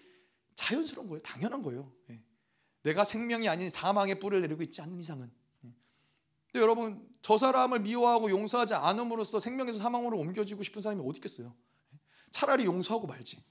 자연스러운 0.55 1.07
거예요. 1.07 1.21
당연한 1.21 1.61
거예요. 1.61 1.91
예. 2.09 2.19
내가 2.83 3.03
생명이 3.03 3.47
아닌 3.47 3.69
사망의 3.69 4.19
뿌리를 4.19 4.41
내리고 4.41 4.63
있지 4.63 4.81
않는 4.81 4.99
이상은. 4.99 5.31
근데 6.51 6.61
여러분 6.61 7.07
저 7.21 7.37
사람을 7.37 7.79
미워하고 7.79 8.29
용서하지 8.29 8.73
않음으로써 8.73 9.39
생명에서 9.39 9.79
사망으로 9.79 10.17
옮겨지고 10.17 10.63
싶은 10.63 10.81
사람이 10.81 11.01
어디 11.07 11.17
있겠어요? 11.17 11.55
차라리 12.31 12.65
용서하고 12.65 13.07
말지. 13.07 13.43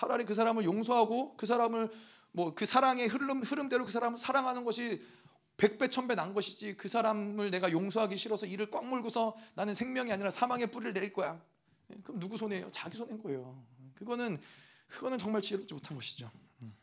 차라리 0.00 0.24
그 0.24 0.32
사람을 0.34 0.64
용서하고 0.64 1.36
그 1.36 1.44
사람을 1.46 1.90
뭐 2.32 2.54
그 2.54 2.64
사랑의 2.64 3.08
흐름 3.08 3.42
흐름대로 3.42 3.84
그 3.84 3.92
사람을 3.92 4.18
사랑하는 4.18 4.64
것이 4.64 5.02
백배 5.58 5.90
천배 5.90 6.14
난 6.14 6.32
것이지 6.32 6.76
그 6.76 6.88
사람을 6.88 7.50
내가 7.50 7.70
용서하기 7.70 8.16
싫어서 8.16 8.46
이를 8.46 8.70
꽉 8.70 8.86
물고서 8.86 9.36
나는 9.54 9.74
생명이 9.74 10.10
아니라 10.10 10.30
사망의 10.30 10.70
뿌리를 10.70 10.94
내릴 10.94 11.12
거야. 11.12 11.38
그럼 12.02 12.18
누구 12.18 12.38
손해예요? 12.38 12.70
자기 12.72 12.96
손해인 12.96 13.22
거예요. 13.22 13.62
그거는 13.94 14.40
그거는 14.88 15.18
정말 15.18 15.42
지혜롭지 15.42 15.74
못한 15.74 15.96
것이죠. 15.96 16.30
음. 16.62 16.74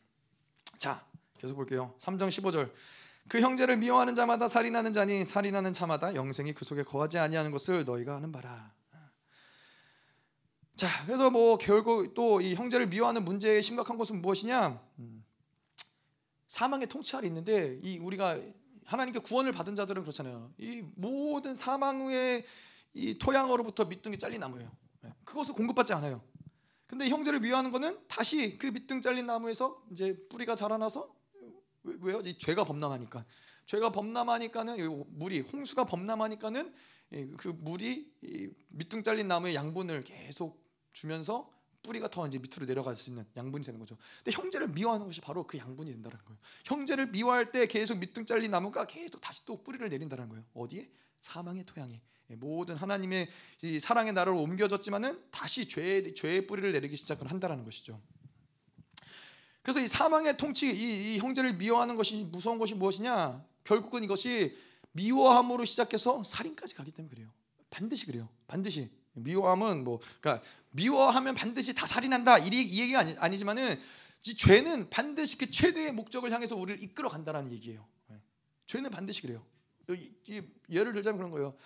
자, 0.78 1.04
계속 1.38 1.56
볼게요. 1.56 1.94
3장 1.98 2.28
15절. 2.28 2.70
그 3.28 3.40
형제를 3.40 3.78
미워하는 3.78 4.14
자마다 4.14 4.46
살인하는 4.46 4.92
자니 4.92 5.24
살인하는 5.24 5.72
자마다 5.72 6.14
영생이 6.14 6.54
그 6.54 6.64
속에 6.64 6.84
거하지 6.84 7.18
아니하는 7.18 7.50
것을 7.50 7.84
너희가 7.84 8.16
아는 8.16 8.30
바라. 8.30 8.72
자, 10.78 10.86
그래서 11.06 11.28
뭐 11.28 11.58
결국 11.58 12.14
또 12.14 12.40
이 12.40 12.54
형제를 12.54 12.86
미워하는 12.86 13.24
문제의 13.24 13.64
심각한 13.64 13.96
것은 13.96 14.22
무엇이냐? 14.22 14.80
음, 15.00 15.24
사망의 16.46 16.86
통치 16.88 17.16
아래 17.16 17.26
있는데 17.26 17.80
이 17.82 17.98
우리가 17.98 18.38
하나님께 18.84 19.18
구원을 19.18 19.50
받은 19.50 19.74
자들은 19.74 20.02
그렇잖아요. 20.02 20.52
이 20.56 20.84
모든 20.94 21.56
사망의 21.56 22.44
이 22.94 23.18
토양으로부터 23.18 23.86
밑둥이 23.86 24.20
잘린 24.20 24.38
나무예요. 24.38 24.70
네, 25.00 25.12
그것을 25.24 25.52
공급받지 25.54 25.92
않아요. 25.94 26.22
근데 26.86 27.08
형제를 27.08 27.40
미워하는 27.40 27.72
것은 27.72 27.98
다시 28.06 28.56
그 28.56 28.68
밑둥 28.68 29.02
잘린 29.02 29.26
나무에서 29.26 29.82
이제 29.90 30.16
뿌리가 30.30 30.54
자라나서 30.54 31.12
왜요? 31.82 32.20
이 32.24 32.38
죄가 32.38 32.62
범람하니까. 32.62 33.24
죄가 33.66 33.90
범람하니까는 33.90 35.06
물이 35.18 35.40
홍수가 35.40 35.84
범람하니까는 35.86 36.72
그 37.36 37.48
물이 37.48 38.12
밑둥 38.68 39.02
잘린 39.02 39.26
나무의 39.26 39.56
양분을 39.56 40.02
계속 40.04 40.67
주면서 40.92 41.52
뿌리가 41.82 42.08
더 42.08 42.26
이제 42.26 42.38
밑으로 42.38 42.66
내려갈 42.66 42.96
수 42.96 43.10
있는 43.10 43.24
양분이 43.36 43.64
되는 43.64 43.78
거죠. 43.80 43.96
근데 44.22 44.36
형제를 44.36 44.68
미워하는 44.68 45.06
것이 45.06 45.20
바로 45.20 45.46
그 45.46 45.58
양분이 45.58 45.90
된다는 45.90 46.18
거예요. 46.24 46.38
형제를 46.64 47.10
미워할 47.10 47.52
때 47.52 47.66
계속 47.66 47.98
밑둥 47.98 48.26
잘린 48.26 48.50
나무가 48.50 48.86
계속 48.86 49.20
다시 49.20 49.44
또 49.46 49.62
뿌리를 49.62 49.88
내린다는 49.88 50.28
거예요. 50.28 50.44
어디에? 50.54 50.90
사망의 51.20 51.64
토양에. 51.64 52.02
모든 52.36 52.76
하나님의 52.76 53.30
사랑의 53.80 54.12
나라로 54.12 54.42
옮겨졌지만은 54.42 55.22
다시 55.30 55.66
죄의 55.66 56.14
죄의 56.14 56.46
뿌리를 56.46 56.70
내리기 56.72 56.94
시작을 56.96 57.30
한다라는 57.30 57.64
것이죠. 57.64 58.00
그래서 59.62 59.80
이 59.80 59.86
사망의 59.86 60.36
통치, 60.36 60.66
이, 60.66 61.14
이 61.14 61.18
형제를 61.18 61.54
미워하는 61.54 61.96
것이 61.96 62.24
무서운 62.24 62.58
것이 62.58 62.74
무엇이냐? 62.74 63.44
결국은 63.64 64.04
이것이 64.04 64.56
미워함으로 64.92 65.64
시작해서 65.64 66.22
살인까지 66.24 66.74
가기 66.74 66.90
때문에 66.90 67.14
그래요. 67.14 67.30
반드시 67.70 68.06
그래요. 68.06 68.28
반드시 68.46 68.90
미워함은 69.22 69.84
뭐, 69.84 70.00
그러니까 70.20 70.44
미워하면 70.70 71.34
반드시 71.34 71.74
다 71.74 71.86
살인한다 71.86 72.38
이, 72.38 72.48
이 72.48 72.80
얘기가 72.82 73.00
아니, 73.00 73.16
아니지만은 73.18 73.78
이 74.26 74.34
죄는 74.36 74.90
반드시 74.90 75.38
그 75.38 75.50
최대의 75.50 75.92
목적을 75.92 76.30
향해서 76.32 76.56
우리를 76.56 76.82
이끌어 76.82 77.08
간다라는 77.08 77.52
얘기예요. 77.52 77.86
네. 78.08 78.20
죄는 78.66 78.90
반드시 78.90 79.22
그래요. 79.22 79.44
예를 80.70 80.92
들자면 80.92 81.16
그런 81.16 81.30
거예요. 81.30 81.56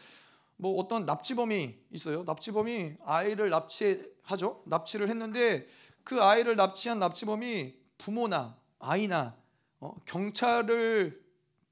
뭐 0.56 0.80
어떤 0.80 1.06
납치범이 1.06 1.76
있어요. 1.90 2.22
납치범이 2.22 2.98
아이를 3.04 3.50
납치하죠. 3.50 4.62
납치를 4.66 5.08
했는데 5.08 5.66
그 6.04 6.22
아이를 6.22 6.54
납치한 6.56 7.00
납치범이 7.00 7.74
부모나 7.98 8.56
아이나 8.78 9.36
어, 9.80 9.96
경찰을 10.04 11.20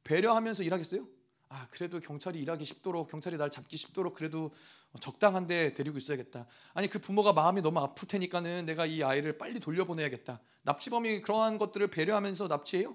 배려하면서 0.03 0.65
일하겠어요? 0.65 1.07
아 1.53 1.67
그래도 1.73 1.99
경찰이 1.99 2.39
일하기 2.41 2.65
쉽도록 2.65 3.11
경찰이 3.11 3.37
날 3.37 3.51
잡기 3.51 3.77
쉽도록 3.77 4.15
그래도 4.15 4.53
적당한데 5.01 5.75
데리고 5.75 5.99
있어야겠다. 5.99 6.47
아니 6.75 6.89
그 6.89 7.01
부모가 7.01 7.33
마음이 7.33 7.61
너무 7.61 7.81
아플 7.81 8.07
테니까는 8.07 8.67
내가 8.67 8.87
이 8.87 9.03
아이를 9.03 9.37
빨리 9.37 9.59
돌려보내야겠다. 9.59 10.41
납치범이 10.63 11.23
그러한 11.23 11.59
것들을 11.59 11.89
배려하면서 11.91 12.47
납치해요? 12.47 12.95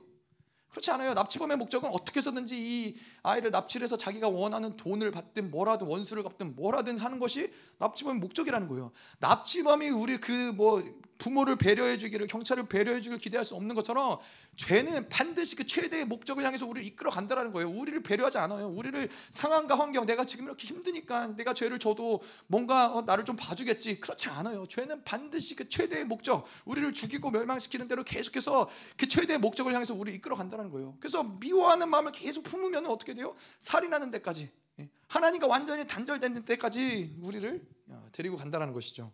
그렇지 0.69 0.89
않아요. 0.91 1.13
납치범의 1.13 1.57
목적은 1.57 1.89
어떻게 1.89 2.19
해서든지 2.19 2.57
이 2.57 2.97
아이를 3.23 3.51
납치를 3.51 3.83
해서 3.83 3.97
자기가 3.97 4.29
원하는 4.29 4.77
돈을 4.77 5.11
받든 5.11 5.51
뭐라든 5.51 5.87
원수를 5.87 6.23
갚든 6.23 6.55
뭐라든 6.55 6.97
하는 6.97 7.19
것이 7.19 7.51
납치범의 7.79 8.21
목적이라는 8.21 8.69
거예요. 8.69 8.91
납치범이 9.19 9.89
우리 9.89 10.17
그 10.17 10.53
뭐 10.53 10.81
부모를 11.17 11.55
배려해 11.55 11.97
주기를 11.97 12.27
경찰을 12.27 12.67
배려해 12.67 13.01
주기를 13.01 13.17
기대할 13.17 13.45
수 13.45 13.55
없는 13.55 13.75
것처럼 13.75 14.19
죄는 14.55 15.09
반드시 15.09 15.55
그 15.55 15.65
최대의 15.65 16.05
목적을 16.05 16.43
향해서 16.43 16.65
우리를 16.65 16.85
이끌어 16.87 17.09
간다라는 17.09 17.51
거예요. 17.51 17.69
우리를 17.69 18.01
배려하지 18.03 18.37
않아요. 18.37 18.67
우리를 18.67 19.09
상황과 19.31 19.77
환경 19.77 20.05
내가 20.05 20.25
지금 20.25 20.45
이렇게 20.45 20.67
힘드니까 20.67 21.27
내가 21.35 21.53
죄를 21.53 21.79
져도 21.79 22.21
뭔가 22.47 22.93
어, 22.93 23.01
나를 23.01 23.25
좀 23.25 23.35
봐주겠지. 23.35 23.99
그렇지 23.99 24.29
않아요. 24.29 24.65
죄는 24.67 25.03
반드시 25.03 25.55
그 25.55 25.69
최대의 25.69 26.05
목적, 26.05 26.45
우리를 26.65 26.91
죽이고 26.93 27.31
멸망시키는 27.31 27.87
대로 27.87 28.03
계속해서 28.03 28.69
그 28.97 29.07
최대의 29.07 29.39
목적을 29.39 29.73
향해서 29.73 29.93
우리를 29.93 30.17
이끌어 30.17 30.35
간다는 30.35 30.69
거예요. 30.69 30.95
그래서 30.99 31.23
미워하는 31.23 31.89
마음을 31.89 32.11
계속 32.11 32.43
품으면 32.43 32.85
어떻게 32.87 33.13
돼요? 33.13 33.35
살인하는 33.59 34.11
데까지 34.11 34.49
예. 34.79 34.89
하나님과 35.07 35.47
완전히 35.47 35.87
단절된 35.87 36.43
때까지 36.45 37.17
우리를 37.21 37.65
어, 37.87 38.03
데리고 38.11 38.35
간다는 38.35 38.73
것이죠. 38.73 39.11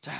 자, 0.00 0.12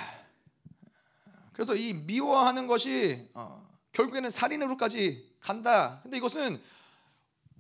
그래서 1.55 1.75
이 1.75 1.95
미워하는 1.95 2.67
것이 2.67 3.31
어, 3.33 3.67
결국에는 3.93 4.29
살인으로까지 4.29 5.37
간다. 5.41 6.01
근데 6.03 6.19
이것은 6.19 6.61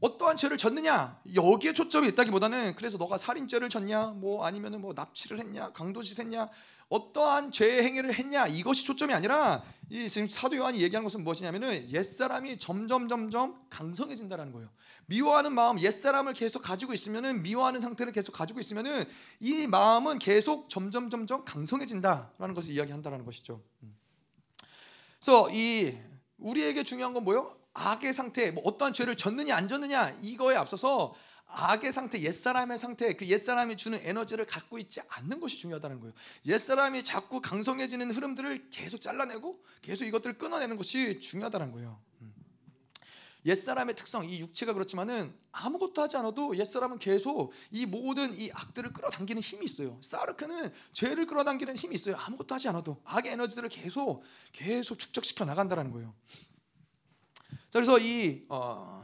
어떠한 0.00 0.36
죄를 0.36 0.58
졌느냐? 0.58 1.20
여기에 1.34 1.72
초점이 1.72 2.08
있다기보다는 2.08 2.74
그래서 2.74 2.98
너가 2.98 3.16
살인죄를 3.18 3.68
졌냐? 3.68 4.08
뭐 4.16 4.44
아니면은 4.44 4.80
뭐 4.80 4.92
납치를 4.94 5.38
했냐? 5.38 5.72
강도짓 5.72 6.18
했냐 6.18 6.48
어떠한 6.90 7.52
죄 7.52 7.82
행위를 7.82 8.12
했냐 8.12 8.46
이것이 8.48 8.84
초점이 8.84 9.14
아니라 9.14 9.62
이 9.88 10.08
지금 10.08 10.28
사도 10.28 10.56
요한이 10.56 10.80
얘기하는 10.82 11.04
것은 11.04 11.24
무엇이냐면은 11.24 11.88
옛 11.90 12.02
사람이 12.02 12.58
점점 12.58 13.08
점점 13.08 13.60
강성해진다라는 13.70 14.52
거예요. 14.52 14.68
미워하는 15.06 15.52
마음 15.52 15.80
옛 15.80 15.90
사람을 15.90 16.34
계속 16.34 16.62
가지고 16.62 16.92
있으면은 16.92 17.42
미워하는 17.42 17.80
상태를 17.80 18.12
계속 18.12 18.32
가지고 18.32 18.60
있으면은 18.60 19.04
이 19.38 19.66
마음은 19.66 20.18
계속 20.18 20.68
점점 20.68 21.10
점점 21.10 21.44
강성해진다라는 21.44 22.54
것을 22.54 22.72
이야기한다라는 22.72 23.24
것이죠. 23.24 23.62
음. 23.82 23.96
그래서 25.20 25.48
이 25.52 25.96
우리에게 26.38 26.82
중요한 26.82 27.14
건 27.14 27.24
뭐요? 27.24 27.56
악의 27.74 28.12
상태, 28.12 28.50
뭐 28.50 28.64
어떠한 28.64 28.92
죄를 28.92 29.16
졌느냐 29.16 29.56
안 29.56 29.68
졌느냐 29.68 30.18
이거에 30.22 30.56
앞서서 30.56 31.14
악의 31.52 31.92
상태, 31.92 32.20
옛사람의 32.20 32.78
상태, 32.78 33.14
그 33.14 33.26
옛사람이 33.26 33.76
주는 33.76 33.98
에너지를 34.02 34.46
갖고 34.46 34.78
있지 34.78 35.00
않는 35.08 35.40
것이 35.40 35.58
중요하다는 35.58 36.00
거예요. 36.00 36.14
옛사람이 36.46 37.04
자꾸 37.04 37.40
강성해지는 37.40 38.10
흐름들을 38.10 38.70
계속 38.70 39.00
잘라내고 39.00 39.62
계속 39.82 40.04
이것들을 40.04 40.38
끊어내는 40.38 40.76
것이 40.76 41.18
중요하다는 41.20 41.72
거예요. 41.72 42.00
음. 42.20 42.34
옛사람의 43.46 43.96
특성, 43.96 44.28
이 44.28 44.38
육체가 44.40 44.74
그렇지만은 44.74 45.34
아무것도 45.52 46.02
하지 46.02 46.16
않아도 46.18 46.56
옛사람은 46.56 46.98
계속 46.98 47.52
이 47.70 47.84
모든 47.84 48.32
이 48.34 48.50
악들을 48.52 48.92
끌어당기는 48.92 49.42
힘이 49.42 49.64
있어요. 49.64 49.98
사르크는 50.02 50.72
죄를 50.92 51.26
끌어당기는 51.26 51.74
힘이 51.74 51.96
있어요. 51.96 52.16
아무것도 52.16 52.54
하지 52.54 52.68
않아도 52.68 53.00
악의 53.04 53.32
에너지들을 53.32 53.68
계속 53.70 54.22
계속 54.52 54.98
축적시켜 54.98 55.44
나간다는 55.44 55.90
거예요. 55.90 56.14
자, 57.70 57.78
그래서 57.78 57.98
이 57.98 58.46
어, 58.48 58.99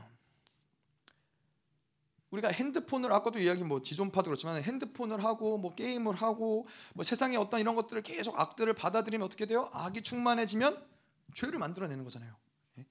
우리가 2.31 2.49
핸드폰을 2.49 3.13
아까도 3.13 3.39
이야기 3.39 3.63
뭐 3.63 3.83
지존파도 3.83 4.31
그렇지만 4.31 4.63
핸드폰을 4.63 5.25
하고 5.25 5.59
뭐 5.59 5.75
게임을 5.75 6.15
하고 6.15 6.67
뭐 6.95 7.05
세상에 7.05 7.37
어떤 7.37 7.61
이런 7.61 7.77
것들을 7.77 8.03
계속 8.03 8.39
악들을 8.39 8.73
받아들이면 8.75 9.25
어떻게 9.25 9.47
돼요? 9.47 9.69
악이 9.73 10.03
충만해지면 10.03 10.85
죄를 11.35 11.59
만들어내는 11.59 12.05
거잖아요. 12.05 12.35
예? 12.79 12.87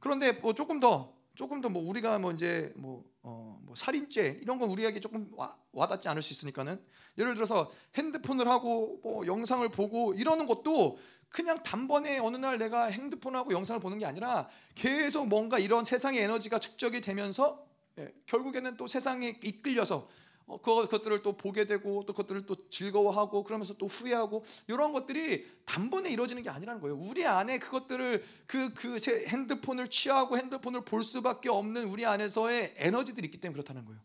그런데 0.00 0.32
뭐 0.32 0.54
조금 0.54 0.80
더 0.80 1.14
조금 1.34 1.60
더 1.60 1.70
뭐 1.70 1.88
우리가 1.88 2.18
뭐 2.18 2.32
이제 2.32 2.72
뭐, 2.76 3.04
어, 3.22 3.58
뭐 3.62 3.74
살인죄 3.74 4.40
이런 4.42 4.58
건 4.58 4.68
우리에게 4.68 5.00
조금 5.00 5.30
와, 5.36 5.56
와닿지 5.72 6.08
않을 6.08 6.20
수 6.20 6.32
있으니까는 6.32 6.78
예를 7.16 7.34
들어서 7.34 7.72
핸드폰을 7.94 8.48
하고 8.48 9.00
뭐 9.02 9.26
영상을 9.26 9.66
보고 9.70 10.12
이러는 10.14 10.46
것도 10.46 10.98
그냥 11.28 11.62
단번에 11.62 12.18
어느 12.18 12.36
날 12.36 12.58
내가 12.58 12.86
핸드폰하고 12.86 13.52
영상을 13.52 13.80
보는 13.80 13.98
게 13.98 14.04
아니라 14.04 14.48
계속 14.74 15.28
뭔가 15.28 15.58
이런 15.58 15.84
세상의 15.84 16.20
에너지가 16.20 16.58
축적이 16.58 17.00
되면서 17.00 17.64
예, 17.98 18.14
결국에는 18.26 18.76
또 18.76 18.86
세상에 18.86 19.38
이끌려서 19.42 20.08
어, 20.50 20.60
그, 20.60 20.74
그것들을 20.82 21.22
또 21.22 21.36
보게 21.36 21.64
되고 21.64 22.04
또 22.06 22.12
그것들을 22.12 22.44
또 22.46 22.68
즐거워하고 22.68 23.44
그러면서 23.44 23.74
또 23.74 23.86
후회하고 23.86 24.44
이런 24.66 24.92
것들이 24.92 25.46
단번에 25.64 26.10
이루어지는 26.10 26.42
게 26.42 26.50
아니라는 26.50 26.80
거예요. 26.80 26.96
우리 26.96 27.24
안에 27.24 27.58
그것들을 27.60 28.22
그, 28.46 28.74
그 28.74 28.98
핸드폰을 29.28 29.88
취하고 29.88 30.36
핸드폰을 30.36 30.84
볼 30.84 31.04
수밖에 31.04 31.48
없는 31.48 31.84
우리 31.84 32.04
안에서의 32.04 32.74
에너지들이 32.76 33.26
있기 33.26 33.40
때문에 33.40 33.54
그렇다는 33.54 33.84
거예요. 33.84 34.00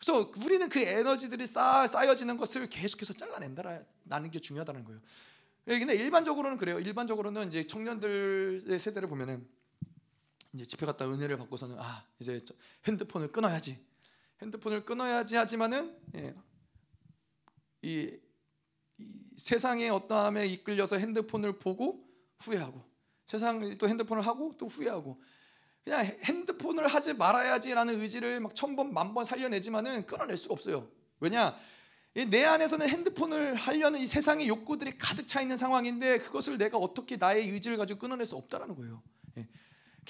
그래서 0.00 0.30
우리는 0.44 0.68
그 0.68 0.80
에너지들이 0.80 1.46
쌓, 1.46 1.86
쌓여지는 1.86 2.36
것을 2.36 2.68
계속해서 2.68 3.12
잘라낸다라는 3.14 4.30
게 4.32 4.40
중요하다는 4.40 4.84
거예요. 4.84 5.00
예, 5.68 5.78
근데 5.78 5.94
일반적으로는 5.94 6.58
그래요. 6.58 6.78
일반적으로는 6.78 7.48
이제 7.48 7.66
청년들의 7.66 8.78
세대를 8.78 9.08
보면은 9.08 9.46
이제 10.56 10.64
집회 10.64 10.86
갔다 10.86 11.06
은혜를 11.06 11.36
받고서는 11.36 11.76
아 11.78 12.04
이제 12.18 12.40
핸드폰을 12.86 13.28
끊어야지 13.28 13.78
핸드폰을 14.40 14.84
끊어야지 14.84 15.36
하지만은 15.36 15.96
예, 16.14 16.34
이, 17.82 18.18
이 18.98 19.20
세상의 19.36 19.90
어떠함에 19.90 20.46
이끌려서 20.46 20.96
핸드폰을 20.96 21.58
보고 21.58 22.08
후회하고 22.38 22.82
세상 23.26 23.76
또 23.76 23.88
핸드폰을 23.88 24.26
하고 24.26 24.54
또 24.56 24.66
후회하고 24.66 25.20
그냥 25.84 26.04
핸드폰을 26.24 26.88
하지 26.88 27.12
말아야지라는 27.14 28.00
의지를 28.00 28.40
막 28.40 28.54
천번 28.54 28.94
만번 28.94 29.24
살려내지만은 29.24 30.06
끊어낼 30.06 30.36
수가 30.36 30.54
없어요. 30.54 30.88
왜냐 31.20 31.56
내 32.30 32.44
안에서는 32.44 32.88
핸드폰을 32.88 33.54
하려는 33.54 34.00
이 34.00 34.06
세상의 34.06 34.48
욕구들이 34.48 34.96
가득 34.96 35.28
차 35.28 35.42
있는 35.42 35.58
상황인데 35.58 36.18
그것을 36.18 36.56
내가 36.56 36.78
어떻게 36.78 37.16
나의 37.16 37.50
의지를 37.50 37.76
가지고 37.76 38.00
끊어낼 38.00 38.24
수 38.24 38.36
없다라는 38.36 38.74
거예요. 38.74 39.02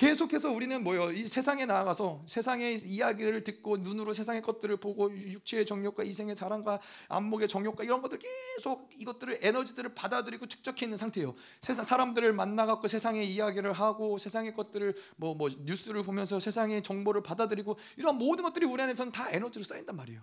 예. 0.03 0.07
계속해서 0.07 0.51
우리는 0.51 0.83
뭐요? 0.83 1.11
이 1.13 1.27
세상에 1.27 1.65
나아가서 1.65 2.25
세상의 2.27 2.79
이야기를 2.81 3.45
듣고 3.45 3.79
눈으로 3.79 4.13
세상의 4.13 4.43
것들을 4.43 4.77
보고 4.77 5.11
육체의 5.11 5.65
정욕과 5.65 6.03
이생의 6.03 6.35
자랑과 6.37 6.81
안목의 7.09 7.49
정욕과 7.49 7.85
이런 7.85 8.03
것들 8.03 8.19
계속 8.19 8.91
이것들을 8.99 9.39
에너지들을 9.43 9.95
받아들이고 9.95 10.47
축적해 10.47 10.85
있는 10.85 10.99
상태예요. 10.99 11.35
세상 11.61 11.85
사람들을 11.85 12.33
만나 12.35 12.67
갖고 12.67 12.89
세상의 12.89 13.33
이야기를 13.33 13.73
하고 13.73 14.19
세상의 14.19 14.53
것들을 14.53 14.95
뭐뭐 15.17 15.35
뭐 15.37 15.49
뉴스를 15.61 16.03
보면서 16.03 16.41
세상의 16.41 16.83
정보를 16.83 17.23
받아들이고 17.23 17.77
이런 17.97 18.19
모든 18.19 18.45
것들이 18.45 18.67
우리 18.67 18.83
안에서는 18.83 19.13
다 19.13 19.31
에너지로 19.31 19.65
쌓인단 19.65 19.97
말이에요. 19.97 20.23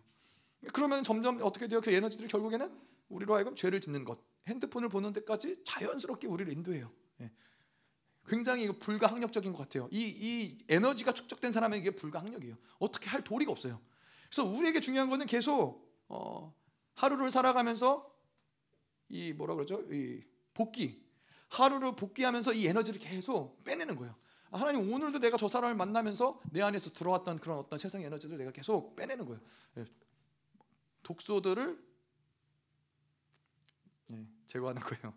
그러면 0.71 1.03
점점 1.03 1.39
어떻게 1.41 1.67
돼요? 1.67 1.81
그 1.81 1.91
에너지들이 1.91 2.27
결국에는 2.27 2.71
우리로 3.09 3.35
하여금 3.35 3.53
죄를 3.55 3.81
짓는 3.81 4.05
것, 4.05 4.19
핸드폰을 4.47 4.89
보는 4.89 5.13
데까지 5.13 5.57
자연스럽게 5.65 6.27
우리를 6.27 6.51
인도해요. 6.53 6.91
예. 8.25 8.29
굉장히 8.29 8.71
불가항력적인 8.79 9.51
것 9.53 9.59
같아요. 9.59 9.87
이, 9.91 10.01
이 10.01 10.57
에너지가 10.69 11.13
축적된 11.13 11.51
사람에게 11.51 11.91
불가항력이에요. 11.91 12.55
어떻게 12.79 13.09
할 13.09 13.23
도리가 13.23 13.51
없어요. 13.51 13.81
그래서 14.29 14.43
우리에게 14.49 14.79
중요한 14.79 15.09
거는 15.09 15.25
계속 15.25 15.87
어, 16.07 16.53
하루를 16.95 17.31
살아가면서 17.31 18.11
이 19.09 19.33
뭐라 19.33 19.55
그러죠? 19.55 19.81
이 19.91 20.23
복기. 20.53 21.03
하루를 21.49 21.95
복기하면서 21.95 22.53
이 22.53 22.67
에너지를 22.67 22.99
계속 22.99 23.63
빼내는 23.63 23.95
거예요. 23.95 24.15
아, 24.49 24.59
하나님 24.59 24.91
오늘도 24.91 25.19
내가 25.19 25.37
저 25.37 25.47
사람을 25.47 25.75
만나면서 25.75 26.39
내 26.51 26.61
안에서 26.61 26.91
들어왔던 26.91 27.39
그런 27.39 27.57
어떤 27.57 27.77
세상의 27.77 28.07
에너지를 28.07 28.37
내가 28.37 28.51
계속 28.51 28.95
빼내는 28.95 29.25
거예요. 29.25 29.41
예. 29.77 29.85
독소들을 31.03 31.93
예, 34.11 34.27
제거하는 34.47 34.81
거예요. 34.81 35.13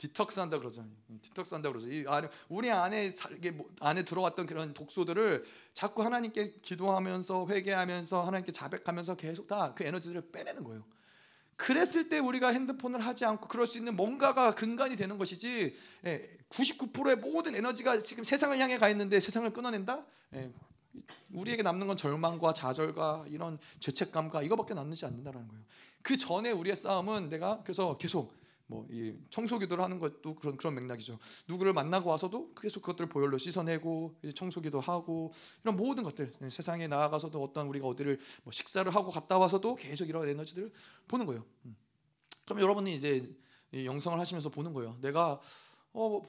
예, 0.00 0.06
디톡스 0.08 0.40
한다 0.40 0.58
그러죠. 0.58 0.84
예, 1.10 1.18
디톡스 1.18 1.54
한다 1.54 1.68
그러죠. 1.68 1.90
이 1.90 2.04
안에 2.06 2.28
우리 2.48 2.70
안에 2.70 3.12
살게 3.12 3.50
뭐, 3.50 3.68
안에 3.80 4.04
들어왔던 4.04 4.46
그런 4.46 4.72
독소들을 4.72 5.44
자꾸 5.74 6.02
하나님께 6.02 6.54
기도하면서 6.62 7.46
회개하면서 7.48 8.22
하나님께 8.22 8.52
자백하면서 8.52 9.16
계속 9.16 9.46
다 9.46 9.74
그 9.76 9.84
에너지를 9.84 10.30
빼내는 10.32 10.64
거예요. 10.64 10.82
그랬을 11.56 12.08
때 12.08 12.18
우리가 12.18 12.48
핸드폰을 12.48 13.00
하지 13.00 13.26
않고 13.26 13.46
그럴 13.46 13.66
수 13.66 13.76
있는 13.76 13.94
뭔가가 13.94 14.52
근간이 14.52 14.96
되는 14.96 15.18
것이지 15.18 15.76
99%의 16.48 17.16
모든 17.16 17.54
에너지가 17.54 17.98
지금 17.98 18.24
세상을 18.24 18.58
향해 18.58 18.78
가 18.78 18.88
있는데 18.88 19.20
세상을 19.20 19.52
끊어낸다? 19.52 20.04
우리에게 21.32 21.62
남는 21.62 21.86
건 21.86 21.96
절망과 21.98 22.54
좌절과 22.54 23.26
이런 23.28 23.58
죄책감과 23.78 24.42
이거밖에 24.42 24.72
남지 24.72 25.04
않는다라는 25.04 25.48
거예요. 25.48 25.62
그 26.00 26.16
전에 26.16 26.50
우리의 26.50 26.74
싸움은 26.74 27.28
내가 27.28 27.60
그래서 27.62 27.98
계속 27.98 28.32
뭐 28.70 28.86
이 28.90 29.14
청소기도를 29.30 29.82
하는 29.84 29.98
것도 29.98 30.34
그런 30.36 30.56
그런 30.56 30.74
맥락이죠. 30.74 31.18
누구를 31.48 31.72
만나고 31.72 32.08
와서도 32.10 32.54
계속 32.54 32.80
그것들을 32.80 33.08
보혈로 33.08 33.38
씻어내고 33.38 34.16
청소기도 34.34 34.80
하고 34.80 35.32
이런 35.62 35.76
모든 35.76 36.02
것들 36.04 36.32
세상에 36.50 36.88
나아가서도 36.88 37.42
어떤 37.42 37.66
우리가 37.68 37.86
어디를 37.86 38.18
뭐 38.44 38.52
식사를 38.52 38.92
하고 38.94 39.10
갔다 39.10 39.38
와서도 39.38 39.74
계속 39.74 40.08
이런 40.08 40.28
에너지들을 40.28 40.72
보는 41.08 41.26
거예요. 41.26 41.44
음. 41.66 41.76
그럼 42.44 42.60
여러분이 42.60 42.94
이제 42.96 43.28
영성을 43.72 44.18
하시면서 44.18 44.48
보는 44.48 44.72
거예요. 44.72 44.96
내가 45.00 45.40
어 45.92 46.22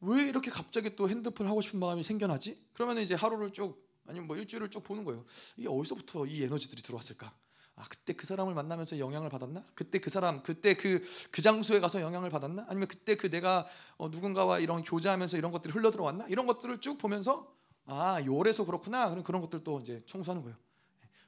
왜 0.00 0.22
이렇게 0.28 0.50
갑자기 0.50 0.96
또 0.96 1.08
핸드폰 1.08 1.46
하고 1.46 1.60
싶은 1.60 1.78
마음이 1.78 2.04
생겨나지? 2.04 2.58
그러면 2.72 2.98
이제 2.98 3.14
하루를 3.14 3.52
쭉 3.52 3.86
아니면 4.06 4.26
뭐 4.26 4.36
일주일을 4.36 4.70
쭉 4.70 4.82
보는 4.82 5.04
거예요. 5.04 5.24
이게 5.56 5.68
어디서부터 5.68 6.26
이 6.26 6.42
에너지들이 6.42 6.82
들어왔을까? 6.82 7.34
아 7.80 7.84
그때 7.88 8.12
그 8.12 8.26
사람을 8.26 8.52
만나면서 8.52 8.98
영향을 8.98 9.30
받았나? 9.30 9.64
그때 9.74 9.98
그 9.98 10.10
사람 10.10 10.42
그때 10.42 10.74
그그 10.74 11.02
그 11.30 11.40
장소에 11.40 11.80
가서 11.80 12.02
영향을 12.02 12.28
받았나? 12.28 12.66
아니면 12.68 12.86
그때 12.88 13.16
그 13.16 13.30
내가 13.30 13.66
어, 13.96 14.08
누군가와 14.08 14.58
이런 14.58 14.82
교제하면서 14.82 15.38
이런 15.38 15.50
것들이 15.50 15.72
흘러 15.72 15.90
들어왔나? 15.90 16.26
이런 16.28 16.46
것들을 16.46 16.82
쭉 16.82 16.98
보면서 16.98 17.50
아 17.86 18.22
요래서 18.26 18.66
그렇구나. 18.66 19.08
그런 19.08 19.24
그런 19.24 19.40
것들도 19.40 19.80
이제 19.80 20.02
청소하는 20.04 20.42
거예요. 20.42 20.58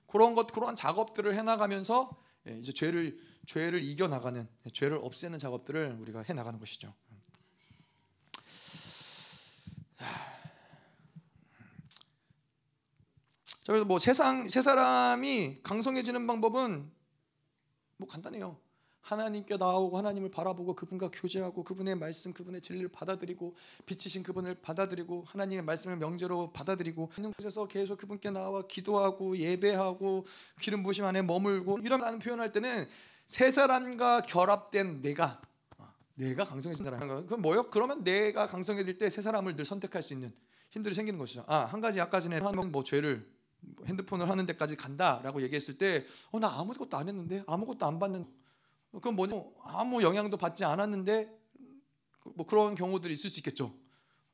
그런 0.07 0.34
것 0.34 0.46
그런 0.48 0.76
작업들을 0.76 1.34
해 1.34 1.42
나가면서 1.42 2.11
예, 2.48 2.59
이제 2.59 2.70
죄를 2.70 3.18
죄를 3.46 3.82
이겨 3.82 4.09
나가는 4.09 4.46
죄를 4.74 4.98
없애는 5.00 5.38
작업들을 5.38 5.96
우리가 6.00 6.20
해 6.20 6.34
나가는 6.34 6.59
것이죠. 6.59 6.92
자, 13.42 13.51
그래서 13.66 13.84
뭐 13.84 13.98
세상 13.98 14.48
세 14.48 14.60
사람이 14.60 15.60
강성해지는 15.62 16.26
방법은 16.26 16.90
뭐 17.96 18.08
간단해요. 18.08 18.56
하나님께 19.02 19.56
나오고 19.56 19.98
하나님을 19.98 20.30
바라보고 20.30 20.74
그분과 20.74 21.10
교제하고 21.12 21.64
그분의 21.64 21.96
말씀, 21.96 22.32
그분의 22.32 22.60
진리를 22.60 22.88
받아들이고 22.90 23.56
빛이신 23.84 24.22
그분을 24.22 24.54
받아들이고 24.62 25.24
하나님의 25.26 25.64
말씀을 25.64 25.96
명제로 25.96 26.52
받아들이고 26.52 27.10
있는 27.16 27.32
곳에서 27.32 27.66
계속 27.66 27.98
그분께 27.98 28.30
나와 28.30 28.62
기도하고 28.62 29.36
예배하고 29.36 30.24
기름 30.60 30.84
부심 30.84 31.04
안에 31.04 31.22
머물고 31.22 31.80
이런 31.82 32.18
표현할 32.20 32.52
때는 32.52 32.86
세 33.26 33.50
사람과 33.50 34.20
결합된 34.22 35.02
내가 35.02 35.40
내가 36.14 36.44
강성해진다는 36.44 37.08
거. 37.08 37.22
그건 37.22 37.42
뭐요? 37.42 37.70
그러면 37.70 38.04
내가 38.04 38.46
강성해질 38.46 38.98
때 38.98 39.10
세 39.10 39.20
사람을 39.20 39.56
늘 39.56 39.64
선택할 39.64 40.02
수 40.02 40.12
있는 40.12 40.32
힘들이 40.70 40.94
생기는 40.94 41.18
것이죠. 41.18 41.44
아, 41.48 41.64
한 41.64 41.80
가지 41.80 42.00
아까 42.00 42.20
전에 42.20 42.38
한뭐 42.38 42.84
죄를 42.84 43.32
핸드폰을 43.86 44.28
하는 44.30 44.46
데까지 44.46 44.76
간다라고 44.76 45.42
얘기했을 45.42 45.78
때, 45.78 46.04
어, 46.30 46.38
나 46.38 46.48
아무것도 46.58 46.96
안 46.96 47.08
했는데, 47.08 47.44
아무것도 47.46 47.86
안 47.86 47.98
받는, 47.98 48.26
그건 48.92 49.16
뭐냐, 49.16 49.42
아무 49.64 50.02
영향도 50.02 50.36
받지 50.36 50.64
않았는데, 50.64 51.40
뭐 52.34 52.46
그런 52.46 52.74
경우들이 52.74 53.12
있을 53.14 53.30
수 53.30 53.40
있겠죠. 53.40 53.74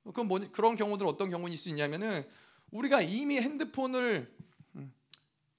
그건 0.05 0.29
뭐 0.29 0.41
그런 0.53 0.75
경우들 0.75 1.07
어떤 1.07 1.31
경우는 1.31 1.53
있을 1.53 1.63
수 1.63 1.69
있냐면은 1.71 2.27
우리가 2.71 3.01
이미 3.03 3.41
핸드폰을 3.41 4.35
음, 4.77 4.93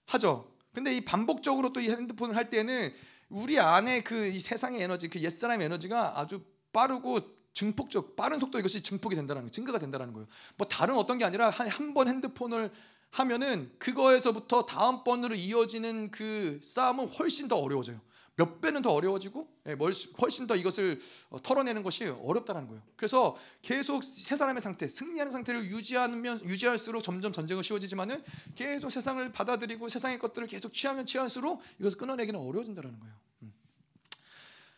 하죠. 0.06 0.52
근데 0.74 0.96
이 0.96 1.02
반복적으로 1.02 1.74
또 1.74 1.82
이 1.82 1.90
핸드폰을 1.90 2.36
할 2.36 2.50
때는 2.50 2.94
우리 3.30 3.60
안에 3.60 4.02
그 4.02 4.28
이 4.28 4.40
세상의 4.40 4.82
에너지, 4.82 5.08
그 5.08 5.20
옛사람의 5.22 5.66
에너지가 5.66 6.20
아주 6.20 6.44
빠르고 6.72 7.20
증폭적 7.54 8.16
빠른 8.16 8.40
속도 8.40 8.60
이것이 8.60 8.82
증폭이 8.82 9.16
된다는 9.16 9.44
거, 9.44 9.50
증가가 9.50 9.80
된다는 9.80 10.14
거예요. 10.14 10.28
뭐 10.58 10.68
다른 10.68 10.96
어떤 10.96 11.18
게 11.18 11.26
아니라 11.26 11.50
한번 11.50 12.08
핸드폰을 12.08 12.72
하면은 13.12 13.72
그거에서부터 13.80 14.66
다음번으로 14.66 15.36
이어지는 15.36 16.12
그 16.12 16.60
싸움은 16.64 17.08
훨씬 17.10 17.48
더 17.48 17.58
어려워져요. 17.58 18.00
몇 18.40 18.62
배는 18.62 18.82
더 18.82 18.94
어려워지고 18.94 19.50
예, 19.68 19.76
훨씬 20.22 20.48
더 20.48 20.56
이것을 20.56 20.98
어, 21.30 21.42
털어내는 21.44 21.84
것이 21.84 22.06
어렵다는 22.06 22.68
거예요. 22.68 22.82
그래서 22.96 23.36
계속 23.62 24.02
세 24.02 24.38
사람의 24.38 24.62
상태, 24.62 24.88
승리하는 24.88 25.34
상태를 25.34 25.66
유지하면 25.66 26.42
유지할수록 26.46 27.04
점점 27.04 27.34
전쟁은 27.34 27.64
쉬워지지만은 27.64 28.24
계속 28.56 28.92
세상을 28.92 29.30
받아들이고 29.34 29.90
세상의 29.90 30.20
것들을 30.20 30.48
계속 30.48 30.72
취하면 30.72 31.06
취할수록 31.06 31.62
이것을 31.80 31.98
끊어내기는 31.98 32.40
어려워진다는 32.40 32.98
거예요. 33.02 33.16
음. 33.42 33.54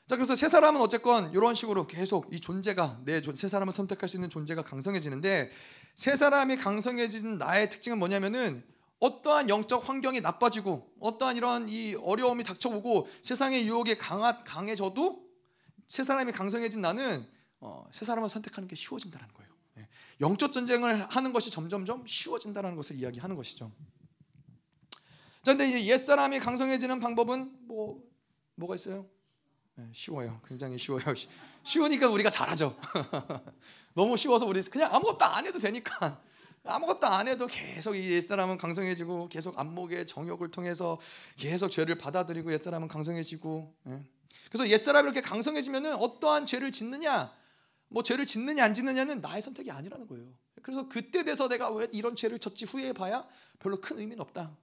자 0.08 0.16
그래서 0.16 0.36
세 0.36 0.50
사람은 0.50 0.82
어쨌건 0.82 1.32
이런 1.32 1.54
식으로 1.54 1.86
계속 1.86 2.34
이 2.34 2.40
존재가 2.40 3.02
내 3.06 3.22
세 3.22 3.48
사람을 3.48 3.74
선택할 3.74 4.10
수 4.10 4.18
있는 4.18 4.32
존재가 4.32 4.64
강성해지는데 4.64 5.52
세 5.96 6.16
사람이 6.16 6.58
강성해진 6.58 7.38
나의 7.38 7.70
특징은 7.70 8.00
뭐냐면은 8.00 8.64
어떠한 9.00 9.50
영적 9.50 9.90
환경이 9.90 10.22
나빠지고 10.22 10.94
어떠한 11.00 11.36
이런 11.36 11.68
이 11.68 11.96
어려움이 11.96 12.44
닥쳐오고 12.44 13.10
세상의 13.24 13.68
유혹에 13.68 13.98
강하, 13.98 14.44
강해져도 14.44 15.28
세 15.88 16.04
사람이 16.04 16.32
강성해진 16.32 16.82
나는 16.82 17.26
어, 17.60 17.88
세 17.92 18.06
사람을 18.06 18.30
선택하는 18.30 18.68
게 18.68 18.76
쉬워진다는 18.76 19.28
거예요. 19.34 19.52
예. 19.78 19.88
영적 20.22 20.54
전쟁을 20.54 21.04
하는 21.06 21.34
것이 21.34 21.50
점점점 21.50 22.06
쉬워진다는 22.06 22.76
것을 22.76 22.96
이야기하는 22.96 23.36
것이죠. 23.36 23.72
그런데 25.42 25.84
옛 25.86 25.98
사람이 25.98 26.40
강성해지는 26.40 27.00
방법은 27.00 27.68
뭐 27.68 28.04
뭐가 28.56 28.76
있어요? 28.76 29.08
네, 29.76 29.86
쉬워요. 29.94 30.42
굉장히 30.48 30.78
쉬워요. 30.78 31.04
쉬우니까 31.64 32.10
우리가 32.10 32.30
잘하죠. 32.30 32.76
너무 33.94 34.18
쉬워서 34.18 34.46
우리 34.46 34.62
그냥 34.62 34.94
아무것도 34.94 35.26
안 35.26 35.46
해도 35.46 35.60
되니까 35.60 36.22
아무것도 36.64 37.08
안 37.08 37.28
해도 37.28 37.48
계속 37.48 37.96
이 37.96 38.12
옛사람은 38.12 38.58
강성해지고 38.58 39.30
계속 39.30 39.58
안목의 39.58 40.08
정욕을 40.08 40.52
통해서 40.52 41.00
계속 41.38 41.70
죄를 41.70 41.96
받아들이고 41.98 42.52
옛사람은 42.54 42.88
강성해지고 42.88 43.74
예. 43.88 44.00
그래서 44.50 44.68
옛사람이 44.68 45.06
이렇게 45.06 45.22
강성해지면은 45.22 45.96
어떠한 45.96 46.46
죄를 46.46 46.72
짓느냐 46.72 47.34
뭐 47.88 48.04
죄를 48.04 48.26
짓느냐 48.26 48.64
안 48.64 48.74
짓느냐는 48.74 49.22
나의 49.22 49.42
선택이 49.42 49.72
아니라는 49.72 50.08
거예요. 50.08 50.26
그래서 50.62 50.88
그때 50.88 51.24
돼서 51.24 51.48
내가 51.48 51.72
왜 51.72 51.88
이런 51.92 52.16
죄를 52.16 52.38
졌지 52.38 52.66
후회해봐야 52.66 53.26
별로 53.58 53.82
큰 53.82 53.98
의미는 53.98 54.22
없다. 54.22 54.56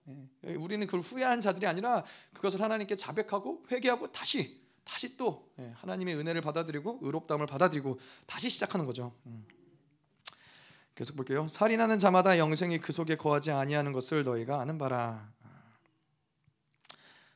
예. 0.47 0.55
우리는 0.55 0.87
그걸 0.87 1.01
후회한 1.01 1.41
자들이 1.41 1.67
아니라 1.67 2.05
그것을 2.35 2.61
하나님께 2.61 2.95
자백하고 2.95 3.65
회개하고 3.71 4.13
다시 4.13 4.68
다시 4.89 5.19
또 5.19 5.53
예, 5.59 5.71
하나님의 5.77 6.17
은혜를 6.17 6.41
받아들이고 6.41 7.01
의롭다함을 7.03 7.47
받아들이고 7.47 8.01
다시 8.27 8.49
시작하는 8.49 8.87
거죠. 8.87 9.15
음. 9.27 9.47
계속 10.95 11.15
볼게요. 11.15 11.47
살인하는 11.47 11.99
자마다 11.99 12.39
영생이 12.39 12.81
그 12.81 12.93
속에 12.93 13.17
거하지 13.17 13.53
아니하는 13.53 13.93
것을 13.93 14.25
너희가 14.25 14.61
아는 14.61 14.79
바라. 14.79 15.31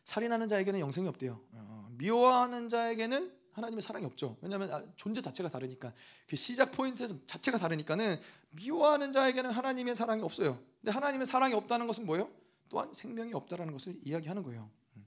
살인하는 0.04 0.48
자에게는 0.48 0.80
영생이 0.80 1.06
없대요. 1.08 1.40
어, 1.52 1.88
미워하는 1.92 2.68
자에게는 2.68 3.32
하나님의 3.52 3.82
사랑이 3.82 4.06
없죠. 4.06 4.36
왜냐하면 4.40 4.72
아, 4.72 4.82
존재 4.96 5.20
자체가 5.20 5.50
다르니까 5.50 5.92
그 6.26 6.36
시작 6.36 6.72
포인트 6.72 7.26
자체가 7.26 7.58
다르니까는 7.58 8.18
미워하는 8.50 9.12
자에게는 9.12 9.50
하나님의 9.50 9.94
사랑이 9.94 10.22
없어요. 10.22 10.58
근데 10.80 10.90
하나님의 10.90 11.26
사랑이 11.26 11.54
없다는 11.54 11.86
것은 11.86 12.06
뭐예요? 12.06 12.30
또한 12.70 12.92
생명이 12.92 13.34
없다라는 13.34 13.74
것을 13.74 14.00
이야기하는 14.02 14.42
거예요. 14.42 14.70
음. 14.96 15.06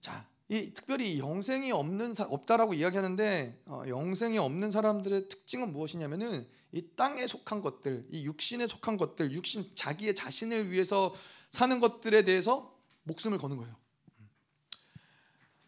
자, 0.00 0.26
이 0.48 0.72
특별히 0.74 1.18
영생이 1.18 1.72
없는 1.72 2.14
없다라고 2.18 2.74
이야기하는데 2.74 3.62
어, 3.66 3.82
영생이 3.88 4.38
없는 4.38 4.70
사람들의 4.70 5.28
특징은 5.28 5.72
무엇이냐면은 5.72 6.46
이 6.72 6.86
땅에 6.94 7.26
속한 7.26 7.62
것들, 7.62 8.06
이 8.10 8.24
육신에 8.24 8.66
속한 8.66 8.96
것들, 8.96 9.32
육신 9.32 9.74
자기의 9.74 10.14
자신을 10.14 10.70
위해서 10.70 11.14
사는 11.50 11.80
것들에 11.80 12.22
대해서 12.22 12.76
목숨을 13.04 13.38
거는 13.38 13.56
거예요. 13.56 13.74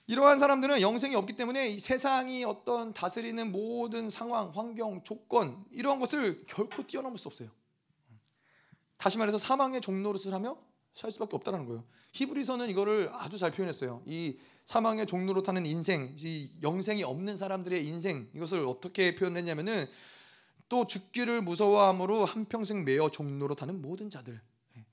이러한 0.07 0.39
사람들은 0.39 0.81
영생이 0.81 1.15
없기 1.17 1.37
때문에 1.37 1.69
이 1.69 1.79
세상이 1.79 2.45
어떤 2.45 2.95
다스리는 2.95 3.53
모든 3.53 4.09
상황, 4.11 4.51
환경, 4.55 5.03
조건 5.05 5.65
이러한 5.71 5.99
것을 5.99 6.45
결코 6.47 6.87
뛰어넘을 6.87 7.19
수 7.19 7.29
없어요. 7.29 7.51
다시 8.97 9.19
말해서 9.19 9.39
사망의 9.39 9.81
종로릇을 9.81 10.33
하며 10.33 10.59
살 10.95 11.11
수밖에 11.11 11.37
없다는 11.37 11.67
거예요. 11.67 11.85
히브리서는 12.13 12.71
이거를 12.71 13.11
아주 13.13 13.39
잘 13.39 13.53
표현했어요. 13.53 14.03
이 14.05 14.39
사망의 14.65 15.07
종로로 15.07 15.43
타는 15.43 15.67
인생, 15.67 16.15
이 16.19 16.51
영생이 16.63 17.03
없는 17.03 17.37
사람들의 17.37 17.87
인생 17.87 18.29
이것을 18.35 18.67
어떻게 18.67 19.15
표현했냐면은 19.15 19.87
또 20.69 20.87
죽기를 20.87 21.43
무서워함으로 21.43 22.25
한 22.25 22.45
평생 22.45 22.85
매어 22.85 23.11
종로로 23.11 23.55
타는 23.55 23.81
모든 23.81 24.11
자들. 24.11 24.41
예. 24.77 24.87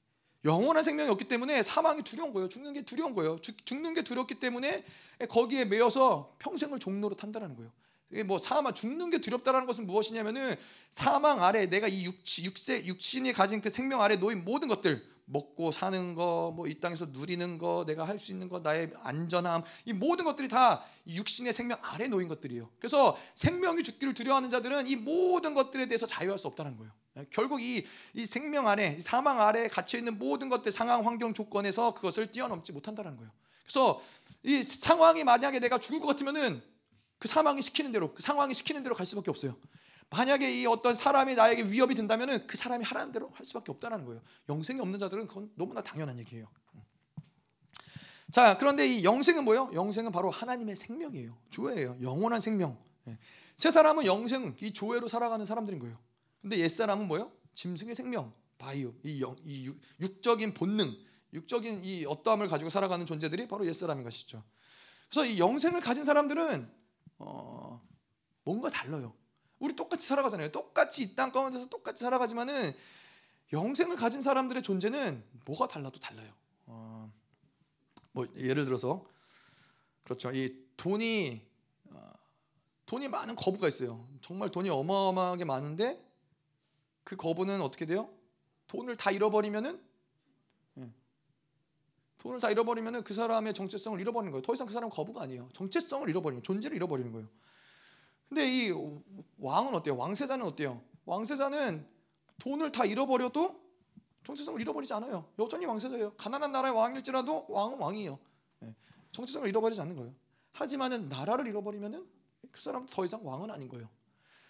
영원한 0.45 0.83
생명이 0.83 1.09
없기 1.09 1.27
때문에 1.27 1.63
사망이 1.63 2.01
두려운 2.03 2.31
거예요. 2.33 2.47
죽는 2.47 2.73
게 2.73 2.83
두려운 2.83 3.13
거예요. 3.13 3.39
죽, 3.39 3.65
죽는 3.65 3.93
게 3.93 4.03
두렵기 4.03 4.39
때문에 4.39 4.85
거기에 5.29 5.65
매여서 5.65 6.35
평생을 6.39 6.79
종로로 6.79 7.15
탄다는 7.15 7.55
거예요. 7.55 7.71
뭐 8.25 8.39
사망 8.39 8.73
죽는 8.73 9.09
게 9.09 9.19
두렵다라는 9.19 9.67
것은 9.67 9.87
무엇이냐면은 9.87 10.55
사망 10.89 11.43
아래 11.43 11.67
내가 11.67 11.87
이 11.87 12.05
육치, 12.05 12.45
육세 12.45 12.85
육신이 12.85 13.33
가진 13.33 13.61
그 13.61 13.69
생명 13.69 14.01
아래 14.01 14.15
놓인 14.15 14.45
모든 14.45 14.67
것들 14.67 15.03
먹고 15.25 15.71
사는 15.71 16.13
거, 16.13 16.53
뭐 16.55 16.67
이 16.67 16.79
땅에서 16.79 17.07
누리는 17.09 17.57
거, 17.57 17.83
내가 17.87 18.07
할 18.07 18.19
수 18.19 18.31
있는 18.31 18.47
거, 18.47 18.59
나의 18.59 18.91
안전함, 19.01 19.63
이 19.85 19.93
모든 19.93 20.23
것들이 20.23 20.47
다 20.47 20.83
육신의 21.07 21.51
생명 21.51 21.79
아래 21.81 22.07
놓인 22.07 22.27
것들이에요. 22.27 22.69
그래서 22.79 23.17
생명이 23.33 23.81
죽기를 23.81 24.13
두려워하는 24.13 24.51
자들은 24.51 24.85
이 24.85 24.95
모든 24.95 25.55
것들에 25.55 25.87
대해서 25.87 26.05
자유할 26.05 26.37
수 26.37 26.45
없다는 26.47 26.77
거예요. 26.77 26.91
예, 27.17 27.25
결국 27.31 27.61
이, 27.61 27.83
이 28.13 28.25
생명 28.25 28.67
안에 28.67 28.99
사망 29.01 29.41
아래에 29.41 29.67
갇혀 29.67 29.97
있는 29.97 30.19
모든 30.19 30.47
것들 30.47 30.71
상황 30.71 31.05
환경 31.07 31.33
조건에서 31.33 31.95
그것을 31.95 32.31
뛰어넘지 32.31 32.71
못한다는 32.71 33.17
거예요. 33.17 33.31
그래서 33.63 33.99
이 34.43 34.61
상황이 34.61 35.23
만약에 35.23 35.59
내가 35.59 35.79
죽을 35.79 35.99
것 35.99 36.05
같으면은 36.05 36.61
그 37.25 37.27
사망이 37.27 37.59
시키는 37.63 37.91
대로 37.91 38.13
그 38.13 38.21
상황이 38.21 38.53
시키는 38.53 38.83
대로 38.83 38.93
갈 38.93 39.03
수밖에 39.07 39.31
없어요. 39.31 39.57
만약에 40.11 40.61
이 40.61 40.67
어떤 40.67 40.93
사람이 40.93 41.33
나에게 41.33 41.63
위협이 41.63 41.95
된다면은 41.95 42.45
그 42.45 42.55
사람이 42.55 42.85
하라는 42.85 43.11
대로 43.11 43.31
할 43.33 43.43
수밖에 43.43 43.71
없다는 43.71 44.05
거예요. 44.05 44.21
영생이 44.47 44.79
없는 44.79 44.99
자들은 44.99 45.25
그건 45.25 45.49
너무나 45.55 45.81
당연한 45.81 46.19
얘기예요. 46.19 46.45
자, 48.31 48.59
그런데 48.59 48.87
이 48.87 49.03
영생은 49.03 49.43
뭐예요? 49.43 49.71
영생은 49.73 50.11
바로 50.11 50.29
하나님의 50.29 50.75
생명이에요. 50.75 51.35
조예예요. 51.49 51.97
영원한 51.99 52.41
생명. 52.41 52.77
예. 53.07 53.17
세 53.55 53.71
사람은 53.71 54.05
영생, 54.05 54.55
이 54.61 54.71
조회로 54.71 55.07
살아가는 55.07 55.43
사람들인 55.47 55.79
거예요. 55.79 55.97
근데 56.43 56.59
옛 56.59 56.67
사람은 56.67 57.07
뭐예요? 57.07 57.31
짐승의 57.55 57.95
생명, 57.95 58.31
바이오, 58.59 58.93
이, 59.01 59.19
영, 59.23 59.35
이 59.43 59.65
육, 59.99 60.21
적인 60.21 60.53
본능, 60.53 60.95
육적인 61.33 61.83
이 61.83 62.05
어떠함을 62.05 62.47
가지고 62.47 62.69
살아가는 62.69 63.03
존재들이 63.03 63.47
바로 63.47 63.65
옛 63.65 63.73
사람인 63.73 64.03
것이죠. 64.03 64.43
그래서 65.09 65.25
이 65.25 65.39
영생을 65.39 65.81
가진 65.81 66.03
사람들은 66.03 66.84
어, 67.17 67.81
뭔가 68.43 68.69
달라요. 68.69 69.13
우리 69.59 69.75
똑같이 69.75 70.05
살아가잖아요. 70.07 70.51
똑같이 70.51 71.03
이 71.03 71.15
땅 71.15 71.31
가운데서 71.31 71.67
똑같이 71.67 72.03
살아가지만은 72.03 72.73
영생을 73.53 73.95
가진 73.95 74.21
사람들의 74.21 74.61
존재는 74.63 75.23
뭐가 75.45 75.67
달라도 75.67 75.99
달라요. 75.99 76.31
어, 76.65 77.11
뭐 78.11 78.27
예를 78.35 78.65
들어서 78.65 79.05
그렇죠. 80.03 80.31
이 80.31 80.65
돈이 80.77 81.41
어, 81.91 82.11
돈이 82.85 83.07
많은 83.07 83.35
거부가 83.35 83.67
있어요. 83.67 84.07
정말 84.21 84.49
돈이 84.49 84.69
어마어마하게 84.69 85.45
많은데 85.45 86.03
그 87.03 87.15
거부는 87.15 87.61
어떻게 87.61 87.85
돼요? 87.85 88.09
돈을 88.67 88.95
다 88.97 89.11
잃어버리면은 89.11 89.75
예. 89.75 89.85
돈을 92.25 92.39
다 92.39 92.49
잃어버리면은 92.49 93.03
그 93.03 93.13
사람의 93.13 93.53
정체성을 93.53 94.01
잃어버리는 94.01 94.31
거예요. 94.31 94.41
더 94.41 94.55
이상 94.55 94.65
그 94.65 94.73
사람 94.73 94.89
거부가 94.89 95.21
아니에요. 95.21 95.47
정체성을 95.53 96.09
잃어버리는 96.09 96.41
존재를 96.41 96.75
잃어버리는 96.75 97.11
거예요. 97.11 97.27
근데 98.27 98.47
이 98.47 98.71
왕은 99.37 99.75
어때요? 99.75 99.95
왕세자는 99.95 100.43
어때요? 100.43 100.81
왕세자는 101.05 101.87
돈을 102.39 102.71
다 102.71 102.83
잃어버려도 102.83 103.61
정체성을 104.23 104.59
잃어버리지 104.59 104.91
않아요. 104.95 105.29
여전히 105.37 105.67
왕세자예요. 105.67 106.13
가난한 106.13 106.51
나라의 106.51 106.73
왕일지라도 106.73 107.45
왕은 107.47 107.77
왕이에요. 107.77 108.17
예. 108.63 108.75
정체성을 109.11 109.47
잃어버리지 109.47 109.79
않는 109.81 109.95
거예요. 109.95 110.11
하지만은 110.53 111.07
나라를 111.07 111.45
잃어버리면은 111.45 112.07
그 112.51 112.59
사람 112.59 112.87
더 112.87 113.05
이상 113.05 113.23
왕은 113.23 113.51
아닌 113.51 113.69
거예요. 113.69 113.87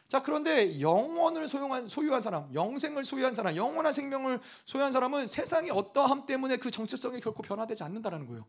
자 0.07 0.21
그런데 0.21 0.79
영원을 0.79 1.47
소유한 1.47 1.87
소유한 1.87 2.21
사람, 2.21 2.53
영생을 2.53 3.03
소유한 3.03 3.33
사람, 3.33 3.55
영원한 3.55 3.91
생명을 3.91 4.39
소유한 4.65 4.91
사람은 4.91 5.27
세상의 5.27 5.71
어떠함 5.71 6.25
때문에 6.25 6.57
그 6.57 6.69
정체성이 6.69 7.19
결코 7.19 7.41
변화되지 7.41 7.83
않는다라는 7.83 8.27
거예요. 8.27 8.45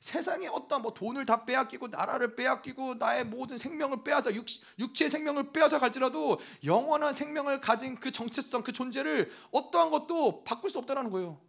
세상에 0.00 0.46
어떤 0.48 0.82
뭐 0.82 0.92
돈을 0.92 1.24
다 1.24 1.46
빼앗기고 1.46 1.88
나라를 1.88 2.36
빼앗기고 2.36 2.96
나의 2.96 3.24
모든 3.24 3.56
생명을 3.56 4.04
빼앗아 4.04 4.34
육, 4.34 4.44
육체의 4.78 5.08
생명을 5.08 5.52
빼앗아 5.52 5.78
갈지라도 5.78 6.38
영원한 6.64 7.14
생명을 7.14 7.60
가진 7.60 7.98
그 7.98 8.12
정체성 8.12 8.62
그 8.62 8.72
존재를 8.72 9.30
어떠한 9.52 9.90
것도 9.90 10.44
바꿀 10.44 10.70
수 10.70 10.78
없다라는 10.78 11.10
거예요. 11.10 11.40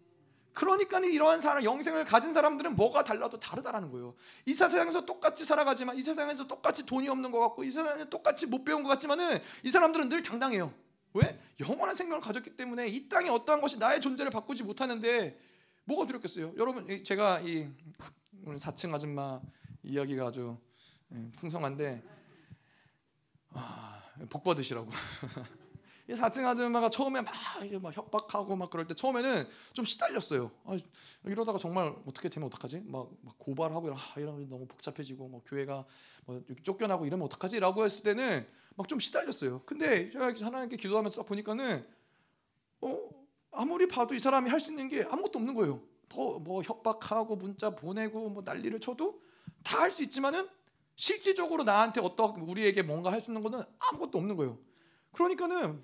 그러니까 0.55 0.99
이러한 0.99 1.41
사람 1.41 1.63
영생을 1.63 2.05
가진 2.05 2.31
사람들은 2.31 2.77
뭐가 2.77 3.03
달라도 3.03 3.37
다르다라는 3.37 3.91
거예요. 3.91 4.15
이 4.45 4.53
세상에서 4.53 5.05
똑같이 5.05 5.43
살아가지만 5.43 5.97
이 5.97 6.01
세상에서 6.01 6.47
똑같이 6.47 6.85
돈이 6.85 7.09
없는 7.09 7.29
것 7.29 7.39
같고 7.41 7.65
이 7.65 7.71
세상에 7.71 8.05
똑같이 8.05 8.47
못 8.47 8.63
배운 8.63 8.81
것 8.81 8.89
같지만은 8.89 9.37
이 9.63 9.69
사람들은 9.69 10.07
늘 10.07 10.23
당당해요. 10.23 10.73
왜? 11.13 11.39
영원한 11.59 11.93
생명을 11.93 12.21
가졌기 12.21 12.55
때문에 12.55 12.87
이 12.87 13.09
땅에 13.09 13.29
어떠한 13.29 13.61
것이 13.61 13.77
나의 13.77 13.99
존재를 13.99 14.31
바꾸지 14.31 14.63
못하는데 14.63 15.37
뭐가 15.83 16.07
두렵겠어요? 16.07 16.53
여러분 16.57 17.03
제가 17.03 17.41
이 17.41 17.67
오늘 18.45 18.57
4층 18.57 18.93
아줌마 18.93 19.41
이야기가 19.83 20.27
아주 20.27 20.57
예, 21.13 21.31
풍성한데 21.35 22.01
아, 23.51 24.01
복 24.29 24.43
받으시라고. 24.45 24.89
이 26.07 26.13
4층 26.13 26.45
아줌마가 26.45 26.89
처음에 26.89 27.21
막, 27.21 27.33
막 27.81 27.95
협박하고 27.97 28.55
막 28.55 28.69
그럴 28.69 28.85
때 28.85 28.93
처음에는 28.93 29.47
좀 29.73 29.85
시달렸어요. 29.85 30.51
아, 30.65 30.77
이러다가 31.23 31.57
정말 31.57 31.95
어떻게 32.05 32.29
되면 32.29 32.45
어떡하지? 32.47 32.83
막, 32.85 33.09
막 33.21 33.35
고발하고 33.39 33.91
아, 33.91 33.97
이러면 34.17 34.47
너무 34.47 34.67
복잡해지고 34.67 35.27
뭐 35.27 35.41
교회가 35.45 35.83
뭐 36.25 36.43
쫓겨나고 36.63 37.05
이러면 37.07 37.25
어떡하지?라고 37.25 37.83
했을 37.85 38.03
때는 38.03 38.47
막 38.75 38.87
좀 38.87 38.99
시달렸어요. 38.99 39.61
근데 39.65 40.11
하나님께 40.13 40.77
기도하면서 40.77 41.23
보니까는 41.23 41.87
어, 42.81 43.09
아무리 43.51 43.87
봐도 43.87 44.13
이 44.13 44.19
사람이 44.19 44.49
할 44.49 44.59
수 44.59 44.71
있는 44.71 44.87
게 44.89 45.03
아무것도 45.03 45.39
없는 45.39 45.53
거예요. 45.55 45.81
뭐, 46.13 46.39
뭐 46.39 46.61
협박하고 46.61 47.35
문자 47.35 47.69
보내고 47.71 48.29
뭐 48.29 48.43
난리를 48.45 48.79
쳐도 48.79 49.21
다 49.63 49.79
할 49.79 49.91
수 49.91 50.03
있지만은 50.03 50.47
실질적으로 50.95 51.63
나한테 51.63 51.99
어떤 52.01 52.35
우리에게 52.41 52.83
뭔가 52.83 53.11
할 53.11 53.21
수 53.21 53.31
있는 53.31 53.41
거는 53.41 53.63
아무것도 53.79 54.17
없는 54.19 54.35
거예요. 54.35 54.59
그러니까는 55.13 55.81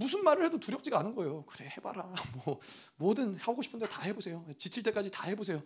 무슨 0.00 0.24
말을 0.24 0.46
해도 0.46 0.58
두렵지가 0.58 0.98
않은 1.00 1.14
거예요. 1.14 1.44
그래 1.44 1.70
해봐라. 1.76 2.10
뭐 2.42 2.58
뭐든 2.96 3.36
하고 3.36 3.60
싶은데 3.60 3.86
다 3.86 4.00
해보세요. 4.00 4.46
지칠 4.56 4.82
때까지 4.82 5.10
다 5.10 5.24
해보세요. 5.24 5.62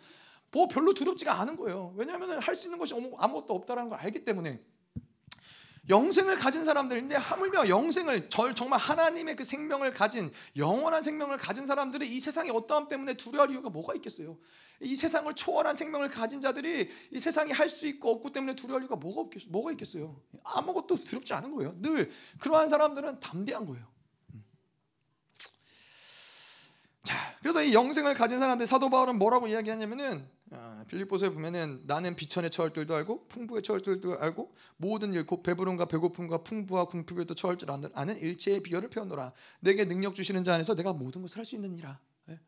뭐 0.51 0.67
별로 0.67 0.93
두렵지가 0.93 1.41
않은 1.41 1.57
거예요. 1.57 1.95
왜냐하면 1.97 2.41
할 2.41 2.57
수 2.57 2.67
있는 2.67 2.77
것이 2.81 2.95
아무것도 2.95 3.55
없다라는 3.55 3.91
걸 3.91 4.01
알기 4.01 4.25
때문에 4.25 4.61
영생을 5.89 6.35
가진 6.37 6.65
사람들인데 6.65 7.15
하물며 7.15 7.69
영생을 7.69 8.29
정말 8.57 8.81
하나님의 8.81 9.37
그 9.37 9.45
생명을 9.45 9.93
가진 9.93 10.33
영원한 10.57 11.03
생명을 11.03 11.37
가진 11.37 11.67
사람들이 11.67 12.09
이 12.09 12.19
세상의 12.19 12.51
어떠함 12.51 12.89
때문에 12.89 13.15
두려워할 13.15 13.53
이유가 13.53 13.69
뭐가 13.69 13.95
있겠어요? 13.97 14.37
이 14.81 14.97
세상을 14.97 15.33
초월한 15.35 15.77
생명을 15.77 16.09
가진 16.09 16.41
자들이 16.41 16.91
이 17.13 17.19
세상이 17.21 17.53
할 17.53 17.69
수 17.69 17.87
있고 17.87 18.11
없고 18.11 18.33
때문에 18.33 18.57
두려워할 18.57 18.83
이유가? 18.83 18.97
뭐가 18.97 19.71
있겠어요? 19.73 20.21
아무것도 20.43 20.97
두렵지 20.97 21.35
않은 21.35 21.53
거예요. 21.53 21.75
늘 21.81 22.11
그러한 22.41 22.69
사람들은 22.69 23.21
담대한 23.21 23.67
거예요. 23.67 23.94
자, 27.05 27.37
그래서 27.41 27.63
이 27.63 27.75
영생을 27.75 28.15
가진 28.15 28.39
사람들 28.39 28.67
사도 28.67 28.89
바울은 28.89 29.19
뭐라고 29.19 29.47
이야기하냐면은 29.47 30.27
아, 30.51 30.85
빌립보서에 30.89 31.31
보면은 31.31 31.83
나는 31.87 32.17
비천의 32.17 32.51
처할 32.51 32.73
줄도 32.73 32.95
알고 32.95 33.27
풍부의 33.29 33.63
처할 33.63 33.83
줄도 33.83 34.19
알고 34.19 34.55
모든 34.79 35.13
일 35.13 35.27
곧 35.27 35.43
배부름과 35.43 35.85
배고픔과 35.87 36.39
풍부와 36.39 36.87
궁핍에도 36.87 37.35
처할 37.35 37.59
줄 37.59 37.71
아는 37.71 38.17
일체의 38.19 38.63
비결을 38.63 38.89
표현노라. 38.89 39.33
내게 39.61 39.85
능력 39.87 40.15
주시는 40.15 40.45
자 40.45 40.55
안에서 40.55 40.75
내가 40.75 40.93
모든 40.95 41.21
것을 41.23 41.39
할 41.39 41.45
수 41.45 41.57
있느니라. 41.57 41.99
예. 42.31 42.41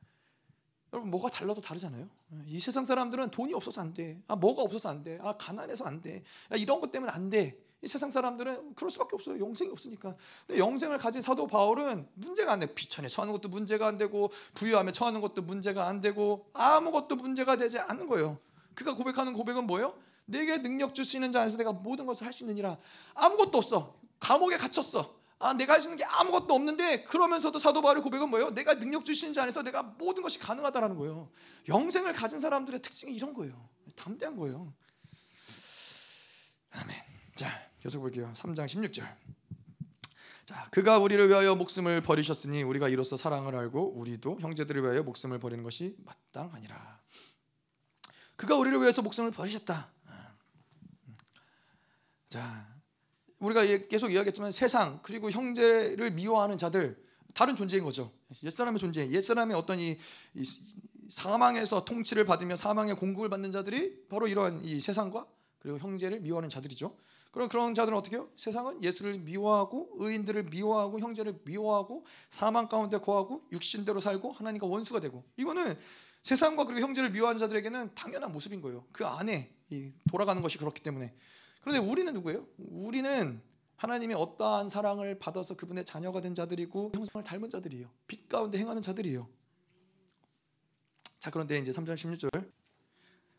여러분 0.92 1.10
뭐가 1.10 1.28
달라도 1.30 1.60
다르잖아요. 1.60 2.08
예. 2.32 2.38
이 2.46 2.58
세상 2.60 2.84
사람들은 2.84 3.30
돈이 3.32 3.52
없어서 3.52 3.80
안 3.82 3.92
돼 3.92 4.22
아 4.28 4.36
뭐가 4.36 4.62
없어서 4.62 4.88
안 4.88 5.02
돼 5.04 5.18
아 5.20 5.34
가난해서 5.34 5.84
안돼. 5.84 6.22
아, 6.50 6.56
이런 6.56 6.80
것 6.80 6.90
때문에 6.90 7.12
안 7.12 7.28
돼 7.28 7.58
이 7.82 7.88
세상 7.88 8.10
사람들은 8.10 8.74
그럴 8.74 8.90
수밖에 8.90 9.14
없어요. 9.14 9.38
영생이 9.38 9.70
없으니까. 9.70 10.16
근데 10.46 10.58
영생을 10.60 10.98
가진 10.98 11.20
사도 11.20 11.46
바울은 11.46 12.08
문제가 12.14 12.52
안 12.52 12.60
돼. 12.60 12.74
비천에 12.74 13.08
처하는 13.08 13.32
것도 13.32 13.48
문제가 13.48 13.86
안 13.86 13.98
되고 13.98 14.30
부유함에 14.54 14.92
처하는 14.92 15.20
것도 15.20 15.42
문제가 15.42 15.86
안 15.86 16.00
되고 16.00 16.48
아무것도 16.54 17.16
문제가 17.16 17.56
되지 17.56 17.78
않는 17.78 18.06
거예요. 18.06 18.38
그가 18.74 18.94
고백하는 18.94 19.32
고백은 19.34 19.66
뭐예요? 19.66 19.94
내게 20.24 20.60
능력 20.60 20.94
주시는 20.94 21.30
자 21.32 21.42
안에서 21.42 21.56
내가 21.56 21.72
모든 21.72 22.06
것을 22.06 22.26
할 22.26 22.32
수 22.32 22.42
있느니라. 22.44 22.76
아무것도 23.14 23.58
없어. 23.58 23.94
감옥에 24.18 24.56
갇혔어. 24.56 25.14
아, 25.38 25.52
내가 25.52 25.74
할 25.74 25.80
수 25.82 25.88
있는 25.88 25.98
게 25.98 26.04
아무것도 26.04 26.54
없는데 26.54 27.04
그러면서도 27.04 27.58
사도 27.58 27.82
바울의 27.82 28.02
고백은 28.02 28.30
뭐예요? 28.30 28.50
내가 28.50 28.74
능력 28.78 29.04
주시는 29.04 29.34
자 29.34 29.42
안에서 29.42 29.62
내가 29.62 29.82
모든 29.82 30.22
것이 30.22 30.38
가능하다라는 30.38 30.96
거예요. 30.96 31.30
영생을 31.68 32.12
가진 32.14 32.40
사람들의 32.40 32.80
특징이 32.80 33.14
이런 33.14 33.32
거예요. 33.34 33.68
담대한 33.94 34.36
거예요. 34.36 34.72
아멘. 36.72 37.15
자, 37.36 37.50
계속 37.80 38.00
볼게요. 38.00 38.32
3장 38.34 38.64
16절. 38.64 39.06
자, 40.46 40.68
그가 40.70 40.98
우리를 40.98 41.28
위하여 41.28 41.54
목숨을 41.54 42.00
버리셨으니 42.00 42.62
우리가 42.62 42.88
이로써 42.88 43.18
사랑을 43.18 43.54
알고 43.54 43.92
우리도 43.92 44.38
형제들을 44.40 44.82
위하여 44.82 45.02
목숨을 45.02 45.38
버리는 45.38 45.62
것이 45.62 45.96
마땅하니라. 45.98 47.02
그가 48.36 48.56
우리를 48.56 48.80
위해서 48.80 49.02
목숨을 49.02 49.32
버리셨다. 49.32 49.92
자, 52.30 52.74
우리가 53.38 53.66
계속 53.86 54.12
이야기했지만 54.12 54.50
세상 54.50 55.00
그리고 55.02 55.30
형제를 55.30 56.12
미워하는 56.12 56.56
자들 56.56 56.98
다른 57.34 57.54
존재인 57.54 57.84
거죠. 57.84 58.12
옛사람의 58.42 58.80
존재, 58.80 59.10
옛사람의 59.10 59.54
어떤 59.54 59.78
이, 59.78 59.98
이 60.32 60.44
사망에서 61.10 61.84
통치를 61.84 62.24
받으며 62.24 62.56
사망의 62.56 62.96
공급을 62.96 63.28
받는 63.28 63.52
자들이 63.52 64.06
바로 64.08 64.26
이러한 64.26 64.64
이 64.64 64.80
세상과 64.80 65.26
그리고 65.58 65.78
형제를 65.78 66.20
미워하는 66.20 66.48
자들이죠. 66.48 66.96
그럼 67.36 67.50
그런 67.50 67.74
자들은 67.74 67.98
어떻게 67.98 68.16
해요? 68.16 68.30
세상은 68.34 68.82
예수를 68.82 69.18
미워하고 69.18 69.90
의인들을 69.96 70.44
미워하고 70.44 71.00
형제를 71.00 71.38
미워하고 71.44 72.06
사망 72.30 72.66
가운데 72.66 72.96
거하고 72.96 73.46
육신대로 73.52 74.00
살고 74.00 74.32
하나님과 74.32 74.66
원수가 74.66 75.00
되고 75.00 75.22
이거는 75.36 75.78
세상과 76.22 76.64
그리고 76.64 76.80
형제를 76.80 77.10
미워하는 77.10 77.38
자들에게는 77.38 77.94
당연한 77.94 78.32
모습인 78.32 78.62
거예요. 78.62 78.86
그 78.90 79.04
안에 79.04 79.54
돌아가는 80.10 80.40
것이 80.40 80.56
그렇기 80.56 80.82
때문에. 80.82 81.14
그런데 81.60 81.78
우리는 81.86 82.10
누구예요? 82.14 82.46
우리는 82.56 83.42
하나님이 83.76 84.14
어떠한 84.14 84.70
사랑을 84.70 85.18
받아서 85.18 85.56
그분의 85.56 85.84
자녀가 85.84 86.22
된 86.22 86.34
자들이고 86.34 86.92
형상을 86.94 87.22
닮은 87.22 87.50
자들이에요. 87.50 87.90
빛 88.06 88.30
가운데 88.30 88.56
행하는 88.56 88.80
자들이에요. 88.80 89.28
자 91.18 91.30
그런데 91.30 91.58
이제 91.58 91.70
3절 91.70 91.96
16절 91.96 92.50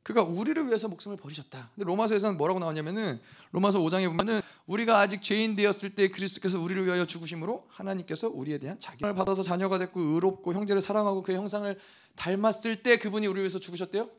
그가 0.08 0.24
우리를 0.24 0.66
위해서 0.68 0.88
목숨을 0.88 1.18
버리셨다. 1.18 1.72
근데 1.76 1.86
로마서에서는 1.86 2.38
뭐라고 2.38 2.62
나오냐면은 2.62 3.20
로마서 3.52 3.82
5장에 3.82 4.08
보면은 4.08 4.40
우리가 4.66 5.02
아직 5.02 5.22
죄인 5.22 5.58
되었을 5.58 5.96
때 5.96 6.08
그리스도께서 6.08 6.62
우리를 6.62 6.86
위하여 6.86 7.06
죽으심으로 7.06 7.66
하나님께서 7.68 8.30
우리에 8.30 8.58
대한 8.58 8.80
자격을 8.80 9.14
받아서 9.16 9.44
자녀가 9.44 9.78
됐고 9.78 10.00
의롭고 10.00 10.54
형제를 10.54 10.82
사랑하고 10.82 11.24
그의 11.24 11.38
형상을 11.38 11.78
닮았을 12.16 12.84
때 12.84 12.98
그분이 12.98 13.28
우리를 13.28 13.42
위해서 13.42 13.60
죽으셨대요? 13.60 14.10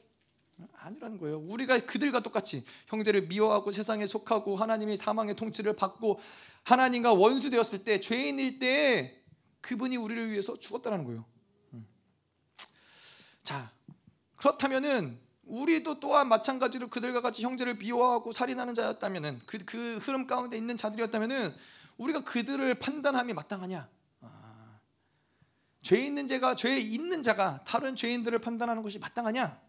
아니라는 0.74 1.16
거예요. 1.16 1.38
우리가 1.38 1.78
그들과 1.78 2.20
똑같이 2.20 2.66
형제를 2.88 3.22
미워하고 3.22 3.72
세상에 3.72 4.06
속하고 4.06 4.56
하나님이 4.56 4.98
사망의 4.98 5.36
통치를 5.36 5.72
받고 5.72 6.20
하나님과 6.64 7.14
원수 7.14 7.48
되었을 7.48 7.84
때 7.84 7.98
죄인일 7.98 8.58
때 8.58 9.22
그분이 9.62 9.96
우리를 9.96 10.32
위해서 10.32 10.54
죽었다는 10.54 11.04
거예요. 11.04 11.24
음. 11.72 11.88
자 13.42 13.72
그렇다면은 14.36 15.26
우리도 15.48 16.00
또한 16.00 16.28
마찬가지로 16.28 16.88
그들과 16.88 17.20
같이 17.20 17.42
형제를 17.42 17.76
미워하고 17.76 18.32
살인하는 18.32 18.74
자였다면은 18.74 19.40
그, 19.46 19.64
그 19.64 19.98
흐름 19.98 20.26
가운데 20.26 20.56
있는 20.56 20.76
자들이었다면은 20.76 21.54
우리가 21.96 22.22
그들을 22.24 22.74
판단함이 22.74 23.32
마땅하냐? 23.32 23.88
아, 24.20 24.80
죄 25.82 25.98
있는 25.98 26.26
자가 26.26 26.54
죄 26.54 26.78
있는 26.78 27.22
자가 27.22 27.64
다른 27.64 27.96
죄인들을 27.96 28.38
판단하는 28.38 28.82
것이 28.82 28.98
마땅하냐? 28.98 29.68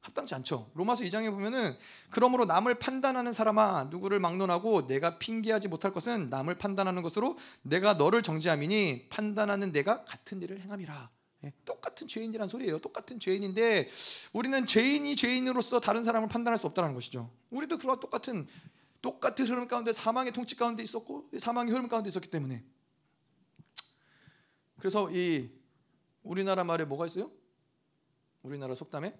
합당치 0.00 0.34
않죠. 0.34 0.70
로마서 0.74 1.04
2장에 1.04 1.30
보면은 1.30 1.76
그러므로 2.08 2.46
남을 2.46 2.78
판단하는 2.78 3.34
사람아 3.34 3.88
누구를 3.90 4.18
막론하고 4.18 4.86
내가 4.86 5.18
핑계하지 5.18 5.68
못할 5.68 5.92
것은 5.92 6.30
남을 6.30 6.56
판단하는 6.56 7.02
것으로 7.02 7.36
내가 7.62 7.94
너를 7.94 8.22
정죄함이니 8.22 9.08
판단하는 9.10 9.72
내가 9.72 10.04
같은 10.04 10.40
일을 10.40 10.60
행함이라. 10.62 11.10
예, 11.44 11.52
똑같은 11.64 12.06
죄인이란 12.06 12.48
소리예요. 12.48 12.78
똑같은 12.80 13.18
죄인인데 13.18 13.88
우리는 14.32 14.66
죄인이 14.66 15.16
죄인으로서 15.16 15.80
다른 15.80 16.04
사람을 16.04 16.28
판단할 16.28 16.58
수 16.58 16.66
없다는 16.66 16.94
것이죠. 16.94 17.30
우리도 17.50 17.78
그와 17.78 17.98
똑같은 17.98 18.46
똑같은 19.00 19.46
흐름 19.46 19.66
가운데 19.66 19.92
사망의 19.92 20.32
통치 20.32 20.54
가운데 20.56 20.82
있었고 20.82 21.30
사망의 21.38 21.72
흐름 21.72 21.88
가운데 21.88 22.08
있었기 22.08 22.28
때문에 22.28 22.62
그래서 24.76 25.10
이 25.10 25.50
우리나라 26.22 26.64
말에 26.64 26.84
뭐가 26.84 27.06
있어요? 27.06 27.30
우리나라 28.42 28.74
속담에 28.74 29.18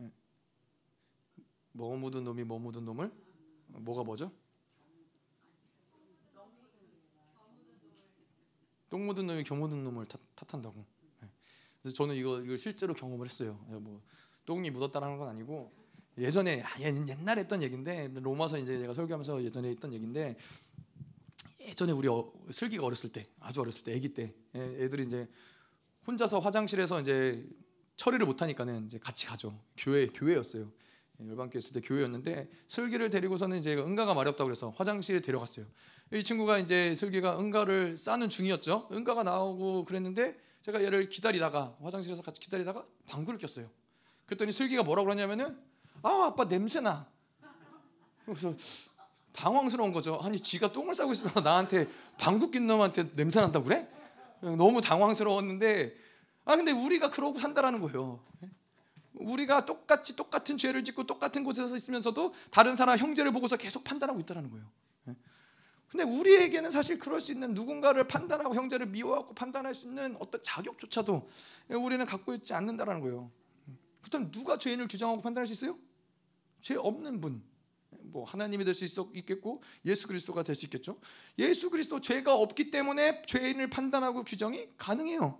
예. 0.00 0.12
뭐 1.70 1.96
묻은 1.96 2.24
놈이 2.24 2.42
뭐 2.42 2.58
묻은 2.58 2.84
놈을 2.84 3.12
뭐가 3.68 4.02
뭐죠? 4.02 4.32
똥 8.92 9.06
묻은 9.06 9.26
놈이 9.26 9.42
겨 9.42 9.54
묻은 9.54 9.82
놈을 9.84 10.04
탓, 10.04 10.20
한다고 10.52 10.84
네. 11.22 11.28
그래서 11.80 11.96
저는 11.96 12.14
이거 12.14 12.42
이걸 12.42 12.58
실제로 12.58 12.92
경험을 12.92 13.24
했어요. 13.24 13.58
네, 13.70 13.78
뭐 13.78 14.02
똥이 14.44 14.70
묻었다라는 14.70 15.16
건 15.16 15.30
아니고 15.30 15.72
예전에 16.18 16.60
아, 16.60 16.78
옛날에 16.78 17.40
했던 17.40 17.62
얘긴데 17.62 18.10
로마서 18.16 18.58
이제 18.58 18.78
제가 18.80 18.92
설교하면서 18.92 19.44
예전에 19.44 19.70
했던 19.70 19.94
얘긴데 19.94 20.36
예전에 21.60 21.92
우리 21.92 22.06
어, 22.08 22.30
슬기가 22.50 22.84
어렸을 22.84 23.10
때 23.12 23.26
아주 23.40 23.62
어렸을 23.62 23.82
때 23.82 23.96
아기 23.96 24.12
때 24.12 24.34
예, 24.56 24.60
애들이 24.60 25.04
이제 25.04 25.26
혼자서 26.06 26.40
화장실에서 26.40 27.00
이제 27.00 27.48
처리를 27.96 28.26
못 28.26 28.42
하니까는 28.42 28.84
이제 28.84 28.98
같이 28.98 29.24
가죠. 29.24 29.58
교회 29.78 30.06
교회였어요. 30.06 30.70
예, 31.22 31.28
열방교회 31.28 31.58
있을 31.58 31.72
때 31.72 31.80
교회였는데 31.80 32.48
슬기를 32.68 33.10
데리고서는 33.10 33.58
이제 33.58 33.74
응가가 33.74 34.12
없다고 34.12 34.44
그래서 34.44 34.70
화장실에 34.76 35.20
데려갔어요. 35.20 35.66
이 36.12 36.22
친구가 36.22 36.58
이제 36.58 36.94
슬기가 36.94 37.38
응가를 37.38 37.96
싸는 37.96 38.28
중이었죠. 38.28 38.88
응가가 38.92 39.22
나오고 39.22 39.84
그랬는데 39.84 40.36
제가 40.64 40.82
얘를 40.82 41.08
기다리다가 41.08 41.76
화장실에서 41.82 42.22
같이 42.22 42.40
기다리다가 42.40 42.84
방구를 43.08 43.38
꼈어요. 43.38 43.68
그랬더니 44.26 44.52
슬기가 44.52 44.82
뭐라고 44.82 45.06
그러냐면은 45.06 45.58
아 46.02 46.26
아빠 46.26 46.44
냄새나. 46.44 47.06
그래서 48.24 48.54
당황스러운 49.32 49.92
거죠. 49.92 50.18
아니 50.22 50.38
지가 50.38 50.72
똥을 50.72 50.94
싸고 50.94 51.12
있으면 51.12 51.32
나한테 51.42 51.88
방구 52.18 52.50
낀 52.50 52.66
놈한테 52.66 53.14
냄새 53.16 53.40
난다고 53.40 53.64
그래? 53.64 53.88
너무 54.40 54.80
당황스러웠는데 54.80 55.94
아 56.44 56.56
근데 56.56 56.72
우리가 56.72 57.10
그러고 57.10 57.38
산다라는 57.38 57.80
거예요. 57.80 58.20
우리가 59.14 59.66
똑같이 59.66 60.16
똑같은 60.16 60.56
죄를 60.58 60.84
짓고 60.84 61.04
똑같은 61.06 61.44
곳에서 61.44 61.76
있으면서도 61.76 62.34
다른 62.50 62.76
사람 62.76 62.98
형제를 62.98 63.32
보고서 63.32 63.56
계속 63.56 63.84
판단하고 63.84 64.20
있다는 64.20 64.50
거예요. 64.50 64.70
근데 65.88 66.04
우리에게는 66.04 66.70
사실 66.70 66.98
그럴 66.98 67.20
수 67.20 67.32
있는 67.32 67.52
누군가를 67.52 68.08
판단하고 68.08 68.54
형제를 68.54 68.86
미워하고 68.86 69.34
판단할 69.34 69.74
수 69.74 69.86
있는 69.86 70.16
어떤 70.20 70.42
자격조차도 70.42 71.28
우리는 71.68 72.06
갖고 72.06 72.32
있지 72.32 72.54
않는다라는 72.54 73.02
거예요. 73.02 73.30
그렇다면 74.00 74.30
누가 74.30 74.56
죄인을 74.56 74.88
규정하고 74.88 75.20
판단할 75.20 75.46
수 75.46 75.52
있어요? 75.52 75.78
죄 76.62 76.76
없는 76.76 77.20
분. 77.20 77.42
뭐 78.04 78.24
하나님이 78.24 78.64
될 78.64 78.74
수 78.74 78.84
있겠고 79.14 79.62
예수 79.84 80.08
그리스도가 80.08 80.42
될 80.42 80.54
수 80.54 80.64
있겠죠. 80.64 80.98
예수 81.38 81.68
그리스도 81.68 82.00
죄가 82.00 82.34
없기 82.34 82.70
때문에 82.70 83.22
죄인을 83.26 83.68
판단하고 83.68 84.24
규정이 84.24 84.70
가능해요. 84.78 85.38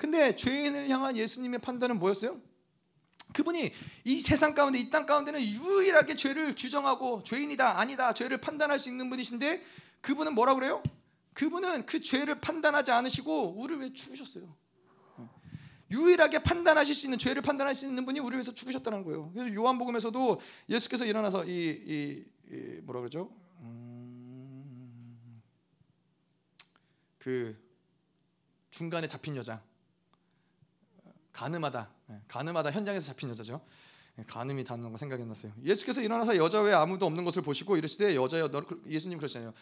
근데 0.00 0.34
죄인을 0.34 0.88
향한 0.88 1.14
예수님의 1.14 1.58
판단은 1.58 1.98
뭐였어요? 1.98 2.40
그분이 3.34 3.70
이 4.04 4.20
세상 4.20 4.54
가운데 4.54 4.78
이 4.78 4.88
땅 4.90 5.04
가운데는 5.04 5.42
유일하게 5.42 6.16
죄를 6.16 6.54
규정하고 6.54 7.22
죄인이다 7.22 7.78
아니다 7.78 8.14
죄를 8.14 8.38
판단할 8.38 8.78
수 8.78 8.88
있는 8.88 9.10
분이신데 9.10 9.62
그분은 10.00 10.34
뭐라 10.34 10.54
그래요? 10.54 10.82
그분은 11.34 11.84
그 11.84 12.00
죄를 12.00 12.40
판단하지 12.40 12.90
않으시고 12.92 13.60
우리를 13.60 13.82
위해 13.82 13.92
죽으셨어요. 13.92 14.56
유일하게 15.90 16.44
판단하실 16.44 16.94
수 16.94 17.04
있는 17.04 17.18
죄를 17.18 17.42
판단할 17.42 17.74
수 17.74 17.84
있는 17.86 18.06
분이 18.06 18.20
우리를 18.20 18.38
위해서 18.38 18.54
죽으셨다는 18.54 19.04
거예요. 19.04 19.30
그래서 19.34 19.54
요한복음에서도 19.54 20.40
예수께서 20.70 21.04
일어나서 21.04 21.44
이, 21.44 21.50
이, 21.50 22.24
이 22.50 22.80
뭐라 22.84 23.00
그러죠? 23.00 23.30
음, 23.58 25.42
그 27.18 27.54
중간에 28.70 29.06
잡힌 29.06 29.36
여자 29.36 29.62
가늠하다 31.32 31.90
예, 32.10 32.20
가늠하다 32.28 32.70
현장에서 32.70 33.06
잡힌 33.06 33.30
여자죠. 33.30 33.60
예, 34.18 34.24
가늠이 34.26 34.64
닿는 34.64 34.90
거 34.90 34.96
생각이 34.96 35.24
났어요. 35.24 35.52
예수께서 35.64 36.00
일어나서 36.00 36.36
여자 36.36 36.60
외에 36.60 36.74
아무도 36.74 37.06
없는 37.06 37.24
것을 37.24 37.42
보시고 37.42 37.76
이르시되 37.76 38.14
여자여 38.16 38.48
너 38.48 38.64
그, 38.64 38.82
예수님 38.86 39.18
그러시잖아요. 39.18 39.52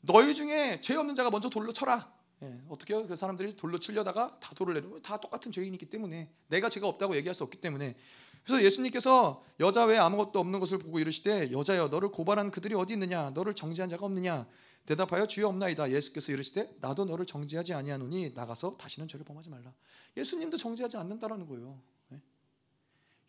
너희 0.00 0.34
중에 0.34 0.80
죄 0.80 0.94
없는 0.96 1.14
자가 1.14 1.30
먼저 1.30 1.48
돌로 1.48 1.72
쳐라. 1.72 2.12
예, 2.42 2.60
어떻게 2.68 2.94
요? 2.94 3.06
그 3.06 3.16
사람들이 3.16 3.56
돌로 3.56 3.78
치려다가 3.78 4.38
다 4.40 4.52
돌을 4.54 4.74
내리고 4.74 5.00
다 5.00 5.16
똑같은 5.16 5.52
죄인이기 5.52 5.86
때문에 5.86 6.30
내가 6.48 6.68
죄가 6.68 6.86
없다고 6.88 7.16
얘기할 7.16 7.34
수 7.34 7.44
없기 7.44 7.58
때문에 7.60 7.96
그래서 8.44 8.62
예수님께서 8.62 9.42
여자 9.60 9.84
외에 9.84 9.98
아무것도 9.98 10.38
없는 10.38 10.60
것을 10.60 10.78
보고 10.78 10.98
이르시되 10.98 11.52
여자여 11.52 11.88
너를 11.88 12.10
고발한 12.10 12.50
그들이 12.50 12.74
어디 12.74 12.92
있느냐 12.94 13.30
너를 13.30 13.54
정죄한 13.54 13.88
자가 13.88 14.04
없느냐 14.04 14.46
대답하여 14.86 15.26
주여 15.26 15.48
없나이다. 15.48 15.90
예수께서 15.90 16.32
이르시되 16.32 16.76
나도 16.80 17.06
너를 17.06 17.24
정죄하지 17.24 17.72
아니하노니 17.72 18.32
나가서 18.34 18.76
다시는 18.76 19.08
죄를 19.08 19.24
범하지 19.24 19.48
말라. 19.50 19.72
예수님도 20.16 20.58
정죄하지 20.58 20.98
않는다라는 20.98 21.46
거예요. 21.46 21.80
네? 22.08 22.20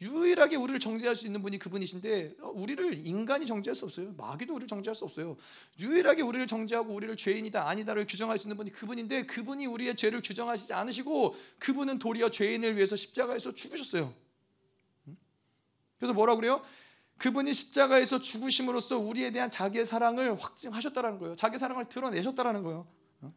유일하게 0.02 0.58
우리를 0.58 0.80
정죄할 0.80 1.16
수 1.16 1.26
있는 1.26 1.42
분이 1.42 1.58
그분이신데 1.60 2.36
어, 2.42 2.50
우리를 2.50 3.08
인간이 3.08 3.46
정죄할 3.46 3.74
수 3.74 3.86
없어요. 3.86 4.14
마귀도 4.18 4.54
우리를 4.54 4.68
정죄할 4.68 4.96
수 4.96 5.06
없어요. 5.06 5.38
유일하게 5.80 6.24
우리를 6.24 6.46
정죄하고 6.46 6.94
우리를 6.94 7.16
죄인이다 7.16 7.70
아니다를 7.70 8.06
규정할 8.06 8.38
수 8.38 8.48
있는 8.48 8.58
분이 8.58 8.72
그분인데 8.72 9.26
그분이 9.26 9.66
우리의 9.66 9.96
죄를 9.96 10.22
규정하시지 10.22 10.74
않으시고 10.74 11.36
그분은 11.60 12.00
도리어 12.00 12.30
죄인을 12.32 12.76
위해서 12.76 12.98
십자가에서 12.98 13.56
죽으셨어요. 13.56 14.14
그래서 15.98 16.14
뭐라 16.14 16.36
그래요? 16.36 16.62
그분이 17.18 17.54
십자가에서 17.54 18.20
죽으심으로써 18.20 18.98
우리에 18.98 19.32
대한 19.32 19.50
자기의 19.50 19.86
사랑을 19.86 20.40
확증하셨다라는 20.42 21.20
거예요. 21.20 21.36
자기 21.36 21.58
사랑을 21.58 21.86
드러내셨다라는 21.86 22.64
거예요. 22.64 22.88
어? 23.22 23.34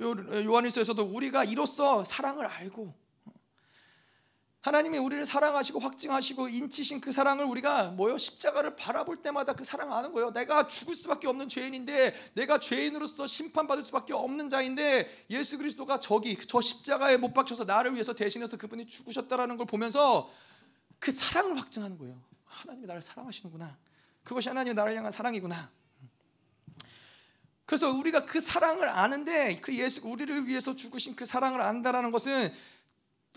요한일서에서도 0.00 1.02
우리가 1.02 1.44
이로써 1.44 2.04
사랑을 2.04 2.46
알고 2.46 3.04
하나님이 4.64 4.96
우리를 4.96 5.26
사랑하시고 5.26 5.78
확증하시고 5.78 6.48
인치신 6.48 7.02
그 7.02 7.12
사랑을 7.12 7.44
우리가 7.44 7.90
뭐요 7.90 8.16
십자가를 8.16 8.76
바라볼 8.76 9.18
때마다 9.18 9.52
그 9.52 9.62
사랑 9.62 9.92
아는 9.92 10.10
거예요. 10.14 10.32
내가 10.32 10.66
죽을 10.66 10.94
수밖에 10.94 11.28
없는 11.28 11.50
죄인인데 11.50 12.14
내가 12.32 12.58
죄인으로서 12.58 13.26
심판받을 13.26 13.84
수밖에 13.84 14.14
없는 14.14 14.48
자인데 14.48 15.26
예수 15.28 15.58
그리스도가 15.58 16.00
저기 16.00 16.38
저 16.48 16.62
십자가에 16.62 17.18
못 17.18 17.34
박혀서 17.34 17.64
나를 17.64 17.92
위해서 17.92 18.14
대신해서 18.14 18.56
그분이 18.56 18.86
죽으셨다라는 18.86 19.58
걸 19.58 19.66
보면서 19.66 20.30
그 21.04 21.12
사랑을 21.12 21.60
확증하는 21.60 21.98
거예요. 21.98 22.18
하나님이 22.46 22.86
나를 22.86 23.02
사랑하시는구나. 23.02 23.76
그것이 24.22 24.48
하나님이 24.48 24.72
나를 24.72 24.96
향한 24.96 25.12
사랑이구나. 25.12 25.70
그래서 27.66 27.92
우리가 27.92 28.24
그 28.24 28.40
사랑을 28.40 28.88
아는데 28.88 29.60
그 29.60 29.76
예수 29.76 30.00
우리를 30.08 30.46
위해서 30.46 30.74
죽으신 30.74 31.14
그 31.14 31.26
사랑을 31.26 31.60
안다라는 31.60 32.10
것은 32.10 32.50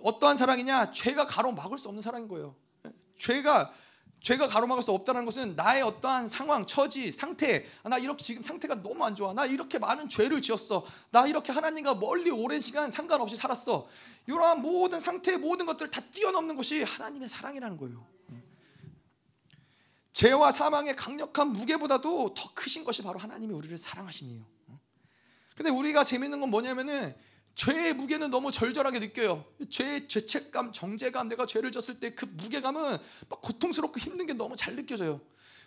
어떠한 0.02 0.38
사랑이냐? 0.38 0.94
죄가 0.94 1.26
가로막을 1.26 1.78
수 1.78 1.90
없는 1.90 2.02
사랑인 2.02 2.30
거예요. 2.30 2.56
죄가 3.20 3.74
죄가 4.22 4.48
가로막을 4.48 4.84
수 4.84 4.92
없다는 4.92 5.26
것은 5.26 5.56
나의 5.56 5.84
어떠한 5.84 6.28
상황, 6.28 6.66
처지, 6.66 7.12
상태, 7.12 7.66
아, 7.84 7.90
나 7.90 7.98
이렇게 7.98 8.24
지금 8.24 8.42
상태가 8.44 8.82
너무 8.82 9.06
안 9.06 9.16
좋아. 9.16 9.34
나 9.34 9.46
이렇게 9.46 9.80
많은 9.80 10.10
죄를 10.10 10.42
지었어. 10.42 10.86
나 11.12 11.28
이렇게 11.28 11.52
하나님과 11.52 11.96
멀리 11.96 12.30
오랜 12.32 12.60
시간 12.60 12.92
상관없이 12.92 13.36
살았어. 13.36 13.88
이러한 14.26 14.62
모든 14.62 15.00
상태, 15.00 15.38
모든 15.38 15.66
것들을 15.66 15.92
다 15.92 16.02
뛰어넘는 16.12 16.56
것이 16.56 16.84
하나님의 16.84 17.30
사랑이라는 17.30 17.78
거예요. 17.78 18.06
죄와 20.12 20.52
사망의 20.52 20.96
강력한 20.96 21.54
무게보다도 21.54 22.34
더 22.34 22.54
크신 22.56 22.84
것이 22.84 23.04
바로 23.04 23.20
하나님이 23.20 23.54
우리를 23.54 23.78
사랑하심이에요. 23.78 24.44
근데 25.56 25.70
우리가 25.70 26.04
재밌는 26.04 26.40
건 26.40 26.50
뭐냐면은 26.50 27.16
죄의 27.58 27.96
무게는 27.96 28.30
너무 28.30 28.52
절절하게 28.52 29.00
느껴요. 29.00 29.44
죄의 29.72 30.08
죄책감, 30.08 30.74
정죄감, 30.74 31.28
내가 31.28 31.48
죄를 31.48 31.72
졌을 31.72 32.00
때 32.00 32.12
그 32.12 32.26
무게감은 32.26 32.98
막 33.30 33.42
고통스럽고 33.42 34.00
힘든 34.00 34.28
게 34.28 34.34
너무 34.34 34.56
잘 34.56 34.76
느껴져요. 34.76 35.20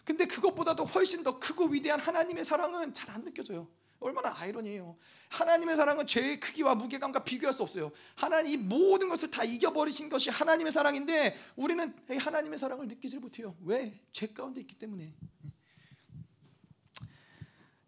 근데 0.04 0.24
그것보다도 0.26 0.84
훨씬 0.84 1.24
더 1.24 1.38
크고 1.40 1.66
위대한 1.66 1.98
하나님의 1.98 2.44
사랑은 2.44 2.94
잘 2.94 3.10
안 3.10 3.24
느껴져요. 3.24 3.68
얼마나 3.98 4.32
아이러니해요. 4.38 4.96
하나님의 5.30 5.76
사랑은 5.76 6.06
죄의 6.06 6.38
크기와 6.38 6.76
무게감과 6.76 7.24
비교할 7.24 7.52
수 7.52 7.64
없어요. 7.64 7.90
하나님 8.14 8.68
모든 8.68 9.08
것을 9.08 9.28
다 9.30 9.42
이겨버리신 9.42 10.08
것이 10.08 10.30
하나님의 10.30 10.72
사랑인데 10.72 11.36
우리는 11.56 11.92
하나님의 12.08 12.58
사랑을 12.58 12.86
느끼질 12.86 13.18
못해요. 13.18 13.56
왜? 13.64 13.92
죄 14.12 14.28
가운데 14.28 14.60
있기 14.60 14.76
때문에. 14.76 15.12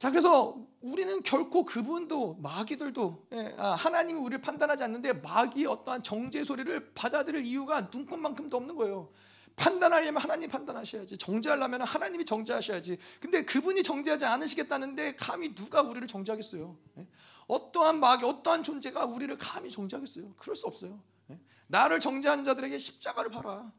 자 0.03 0.11
그래서 0.11 0.57
우리는 0.81 1.23
결코 1.23 1.65
그분도 1.65 2.35
마귀들도 2.41 3.29
예, 3.35 3.55
아, 3.57 3.77
하나님이 3.77 4.19
우리를 4.19 4.41
판단하지 4.41 4.83
않는데 4.83 5.13
마귀의 5.13 5.67
어떠한 5.67 6.03
정죄 6.03 6.43
소리를 6.43 6.93
받아들일 6.93 7.45
이유가 7.45 7.83
눈꽃만큼도 7.83 8.57
없는 8.57 8.75
거예요. 8.75 9.13
판단하려면 9.55 10.21
하나님 10.21 10.51
판단하셔야지. 10.51 11.19
정죄하려면 11.19 11.83
하나님이 11.83 12.25
정죄하셔야지. 12.25 12.99
근데 13.21 13.45
그분이 13.45 13.85
정죄하지 13.85 14.25
않으시겠다는데 14.25 15.15
감히 15.15 15.55
누가 15.55 15.83
우리를 15.83 16.05
정죄하겠어요? 16.09 16.77
예? 16.99 17.07
어떠한 17.47 18.01
마귀 18.01 18.25
어떠한 18.25 18.65
존재가 18.65 19.05
우리를 19.05 19.39
감히 19.39 19.71
정죄하겠어요? 19.71 20.35
그럴 20.37 20.57
수 20.57 20.67
없어요. 20.67 21.01
예? 21.31 21.39
나를 21.69 22.01
정죄하는 22.01 22.43
자들에게 22.43 22.77
십자가를 22.77 23.31
봐라 23.31 23.71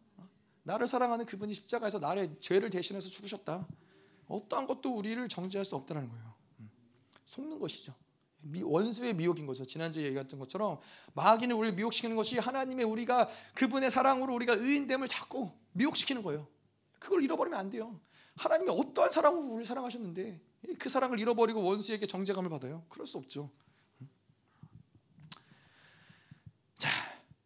나를 0.62 0.88
사랑하는 0.88 1.26
그분이 1.26 1.54
십자가에서 1.54 2.00
나의 2.00 2.38
죄를 2.40 2.70
대신해서 2.70 3.10
죽으셨다 3.10 3.68
어떠한 4.28 4.68
것도 4.68 4.95
우리를 4.95 5.28
정죄할 5.30 5.66
수 5.66 5.76
없다는 5.76 6.10
거예요. 6.10 6.34
음. 6.60 6.72
속는 7.26 7.60
것이죠. 7.60 7.94
원수의 8.64 9.14
미혹인 9.14 9.45
거죠. 9.45 9.66
지난주에 9.66 10.04
얘기했던 10.04 10.40
것처럼 10.40 10.80
마귀는 11.14 11.56
우리를 11.56 11.76
미혹시키는 11.76 12.16
것이 12.16 12.38
하나님의 12.38 12.86
우리가 12.86 13.30
그분의 13.56 13.90
사랑으로 13.90 14.34
우리가 14.34 14.54
의인됨을 14.54 15.08
자꾸 15.08 15.52
미혹시키는 15.72 16.24
거예요. 16.24 16.48
그걸 17.00 17.24
잃어버리면 17.24 17.58
안 17.58 17.70
돼요. 17.70 18.00
하나님이 18.36 18.72
어떠한 18.72 19.12
사랑으로 19.12 19.44
우리를 19.45 19.66
사랑하셨는데 19.66 20.41
그 20.80 20.90
사랑을 20.90 21.20
잃어버리고 21.20 21.64
원수에게 21.64 22.06
정죄감을 22.06 22.50
받아요. 22.50 22.84
그럴 22.90 23.08
수 23.08 23.18
없죠. 23.18 23.50
음. 24.02 24.10
자, 26.78 26.90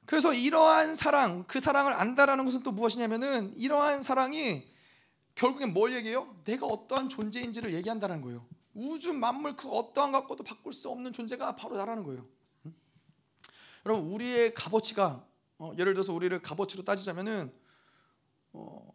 그래서 0.05 0.33
이러한 0.33 0.95
사랑, 0.95 1.43
그 1.45 1.59
사랑을 1.59 1.93
안다라는 1.93 2.45
것은 2.45 2.63
또 2.63 2.71
무엇이냐면은 2.71 3.53
이러한 3.57 4.01
사랑이 4.01 4.67
결국엔 5.37 5.71
뭘 5.71 5.93
얘기해요? 5.93 6.35
내가 6.45 6.65
어떠한 6.65 7.09
존재인지를 7.09 7.73
얘기한다는 7.75 8.21
거예요. 8.21 8.43
우주 8.73 9.13
만물 9.13 9.55
그 9.55 9.69
어떠한 9.69 10.11
것과도 10.11 10.43
바꿀 10.43 10.73
수 10.73 10.89
없는 10.89 11.13
존재가 11.13 11.55
바로 11.55 11.77
나라는 11.77 12.03
거예요. 12.03 12.27
응? 12.65 12.73
여러분 13.85 14.11
우리의 14.11 14.55
값어치가 14.55 15.23
어, 15.59 15.71
예를 15.77 15.93
들어서 15.93 16.11
우리를 16.11 16.39
값어치로 16.41 16.83
따지자면은 16.83 17.53
어, 18.53 18.93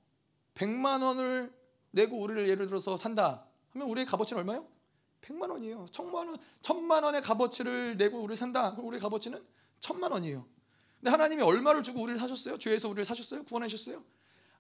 100만 0.55 1.05
원을 1.05 1.52
내고 1.93 2.20
우리를 2.20 2.48
예를 2.48 2.66
들어서 2.66 2.97
산다 2.97 3.47
하면 3.70 3.89
우리의 3.89 4.05
값어치는 4.06 4.40
얼마요? 4.40 4.66
100만 5.20 5.48
원이에요. 5.48 5.86
천만 5.93 6.27
원, 6.27 6.39
천만 6.60 7.05
원의 7.05 7.23
값어치를 7.23 7.97
내고 7.97 8.19
우리를 8.19 8.36
산다. 8.36 8.73
그럼 8.73 8.89
우리의 8.89 9.01
값어치는 9.01 9.40
천만 9.78 10.10
원이에요. 10.10 10.44
근데 10.98 11.10
하나님이 11.10 11.43
얼마를 11.43 11.85
주고 11.85 12.02
우리를 12.02 12.19
사셨어요? 12.19 12.59
죄에서 12.59 12.89
우리를 12.89 13.05
사셨어요? 13.05 13.44
구원하셨어요? 13.44 14.02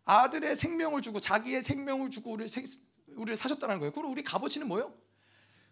아들의 0.04 0.56
생명을 0.56 1.02
주고 1.02 1.20
자기의 1.20 1.62
생명을 1.62 2.10
주고 2.10 2.32
우리 2.32 2.46
우리를 3.16 3.36
사셨다는 3.36 3.78
거예요. 3.78 3.92
그리고 3.92 4.10
우리 4.10 4.22
값어치는 4.22 4.66
뭐요? 4.68 4.92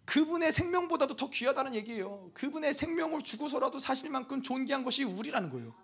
그분의 0.05 0.53
생명보다도 0.53 1.17
더 1.17 1.31
귀하다는 1.31 1.75
얘기예요. 1.77 2.31
그분의 2.35 2.75
생명을 2.75 3.23
주고서라도 3.23 3.79
사실 3.79 4.11
만큼 4.11 4.43
존귀한 4.43 4.83
것이 4.83 5.05
우리라는 5.05 5.51
거예요. 5.51 5.75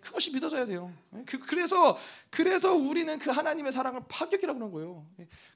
그것이 0.00 0.32
믿어져야 0.32 0.66
돼요. 0.66 0.92
그, 1.24 1.54
래서 1.54 1.98
그래서 2.30 2.74
우리는 2.74 3.18
그 3.18 3.30
하나님의 3.30 3.72
사랑을 3.72 4.02
파격이라고 4.08 4.58
하는 4.58 4.72
거예요. 4.72 5.06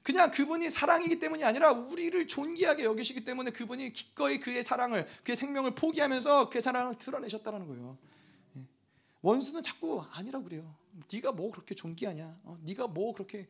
그냥 0.03 0.29
그분이 0.31 0.69
사랑이기 0.69 1.19
때문이 1.19 1.43
아니라 1.43 1.71
우리를 1.71 2.27
존귀하게 2.27 2.83
여기시기 2.83 3.23
때문에 3.23 3.51
그분이 3.51 3.93
기꺼이 3.93 4.39
그의 4.39 4.63
사랑을 4.63 5.07
그의 5.23 5.35
생명을 5.35 5.75
포기하면서 5.75 6.49
그의 6.49 6.61
사랑을 6.61 6.97
드러내셨다는 6.97 7.67
거예요. 7.67 7.97
원수는 9.21 9.61
자꾸 9.61 10.03
아니라고 10.11 10.43
그래요. 10.45 10.80
네가 11.11 11.31
뭐 11.31 11.51
그렇게 11.51 11.75
존귀하냐? 11.75 12.41
어, 12.43 12.57
네가 12.61 12.87
뭐 12.87 13.13
그렇게 13.13 13.47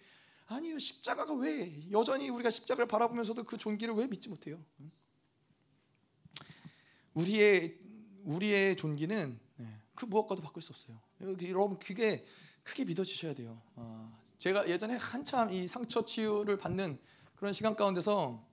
아니요 0.47 0.77
십자가가 0.79 1.33
왜 1.33 1.89
여전히 1.91 2.29
우리가 2.29 2.51
십자가를 2.51 2.87
바라보면서도 2.87 3.43
그 3.43 3.57
존귀를 3.57 3.93
왜 3.95 4.07
믿지 4.07 4.29
못해요? 4.29 4.63
우리의 7.13 7.79
우리의 8.23 8.77
존귀는 8.77 9.39
네, 9.57 9.81
그 9.95 10.05
무엇과도 10.05 10.41
바꿀 10.41 10.61
수 10.61 10.71
없어요. 10.71 11.01
여러분 11.49 11.79
그게 11.79 12.25
크게 12.63 12.85
믿어지셔야 12.85 13.33
돼요. 13.33 13.61
어, 13.75 14.17
제가 14.37 14.69
예전에 14.69 14.95
한참 14.95 15.51
이 15.51 15.67
상처 15.67 16.05
치유를 16.05 16.57
받는 16.57 16.99
그런 17.35 17.53
시간 17.53 17.75
가운데서 17.75 18.45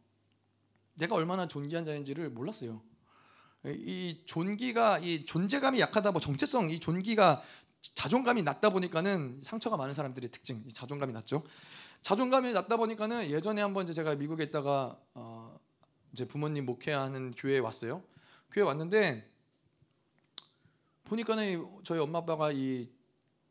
내가 0.95 1.15
얼마나 1.15 1.47
존귀한 1.47 1.85
자인지를 1.85 2.31
몰랐어요. 2.31 2.83
이 3.65 4.23
존귀가 4.25 4.99
이 5.01 5.25
존재감이 5.25 5.81
약하다 5.81 6.13
뭐 6.13 6.21
정체성 6.21 6.71
이 6.71 6.79
존귀가 6.79 7.43
자존감이 7.81 8.43
낮다 8.43 8.71
보니까는 8.71 9.41
상처가 9.43 9.77
많은 9.77 9.95
사람들의 9.95 10.31
특징 10.31 10.69
자존감이 10.73 11.13
낮죠. 11.13 11.43
자존감이 12.03 12.53
낮다 12.53 12.77
보니까는 12.77 13.31
예전에 13.31 13.63
한번 13.63 13.85
이제 13.85 13.93
제가 13.93 14.15
미국에 14.15 14.45
있다가 14.45 14.99
어 15.15 15.59
이제 16.13 16.25
부모님 16.25 16.67
목회하는 16.67 17.33
교회에 17.37 17.59
왔어요. 17.59 18.03
교회 18.51 18.65
왔는데 18.65 19.31
보니까는 21.05 21.83
저희 21.85 21.99
엄마 21.99 22.19
아빠가 22.19 22.53
이 22.53 22.91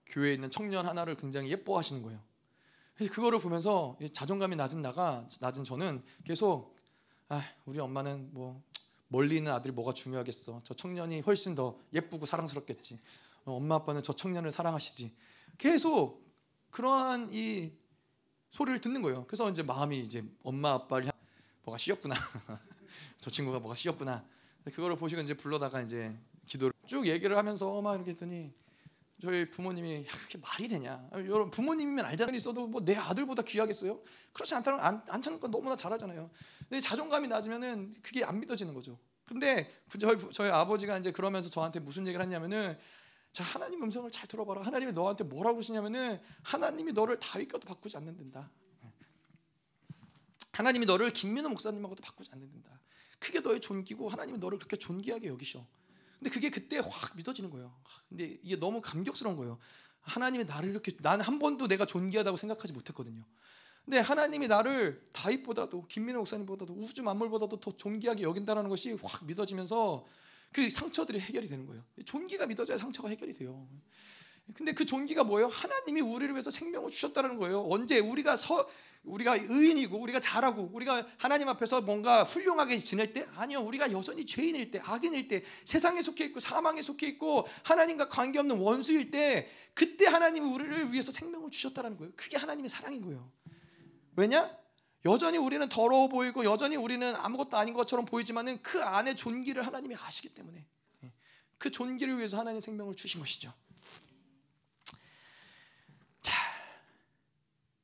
교회에 0.08 0.34
있는 0.34 0.50
청년 0.52 0.86
하나를 0.86 1.16
굉장히 1.16 1.50
예뻐하시는 1.52 2.02
거예요. 2.02 2.20
그거를 3.12 3.40
보면서 3.40 3.98
자존감이 4.14 4.56
낮은 4.56 4.82
나가 4.82 5.28
낮은 5.40 5.64
저는 5.64 6.02
계속 6.24 6.76
아, 7.30 7.42
우리 7.66 7.80
엄마는 7.80 8.30
뭐 8.34 8.64
멀리 9.10 9.38
있는 9.38 9.52
아들이 9.52 9.74
뭐가 9.74 9.94
중요하겠어. 9.94 10.62
저 10.64 10.74
청년이 10.74 11.22
훨씬 11.22 11.56
더 11.56 11.78
예쁘고 11.94 12.26
사랑스럽겠지. 12.26 13.00
어, 13.48 13.54
엄마 13.56 13.76
아빠는 13.76 14.04
저 14.04 14.12
청년을 14.12 14.52
사랑하시지. 14.52 15.16
계속 15.58 16.22
그러한 16.70 17.30
이 17.32 17.72
소리를 18.52 18.82
듣는 18.82 19.02
거예요. 19.02 19.26
그래서 19.26 19.50
이제 19.50 19.64
마음이 19.64 20.00
이제 20.00 20.24
엄마 20.44 20.74
아빠를 20.74 21.12
뭐가 21.64 21.78
씌었구나. 21.78 22.14
저 23.22 23.30
친구가 23.32 23.60
뭐가 23.60 23.76
씌었구나. 23.76 24.26
그거를 24.66 24.98
보시고 24.98 25.22
이제 25.22 25.34
불러다가 25.34 25.82
이제 25.82 26.14
기도를 26.46 26.74
쭉 26.88 27.08
얘기를 27.08 27.38
하면서 27.38 27.82
막 27.82 27.96
이렇게 27.96 28.12
했더니 28.12 28.54
저희 29.22 29.50
부모님이 29.50 30.06
그게 30.06 30.38
말이 30.40 30.68
되냐? 30.68 31.10
여러분 31.14 31.50
부모님이면 31.50 32.04
알잖아요. 32.04 32.36
있어도 32.36 32.68
뭐 32.68 32.82
내 32.84 32.96
아들보다 32.98 33.44
귀하겠어요? 33.44 34.02
그렇지 34.34 34.56
않다는 34.56 34.80
안, 34.82 35.02
않다는 35.08 35.40
건 35.40 35.52
너무나 35.52 35.78
잘 35.78 35.94
알잖아요. 35.94 36.30
근데 36.60 36.82
자존감이 36.82 37.30
낮으면은 37.30 37.94
그게 38.02 38.26
안 38.26 38.42
믿어지는 38.42 38.74
거죠. 38.74 39.00
근데 39.24 39.72
저희 40.00 40.18
저희 40.34 40.50
아버지가 40.52 40.98
이제 40.98 41.12
그러면서 41.12 41.50
저한테 41.50 41.80
무슨 41.80 42.06
얘기를 42.08 42.22
했냐면은 42.22 42.78
자 43.38 43.44
하나님 43.44 43.84
음성을 43.84 44.10
잘 44.10 44.28
들어봐라. 44.28 44.64
하나님이 44.64 44.94
너한테 44.94 45.24
뭐라고 45.24 45.60
하시냐면은 45.60 46.20
하나님이 46.42 46.92
너를 46.92 47.20
다윗과도 47.20 47.68
바꾸지 47.68 47.96
않는다. 47.96 48.50
하나님이 50.54 50.88
너를 50.88 51.12
김민호 51.12 51.50
목사님하고도 51.50 52.02
바꾸지 52.02 52.32
않는다. 52.34 52.82
크게 53.20 53.42
너의 53.42 53.62
존귀고 53.62 54.10
하나님이 54.10 54.40
너를 54.40 54.58
그렇게 54.58 54.76
존귀하게 54.76 55.28
여기셔. 55.28 55.64
근데 56.18 56.32
그게 56.32 56.50
그때 56.50 56.80
확 56.80 57.16
믿어지는 57.16 57.52
거예요. 57.52 57.80
근데 58.10 58.40
이게 58.42 58.56
너무 58.56 58.82
감격스러운 58.82 59.38
거예요. 59.38 59.60
하나님이 60.02 60.46
나를 60.46 60.72
이렇게 60.72 60.98
난 60.98 61.22
한 61.22 61.38
번도 61.38 61.68
내가 61.68 61.86
존귀하다고 61.86 62.38
생각하지 62.38 62.74
못했거든요. 62.74 63.24
근데 63.86 64.00
하나님이 64.00 64.48
나를 64.48 65.06
다윗보다도 65.14 65.86
김민호 65.86 66.22
목사님보다도 66.22 66.74
우주 66.74 67.04
만물보다도 67.04 67.60
더 67.60 67.78
존귀하게 67.78 68.24
여긴다는 68.24 68.68
것이 68.68 68.94
확 69.04 69.26
믿어지면서 69.26 70.08
그 70.52 70.70
상처들이 70.70 71.20
해결이 71.20 71.48
되는 71.48 71.66
거예요. 71.66 71.84
존귀가 72.06 72.48
믿어져야 72.48 72.78
상처가 72.78 73.10
해결이 73.10 73.34
돼요. 73.34 73.68
근데 74.54 74.72
그 74.72 74.86
존귀가 74.86 75.26
뭐예요? 75.26 75.48
하나님이 75.48 76.02
우리를 76.02 76.34
위해서 76.34 76.50
생명을 76.50 76.90
주셨다는 76.90 77.38
거예요. 77.38 77.68
언제 77.70 78.00
우리가 78.00 78.38
서 78.38 78.68
우리가 79.04 79.36
의인이고 79.36 79.98
우리가 79.98 80.20
잘하고 80.20 80.70
우리가 80.74 81.06
하나님 81.18 81.48
앞에서 81.50 81.82
뭔가 81.82 82.24
훌륭하게 82.24 82.78
지낼 82.78 83.14
때 83.14 83.26
아니요 83.36 83.62
우리가 83.62 83.92
여전히 83.92 84.26
죄인일 84.26 84.72
때 84.72 84.80
악인일 84.84 85.28
때 85.28 85.44
세상에 85.64 86.02
속해 86.02 86.26
있고 86.26 86.40
사망에 86.40 86.82
속해 86.82 87.08
있고 87.08 87.48
하나님과 87.64 88.10
관계없는 88.10 88.58
원수일 88.58 89.12
때 89.12 89.50
그때 89.74 90.08
하나님이 90.08 90.46
우리를 90.50 90.92
위해서 90.92 91.12
생명을 91.12 91.52
주셨다는 91.52 91.98
거예요 91.98 92.12
그게 92.16 92.38
하나님의 92.38 92.70
사랑인 92.70 93.02
거예요 93.02 93.32
왜냐? 94.18 94.58
여전히 95.06 95.38
우리는 95.38 95.68
더러워 95.70 96.08
보이고 96.08 96.44
여전히 96.44 96.76
우리는 96.76 97.16
아무것도 97.16 97.58
아닌 97.58 97.74
것처럼 97.74 98.06
보이지만은 98.06 98.62
그 98.62 98.82
안에 98.82 99.16
존귀를 99.16 99.66
하나님이 99.66 99.96
아시기 99.96 100.34
때문에 100.34 100.66
그 101.58 101.72
존귀를 101.72 102.18
위해서 102.18 102.38
하나님의 102.38 102.62
생명을 102.62 102.96
주신 102.96 103.20
것이죠 103.20 103.54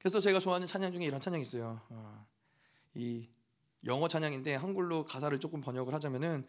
그래서 0.03 0.19
제가 0.19 0.39
좋아하는 0.39 0.67
찬양 0.67 0.91
중에 0.91 1.05
이런 1.05 1.21
찬양이 1.21 1.41
있어요. 1.41 1.79
어, 1.87 2.27
이 2.93 3.25
영어 3.85 4.09
찬양인데 4.09 4.55
한글로 4.55 5.05
가사를 5.05 5.39
조금 5.39 5.61
번역을 5.61 5.93
하자면은 5.93 6.45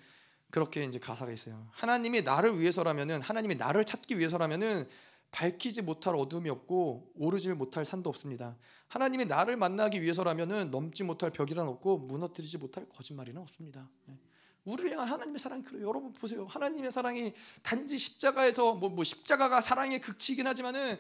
그렇게 0.50 0.82
이제 0.82 0.98
가사가 0.98 1.30
있어요. 1.30 1.68
하나님이 1.70 2.22
나를 2.22 2.58
위해서라면은 2.58 3.22
하나님이 3.22 3.54
나를 3.54 3.84
찾기 3.84 4.18
위해서라면은 4.18 4.88
밝히지 5.34 5.82
못할 5.82 6.14
어둠이 6.14 6.48
없고 6.48 7.10
오르지 7.16 7.52
못할 7.54 7.84
산도 7.84 8.08
없습니다. 8.08 8.56
하나님이 8.86 9.24
나를 9.24 9.56
만나기 9.56 10.00
위해서라면은 10.00 10.70
넘지 10.70 11.02
못할 11.02 11.32
벽이란 11.32 11.66
없고 11.66 11.98
무너뜨리지 11.98 12.58
못할 12.58 12.88
거짓말이는 12.88 13.42
없습니다. 13.42 13.90
예. 14.10 14.16
우리를 14.64 14.92
향한 14.92 15.08
하나님의 15.08 15.40
사랑이 15.40 15.64
그래요. 15.64 15.88
여러분 15.88 16.12
보세요. 16.12 16.46
하나님의 16.46 16.92
사랑이 16.92 17.34
단지 17.64 17.98
십자가에서 17.98 18.74
뭐, 18.74 18.88
뭐 18.90 19.02
십자가가 19.02 19.60
사랑의 19.60 20.00
극치이긴 20.00 20.46
하지만은 20.46 20.96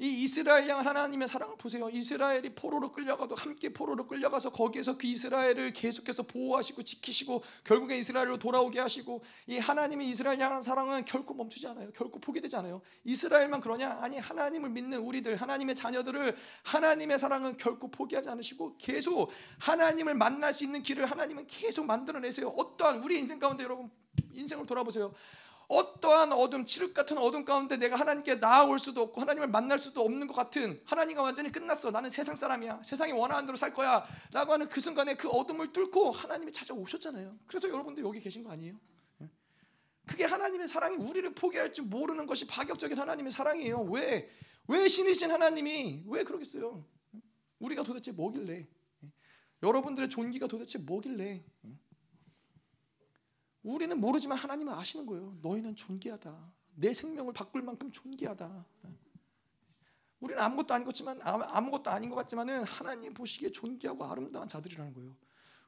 이 0.00 0.22
이스라엘 0.22 0.68
향한 0.68 0.86
하나님의 0.86 1.26
사랑을 1.26 1.56
보세요. 1.56 1.88
이스라엘이 1.90 2.50
포로로 2.54 2.92
끌려가도 2.92 3.34
함께 3.34 3.68
포로로 3.70 4.06
끌려가서 4.06 4.50
거기에서 4.50 4.96
그 4.96 5.08
이스라엘을 5.08 5.72
계속해서 5.72 6.22
보호하시고 6.22 6.84
지키시고 6.84 7.42
결국에 7.64 7.98
이스라엘로 7.98 8.38
돌아오게 8.38 8.78
하시고 8.78 9.22
이 9.48 9.58
하나님의 9.58 10.08
이스라엘 10.08 10.38
향한 10.38 10.62
사랑은 10.62 11.04
결코 11.04 11.34
멈추지 11.34 11.66
않아요. 11.66 11.90
결코 11.90 12.20
포기되지 12.20 12.54
않아요. 12.56 12.80
이스라엘만 13.02 13.60
그러냐? 13.60 13.98
아니 14.00 14.18
하나님을 14.18 14.70
믿는 14.70 15.00
우리들 15.00 15.34
하나님의 15.34 15.74
자녀들을 15.74 16.36
하나님의 16.62 17.18
사랑은 17.18 17.56
결코 17.56 17.90
포기하지 17.90 18.28
않으시고 18.28 18.76
계속 18.78 19.30
하나님을 19.58 20.14
만날 20.14 20.52
수 20.52 20.62
있는 20.62 20.82
길을 20.82 21.06
하나님은 21.06 21.48
계속 21.48 21.86
만들어내세요. 21.86 22.48
어떠한 22.50 23.02
우리 23.02 23.18
인생 23.18 23.40
가운데 23.40 23.64
여러분 23.64 23.90
인생을 24.32 24.66
돌아보세요. 24.66 25.12
어떠한 25.68 26.32
어둠, 26.32 26.64
칠흑 26.64 26.94
같은 26.94 27.18
어둠 27.18 27.44
가운데 27.44 27.76
내가 27.76 27.96
하나님께 27.96 28.36
나아올 28.36 28.78
수도 28.78 29.02
없고 29.02 29.20
하나님을 29.20 29.48
만날 29.48 29.78
수도 29.78 30.02
없는 30.02 30.26
것 30.26 30.32
같은 30.34 30.80
하나님과 30.86 31.22
완전히 31.22 31.52
끝났어. 31.52 31.90
나는 31.90 32.08
세상 32.08 32.34
사람이야. 32.34 32.82
세상이 32.82 33.12
원하는 33.12 33.44
대로 33.44 33.56
살 33.56 33.74
거야. 33.74 34.02
라고 34.32 34.54
하는 34.54 34.66
그 34.68 34.80
순간에 34.80 35.14
그 35.14 35.28
어둠을 35.28 35.74
뚫고 35.74 36.10
하나님이 36.10 36.52
찾아오셨잖아요. 36.52 37.36
그래서 37.46 37.68
여러분들 37.68 38.02
여기 38.02 38.18
계신 38.18 38.42
거 38.44 38.50
아니에요? 38.50 38.80
예? 39.20 39.28
그게 40.06 40.24
하나님의 40.24 40.68
사랑이 40.68 40.96
우리를 40.96 41.34
포기할 41.34 41.74
줄 41.74 41.84
모르는 41.84 42.24
것이 42.24 42.46
파격적인 42.46 42.98
하나님의 42.98 43.30
사랑이에요. 43.30 43.82
왜? 43.90 44.30
왜 44.68 44.88
신이신 44.88 45.30
하나님이 45.30 46.04
왜 46.06 46.24
그러겠어요? 46.24 46.82
우리가 47.58 47.82
도대체 47.82 48.12
뭐길래? 48.12 48.66
예? 49.04 49.12
여러분들의 49.62 50.08
존귀가 50.08 50.46
도대체 50.46 50.78
뭐길래? 50.78 51.44
예? 53.64 53.68
우리는 53.68 53.98
모르지만 54.00 54.38
하나님은 54.38 54.72
아시는 54.72 55.06
거예요. 55.06 55.36
너희는 55.42 55.76
존귀하다. 55.76 56.52
내 56.76 56.94
생명을 56.94 57.32
바꿀 57.32 57.62
만큼 57.62 57.90
존귀하다. 57.90 58.66
우리는 60.20 60.42
아무것도 60.42 60.74
아닌 60.74 60.84
것지만 60.84 61.20
아무것도 61.22 61.90
아닌 61.90 62.10
것 62.10 62.16
같지만은 62.16 62.64
하나님 62.64 63.14
보시기에 63.14 63.52
존귀하고 63.52 64.04
아름다운 64.04 64.48
자들이라는 64.48 64.92
거예요. 64.94 65.14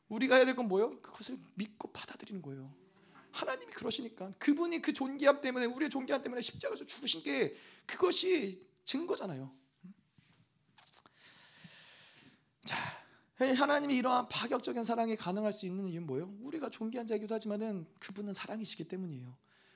우리가 0.08 0.36
해야 0.36 0.44
될 0.44 0.56
건 0.56 0.66
뭐예요? 0.68 1.00
그것을 1.00 1.38
믿고 1.54 1.92
받아들이는 1.92 2.42
거예요. 2.42 2.72
하나님이 3.30 3.70
그러시니까 3.72 4.32
그분이 4.38 4.82
그 4.82 4.92
존귀함 4.92 5.40
때문에 5.40 5.66
우리의 5.66 5.88
존귀함 5.88 6.20
때문에 6.20 6.40
십자가에서 6.42 6.84
죽으신 6.84 7.22
게 7.22 7.54
그것이 7.86 8.66
증거잖아요. 8.84 9.52
하나님이 13.46 13.96
이러한 13.96 14.28
파격적인 14.28 14.84
사랑이 14.84 15.16
가능할 15.16 15.52
수 15.52 15.66
있는 15.66 15.88
이유는 15.88 16.06
뭐예요? 16.06 16.28
우리가 16.42 16.68
존귀한 16.68 17.06
자이기도 17.06 17.34
하지만은 17.34 17.86
그분은 17.98 18.34
사랑이시기 18.34 18.84
때문이에요. 18.84 19.34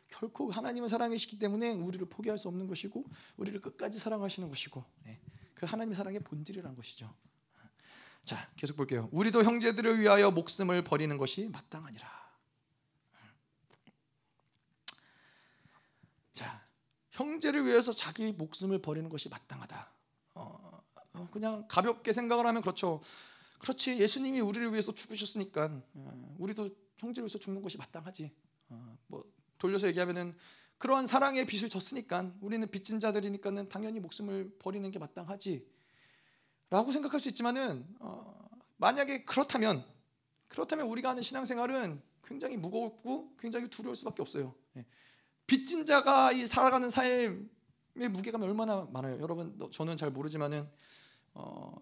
결코 0.08 0.50
하나님은 0.50 0.88
사랑이시기 0.88 1.38
때문에 1.38 1.72
우리를 1.72 2.06
포기할 2.08 2.38
수 2.38 2.48
없는 2.48 2.66
것이고 2.66 3.04
우리를 3.36 3.60
끝까지 3.60 3.98
사랑하시는 3.98 4.48
것이고 4.48 4.84
네. 5.04 5.20
그 5.54 5.66
하나님의 5.66 5.96
사랑의 5.96 6.20
본질이라는 6.20 6.76
것이죠. 6.76 7.12
자, 8.24 8.50
계속 8.56 8.76
볼게요. 8.76 9.08
우리도 9.12 9.44
형제들을 9.44 10.00
위하여 10.00 10.30
목숨을 10.30 10.82
버리는 10.82 11.16
것이 11.16 11.48
마땅하니라. 11.48 12.24
자, 16.32 16.66
형제를 17.10 17.66
위해서 17.66 17.92
자기 17.92 18.32
목숨을 18.32 18.80
버리는 18.80 19.08
것이 19.08 19.28
마땅하다. 19.28 19.90
어, 20.34 20.82
어 21.12 21.28
그냥 21.32 21.66
가볍게 21.68 22.12
생각을 22.12 22.46
하면 22.46 22.62
그렇죠. 22.62 23.00
그렇지 23.64 23.98
예수님이 23.98 24.40
우리를 24.40 24.72
위해서 24.72 24.92
죽으셨으니까 24.92 25.82
어, 25.94 26.36
우리도 26.38 26.68
형제를 26.98 27.24
위해서 27.24 27.38
죽는 27.38 27.62
것이 27.62 27.78
마땅하지. 27.78 28.30
어, 28.68 28.98
뭐 29.06 29.24
돌려서 29.56 29.86
얘기하면은 29.86 30.36
그러한 30.76 31.06
사랑의 31.06 31.46
빚을 31.46 31.70
졌으니까 31.70 32.30
우리는 32.42 32.70
빚진 32.70 33.00
자들이니까는 33.00 33.70
당연히 33.70 34.00
목숨을 34.00 34.56
버리는 34.58 34.90
게 34.90 34.98
마땅하지. 34.98 35.66
라고 36.68 36.92
생각할 36.92 37.20
수 37.20 37.30
있지만은 37.30 37.86
어, 38.00 38.50
만약에 38.76 39.24
그렇다면 39.24 39.82
그렇다면 40.48 40.86
우리가 40.86 41.08
하는 41.08 41.22
신앙생활은 41.22 42.02
굉장히 42.22 42.58
무겁고 42.58 43.34
굉장히 43.38 43.70
두려울 43.70 43.96
수밖에 43.96 44.20
없어요. 44.20 44.54
예. 44.76 44.84
빚진 45.46 45.86
자가 45.86 46.32
이 46.32 46.46
살아가는 46.46 46.90
삶의 46.90 48.08
무게감이 48.10 48.44
얼마나 48.44 48.86
많아요. 48.92 49.18
여러분 49.20 49.58
저는 49.72 49.96
잘 49.96 50.10
모르지만은 50.10 50.68
어, 51.32 51.74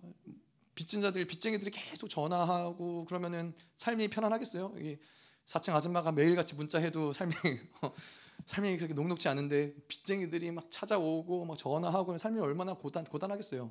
빚진 0.74 1.00
자들, 1.00 1.24
빚쟁이들이 1.26 1.70
계속 1.70 2.08
전화하고 2.08 3.04
그러면은 3.04 3.54
삶이 3.76 4.08
편안하겠어요? 4.08 4.74
이 4.78 4.98
4층 5.46 5.74
아줌마가 5.74 6.12
매일같이 6.12 6.54
문자해도 6.54 7.12
삶이 7.12 7.34
삶이 8.46 8.76
그렇게 8.76 8.94
녹록지 8.94 9.28
않은데 9.28 9.74
빚쟁이들이 9.88 10.50
막 10.50 10.70
찾아오고 10.70 11.44
막 11.44 11.56
전화하고 11.56 12.16
삶이 12.16 12.40
얼마나 12.40 12.74
고단 12.74 13.04
고단하겠어요. 13.04 13.70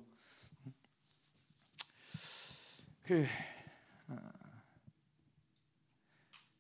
그 3.03 3.26
어. 4.10 4.18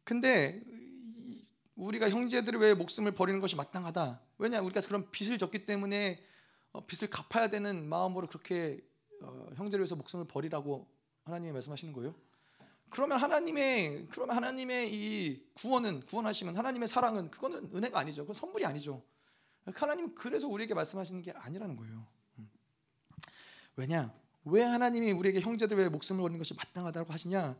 근데 0.03 0.61
우리가 1.75 2.09
형제들을 2.09 2.59
왜 2.59 2.73
목숨을 2.73 3.11
버리는 3.11 3.39
것이 3.39 3.55
마땅하다. 3.55 4.21
왜냐 4.39 4.61
우리가 4.61 4.81
그런 4.81 5.09
빚을 5.11 5.37
졌기 5.37 5.65
때문에 5.65 6.23
어, 6.73 6.85
빚을 6.85 7.09
갚아야 7.09 7.49
되는 7.49 7.87
마음으로 7.87 8.27
그렇게 8.27 8.79
어, 9.21 9.49
형제를 9.55 9.83
위해서 9.83 9.95
목숨을 9.95 10.25
버리라고 10.25 10.87
하나님이 11.25 11.51
말씀하시는 11.53 11.93
거예요? 11.93 12.15
그러면 12.89 13.19
하나님의 13.19 14.07
그러면 14.09 14.35
하나님의 14.35 14.93
이 14.93 15.45
구원은 15.53 16.01
구원하시면 16.01 16.57
하나님의 16.57 16.87
사랑은 16.87 17.31
그거는 17.31 17.69
은혜가 17.73 17.99
아니죠. 17.99 18.23
그건 18.23 18.35
선물이 18.35 18.65
아니죠. 18.65 19.01
하나님은 19.65 20.15
그래서 20.15 20.47
우리에게 20.47 20.73
말씀하시는 20.73 21.21
게 21.21 21.31
아니라는 21.31 21.75
거예요. 21.77 22.05
음. 22.39 22.49
왜냐? 23.77 24.13
왜 24.43 24.63
하나님이 24.63 25.11
우리에게 25.11 25.39
형제들 25.39 25.77
왜 25.77 25.87
목숨을 25.87 26.21
버리는 26.21 26.37
것이 26.37 26.53
마땅하다고 26.53 27.13
하시냐? 27.13 27.55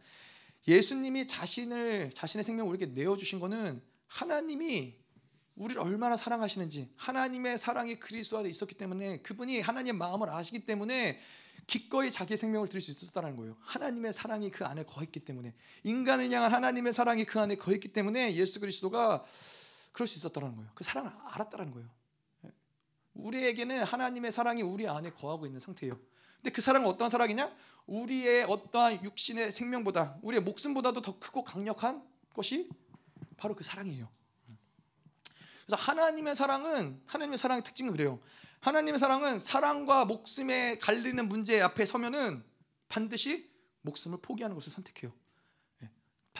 예수님이 0.67 1.27
자신을 1.27 2.11
자신의 2.13 2.43
생명을 2.43 2.73
우리에게 2.73 2.93
내어 2.93 3.15
주신 3.15 3.39
거는 3.39 3.81
하나님이 4.07 4.99
우리를 5.55 5.81
얼마나 5.81 6.17
사랑하시는지 6.17 6.91
하나님의 6.95 7.57
사랑이 7.57 7.99
그리스도 7.99 8.37
안에 8.37 8.49
있었기 8.49 8.75
때문에 8.75 9.21
그분이 9.21 9.61
하나님의 9.61 9.93
마음을 9.93 10.29
아시기 10.29 10.65
때문에 10.65 11.19
기꺼이 11.67 12.11
자기 12.11 12.35
생명을 12.35 12.67
드릴 12.67 12.81
수 12.81 12.91
있었다는 12.91 13.35
거예요. 13.37 13.55
하나님의 13.61 14.13
사랑이 14.13 14.51
그 14.51 14.65
안에 14.65 14.83
거했기 14.83 15.19
때문에 15.21 15.53
인간을 15.83 16.31
향한 16.31 16.53
하나님의 16.53 16.93
사랑이 16.93 17.25
그 17.25 17.39
안에 17.39 17.55
거했기 17.55 17.93
때문에 17.93 18.35
예수 18.35 18.59
그리스도가 18.59 19.23
그럴 19.91 20.07
수 20.07 20.17
있었다는 20.19 20.55
거예요. 20.55 20.71
그 20.75 20.83
사랑을 20.83 21.11
알았다는 21.25 21.71
거예요. 21.71 21.89
우리에게는 23.13 23.83
하나님의 23.83 24.31
사랑이 24.31 24.61
우리 24.61 24.87
안에 24.87 25.11
거하고 25.11 25.45
있는 25.45 25.59
상태예요. 25.59 25.99
근데 26.37 26.49
그 26.51 26.61
사랑은 26.61 26.87
어떠한 26.87 27.09
사랑이냐? 27.09 27.55
우리의 27.85 28.45
어떠한 28.45 29.03
육신의 29.03 29.51
생명보다 29.51 30.17
우리의 30.21 30.41
목숨보다도 30.41 31.01
더 31.01 31.19
크고 31.19 31.43
강력한 31.43 32.03
것이 32.33 32.69
바로 33.37 33.55
그 33.55 33.63
사랑이에요. 33.63 34.09
그래서 35.65 35.81
하나님의 35.81 36.35
사랑은 36.35 37.01
하나님의 37.05 37.37
사랑의 37.37 37.63
특징은 37.63 37.91
그래요. 37.91 38.19
하나님의 38.61 38.99
사랑은 38.99 39.39
사랑과 39.39 40.05
목숨에 40.05 40.77
갈리는 40.77 41.27
문제 41.27 41.59
앞에 41.61 41.85
서면은 41.85 42.43
반드시 42.87 43.49
목숨을 43.81 44.19
포기하는 44.21 44.55
것을 44.55 44.71
선택해요. 44.71 45.11
예. 45.83 45.89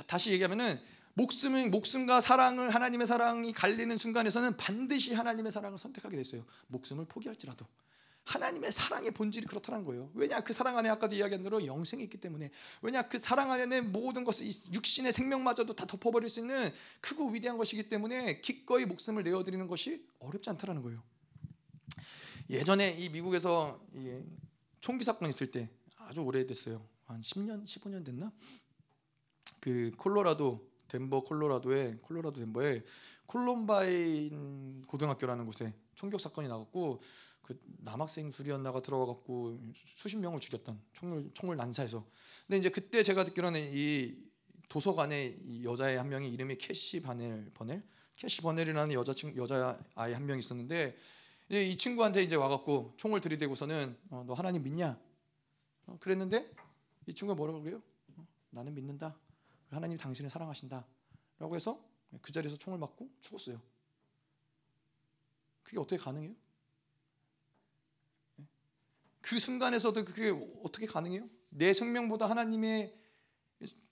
다시 0.07 0.31
얘기하면은 0.31 0.79
목숨은 1.13 1.71
목숨과 1.71 2.21
사랑을 2.21 2.73
하나님의 2.73 3.07
사랑이 3.07 3.51
갈리는 3.53 3.95
순간에서는 3.97 4.55
반드시 4.57 5.13
하나님의 5.13 5.51
사랑을 5.51 5.77
선택하게 5.77 6.15
됐어요. 6.17 6.45
목숨을 6.67 7.05
포기할지라도 7.05 7.65
하나님의 8.23 8.71
사랑의 8.71 9.11
본질이 9.11 9.47
그렇다는 9.47 9.83
거예요. 9.83 10.11
왜냐 10.13 10.41
그 10.41 10.53
사랑 10.53 10.77
안에 10.77 10.89
아까도 10.89 11.15
이야기한 11.15 11.43
대로 11.43 11.65
영생이 11.65 12.03
있기 12.03 12.17
때문에 12.19 12.51
왜냐 12.83 13.01
그 13.01 13.17
사랑 13.17 13.51
안에는 13.51 13.91
모든 13.91 14.23
것을 14.23 14.45
육신의 14.71 15.11
생명마저도 15.11 15.75
다 15.75 15.85
덮어버릴 15.85 16.29
수 16.29 16.39
있는 16.39 16.71
크고 17.01 17.29
위대한 17.29 17.57
것이기 17.57 17.89
때문에 17.89 18.41
기꺼이 18.41 18.85
목숨을 18.85 19.23
내어드리는 19.23 19.67
것이 19.67 20.05
어렵지 20.19 20.51
않다라는 20.51 20.83
거예요. 20.83 21.03
예전에 22.51 22.97
이 22.99 23.07
미국에서 23.07 23.79
이 23.93 24.21
총기 24.81 25.05
사건 25.05 25.29
있을 25.29 25.49
때 25.51 25.69
아주 25.95 26.19
오래됐어요. 26.19 26.85
한 27.05 27.21
10년, 27.21 27.63
15년 27.63 28.03
됐나? 28.03 28.29
그 29.61 29.91
콜로라도 29.95 30.69
덴버 30.89 31.23
콜로라도에 31.23 31.99
콜로라도 32.01 32.41
덴버에 32.41 32.83
콜롬바인 33.25 34.83
고등학교라는 34.85 35.45
곳에 35.45 35.73
총격 35.95 36.19
사건이 36.19 36.49
나갖고 36.49 37.01
그 37.41 37.57
남학생 37.77 38.29
둘이었나가 38.31 38.81
들어와 38.81 39.05
갖고 39.05 39.57
수십 39.95 40.17
명을 40.17 40.41
죽였던 40.41 40.77
총을 40.91 41.31
총을 41.33 41.55
난사해서. 41.55 42.05
근데 42.47 42.57
이제 42.57 42.67
그때 42.67 43.01
제가 43.01 43.23
듣기로는 43.23 43.71
이 43.73 44.17
도서관에 44.67 45.37
이 45.45 45.63
여자의 45.63 45.97
한 45.97 46.09
명이 46.09 46.29
이름이 46.29 46.57
캐시 46.57 47.01
바넬 47.01 47.49
버넬 47.53 47.81
캐시 48.17 48.41
버넬이라는 48.41 48.93
여자 48.93 49.13
친 49.13 49.33
여자 49.37 49.77
아이 49.95 50.11
한 50.11 50.25
명 50.25 50.37
있었는데 50.37 50.97
이 51.51 51.75
친구한테 51.75 52.23
이제 52.23 52.37
와갖고 52.37 52.93
총을 52.95 53.19
들이대고서는 53.19 53.97
어, 54.09 54.23
너 54.25 54.33
하나님 54.33 54.63
믿냐? 54.63 54.97
어, 55.85 55.97
그랬는데 55.99 56.49
이 57.07 57.13
친구가 57.13 57.35
뭐라고 57.35 57.61
그래요? 57.61 57.81
어, 58.15 58.25
나는 58.51 58.73
믿는다. 58.73 59.17
하나님 59.69 59.97
당신을 59.97 60.29
사랑하신다. 60.29 60.85
라고 61.39 61.55
해서 61.55 61.83
그 62.21 62.31
자리에서 62.31 62.57
총을 62.57 62.79
맞고 62.79 63.09
죽었어요. 63.19 63.61
그게 65.63 65.77
어떻게 65.77 65.97
가능해요? 65.97 66.33
그 69.19 69.37
순간에서도 69.37 70.05
그게 70.05 70.29
어떻게 70.63 70.85
가능해요? 70.85 71.29
내 71.49 71.73
생명보다 71.73 72.29
하나님의 72.29 72.97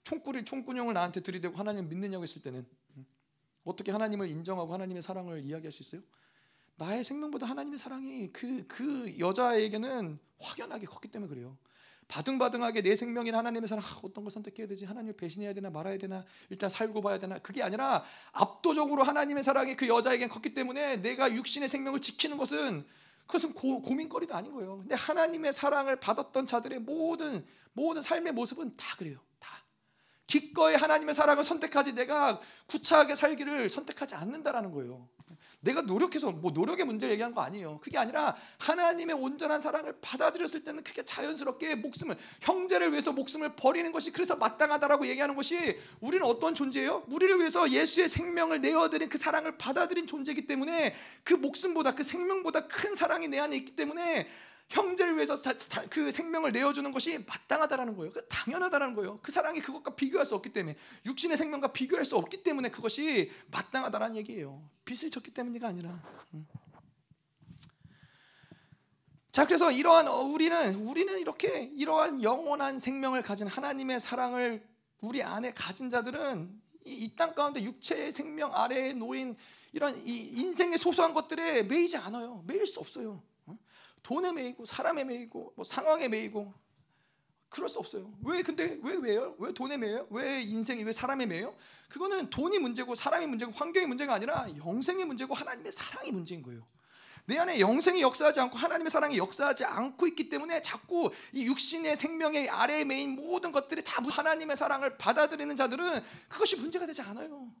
총구리 0.02 0.46
총구녕을 0.46 0.94
나한테 0.94 1.20
들이대고 1.20 1.56
하나님 1.56 1.90
믿느냐고 1.90 2.22
했을 2.22 2.40
때는 2.40 2.66
어떻게 3.64 3.92
하나님을 3.92 4.30
인정하고 4.30 4.72
하나님의 4.72 5.02
사랑을 5.02 5.44
이야기할 5.44 5.70
수 5.70 5.82
있어요? 5.82 6.00
나의 6.80 7.04
생명보다 7.04 7.46
하나님의 7.46 7.78
사랑이 7.78 8.32
그, 8.32 8.66
그 8.66 9.14
여자에게는 9.18 10.18
확연하게 10.38 10.86
컸기 10.86 11.08
때문에 11.08 11.28
그래요. 11.28 11.58
바등바등하게 12.08 12.80
내 12.80 12.96
생명이나 12.96 13.38
하나님의 13.38 13.68
사랑 13.68 13.84
아, 13.84 14.00
어떤 14.02 14.24
걸 14.24 14.30
선택해야 14.30 14.66
되지 14.66 14.86
하나님을 14.86 15.12
배신해야 15.12 15.52
되나 15.52 15.68
말아야 15.68 15.98
되나 15.98 16.24
일단 16.48 16.70
살고 16.70 17.02
봐야 17.02 17.18
되나 17.18 17.38
그게 17.38 17.62
아니라 17.62 18.02
압도적으로 18.32 19.04
하나님의 19.04 19.44
사랑이 19.44 19.76
그 19.76 19.88
여자에겐 19.88 20.30
컸기 20.30 20.54
때문에 20.54 20.96
내가 20.96 21.32
육신의 21.32 21.68
생명을 21.68 22.00
지키는 22.00 22.38
것은 22.38 22.86
그것은 23.26 23.52
고, 23.52 23.82
고민거리도 23.82 24.34
아닌 24.34 24.52
거예요. 24.52 24.78
근데 24.78 24.94
하나님의 24.94 25.52
사랑을 25.52 26.00
받았던 26.00 26.46
자들의 26.46 26.80
모든 26.80 27.44
모든 27.74 28.00
삶의 28.00 28.32
모습은 28.32 28.76
다 28.76 28.96
그래요. 28.96 29.20
다 30.30 30.38
기꺼이 30.38 30.76
하나님의 30.76 31.14
사랑을 31.14 31.42
선택하지 31.42 31.94
내가 31.94 32.40
구차하게 32.66 33.16
살기를 33.16 33.68
선택하지 33.68 34.14
않는다라는 34.14 34.70
거예요. 34.70 35.08
내가 35.62 35.82
노력해서 35.82 36.30
뭐 36.32 36.52
노력의 36.52 36.86
문제를 36.86 37.12
얘기하는 37.12 37.34
거 37.34 37.42
아니에요. 37.42 37.78
그게 37.82 37.98
아니라 37.98 38.34
하나님의 38.58 39.16
온전한 39.16 39.60
사랑을 39.60 39.94
받아들였을 40.00 40.64
때는 40.64 40.82
그게 40.82 41.04
자연스럽게 41.04 41.74
목숨을 41.74 42.16
형제를 42.40 42.92
위해서 42.92 43.12
목숨을 43.12 43.56
버리는 43.56 43.90
것이 43.92 44.10
그래서 44.10 44.36
마땅하다라고 44.36 45.06
얘기하는 45.08 45.34
것이 45.34 45.78
우리는 46.00 46.24
어떤 46.24 46.54
존재예요? 46.54 47.04
우리를 47.08 47.38
위해서 47.40 47.70
예수의 47.70 48.08
생명을 48.08 48.62
내어드린 48.62 49.08
그 49.10 49.18
사랑을 49.18 49.58
받아들인 49.58 50.06
존재이기 50.06 50.46
때문에 50.46 50.94
그 51.24 51.34
목숨보다 51.34 51.94
그 51.94 52.04
생명보다 52.04 52.66
큰 52.66 52.94
사랑이 52.94 53.28
내 53.28 53.38
안에 53.38 53.56
있기 53.56 53.76
때문에 53.76 54.28
형제를 54.70 55.16
위해서 55.16 55.36
그 55.90 56.12
생명을 56.12 56.52
내어주는 56.52 56.90
것이 56.92 57.18
마땅하다라는 57.26 57.96
거예요. 57.96 58.12
그 58.12 58.26
당연하다라는 58.28 58.94
거예요. 58.94 59.18
그 59.20 59.32
사랑이 59.32 59.60
그것과 59.60 59.96
비교할 59.96 60.24
수 60.24 60.34
없기 60.36 60.52
때문에 60.52 60.76
육신의 61.06 61.36
생명과 61.36 61.72
비교할 61.72 62.04
수 62.04 62.16
없기 62.16 62.42
때문에 62.44 62.70
그것이 62.70 63.30
마땅하다라는 63.50 64.16
얘기예요. 64.16 64.62
빚을 64.84 65.10
졌기 65.10 65.34
때문이가 65.34 65.68
아니라. 65.68 66.00
음. 66.34 66.46
자 69.32 69.44
그래서 69.44 69.70
이러한 69.70 70.08
어, 70.08 70.22
우리는 70.22 70.74
우리는 70.86 71.18
이렇게 71.18 71.70
이러한 71.76 72.22
영원한 72.22 72.78
생명을 72.78 73.22
가진 73.22 73.46
하나님의 73.46 74.00
사랑을 74.00 74.66
우리 75.00 75.22
안에 75.22 75.52
가진 75.52 75.90
자들은 75.90 76.60
이땅 76.84 77.34
가운데 77.34 77.62
육체의 77.62 78.12
생명 78.12 78.54
아래에 78.54 78.92
놓인 78.92 79.36
이런 79.72 79.96
이 80.06 80.16
인생의 80.40 80.78
소소한 80.78 81.14
것들에 81.14 81.64
매이지 81.64 81.96
않아요. 81.96 82.42
매일 82.46 82.66
수 82.66 82.80
없어요. 82.80 83.22
돈에 84.02 84.32
매이고 84.32 84.66
사람에 84.66 85.04
매이고 85.04 85.52
뭐 85.56 85.64
상황에 85.64 86.08
매이고 86.08 86.52
그럴 87.48 87.68
수 87.68 87.80
없어요. 87.80 88.12
왜 88.24 88.42
근데 88.42 88.78
왜 88.82 88.94
왜요? 88.94 89.34
왜 89.38 89.52
돈에 89.52 89.76
매요? 89.76 90.06
왜 90.10 90.40
인생이 90.42 90.84
왜 90.84 90.92
사람에 90.92 91.26
매요? 91.26 91.54
그거는 91.88 92.30
돈이 92.30 92.60
문제고 92.60 92.94
사람이 92.94 93.26
문제고 93.26 93.50
환경이 93.52 93.86
문제가 93.86 94.14
아니라 94.14 94.46
영생의 94.56 95.04
문제고 95.04 95.34
하나님의 95.34 95.72
사랑이 95.72 96.12
문제인 96.12 96.42
거예요. 96.42 96.64
내 97.26 97.38
안에 97.38 97.60
영생이 97.60 98.00
역사하지 98.02 98.40
않고 98.40 98.56
하나님의 98.56 98.90
사랑이 98.90 99.18
역사하지 99.18 99.64
않고 99.64 100.06
있기 100.08 100.28
때문에 100.28 100.62
자꾸 100.62 101.10
이 101.32 101.44
육신의 101.46 101.96
생명의 101.96 102.48
아래에 102.48 102.84
매인 102.84 103.10
모든 103.10 103.52
것들이 103.52 103.82
다 103.84 104.02
하나님의 104.02 104.56
사랑을 104.56 104.96
받아들이는 104.96 105.54
자들은 105.56 106.02
그것이 106.28 106.56
문제가 106.56 106.86
되지 106.86 107.02
않아요. 107.02 107.52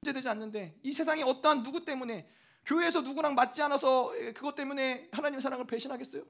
문제되지 0.00 0.28
않는데 0.28 0.78
이 0.82 0.92
세상에 0.92 1.22
어떠한 1.22 1.62
누구 1.62 1.84
때문에 1.84 2.28
교회에서 2.64 3.00
누구랑 3.00 3.34
맞지 3.34 3.62
않아서 3.62 4.10
그것 4.34 4.54
때문에 4.54 5.08
하나님의 5.12 5.40
사랑을 5.40 5.66
배신하겠어요? 5.66 6.24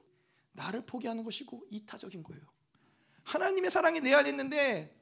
나를 0.53 0.85
포기하는 0.87 1.25
것이고 1.25 1.67
이타적인 1.71 2.23
거예요. 2.23 2.43
하나님의 3.25 3.71
사랑이 3.71 4.01
내 4.01 4.15
안에 4.15 4.31
있는데 4.31 4.99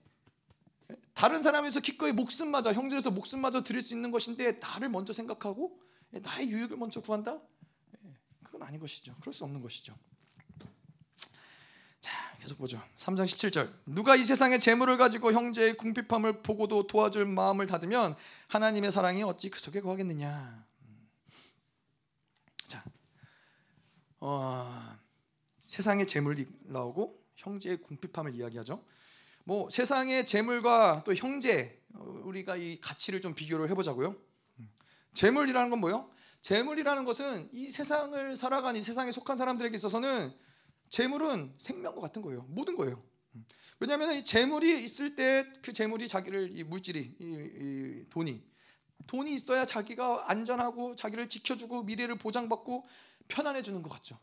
다른 1.15 1.43
사람에서 1.43 1.81
기꺼이 1.81 2.13
목숨마저 2.13 2.73
형제에서 2.73 3.11
목숨마저 3.11 3.63
드릴 3.63 3.83
수 3.83 3.95
있는 3.95 4.11
것인데 4.11 4.53
나를 4.61 4.89
먼저 4.89 5.13
생각하고 5.13 5.81
나의 6.11 6.49
유익을 6.49 6.77
먼저 6.77 7.01
구한다? 7.01 7.41
그건 8.43 8.63
아닌 8.63 8.81
것이죠. 8.81 9.15
그럴 9.21 9.33
수 9.33 9.45
없는 9.45 9.61
것이죠. 9.61 9.95
자, 12.01 12.37
계속 12.41 12.59
보죠. 12.59 12.83
3장 12.99 13.25
17절. 13.27 13.71
누가 13.87 14.17
이 14.17 14.25
세상의 14.25 14.59
재물을 14.59 14.97
가지고 14.97 15.33
형제의 15.33 15.77
궁핍함을 15.77 16.43
보고도 16.43 16.87
도와줄 16.87 17.27
마음을 17.27 17.67
닫으면 17.67 18.17
하나님의 18.49 18.91
사랑이 18.91 19.23
어찌 19.23 19.51
그 19.51 19.61
속에 19.61 19.81
거하겠느냐. 19.81 20.70
어, 24.21 24.99
세상의 25.61 26.07
재물이 26.07 26.47
나오고 26.63 27.19
형제의 27.37 27.79
궁핍함을 27.83 28.35
이야기하죠. 28.35 28.85
뭐 29.45 29.71
세상의 29.71 30.27
재물과 30.27 31.03
또 31.05 31.15
형제 31.15 31.83
어, 31.95 32.23
우리가 32.25 32.57
이 32.57 32.81
가치를 32.81 33.21
좀 33.21 33.35
비교를 33.35 33.71
해보자고요. 33.71 34.17
재물이라는 35.15 35.71
건 35.71 35.81
뭐요? 35.81 36.11
재물이라는 36.43 37.05
것은 37.05 37.49
이 37.53 37.69
세상을 37.69 38.37
살아가는 38.37 38.79
이 38.79 38.83
세상에 38.83 39.13
속한 39.13 39.37
사람들에게 39.37 39.75
있어서는 39.75 40.33
재물은 40.89 41.55
생명과 41.59 42.01
같은 42.01 42.23
거예요. 42.23 42.47
모든 42.49 42.77
거예요. 42.77 43.03
왜냐하면 43.79 44.15
이 44.15 44.25
재물이 44.25 44.85
있을 44.85 45.17
때 45.17 45.51
그 45.63 45.73
재물이 45.73 46.09
자기를 46.09 46.57
이 46.57 46.65
물질이 46.65 47.17
이, 47.19 47.25
이 47.25 48.05
돈이 48.11 48.43
돈이 49.07 49.35
있어야 49.35 49.65
자기가 49.65 50.31
안전하고 50.31 50.97
자기를 50.97 51.29
지켜주고 51.29 51.85
미래를 51.85 52.17
보장받고 52.17 52.87
편안해 53.31 53.63
주는 53.63 53.83
것 53.83 53.91
같죠. 53.91 54.19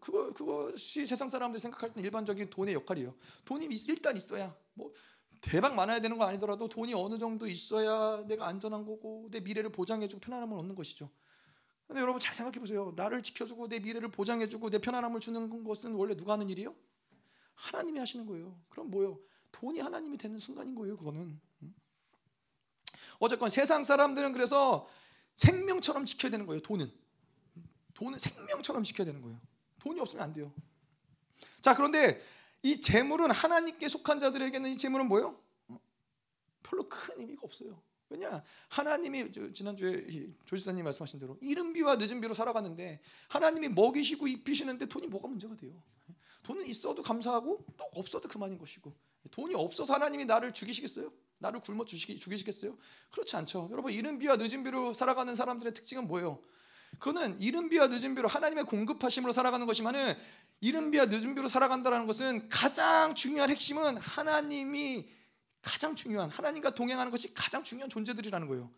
그거 0.00 0.32
그것이 0.32 1.06
세상 1.06 1.30
사람들이 1.30 1.60
생각할 1.60 1.92
때 1.92 2.00
일반적인 2.00 2.50
돈의 2.50 2.74
역할이에요. 2.74 3.14
돈이 3.44 3.66
일단 3.88 4.16
있어야 4.16 4.54
뭐 4.74 4.92
대박 5.40 5.74
많아야 5.74 6.00
되는 6.00 6.18
거 6.18 6.24
아니더라도 6.26 6.68
돈이 6.68 6.92
어느 6.94 7.18
정도 7.18 7.46
있어야 7.46 8.24
내가 8.26 8.46
안전한 8.46 8.84
거고 8.84 9.28
내 9.30 9.40
미래를 9.40 9.72
보장해주고 9.72 10.20
편안함을 10.20 10.58
얻는 10.58 10.74
것이죠. 10.74 11.10
근데 11.86 12.02
여러분 12.02 12.20
잘 12.20 12.34
생각해 12.34 12.60
보세요. 12.60 12.92
나를 12.94 13.22
지켜주고 13.22 13.68
내 13.68 13.80
미래를 13.80 14.10
보장해주고 14.10 14.70
내 14.70 14.78
편안함을 14.78 15.18
주는 15.18 15.64
것은 15.64 15.94
원래 15.94 16.14
누가 16.14 16.34
하는 16.34 16.48
일이요? 16.48 16.74
하나님이 17.54 17.98
하시는 17.98 18.26
거예요. 18.26 18.56
그럼 18.68 18.90
뭐요? 18.90 19.18
돈이 19.50 19.80
하나님이 19.80 20.16
되는 20.16 20.38
순간인 20.38 20.74
거예요. 20.74 20.96
그거는. 20.96 21.40
어쨌건 23.18 23.50
세상 23.50 23.82
사람들은 23.82 24.32
그래서 24.32 24.88
생명처럼 25.34 26.06
지켜야 26.06 26.30
되는 26.30 26.46
거예요. 26.46 26.62
돈은. 26.62 26.99
돈은 28.00 28.18
생명처럼 28.18 28.82
지켜야 28.82 29.04
되는 29.04 29.20
거예요. 29.20 29.38
돈이 29.78 30.00
없으면 30.00 30.24
안 30.24 30.32
돼요. 30.32 30.50
자, 31.60 31.74
그런데 31.74 32.22
이 32.62 32.80
재물은 32.80 33.30
하나님께 33.30 33.88
속한 33.88 34.18
자들에게는 34.20 34.70
이 34.70 34.78
재물은 34.78 35.06
뭐예요? 35.06 35.38
어? 35.68 35.78
별로 36.62 36.88
큰 36.88 37.20
의미가 37.20 37.42
없어요. 37.42 37.82
왜냐? 38.08 38.42
하나님이 38.68 39.30
지난주에 39.52 40.32
조지사님 40.46 40.82
말씀하신 40.82 41.20
대로 41.20 41.36
이른 41.42 41.74
비와 41.74 41.96
늦은 41.96 42.22
비로 42.22 42.32
살아가는데 42.32 43.00
하나님이 43.28 43.68
먹이시고 43.68 44.26
입히시는데 44.28 44.86
돈이 44.86 45.06
뭐가 45.06 45.28
문제가 45.28 45.54
돼요? 45.54 45.80
돈은 46.42 46.66
있어도 46.66 47.02
감사하고 47.02 47.66
또 47.76 47.84
없어도 47.92 48.28
그만인 48.28 48.56
것이고 48.56 48.92
돈이 49.30 49.54
없어서 49.54 49.92
하나님이 49.92 50.24
나를 50.24 50.54
죽이시겠어요? 50.54 51.12
나를 51.38 51.60
굶어 51.60 51.84
죽이시겠어요? 51.84 52.76
그렇지 53.10 53.36
않죠. 53.36 53.68
여러분 53.70 53.92
이른 53.92 54.18
비와 54.18 54.36
늦은 54.36 54.64
비로 54.64 54.94
살아가는 54.94 55.34
사람들의 55.34 55.74
특징은 55.74 56.08
뭐예요? 56.08 56.42
그거는 56.98 57.40
이른 57.40 57.68
비와 57.68 57.86
늦은 57.86 58.14
비로 58.14 58.28
하나님의 58.28 58.64
공급하심으로 58.64 59.32
살아가는 59.32 59.66
것이면은 59.66 60.14
이른 60.60 60.90
비와 60.90 61.06
늦은 61.06 61.34
비로 61.34 61.48
살아간다는 61.48 62.06
것은 62.06 62.48
가장 62.48 63.14
중요한 63.14 63.48
핵심은 63.48 63.96
하나님이 63.96 65.08
가장 65.62 65.94
중요한 65.94 66.30
하나님과 66.30 66.74
동행하는 66.74 67.10
것이 67.10 67.32
가장 67.34 67.64
중요한 67.64 67.88
존재들이라는 67.88 68.46
거예요. 68.48 68.70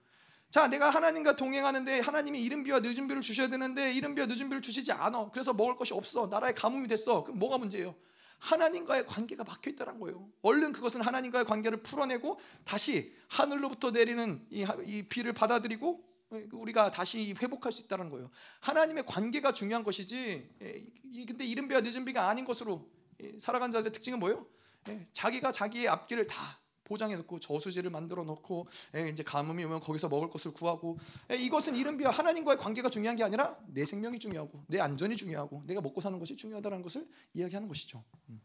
자, 0.50 0.68
내가 0.68 0.90
하나님과 0.90 1.36
동행하는데 1.36 2.00
하나님이 2.00 2.42
이른 2.42 2.62
비와 2.62 2.80
늦은 2.80 3.08
비를 3.08 3.22
주셔야 3.22 3.48
되는데 3.48 3.92
이른 3.92 4.14
비와 4.14 4.26
늦은 4.26 4.48
비를 4.48 4.60
주시지 4.60 4.92
않아. 4.92 5.30
그래서 5.32 5.52
먹을 5.52 5.74
것이 5.76 5.94
없어. 5.94 6.26
나라의 6.26 6.54
가뭄이 6.54 6.88
됐어. 6.88 7.24
그럼 7.24 7.38
뭐가 7.38 7.58
문제예요? 7.58 7.94
하나님과의 8.38 9.06
관계가 9.06 9.44
막혀 9.44 9.70
있다는 9.70 9.98
거예요. 10.00 10.28
얼른 10.42 10.72
그것은 10.72 11.00
하나님과의 11.00 11.44
관계를 11.46 11.82
풀어내고 11.82 12.38
다시 12.64 13.16
하늘로부터 13.28 13.92
내리는 13.92 14.44
이, 14.50 14.66
이 14.84 15.02
비를 15.04 15.32
받아들이고 15.32 16.04
우리가 16.52 16.90
다시 16.90 17.34
회복할 17.40 17.72
수 17.72 17.82
있다는 17.82 18.10
거예요. 18.10 18.30
하나님의 18.60 19.04
관계가 19.06 19.52
중요한 19.52 19.84
것이지. 19.84 20.50
예, 20.62 21.24
근데 21.26 21.44
이른 21.44 21.68
비와 21.68 21.80
늦은 21.80 22.04
비가 22.04 22.28
아닌 22.28 22.44
것으로 22.44 22.90
예, 23.22 23.38
살아간 23.38 23.70
자들의 23.70 23.92
특징은 23.92 24.18
뭐예요? 24.18 24.46
예, 24.88 25.06
자기가 25.12 25.52
자기의 25.52 25.88
앞길을 25.88 26.26
다 26.26 26.60
포장해 26.84 27.16
놓고 27.16 27.38
저수지를 27.40 27.90
만들어 27.90 28.24
놓고 28.24 28.66
이제 29.12 29.22
가뭄이 29.22 29.64
오면 29.64 29.80
거기서 29.80 30.08
먹을 30.08 30.28
것을 30.28 30.52
구하고 30.52 30.98
이것은 31.30 31.76
이른 31.76 31.96
비와 31.96 32.10
하나님과의 32.10 32.58
관계가 32.58 32.90
중요한 32.90 33.16
게 33.16 33.22
아니라 33.22 33.56
내 33.68 33.86
생명이 33.86 34.18
중요하고 34.18 34.64
내 34.66 34.80
안전이 34.80 35.16
중요하고 35.16 35.62
내가 35.64 35.80
먹고 35.80 36.00
사는 36.00 36.18
것이 36.18 36.36
중요하다는 36.36 36.82
것을 36.82 37.08
이야기하는 37.34 37.68
것이죠. 37.68 38.04
음. 38.28 38.40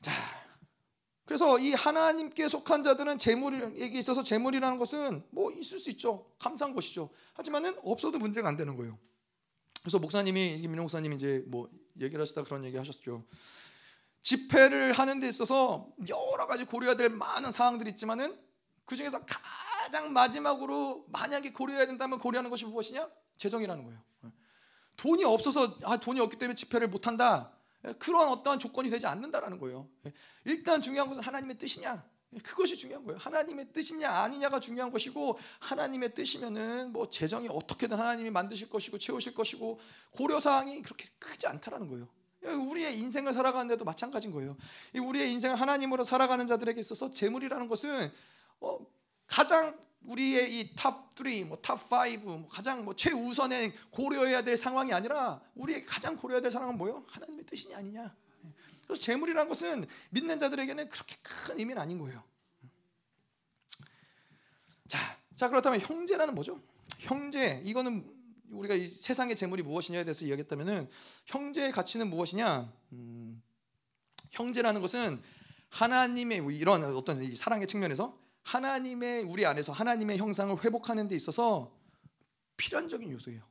자, 0.00 0.12
그래서 1.30 1.60
이 1.60 1.72
하나님께 1.74 2.48
속한 2.48 2.82
자들은 2.82 3.18
재물에게 3.18 3.96
있어서 4.00 4.24
재물이라는 4.24 4.78
것은 4.78 5.22
뭐 5.30 5.52
있을 5.52 5.78
수 5.78 5.88
있죠. 5.90 6.26
감사한 6.40 6.74
것이죠. 6.74 7.08
하지만은 7.34 7.78
없어도 7.84 8.18
문제가 8.18 8.48
안 8.48 8.56
되는 8.56 8.76
거예요. 8.76 8.98
그래서 9.80 10.00
목사님이 10.00 10.60
김민호 10.60 10.82
목사님이 10.82 11.14
이제 11.14 11.44
뭐 11.46 11.70
얘기를 12.00 12.20
하시다 12.20 12.42
그런 12.42 12.64
얘기 12.64 12.76
하셨죠. 12.76 13.24
집회를 14.22 14.92
하는 14.94 15.20
데 15.20 15.28
있어서 15.28 15.86
여러 16.08 16.48
가지 16.48 16.64
고려해야 16.64 16.96
될 16.96 17.10
많은 17.10 17.52
사항들이 17.52 17.90
있지만은 17.90 18.36
그 18.84 18.96
중에서 18.96 19.24
가장 19.24 20.12
마지막으로 20.12 21.06
만약에 21.10 21.52
고려해야 21.52 21.86
된다면 21.86 22.18
고려하는 22.18 22.50
것이 22.50 22.64
무엇이냐? 22.64 23.08
재정이라는 23.36 23.84
거예요. 23.84 24.00
돈이 24.96 25.22
없어서 25.22 25.78
아 25.84 25.96
돈이 25.96 26.18
없기 26.18 26.40
때문에 26.40 26.56
집회를 26.56 26.88
못 26.88 27.06
한다. 27.06 27.56
그런 27.98 28.28
어떠한 28.28 28.58
조건이 28.58 28.90
되지 28.90 29.06
않는다라는 29.06 29.58
거예요. 29.58 29.88
일단 30.44 30.80
중요한 30.80 31.08
것은 31.08 31.22
하나님의 31.22 31.58
뜻이냐? 31.58 32.04
그것이 32.44 32.76
중요한 32.76 33.04
거예요. 33.04 33.18
하나님의 33.18 33.72
뜻이냐 33.72 34.08
아니냐가 34.08 34.60
중요한 34.60 34.92
것이고 34.92 35.36
하나님의 35.58 36.14
뜻이면은 36.14 36.92
뭐 36.92 37.10
재정이 37.10 37.48
어떻게든 37.50 37.98
하나님이 37.98 38.30
만드실 38.30 38.68
것이고 38.68 38.98
채우실 38.98 39.34
것이고 39.34 39.80
고려 40.12 40.38
사항이 40.38 40.82
그렇게 40.82 41.08
크지 41.18 41.48
않다라는 41.48 41.88
거예요. 41.88 42.08
우리의 42.42 42.98
인생을 42.98 43.34
살아가는데도 43.34 43.84
마찬가지인 43.84 44.32
거예요. 44.32 44.56
우리의 44.94 45.32
인생을 45.32 45.60
하나님으로 45.60 46.04
살아가는 46.04 46.46
자들에게 46.46 46.78
있어서 46.80 47.10
재물이라는 47.10 47.66
것은 47.66 48.10
어, 48.60 48.78
가장 49.26 49.76
우리의 50.02 50.60
이탑 50.60 51.10
3, 51.16 51.48
뭐탑 51.48 51.92
5, 51.92 52.18
뭐 52.20 52.48
가장 52.48 52.84
뭐 52.84 52.94
최우선에 52.94 53.72
고려해야 53.90 54.42
될 54.42 54.56
상황이 54.56 54.92
아니라 54.92 55.40
우리의 55.54 55.84
가장 55.84 56.16
고려해야 56.16 56.40
될 56.40 56.50
상황은 56.50 56.78
뭐요? 56.78 57.04
하나님의 57.08 57.44
뜻이냐 57.46 57.76
아니냐. 57.76 58.14
그래서 58.84 59.00
재물이라는 59.00 59.48
것은 59.48 59.86
믿는 60.10 60.38
자들에게는 60.38 60.88
그렇게 60.88 61.16
큰 61.22 61.58
의미는 61.58 61.80
아닌 61.80 61.98
거예요. 61.98 62.22
자, 64.88 64.98
자 65.36 65.48
그렇다면 65.48 65.80
형제라는 65.80 66.34
뭐죠? 66.34 66.60
형제 66.98 67.62
이거는 67.64 68.04
우리가 68.50 68.74
이 68.74 68.86
세상의 68.86 69.36
재물이 69.36 69.62
무엇이냐에 69.62 70.04
대해서 70.04 70.24
이야기했다면은 70.24 70.90
형제의 71.26 71.70
가치는 71.70 72.10
무엇이냐? 72.10 72.72
음, 72.92 73.42
형제라는 74.32 74.80
것은 74.80 75.22
하나님의 75.68 76.44
이런 76.56 76.82
어떤 76.82 77.34
사랑의 77.36 77.68
측면에서 77.68 78.18
하나님의 78.42 79.22
우리 79.24 79.46
안에서 79.46 79.72
하나님의 79.72 80.18
형상을 80.18 80.56
회복하는 80.64 81.08
데 81.08 81.16
있어서 81.16 81.76
필연적인 82.56 83.10
요소예요. 83.12 83.42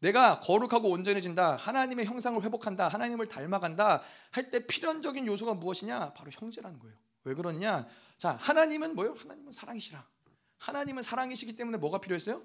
내가 0.00 0.40
거룩하고 0.40 0.90
온전해진다, 0.90 1.56
하나님의 1.56 2.04
형상을 2.04 2.42
회복한다, 2.42 2.88
하나님을 2.88 3.26
닮아간다 3.26 4.02
할 4.30 4.50
때 4.50 4.66
필연적인 4.66 5.26
요소가 5.26 5.54
무엇이냐? 5.54 6.12
바로 6.12 6.30
형제라는 6.30 6.78
거예요. 6.78 6.96
왜 7.24 7.34
그러냐? 7.34 7.88
자, 8.18 8.32
하나님은 8.32 8.94
뭐요? 8.94 9.14
하나님은 9.14 9.52
사랑이시라. 9.52 10.06
하나님은 10.58 11.02
사랑이시기 11.02 11.56
때문에 11.56 11.78
뭐가 11.78 12.00
필요했어요? 12.02 12.42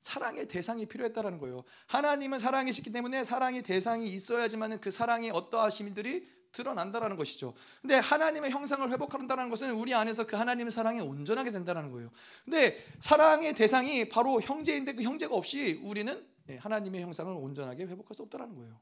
사랑의 0.00 0.46
대상이 0.48 0.86
필요했다라는 0.86 1.38
거예요. 1.38 1.64
하나님은 1.88 2.38
사랑이시기 2.38 2.92
때문에 2.92 3.24
사랑의 3.24 3.62
대상이 3.62 4.08
있어야지만 4.08 4.80
그 4.80 4.90
사랑의 4.90 5.30
어떠하심들이 5.30 6.28
드러난다라는 6.52 7.16
것이죠. 7.16 7.54
근데 7.80 7.96
하나님의 7.96 8.50
형상을 8.50 8.90
회복한다는 8.90 9.50
것은 9.50 9.72
우리 9.72 9.94
안에서 9.94 10.26
그 10.26 10.36
하나님의 10.36 10.72
사랑이 10.72 11.00
온전하게 11.00 11.50
된다는 11.50 11.90
거예요. 11.90 12.10
근데 12.44 12.82
사랑의 13.00 13.54
대상이 13.54 14.08
바로 14.08 14.40
형제인데 14.40 14.94
그 14.94 15.02
형제가 15.02 15.34
없이 15.34 15.80
우리는 15.82 16.26
예, 16.48 16.56
하나님의 16.56 17.02
형상을 17.02 17.32
온전하게 17.32 17.84
회복할 17.84 18.14
수 18.14 18.22
없다는 18.22 18.54
거예요. 18.56 18.80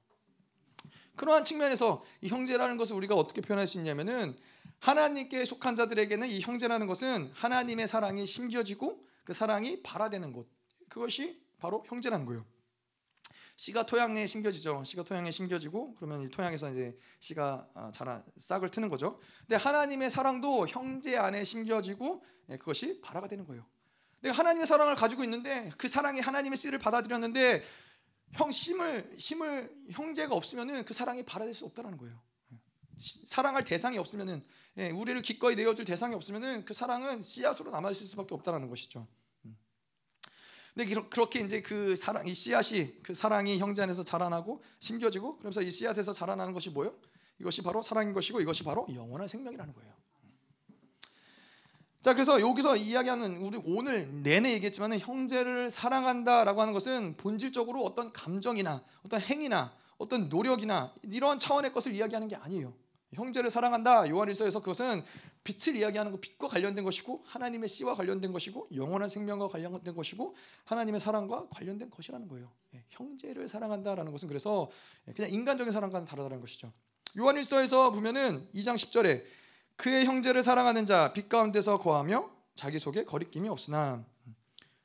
그러한 1.16 1.45
측면에서 1.45 2.05
이 2.20 2.28
형제라는 2.28 2.77
것을 2.77 2.95
우리가 2.97 3.15
어떻게 3.15 3.40
표현할 3.40 3.66
수 3.66 3.77
있냐면은 3.78 4.36
하나님께 4.78 5.45
속한 5.45 5.77
자들에게는 5.77 6.28
이 6.28 6.40
형제라는 6.40 6.86
것은 6.86 7.31
하나님의 7.35 7.89
사랑이 7.89 8.27
심겨지고 8.27 9.05
그 9.24 9.35
사랑이 9.35 9.82
발화되는 9.82 10.32
곳. 10.32 10.49
그것이 10.89 11.43
바로 11.59 11.85
형제라는 11.86 12.24
거예요. 12.24 12.47
씨가 13.59 13.87
토양에 13.87 14.25
심겨지죠. 14.25 14.85
씨가 14.85 15.03
토양에 15.03 15.33
심겨지고 15.33 15.97
그러면 15.97 16.23
이 16.23 16.31
토양에서 16.31 16.71
이제 16.71 16.97
씨가 17.19 17.69
아, 17.75 17.91
자라 17.93 18.25
싹을 18.39 18.71
트는 18.71 18.89
거죠. 18.89 19.19
근데 19.41 19.57
하나님의 19.57 20.11
사랑도 20.11 20.69
형제 20.69 21.17
안에 21.17 21.43
심겨지고 21.43 22.23
예, 22.51 22.57
그것이 22.57 23.01
발화가 23.01 23.27
되는 23.27 23.45
거예요. 23.45 23.67
내가 24.21 24.37
하나님의 24.37 24.65
사랑을 24.65 24.95
가지고 24.95 25.25
있는데 25.25 25.71
그 25.77 25.89
사랑이 25.89 26.21
하나님의 26.21 26.57
씨를 26.57 26.79
받아들였는데 26.79 27.65
형 28.35 28.53
심을 28.53 29.13
심을 29.19 29.75
형제가 29.91 30.37
없으면은 30.37 30.85
그 30.85 30.95
사랑이 30.95 31.25
발화될 31.25 31.53
수 31.53 31.65
없다라는 31.65 31.99
거예요. 31.99 32.17
예. 32.53 32.59
사랑할 33.27 33.65
대상이 33.65 33.99
없으면은 33.99 34.47
예, 34.77 34.91
우리를 34.91 35.21
기꺼이 35.23 35.57
내어줄 35.57 35.85
대상이 35.85 36.15
없으면은 36.15 36.65
그 36.65 36.75
사랑은 36.75 37.25
씨앗으로 37.25 37.73
남아 37.73 37.91
있을 37.91 38.07
수밖에 38.07 38.37
없다라는 38.37 38.69
것이죠. 38.69 39.09
근데 40.79 40.95
그렇게 41.11 41.41
이제 41.41 41.61
그 41.61 41.97
사랑, 41.97 42.29
이 42.29 42.33
씨앗이 42.33 43.03
그 43.03 43.13
사랑이 43.13 43.59
형제 43.59 43.83
안에서 43.83 44.05
자라나고 44.05 44.63
심겨지고 44.79 45.39
그러면서 45.39 45.61
이 45.61 45.73
씨앗에서 45.73 46.13
자라나는 46.13 46.53
것이 46.53 46.71
뭐요? 46.71 46.95
이것이 47.41 47.63
바로 47.63 47.83
사랑인 47.83 48.15
것이고 48.15 48.41
이것이 48.41 48.63
바로 48.63 48.87
영원한 48.95 49.27
생명이라는 49.27 49.75
거예요. 49.75 49.93
자, 52.01 52.15
그래서 52.15 52.41
여기서 52.41 52.77
이야기하는 52.77 53.39
우리 53.39 53.61
오늘 53.65 54.23
내내 54.23 54.53
얘기했지만 54.53 54.97
형제를 55.01 55.69
사랑한다라고 55.69 56.61
하는 56.61 56.73
것은 56.73 57.17
본질적으로 57.17 57.83
어떤 57.83 58.13
감정이나 58.13 58.85
어떤 59.05 59.21
행위나 59.21 59.75
어떤 59.97 60.29
노력이나 60.29 60.95
이런 61.03 61.41
차원의 61.41 61.73
것을 61.73 61.93
이야기하는 61.93 62.29
게 62.29 62.37
아니에요. 62.37 62.73
형제를 63.15 63.51
사랑한다. 63.51 64.09
요한일서에서 64.11 64.61
그것은 64.61 65.03
빛을 65.45 65.77
이야기하는 65.77 66.13
것, 66.13 66.21
빛과 66.21 66.49
관련된 66.49 66.85
것이고 66.85 67.23
하나님의 67.27 67.69
씨와 67.69 67.95
관련된 67.95 68.33
것이고 68.33 68.69
영원한 68.75 69.09
생명과 69.09 69.49
관련된 69.49 69.95
것이고 69.95 70.35
하나님의 70.65 71.01
사랑과 71.01 71.49
관련된 71.49 71.89
것이라는 71.89 72.29
거예요. 72.29 72.53
예, 72.75 72.85
형제를 72.91 73.49
사랑한다라는 73.49 74.13
것은 74.13 74.29
그래서 74.29 74.71
그냥 75.17 75.31
인간적인 75.31 75.73
사랑과는 75.73 76.07
다르다는 76.07 76.41
것이죠. 76.41 76.71
요한일서에서 77.17 77.93
보면은 77.93 78.47
2장 78.55 78.75
10절에 78.75 79.25
그의 79.77 80.05
형제를 80.05 80.43
사랑하는 80.43 80.85
자 80.87 81.13
빛 81.15 81.29
가운데서 81.29 81.79
거하며 81.79 82.31
자기 82.57 82.79
속에 82.79 83.05
거리낌이 83.05 83.49
없으나 83.49 84.05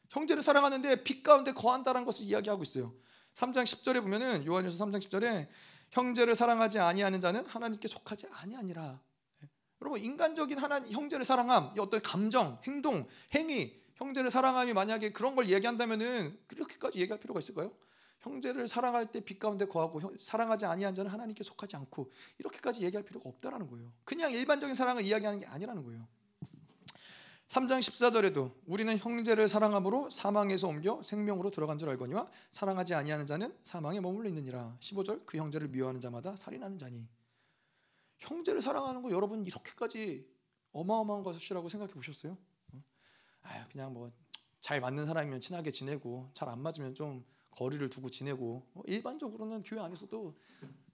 형제를 0.09 0.43
사랑하는데 0.43 1.03
빛 1.03 1.23
가운데 1.23 1.51
거한다는 1.51 2.05
것을 2.05 2.25
이야기하고 2.25 2.63
있어요. 2.63 2.93
3장 3.33 3.63
10절에 3.63 4.01
보면은 4.01 4.45
요한일서 4.45 4.85
3장 4.85 5.01
10절에 5.01 5.47
형제를 5.93 6.35
사랑하지 6.35 6.79
아니하는 6.79 7.21
자는 7.21 7.45
하나님께 7.45 7.87
속하지 7.87 8.27
아니하니라. 8.31 8.99
예. 9.43 9.49
여러분 9.81 9.99
인간적인 10.01 10.57
하나님 10.57 10.91
형제를 10.91 11.23
사랑함, 11.23 11.73
어떤 11.79 12.01
감정, 12.01 12.59
행동, 12.63 13.07
행위, 13.35 13.81
형제를 13.95 14.31
사랑함이 14.31 14.73
만약에 14.73 15.11
그런 15.11 15.35
걸 15.35 15.49
얘기한다면은 15.49 16.37
그렇게까지 16.47 16.99
얘기할 16.99 17.19
필요가 17.19 17.39
있을까요? 17.39 17.71
형제를 18.21 18.67
사랑할 18.67 19.11
때 19.11 19.19
빛 19.19 19.37
가운데 19.37 19.65
거하고 19.65 19.99
사랑하지 20.17 20.65
아니한 20.65 20.95
자는 20.95 21.11
하나님께 21.11 21.43
속하지 21.43 21.75
않고 21.75 22.09
이렇게까지 22.39 22.81
얘기할 22.81 23.03
필요가 23.03 23.29
없다라는 23.29 23.67
거예요. 23.69 23.91
그냥 24.03 24.31
일반적인 24.31 24.73
사랑을 24.73 25.03
이야기하는 25.03 25.39
게 25.41 25.45
아니라는 25.45 25.83
거예요. 25.83 26.07
3장 27.49 27.79
14절에도 27.79 28.51
우리는 28.65 28.97
형제를 28.97 29.47
사랑함으로 29.47 30.09
사망에서 30.09 30.67
옮겨 30.67 31.01
생명으로 31.03 31.51
들어간 31.51 31.77
줄 31.77 31.89
알거니와 31.89 32.29
사랑하지 32.49 32.95
아니하는 32.95 33.27
자는 33.27 33.55
사망에 33.61 33.99
머물러 33.99 34.27
있느니라. 34.29 34.75
15절 34.79 35.25
그 35.25 35.37
형제를 35.37 35.67
미워하는 35.67 36.01
자마다 36.01 36.35
살인하는 36.35 36.79
자니. 36.79 37.07
형제를 38.19 38.61
사랑하는 38.61 39.01
거 39.03 39.11
여러분 39.11 39.45
이렇게까지 39.45 40.27
어마어마한 40.71 41.23
것이라고 41.23 41.69
생각해 41.69 41.93
보셨어요? 41.93 42.37
아, 43.43 43.67
그냥 43.71 43.93
뭐 43.93 44.11
잘 44.63 44.79
맞는 44.79 45.05
사람이면 45.07 45.41
친하게 45.41 45.71
지내고 45.71 46.31
잘 46.33 46.47
안 46.47 46.59
맞으면 46.61 46.95
좀 46.95 47.25
거리를 47.51 47.87
두고 47.89 48.09
지내고 48.09 48.65
뭐 48.71 48.83
일반적으로는 48.87 49.61
교회 49.63 49.81
안에서도 49.81 50.37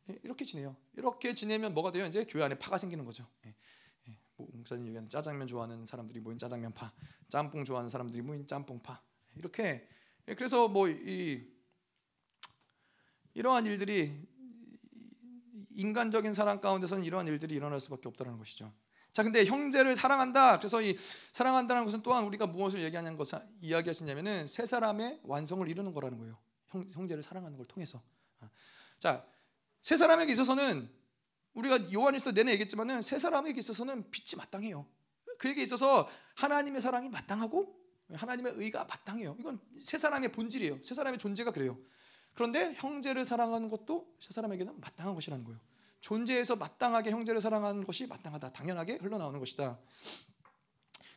예, 0.09 0.19
이렇게 0.23 0.43
지내요. 0.43 0.75
이렇게 0.97 1.35
지내면 1.35 1.75
뭐가 1.75 1.91
돼요? 1.91 2.07
이제 2.07 2.25
교회 2.27 2.43
안에 2.43 2.57
파가 2.57 2.79
생기는 2.79 3.05
거죠. 3.05 3.27
예, 4.39 4.43
예, 4.43 4.47
뭐 4.47 4.47
목사님 4.53 4.87
얘기하는 4.87 5.09
짜장면 5.09 5.47
좋아하는 5.47 5.85
사람들이 5.85 6.19
모인 6.19 6.37
짜장면파, 6.37 6.91
짬뽕 7.27 7.65
좋아하는 7.65 7.89
사람들이 7.89 8.21
모인 8.21 8.47
짬뽕파. 8.47 9.01
이렇게 9.35 9.87
그래서 10.25 10.67
뭐 10.67 10.87
이 10.87 11.59
이러한 13.33 13.65
일들이 13.65 14.27
인간적인 15.71 16.33
사랑 16.33 16.59
가운데서는 16.59 17.03
이러한 17.03 17.27
일들이 17.27 17.55
일어날 17.55 17.79
수밖에 17.79 18.09
없다는 18.09 18.37
것이죠. 18.37 18.73
자, 19.13 19.23
근데 19.23 19.45
형제를 19.45 19.95
사랑한다. 19.95 20.57
그래서 20.59 20.81
이 20.81 20.95
사랑한다는 21.31 21.85
것은 21.85 22.01
또한 22.03 22.25
우리가 22.25 22.47
무엇을 22.47 22.83
얘기하는 22.83 23.15
것 23.17 23.29
이야기하시냐면은 23.61 24.47
세 24.47 24.65
사람의 24.65 25.21
완성을 25.23 25.67
이루는 25.67 25.93
거라는 25.93 26.17
거예요. 26.17 26.37
형, 26.67 26.89
형제를 26.91 27.23
사랑하는 27.23 27.57
걸 27.57 27.65
통해서. 27.65 28.01
아, 28.39 28.49
자, 28.99 29.25
세 29.81 29.95
사람에게 29.95 30.31
있어서는 30.33 30.89
우리가 31.59 31.91
요한일서 31.93 32.31
내내 32.31 32.53
얘기했지만은 32.53 33.01
세 33.01 33.19
사람에게 33.19 33.59
있어서는 33.59 34.09
빛이 34.11 34.37
마땅해요. 34.37 34.85
그에게 35.37 35.61
있어서 35.63 36.07
하나님의 36.35 36.81
사랑이 36.81 37.09
마땅하고 37.09 37.77
하나님의 38.13 38.53
의가 38.55 38.85
마땅해요. 38.85 39.37
이건 39.39 39.59
세 39.81 39.97
사람의 39.97 40.31
본질이에요. 40.31 40.83
세 40.83 40.93
사람의 40.93 41.19
존재가 41.19 41.51
그래요. 41.51 41.77
그런데 42.33 42.73
형제를 42.75 43.25
사랑하는 43.25 43.69
것도 43.69 44.15
세 44.19 44.33
사람에게는 44.33 44.79
마땅한 44.79 45.15
것이라는 45.15 45.43
거예요. 45.45 45.59
존재에서 46.01 46.55
마땅하게 46.55 47.11
형제를 47.11 47.41
사랑하는 47.41 47.83
것이 47.83 48.07
마땅하다. 48.07 48.53
당연하게 48.53 48.99
흘러나오는 49.01 49.39
것이다. 49.39 49.77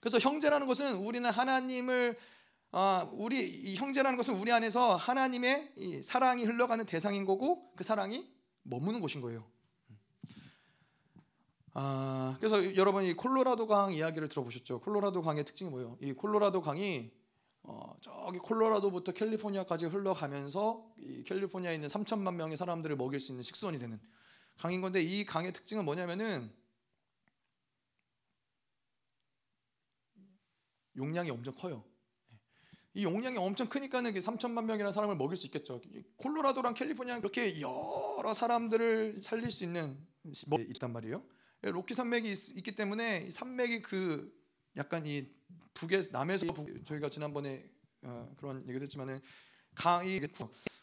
그래서 0.00 0.18
형제라는 0.18 0.66
것은 0.66 0.96
우리는 0.96 1.28
하나님을 1.30 2.18
아, 2.72 3.06
우리 3.12 3.44
이 3.44 3.76
형제라는 3.76 4.16
것은 4.16 4.34
우리 4.34 4.50
안에서 4.50 4.96
하나님의 4.96 6.02
사랑이 6.02 6.44
흘러가는 6.44 6.84
대상인 6.86 7.26
거고 7.26 7.72
그 7.76 7.84
사랑이 7.84 8.28
머무는 8.62 9.00
곳인 9.00 9.20
거예요. 9.20 9.51
아, 11.74 12.36
그래서 12.38 12.76
여러분 12.76 13.04
이 13.04 13.14
콜로라도 13.14 13.66
강 13.66 13.92
이야기를 13.92 14.28
들어보셨죠? 14.28 14.80
콜로라도 14.80 15.22
강의 15.22 15.44
특징이 15.44 15.70
뭐예요? 15.70 15.96
이 16.00 16.12
콜로라도 16.12 16.60
강이 16.60 17.10
어, 17.62 17.96
저기 18.00 18.38
콜로라도부터 18.38 19.12
캘리포니아까지 19.12 19.86
흘러가면서 19.86 20.92
이 20.98 21.22
캘리포니아에 21.22 21.76
있는 21.76 21.88
3천만 21.88 22.34
명의 22.34 22.56
사람들을 22.56 22.96
먹일 22.96 23.20
수 23.20 23.32
있는 23.32 23.42
식수원이 23.42 23.78
되는 23.78 24.00
강인 24.58 24.80
건데 24.80 25.00
이 25.00 25.24
강의 25.24 25.52
특징은 25.52 25.84
뭐냐면은 25.84 26.52
용량이 30.96 31.30
엄청 31.30 31.54
커요. 31.54 31.84
이 32.94 33.04
용량이 33.04 33.38
엄청 33.38 33.68
크니까는 33.68 34.12
3천만 34.12 34.64
명이라는 34.64 34.92
사람을 34.92 35.16
먹일 35.16 35.38
수 35.38 35.46
있겠죠. 35.46 35.80
콜로라도랑 36.18 36.74
캘리포니아 36.74 37.16
이렇게 37.16 37.58
여러 37.62 38.34
사람들을 38.34 39.22
살릴 39.22 39.50
수 39.50 39.64
있는 39.64 39.96
뭐 40.48 40.58
있단 40.60 40.92
말이에요. 40.92 41.24
로키 41.62 41.94
산맥이 41.94 42.30
있, 42.30 42.62
기 42.62 42.72
때문에 42.72 43.30
산맥이 43.30 43.82
그 43.82 44.32
약간 44.76 45.06
이 45.06 45.26
북에 45.74 46.08
남에서 46.10 46.46
북, 46.46 46.84
저희가 46.86 47.08
지난번에 47.08 47.64
어, 48.02 48.34
그런 48.36 48.62
얘기를 48.62 48.82
했지만은 48.82 49.20
강이 49.74 50.20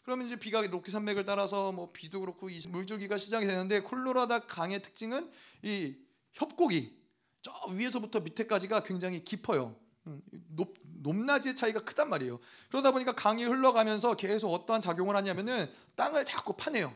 그러면 0.02 0.26
이제 0.26 0.36
비가 0.36 0.62
로키 0.62 0.90
산맥을 0.90 1.24
따라서 1.24 1.70
뭐 1.70 1.92
비도 1.92 2.20
그렇고 2.20 2.48
이 2.48 2.60
물줄기가 2.68 3.18
시작이 3.18 3.46
되는데 3.46 3.80
콜로라도 3.80 4.46
강의 4.46 4.82
특징은 4.82 5.30
이 5.62 5.96
협곡이 6.32 6.98
저 7.42 7.52
위에서부터 7.74 8.20
밑에까지가 8.20 8.82
굉장히 8.82 9.22
깊어요. 9.22 9.76
음, 10.06 10.22
높, 10.48 10.74
높낮이의 10.82 11.54
차이가 11.54 11.80
크단 11.80 12.08
말이에요. 12.08 12.40
그러다 12.70 12.90
보니까 12.90 13.12
강이 13.12 13.44
흘러가면서 13.44 14.14
계속 14.14 14.52
어떠한 14.52 14.80
작용을 14.80 15.14
하냐면은 15.14 15.70
땅을 15.94 16.24
자꾸 16.24 16.54
파내요. 16.54 16.94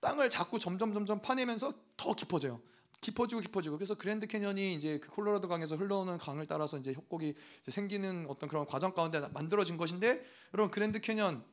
땅을 0.00 0.30
자꾸 0.30 0.58
점점 0.58 0.92
점점 0.92 1.20
파내면서 1.22 1.72
더 1.96 2.14
깊어져요. 2.14 2.60
깊어지고 3.02 3.40
깊어지고 3.40 3.76
그래서 3.76 3.94
그랜드 3.96 4.26
캐년이 4.26 4.74
이제 4.74 4.98
그 4.98 5.10
콜로라도 5.10 5.48
강에서 5.48 5.76
흘러오는 5.76 6.16
강을 6.18 6.46
따라서 6.46 6.78
이제 6.78 6.92
협곡이 6.92 7.34
이제 7.60 7.70
생기는 7.70 8.26
어떤 8.28 8.48
그런 8.48 8.64
과정 8.64 8.94
가운데 8.94 9.20
만들어진 9.34 9.76
것인데 9.76 10.24
여러분 10.54 10.70
그랜드 10.70 11.00
캐년 11.00 11.44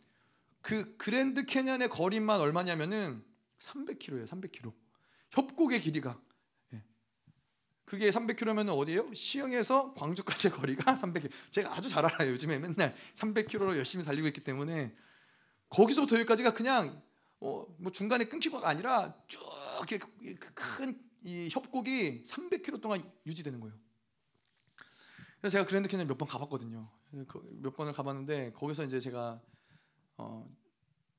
그 0.62 0.96
그랜드 0.98 1.46
캐년의 1.46 1.90
거리만 1.90 2.40
얼마냐면은 2.40 3.24
300km예요. 3.60 4.28
300km. 4.28 4.72
협곡의 5.32 5.82
길이가 5.82 6.20
예. 6.74 6.84
그게 7.84 8.12
300km면 8.12 8.78
어디예요? 8.78 9.12
시흥에서 9.14 9.96
광주까지의 9.96 10.54
거리가 10.54 10.94
300km. 10.96 11.32
제가 11.50 11.76
아주 11.76 11.90
잘 11.90 12.06
알아요. 12.06 12.30
요즘에 12.32 12.60
맨날 12.60 12.96
300km로 13.16 13.76
열심히 13.76 14.06
달리고 14.06 14.28
있기 14.28 14.42
때문에 14.42 14.96
거기서부터 15.70 16.16
여기까지가 16.18 16.54
그냥 16.54 17.02
어, 17.40 17.66
뭐 17.80 17.92
중간에 17.92 18.26
끊기고가 18.26 18.70
아니라 18.70 19.16
쭉 19.28 19.42
이렇게 19.90 19.98
큰 20.54 21.09
이 21.24 21.50
협곡이 21.52 22.24
300km 22.24 22.82
동안 22.82 23.04
유지되는 23.26 23.60
거예요. 23.60 23.76
그래서 25.40 25.54
제가 25.54 25.66
그랜드 25.66 25.88
캐년 25.88 26.08
몇 26.08 26.18
번 26.18 26.28
가봤거든요. 26.28 26.90
그몇 27.28 27.74
번을 27.74 27.94
가봤는데 27.94 28.52
거기서 28.54 28.84
이제 28.86 29.00
제가 29.00 29.42
어, 30.18 30.50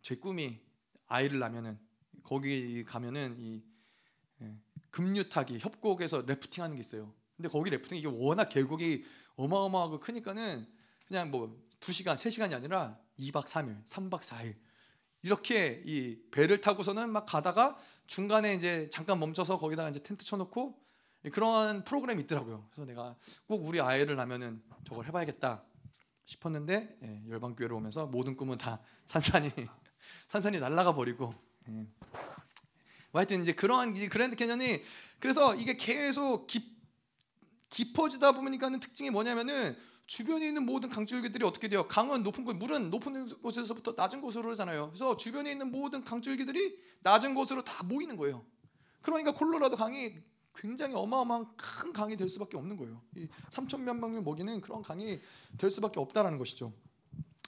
제 0.03 0.17
꿈이 0.17 0.61
아이를 1.07 1.39
낳으면은 1.39 1.79
거기 2.23 2.85
가면은 2.85 3.35
이 3.39 3.63
예, 4.43 4.57
급류 4.91 5.29
타기 5.29 5.59
협곡에서 5.59 6.23
래프팅 6.23 6.63
하는 6.63 6.77
게 6.77 6.81
있어요. 6.81 7.13
근데 7.37 7.49
거기 7.49 7.71
래프팅 7.71 7.97
이게 7.99 8.07
워낙 8.07 8.49
계곡이 8.51 9.05
어마어마하고 9.37 10.01
크니까는 10.01 10.67
그냥 11.07 11.31
뭐 11.31 11.59
2시간, 11.81 12.15
3시간이 12.15 12.53
아니라 12.55 12.99
2박 13.19 13.45
3일, 13.47 13.85
3박 13.87 14.21
4일 14.21 14.55
이렇게 15.23 15.83
이 15.85 16.19
배를 16.31 16.61
타고서는 16.61 17.11
막 17.11 17.27
가다가 17.27 17.79
중간에 18.07 18.55
이제 18.55 18.89
잠깐 18.91 19.19
멈춰서 19.19 19.59
거기다가 19.59 19.91
이제 19.91 20.03
텐트 20.03 20.25
쳐놓고 20.25 20.79
그런 21.33 21.85
프로그램이 21.85 22.23
있더라고요. 22.23 22.67
그래서 22.71 22.87
내가 22.87 23.17
꼭 23.47 23.67
우리 23.67 23.81
아이를 23.81 24.17
낳으면은 24.17 24.63
저걸 24.89 25.07
해봐야겠다 25.07 25.63
싶었는데 26.25 26.99
예, 27.03 27.23
열방교회로 27.29 27.77
오면서 27.77 28.07
모든 28.07 28.37
꿈은 28.37 28.57
다 28.57 28.81
산산이 29.07 29.51
산산이 30.29 30.61
날아가 30.61 30.95
버리고 30.95 31.35
예. 31.69 31.73
뭐 33.13 33.19
하여튼 33.19 33.43
이제 33.43 33.53
그러한 33.53 33.93
그랜드 34.09 34.37
캐년이 34.37 34.83
그래서 35.19 35.55
이게 35.55 35.77
계속 35.77 36.47
깊 36.47 36.81
깊어지다 37.69 38.33
보니까는 38.33 38.81
특징이 38.81 39.11
뭐냐면은 39.11 39.77
주변에 40.11 40.49
있는 40.49 40.67
모든 40.67 40.89
강줄기들이 40.89 41.45
어떻게 41.45 41.69
돼요? 41.69 41.87
강은 41.87 42.25
높은 42.25 42.45
곳, 42.45 42.57
물은 42.57 42.91
높은 42.91 43.29
곳에서부터 43.43 43.95
낮은 43.97 44.21
곳으로 44.21 44.49
흐르잖아요. 44.49 44.89
그래서 44.89 45.17
주변에 45.17 45.53
있는 45.53 45.71
모든 45.71 46.03
강줄기들이 46.03 46.77
낮은 47.05 47.33
곳으로 47.37 47.63
다 47.63 47.85
모이는 47.85 48.17
거예요. 48.17 48.45
그러니까 49.03 49.31
콜로라도 49.33 49.77
강이 49.77 50.17
굉장히 50.57 50.97
어마어마한 50.97 51.47
큰 51.57 51.93
강이 51.93 52.17
될 52.17 52.29
수밖에 52.29 52.57
없는 52.57 52.77
거예요. 52.77 53.01
이 53.15 53.29
3천몇 53.51 54.01
명을 54.01 54.23
먹이는 54.23 54.61
그런 54.61 54.83
강이 54.83 55.21
될 55.57 55.71
수밖에 55.71 56.01
없다라는 56.01 56.39
것이죠. 56.39 56.73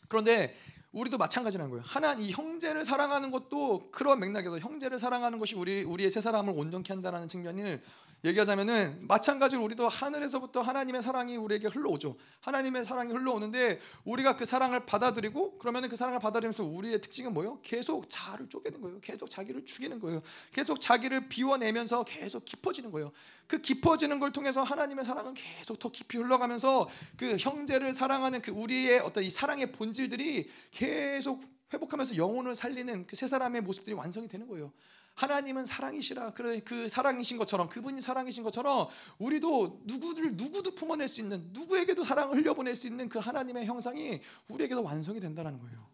그런데 0.09 0.55
우리도 0.93 1.19
마찬가지라는 1.19 1.69
거예요. 1.69 1.83
하나 1.85 2.13
이 2.15 2.31
형제를 2.31 2.85
사랑하는 2.85 3.33
것도 3.33 3.91
그런 3.91 4.21
맥락에서 4.21 4.61
형제를 4.61 5.01
사랑하는 5.01 5.41
것이 5.41 5.57
우리 5.57 5.83
우리의 5.83 6.13
세 6.13 6.21
사람을 6.21 6.53
온전케 6.57 6.93
한다라는 6.93 7.27
측면을 7.27 7.83
얘기하자면은 8.25 9.09
마찬가지로 9.09 9.65
우리도 9.65 9.89
하늘에서부터 9.89 10.63
하나님의 10.63 11.03
사랑이 11.03 11.37
우리에게 11.37 11.67
흘러오죠. 11.67 12.17
하나님의 12.41 12.85
사랑이 12.85 13.13
흘러오는데 13.13 13.81
우리가 14.05 14.37
그 14.37 14.45
사랑을 14.45 14.87
받아들이고 14.87 15.59
그러면은 15.59 15.89
그 15.89 15.97
사랑을 15.97 16.21
받아들이면서 16.21 16.63
우리의 16.63 17.01
특징은 17.01 17.35
뭐예요? 17.35 17.59
계속 17.63 18.09
자아를 18.09 18.49
쪼개는 18.49 18.81
거예요. 18.81 19.01
계속 19.01 19.29
자기를 19.29 19.65
죽이는 19.67 19.99
거예요. 19.99 20.23
계속 20.53 20.81
자기를 20.81 21.29
비워내면서 21.29 22.05
계속 22.05 22.45
깊어지는 22.45 22.93
거예요. 22.93 23.11
그 23.49 23.61
깊어지는 23.61 24.21
걸 24.21 24.33
통해서 24.33 24.63
하나님의 24.63 25.05
사랑은 25.05 25.35
계속 25.35 25.81
더 25.81 25.91
깊이 25.91 26.19
흘러가면서 26.19 26.89
그 27.17 27.37
형제를 27.41 27.93
사랑하는 27.93 28.41
그 28.41 28.53
우리의 28.53 29.01
어떤 29.01 29.25
이 29.25 29.31
사랑의 29.31 29.73
본질들이 29.73 30.49
계속 30.71 31.43
회복하면서 31.73 32.17
영혼을 32.17 32.55
살리는 32.55 33.07
그 33.07 33.17
세 33.17 33.27
사람의 33.27 33.63
모습들이 33.63 33.95
완성이 33.95 34.29
되는 34.29 34.47
거예요. 34.47 34.73
하나님은 35.15 35.67
사랑이시라. 35.67 36.33
그 36.65 36.89
사랑이신 36.89 37.37
것처럼 37.39 37.69
그분이 37.69 38.01
사랑이신 38.01 38.43
것처럼 38.43 38.89
우리도 39.19 39.83
누구를 39.85 40.37
누구도 40.37 40.75
품어낼 40.75 41.09
수 41.09 41.21
있는 41.21 41.49
누구에게도 41.53 42.05
사랑을 42.05 42.37
흘려보낼 42.37 42.75
수 42.75 42.87
있는 42.87 43.09
그 43.09 43.19
하나님의 43.19 43.67
형상이 43.67 44.21
우리에게도 44.49 44.83
완성이 44.83 45.21
된다는 45.21 45.59
거예요. 45.59 45.93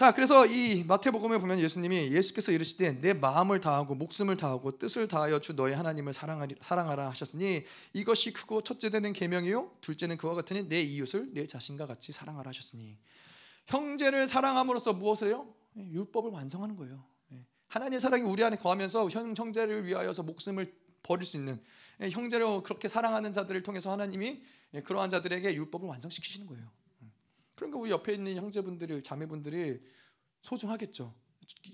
자, 0.00 0.14
그래서 0.14 0.46
이 0.46 0.82
마태복음에 0.84 1.36
보면 1.40 1.60
예수님이 1.60 2.10
예수께서 2.10 2.52
이르시되 2.52 3.02
내 3.02 3.12
마음을 3.12 3.60
다하고 3.60 3.94
목숨을 3.94 4.38
다하고 4.38 4.78
뜻을 4.78 5.08
다하여 5.08 5.40
주 5.40 5.52
너의 5.52 5.76
하나님을 5.76 6.14
사랑하라 6.14 7.10
하셨으니 7.10 7.64
이것이 7.92 8.32
크고 8.32 8.62
첫째 8.62 8.88
되는 8.88 9.12
계명이요 9.12 9.72
둘째는 9.82 10.16
그와 10.16 10.34
같으니 10.36 10.70
내 10.70 10.80
이웃을 10.80 11.34
내 11.34 11.46
자신과 11.46 11.84
같이 11.84 12.12
사랑하라 12.12 12.48
하셨으니 12.48 12.96
형제를 13.66 14.26
사랑함으로써 14.26 14.94
무엇을 14.94 15.28
해요? 15.28 15.52
율법을 15.76 16.30
완성하는 16.30 16.76
거예요. 16.76 17.04
예. 17.32 17.44
하나님의 17.68 18.00
사랑이 18.00 18.22
우리 18.22 18.42
안에 18.42 18.56
거하면서 18.56 19.08
형제를 19.10 19.86
위하여서 19.86 20.22
목숨을 20.22 20.72
버릴 21.02 21.24
수 21.24 21.36
있는 21.36 21.60
예, 22.02 22.10
형제를 22.10 22.62
그렇게 22.62 22.88
사랑하는 22.88 23.32
자들을 23.32 23.62
통해서 23.62 23.90
하나님이 23.90 24.42
예, 24.74 24.80
그러한 24.80 25.10
자들에게 25.10 25.54
율법을 25.54 25.88
완성시키시는 25.88 26.46
거예요. 26.46 26.70
음. 27.02 27.12
그러니까 27.54 27.78
우리 27.78 27.90
옆에 27.90 28.14
있는 28.14 28.36
형제분들이 28.36 29.02
자매분들이 29.02 29.80
소중하겠죠. 30.42 31.14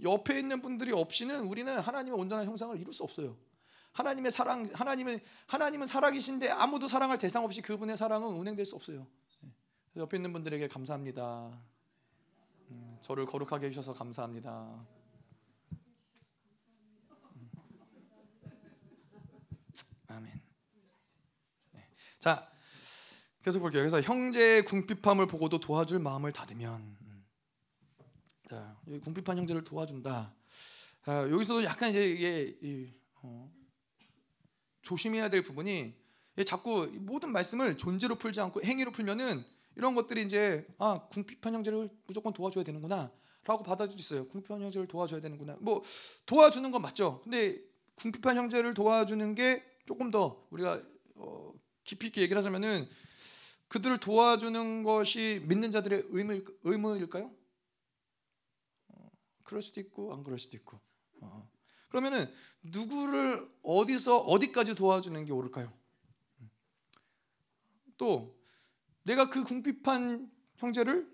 옆에 0.02 0.38
있는 0.38 0.62
분들이 0.62 0.92
없이는 0.92 1.40
우리는 1.44 1.78
하나님의 1.78 2.18
온전한 2.18 2.46
형상을 2.46 2.78
이룰 2.80 2.92
수 2.92 3.04
없어요. 3.04 3.36
하나님의 3.92 4.30
사랑, 4.30 4.68
하나님은 4.72 5.20
하나님은 5.46 5.86
사랑이신데 5.86 6.50
아무도 6.50 6.88
사랑할 6.88 7.18
대상 7.18 7.44
없이 7.44 7.62
그분의 7.62 7.96
사랑은 7.96 8.28
운행될 8.28 8.66
수 8.66 8.76
없어요. 8.76 9.06
예. 9.44 10.00
옆에 10.00 10.16
있는 10.16 10.32
분들에게 10.32 10.68
감사합니다. 10.68 11.58
음, 12.70 12.98
저를 13.00 13.24
거룩하게 13.26 13.66
해주셔서 13.66 13.92
감사합니다. 13.94 14.86
아멘. 20.08 20.42
네. 21.72 21.88
자, 22.18 22.50
계속 23.42 23.60
볼게요. 23.60 23.82
그래서 23.82 24.00
형제의 24.00 24.64
궁핍함을 24.64 25.26
보고도 25.26 25.60
도와줄 25.60 26.00
마음을 26.00 26.32
닫으면, 26.32 26.96
음. 27.00 27.26
자, 28.48 28.80
궁핍한 29.02 29.38
형제를 29.38 29.64
도와준다. 29.64 30.34
자, 31.04 31.30
여기서도 31.30 31.64
약간 31.64 31.90
이제 31.90 32.04
이게 32.10 32.58
이, 32.62 32.92
어, 33.22 33.52
조심해야 34.82 35.30
될 35.30 35.42
부분이 35.42 35.94
자꾸 36.44 36.86
모든 37.00 37.30
말씀을 37.32 37.76
존재로 37.76 38.16
풀지 38.16 38.40
않고 38.40 38.62
행위로 38.62 38.90
풀면은 38.90 39.44
이런 39.76 39.94
것들이 39.94 40.24
이제 40.24 40.66
아 40.78 41.06
궁핍한 41.08 41.54
형제를 41.54 41.88
무조건 42.06 42.32
도와줘야 42.32 42.64
되는구나라고 42.64 43.62
받아들일 43.64 44.02
수 44.02 44.14
있어요. 44.14 44.28
궁핍한 44.28 44.62
형제를 44.62 44.88
도와줘야 44.88 45.20
되는구나. 45.20 45.56
뭐 45.60 45.82
도와주는 46.24 46.68
건 46.70 46.82
맞죠. 46.82 47.20
근데 47.22 47.62
궁핍한 47.96 48.36
형제를 48.36 48.74
도와주는 48.74 49.34
게 49.34 49.62
조금 49.86 50.10
더 50.10 50.46
우리가 50.50 50.82
어, 51.16 51.52
깊이 51.84 52.06
있게 52.06 52.22
얘기를 52.22 52.38
하자면은 52.40 52.88
그들을 53.68 53.98
도와주는 53.98 54.82
것이 54.82 55.42
믿는 55.46 55.70
자들의 55.70 56.04
의무 56.08 56.42
의무일까요? 56.64 57.30
어, 58.88 59.08
그럴 59.42 59.62
수도 59.62 59.80
있고 59.80 60.14
안 60.14 60.22
그럴 60.22 60.38
수도 60.38 60.56
있고. 60.56 60.80
어. 61.20 61.48
그러면은 61.88 62.32
누구를 62.62 63.46
어디서 63.62 64.18
어디까지 64.18 64.74
도와주는 64.74 65.24
게 65.24 65.32
옳을까요? 65.32 65.72
또 67.96 68.35
내가 69.06 69.30
그 69.30 69.44
궁핍한 69.44 70.28
형제를 70.56 71.08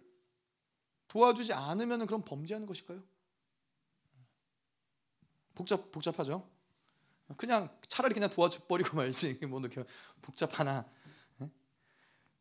도와주지 1.08 1.52
않으면 1.52 2.06
그럼 2.06 2.22
범죄하는 2.24 2.66
것일까요? 2.66 3.02
복잡 5.54 5.92
복잡하죠. 5.92 6.48
그냥 7.36 7.68
차라리 7.86 8.14
그냥 8.14 8.30
도와줘 8.30 8.66
버리고 8.66 8.96
말지 8.96 9.38
뭐 9.46 9.60
복잡하나. 10.22 10.86
예? 11.42 11.50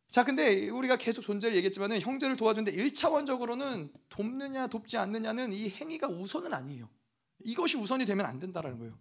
자, 0.08 0.24
근데 0.24 0.70
우리가 0.70 0.96
계속 0.96 1.20
존재를 1.20 1.54
얘기했지만은 1.56 2.00
형제를 2.00 2.36
도와주는데 2.36 2.72
1차원적으로는 2.72 3.92
돕느냐 4.08 4.68
돕지 4.68 4.96
않느냐는 4.96 5.52
이 5.52 5.68
행위가 5.68 6.08
우선은 6.08 6.54
아니에요. 6.54 6.88
이것이 7.40 7.76
우선이 7.76 8.06
되면 8.06 8.24
안 8.24 8.38
된다라는 8.38 8.78
거예요. 8.78 8.98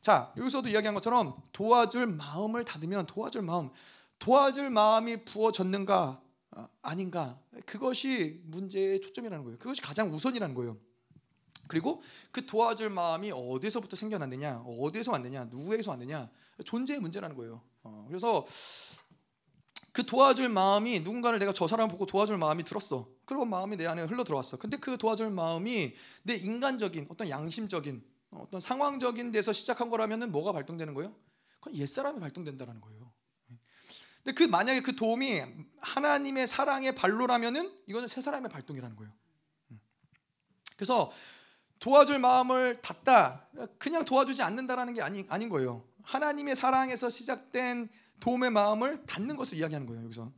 자, 0.00 0.32
여기서도 0.36 0.70
이야기한 0.70 0.94
것처럼 0.94 1.40
도와줄 1.52 2.06
마음을 2.08 2.64
닫으면 2.64 3.06
도와줄 3.06 3.42
마음, 3.42 3.70
도와줄 4.18 4.70
마음이 4.70 5.24
부어졌는가 5.24 6.22
어, 6.52 6.68
아닌가 6.82 7.38
그것이 7.66 8.40
문제의 8.44 9.00
초점이라는 9.00 9.44
거예요. 9.44 9.58
그것이 9.58 9.82
가장 9.82 10.12
우선이라는 10.12 10.54
거예요. 10.54 10.76
그리고 11.68 12.02
그 12.30 12.46
도와줄 12.46 12.90
마음이 12.90 13.32
어디서부터 13.32 13.96
생겨났느냐, 13.96 14.64
어디서 14.66 15.12
왔느냐, 15.12 15.46
누구에게서 15.46 15.92
왔느냐 15.92 16.30
존재의 16.64 17.00
문제라는 17.00 17.36
거예요. 17.36 17.62
어, 17.82 18.04
그래서 18.08 18.46
그 19.92 20.04
도와줄 20.04 20.48
마음이 20.48 21.00
누군가를 21.00 21.38
내가 21.38 21.52
저 21.52 21.68
사람 21.68 21.88
보고 21.88 22.04
도와줄 22.04 22.36
마음이 22.36 22.64
들었어. 22.64 23.08
그리고 23.24 23.44
마음이 23.44 23.76
내 23.76 23.86
안에 23.86 24.02
흘러 24.02 24.24
들어왔어. 24.24 24.56
근데 24.56 24.76
그 24.76 24.98
도와줄 24.98 25.30
마음이 25.30 25.94
내 26.24 26.34
인간적인 26.34 27.06
어떤 27.10 27.28
양심적인 27.28 28.02
어떤 28.30 28.60
상황적인 28.60 29.30
데서 29.30 29.52
시작한 29.52 29.88
거라면은 29.88 30.32
뭐가 30.32 30.52
발동되는 30.52 30.94
거예요? 30.94 31.14
그건 31.60 31.76
옛사람이 31.76 32.18
발동된다라는 32.20 32.80
거예요. 32.80 33.03
근데 34.24 34.34
그 34.34 34.48
만약에 34.48 34.80
그 34.80 34.96
도움이 34.96 35.42
하나님의 35.80 36.46
사랑의 36.46 36.94
발로라면은 36.94 37.70
이거는 37.86 38.08
새 38.08 38.22
사람의 38.22 38.50
발동이라는 38.50 38.96
거예요. 38.96 39.12
그래서 40.76 41.12
도와줄 41.78 42.18
마음을 42.18 42.80
닫다 42.80 43.46
그냥 43.78 44.04
도와주지 44.06 44.42
않는다라는 44.42 44.94
게 44.94 45.02
아니, 45.02 45.26
아닌 45.28 45.50
거예요. 45.50 45.86
하나님의 46.02 46.56
사랑에서 46.56 47.10
시작된 47.10 47.90
도움의 48.20 48.50
마음을 48.50 49.04
닫는 49.04 49.36
것을 49.36 49.58
이야기하는 49.58 49.86
거예요. 49.86 50.04
여기서 50.04 50.32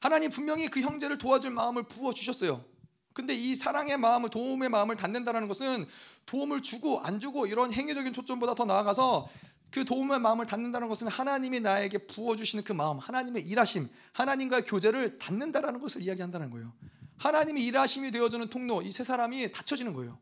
하나님 0.00 0.30
분명히 0.30 0.66
그 0.66 0.80
형제를 0.80 1.18
도와줄 1.18 1.52
마음을 1.52 1.84
부어 1.84 2.12
주셨어요. 2.12 2.64
근데 3.12 3.34
이 3.34 3.54
사랑의 3.54 3.98
마음을 3.98 4.30
도움의 4.30 4.68
마음을 4.68 4.96
닫는다라는 4.96 5.46
것은 5.46 5.86
도움을 6.26 6.62
주고 6.62 6.98
안 7.00 7.20
주고 7.20 7.46
이런 7.46 7.72
행위적인 7.72 8.12
초점보다 8.12 8.54
더 8.54 8.64
나아가서 8.64 9.28
그 9.72 9.84
도움의 9.86 10.20
마음을 10.20 10.44
닫는다는 10.46 10.88
것은 10.88 11.08
하나님이 11.08 11.60
나에게 11.60 12.06
부어 12.06 12.36
주시는 12.36 12.62
그 12.62 12.72
마음, 12.72 12.98
하나님의 12.98 13.42
일하심, 13.42 13.88
하나님과의 14.12 14.64
교제를 14.66 15.16
닫는다라는 15.16 15.80
것을 15.80 16.02
이야기한다는 16.02 16.50
거예요. 16.50 16.72
하나님이 17.16 17.64
일하심이 17.64 18.10
되어주는 18.10 18.48
통로, 18.50 18.82
이 18.82 18.92
세 18.92 19.02
사람이 19.02 19.50
닫혀지는 19.50 19.94
거예요. 19.94 20.18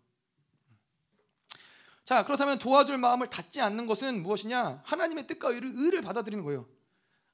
자, 2.05 2.25
그렇다면 2.25 2.59
도와줄 2.59 2.99
마음을 2.99 3.27
닫지 3.27 3.61
않는 3.61 3.87
것은 3.87 4.23
무엇이냐? 4.23 4.83
하나님의 4.85 5.27
뜻과 5.27 5.51
의를, 5.51 5.71
의를 5.75 6.01
받아들이는 6.03 6.45
거예요. 6.45 6.67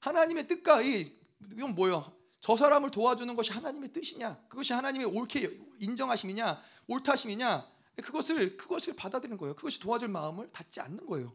하나님의 0.00 0.48
뜻과 0.48 0.82
의, 0.82 1.12
이건 1.52 1.74
뭐예요? 1.74 2.12
저 2.40 2.56
사람을 2.56 2.90
도와주는 2.90 3.34
것이 3.34 3.52
하나님의 3.52 3.92
뜻이냐? 3.92 4.38
그것이 4.48 4.72
하나님의 4.72 5.06
옳게 5.08 5.50
인정하심이냐? 5.80 6.62
옳다심이냐? 6.88 7.66
그것을 7.96 8.56
그것을 8.56 8.94
받아들이는 8.96 9.36
거예요. 9.38 9.54
그것이 9.54 9.80
도와줄 9.80 10.08
마음을 10.08 10.48
닫지 10.52 10.80
않는 10.80 11.06
거예요. 11.06 11.32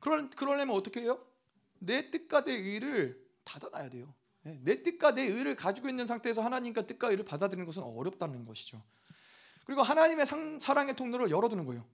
그럴 0.00 0.30
그러려면 0.30 0.74
어떻게 0.76 1.02
해요? 1.02 1.24
내 1.78 2.10
뜻과 2.10 2.44
내 2.44 2.52
의를 2.52 3.24
닫아놔야 3.44 3.90
돼요. 3.90 4.12
예, 4.46 4.58
내 4.62 4.82
뜻과 4.82 5.14
내 5.14 5.22
의를 5.22 5.54
가지고 5.54 5.88
있는 5.88 6.06
상태에서 6.06 6.42
하나님과 6.42 6.86
뜻과 6.86 7.10
의를 7.10 7.24
받아들이는 7.24 7.66
것은 7.66 7.82
어렵다는 7.82 8.44
것이죠. 8.44 8.82
그리고 9.64 9.82
하나님의 9.82 10.26
상, 10.26 10.58
사랑의 10.58 10.96
통로를 10.96 11.30
열어두는 11.30 11.66
거예요. 11.66 11.86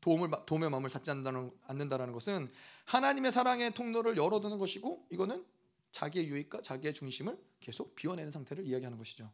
도움을 0.00 0.30
도움의 0.46 0.68
마음을 0.68 0.90
닫지 0.90 1.10
않는다는, 1.10 1.50
않는다라는 1.66 2.12
것은 2.12 2.50
하나님의 2.86 3.32
사랑의 3.32 3.72
통로를 3.72 4.16
열어두는 4.16 4.58
것이고 4.58 5.06
이거는 5.10 5.44
자기의 5.92 6.28
유익과 6.28 6.62
자기의 6.62 6.92
중심을 6.92 7.38
계속 7.60 7.94
비워내는 7.94 8.32
상태를 8.32 8.66
이야기하는 8.66 8.98
것이죠. 8.98 9.30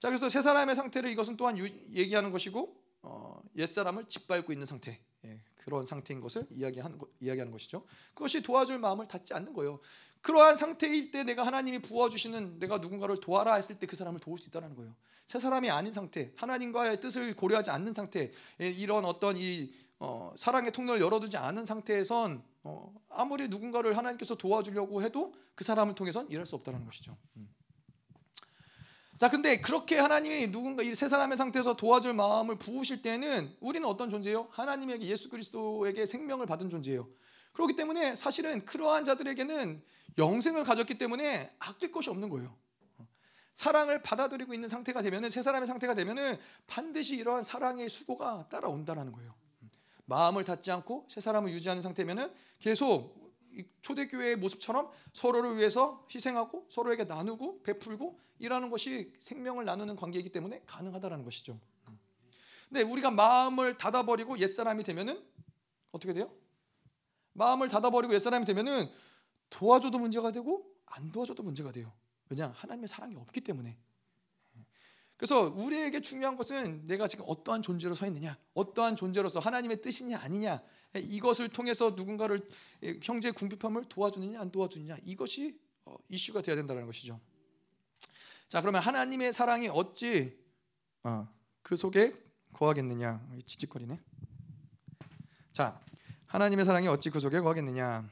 자 0.00 0.08
그래서 0.08 0.28
세 0.28 0.42
사람의 0.42 0.74
상태를 0.74 1.10
이것은 1.10 1.36
또한 1.36 1.56
유, 1.58 1.68
얘기하는 1.90 2.32
것이고 2.32 2.82
어, 3.02 3.42
옛 3.56 3.66
사람을 3.66 4.04
짓밟고 4.06 4.52
있는 4.52 4.66
상태 4.66 5.00
예, 5.24 5.40
그런 5.64 5.86
상태인 5.86 6.20
것을 6.20 6.46
이야기하는 6.50 6.98
이야기하는 7.20 7.50
것이죠. 7.50 7.86
그것이 8.12 8.42
도와줄 8.42 8.78
마음을 8.78 9.06
닫지 9.06 9.32
않는 9.32 9.54
거예요. 9.54 9.80
그러한 10.20 10.56
상태일 10.56 11.10
때 11.10 11.22
내가 11.24 11.44
하나님이 11.46 11.80
부어주시는 11.82 12.58
내가 12.58 12.78
누군가를 12.78 13.20
도와라 13.20 13.54
했을 13.54 13.78
때 13.78 13.86
그 13.86 13.96
사람을 13.96 14.20
도울 14.20 14.38
수 14.38 14.48
있다는 14.48 14.74
거예요. 14.74 14.94
새 15.26 15.38
사람이 15.38 15.70
아닌 15.70 15.92
상태, 15.92 16.32
하나님과의 16.36 17.00
뜻을 17.00 17.34
고려하지 17.34 17.70
않는 17.70 17.94
상태, 17.94 18.30
예, 18.60 18.68
이런 18.68 19.04
어떤 19.04 19.36
이 19.36 19.72
어, 19.98 20.32
사랑의 20.36 20.72
통로를 20.72 21.00
열어두지 21.00 21.36
않은 21.36 21.64
상태에선 21.64 22.42
어, 22.64 22.94
아무리 23.08 23.48
누군가를 23.48 23.96
하나님께서 23.96 24.34
도와주려고 24.34 25.02
해도 25.02 25.32
그 25.54 25.64
사람을 25.64 25.94
통해선 25.94 26.28
일할 26.30 26.44
수 26.44 26.56
없다는 26.56 26.84
것이죠. 26.84 27.16
음. 27.36 27.48
자, 29.18 29.30
근데 29.30 29.60
그렇게 29.60 29.96
하나님이 29.98 30.50
누군가 30.50 30.82
이 30.82 30.94
세 30.94 31.08
사람의 31.08 31.36
상태에서 31.36 31.74
도와줄 31.76 32.14
마음을 32.14 32.56
부으실 32.58 33.02
때는 33.02 33.54
우리는 33.60 33.86
어떤 33.88 34.10
존재예요? 34.10 34.48
하나님에게 34.50 35.06
예수 35.06 35.28
그리스도에게 35.28 36.06
생명을 36.06 36.46
받은 36.46 36.68
존재예요. 36.70 37.08
그렇기 37.52 37.76
때문에 37.76 38.16
사실은 38.16 38.64
그러한 38.64 39.04
자들에게는 39.04 39.82
영생을 40.18 40.64
가졌기 40.64 40.98
때문에 40.98 41.54
아낄 41.60 41.90
것이 41.92 42.10
없는 42.10 42.28
거예요. 42.28 42.56
사랑을 43.54 44.02
받아들이고 44.02 44.52
있는 44.52 44.68
상태가 44.68 45.00
되면은 45.02 45.30
세 45.30 45.42
사람의 45.42 45.68
상태가 45.68 45.94
되면은 45.94 46.38
반드시 46.66 47.14
이러한 47.16 47.44
사랑의 47.44 47.88
수고가 47.88 48.48
따라온다라는 48.50 49.12
거예요. 49.12 49.32
마음을 50.06 50.44
닫지 50.44 50.72
않고 50.72 51.06
세 51.08 51.20
사람을 51.20 51.52
유지하는 51.52 51.82
상태면은 51.82 52.32
계속 52.58 53.23
초대교회의 53.82 54.36
모습처럼 54.36 54.90
서로를 55.12 55.56
위해서 55.56 56.06
희생하고 56.12 56.66
서로에게 56.70 57.04
나누고 57.04 57.62
베풀고 57.62 58.18
이라는 58.38 58.70
것이 58.70 59.12
생명을 59.20 59.64
나누는 59.64 59.96
관계이기 59.96 60.30
때문에 60.30 60.62
가능하다라는 60.66 61.24
것이죠. 61.24 61.58
근데 62.68 62.82
우리가 62.82 63.10
마음을 63.10 63.76
닫아버리고 63.78 64.38
옛사람이 64.38 64.82
되면은 64.84 65.22
어떻게 65.92 66.12
돼요? 66.12 66.32
마음을 67.32 67.68
닫아버리고 67.68 68.14
옛사람이 68.14 68.44
되면은 68.46 68.88
도와줘도 69.50 69.98
문제가 69.98 70.32
되고 70.32 70.74
안 70.86 71.12
도와줘도 71.12 71.42
문제가 71.42 71.70
돼요. 71.70 71.92
왜냐? 72.28 72.48
하나님의 72.56 72.88
사랑이 72.88 73.14
없기 73.16 73.42
때문에. 73.42 73.76
그래서 75.24 75.48
우리에게 75.56 76.02
중요한 76.02 76.36
것은 76.36 76.86
내가 76.86 77.08
지금 77.08 77.24
어떠한 77.26 77.62
존재로 77.62 77.94
서 77.94 78.06
있느냐, 78.08 78.36
어떠한 78.52 78.94
존재로서 78.94 79.40
하나님의 79.40 79.80
뜻이냐 79.80 80.18
아니냐, 80.18 80.62
이것을 80.96 81.48
통해서 81.48 81.92
누군가를 81.96 82.46
형제 83.02 83.30
궁핍함을 83.30 83.86
도와주느냐 83.88 84.38
안 84.38 84.50
도와주느냐 84.50 84.98
이것이 85.02 85.58
어, 85.86 85.96
이슈가 86.10 86.42
되어야 86.42 86.56
된다는 86.56 86.84
것이죠. 86.84 87.18
자 88.48 88.60
그러면 88.60 88.82
하나님의 88.82 89.32
사랑이 89.32 89.68
어찌 89.68 90.38
어, 91.04 91.26
그 91.62 91.74
속에 91.74 92.12
거하겠느냐? 92.52 93.26
지직거리네. 93.46 93.98
자 95.54 95.80
하나님의 96.26 96.66
사랑이 96.66 96.86
어찌 96.88 97.08
그 97.08 97.18
속에 97.18 97.40
거하겠느냐? 97.40 98.06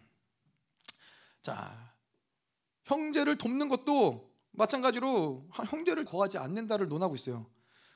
자 1.42 1.94
형제를 2.84 3.36
돕는 3.36 3.68
것도 3.68 4.31
마찬가지로 4.52 5.48
형제를 5.68 6.04
거하지 6.04 6.38
않는다를 6.38 6.88
논하고 6.88 7.14
있어요. 7.14 7.46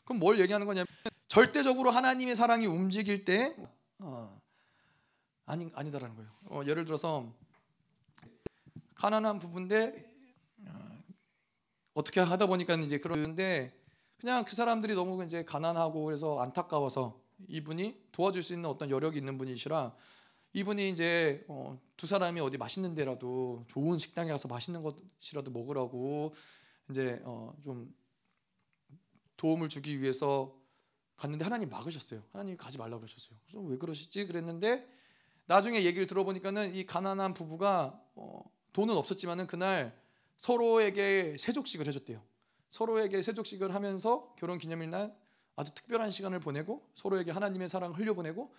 그럼 0.04 0.20
뭘 0.20 0.38
얘기하는 0.40 0.66
거냐면 0.66 0.86
절대적으로 1.28 1.90
하나님의 1.90 2.36
사랑이 2.36 2.66
움직일 2.66 3.24
때 3.24 3.54
어, 3.98 4.40
아니 5.44 5.70
아니다라는 5.74 6.16
거예요. 6.16 6.30
어, 6.46 6.62
예를 6.66 6.84
들어서 6.84 7.32
가난한 8.94 9.38
부분인데 9.38 10.04
어, 11.94 12.02
떻게 12.02 12.20
하다 12.20 12.46
보니까 12.46 12.74
이제 12.74 12.98
그러는데 12.98 13.72
그냥 14.16 14.44
그 14.44 14.54
사람들이 14.54 14.94
너무 14.94 15.22
이제 15.24 15.44
가난하고 15.44 16.04
그래서 16.04 16.40
안타까워서 16.40 17.20
이분이 17.48 18.08
도와줄 18.12 18.42
수 18.42 18.54
있는 18.54 18.70
어떤 18.70 18.90
여력이 18.90 19.18
있는 19.18 19.36
분이시라 19.36 19.94
이분이 20.52 20.90
이제 20.90 21.44
어, 21.48 21.78
두 21.96 22.06
사람이 22.06 22.40
어디 22.40 22.58
맛있는 22.58 22.94
데라도 22.94 23.64
좋은 23.68 23.98
식당에 23.98 24.30
가서 24.30 24.48
맛있는 24.48 24.82
것이라도 24.82 25.50
먹으라고 25.50 26.32
이제 26.90 27.20
어, 27.24 27.54
좀 27.64 27.94
도움을 29.36 29.68
주기 29.68 30.00
위해서 30.00 30.56
갔는데 31.16 31.44
하나님 31.44 31.68
막으셨어요. 31.68 32.22
하나님 32.32 32.56
가지 32.56 32.78
말라고 32.78 33.00
그러셨어요. 33.00 33.38
그래서 33.44 33.60
왜 33.60 33.76
그러시지 33.76 34.26
그랬는데 34.26 34.86
나중에 35.46 35.84
얘기를 35.84 36.06
들어보니까는 36.06 36.74
이 36.74 36.86
가난한 36.86 37.34
부부가 37.34 38.00
어, 38.14 38.42
돈은 38.72 38.94
없었지만은 38.96 39.46
그날 39.46 39.98
서로에게 40.38 41.36
세족식을 41.38 41.86
해줬대요. 41.86 42.22
서로에게 42.70 43.22
세족식을 43.22 43.74
하면서 43.74 44.34
결혼 44.38 44.58
기념일 44.58 44.90
날 44.90 45.16
아주 45.54 45.72
특별한 45.74 46.10
시간을 46.10 46.40
보내고 46.40 46.86
서로에게 46.94 47.30
하나님의 47.30 47.68
사랑을 47.68 47.98
흘려보내고 47.98 48.54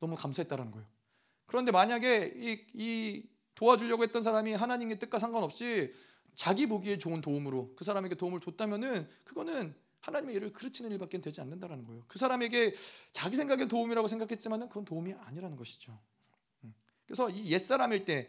너무 0.00 0.16
감사했다라는 0.16 0.72
거예요. 0.72 0.86
그런데 1.48 1.72
만약에 1.72 2.34
이, 2.36 2.66
이 2.74 3.22
도와주려고 3.54 4.04
했던 4.04 4.22
사람이 4.22 4.52
하나님의 4.52 5.00
뜻과 5.00 5.18
상관없이 5.18 5.92
자기 6.36 6.66
보기에 6.66 6.98
좋은 6.98 7.20
도움으로 7.20 7.74
그 7.74 7.84
사람에게 7.84 8.14
도움을 8.14 8.38
줬다면은 8.38 9.08
그거는 9.24 9.74
하나님의 10.00 10.36
일을 10.36 10.52
그르치는 10.52 10.92
일밖에 10.92 11.20
되지 11.20 11.40
않는다라는 11.40 11.84
거예요. 11.84 12.04
그 12.06 12.18
사람에게 12.18 12.74
자기 13.12 13.34
생각엔 13.34 13.66
도움이라고 13.66 14.06
생각했지만은 14.06 14.68
그건 14.68 14.84
도움이 14.84 15.14
아니라는 15.14 15.56
것이죠. 15.56 15.98
음. 16.62 16.74
그래서 17.06 17.28
이 17.28 17.50
옛사람일 17.50 18.04
때 18.04 18.28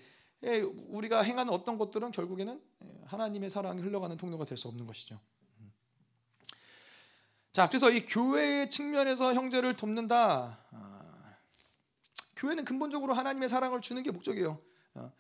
우리가 0.88 1.22
행하는 1.22 1.54
어떤 1.54 1.78
것들은 1.78 2.12
결국에는 2.12 2.60
하나님의 3.06 3.50
사랑이 3.50 3.82
흘러가는 3.82 4.16
통로가 4.18 4.46
될 4.46 4.58
수 4.58 4.70
없는 4.70 4.88
것이죠. 4.88 5.20
음. 5.60 5.72
자, 7.52 7.68
그래서 7.68 7.91
이 7.91 8.06
교회의 8.06 8.70
측면에서 8.70 9.34
형제를 9.36 9.76
돕는다. 9.76 10.66
교회는 12.40 12.64
근본적으로 12.64 13.14
하나님의 13.14 13.49
사랑을 13.49 13.82
주는 13.82 14.02
게 14.02 14.11
목적이에요. 14.11 14.61
어, 14.95 15.11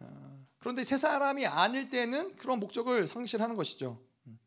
어, 0.00 0.46
그런데 0.58 0.82
새 0.82 0.98
사람이 0.98 1.46
아닐 1.46 1.88
때는 1.88 2.34
그런 2.34 2.58
목적을 2.58 3.06
상실하는 3.06 3.54
것이죠. 3.54 4.04
음. 4.26 4.38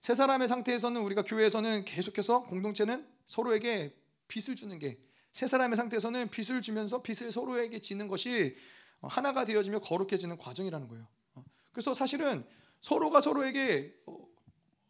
새 0.00 0.14
사람의 0.14 0.46
상태에서는 0.46 1.00
우리가 1.02 1.22
교회에서는 1.22 1.84
계속해서 1.84 2.44
공동체는 2.44 3.06
서로에게 3.26 3.96
빚을 4.28 4.54
주는 4.54 4.78
게새 4.78 5.48
사람의 5.48 5.76
상태에서는 5.76 6.30
빚을 6.30 6.62
주면서 6.62 7.02
빚을 7.02 7.32
서로에게 7.32 7.80
지는 7.80 8.06
것이 8.06 8.56
하나가 9.02 9.44
되어지며 9.44 9.80
거룩해지는 9.80 10.36
과정이라는 10.36 10.86
거예요. 10.86 11.08
어, 11.34 11.44
그래서 11.72 11.92
사실은 11.92 12.46
서로가 12.80 13.20
서로에게 13.20 13.94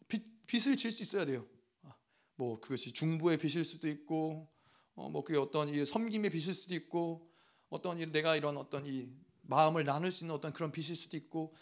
빚, 0.06 0.66
을 0.66 0.76
질 0.76 0.92
수 0.92 1.02
있어야 1.02 1.24
돼요. 1.24 1.46
뭐 2.36 2.60
그것이 2.60 2.92
중부의 2.92 3.38
빚일 3.38 3.64
수도 3.64 3.88
있고 3.88 4.48
어, 4.98 5.08
뭐 5.08 5.22
그게 5.22 5.38
어떤 5.38 5.68
이 5.68 5.86
섬김의 5.86 6.30
빚일 6.30 6.52
수도 6.52 6.74
있고 6.74 7.30
어떤 7.70 8.00
이 8.00 8.10
내가 8.10 8.34
이런 8.34 8.56
어떤 8.56 8.84
이 8.84 9.08
마음을 9.42 9.84
나눌 9.84 10.10
수 10.10 10.24
있는 10.24 10.34
어떤 10.34 10.52
그런 10.52 10.72
빚일 10.72 10.96
수도 10.96 11.16
있고 11.16 11.54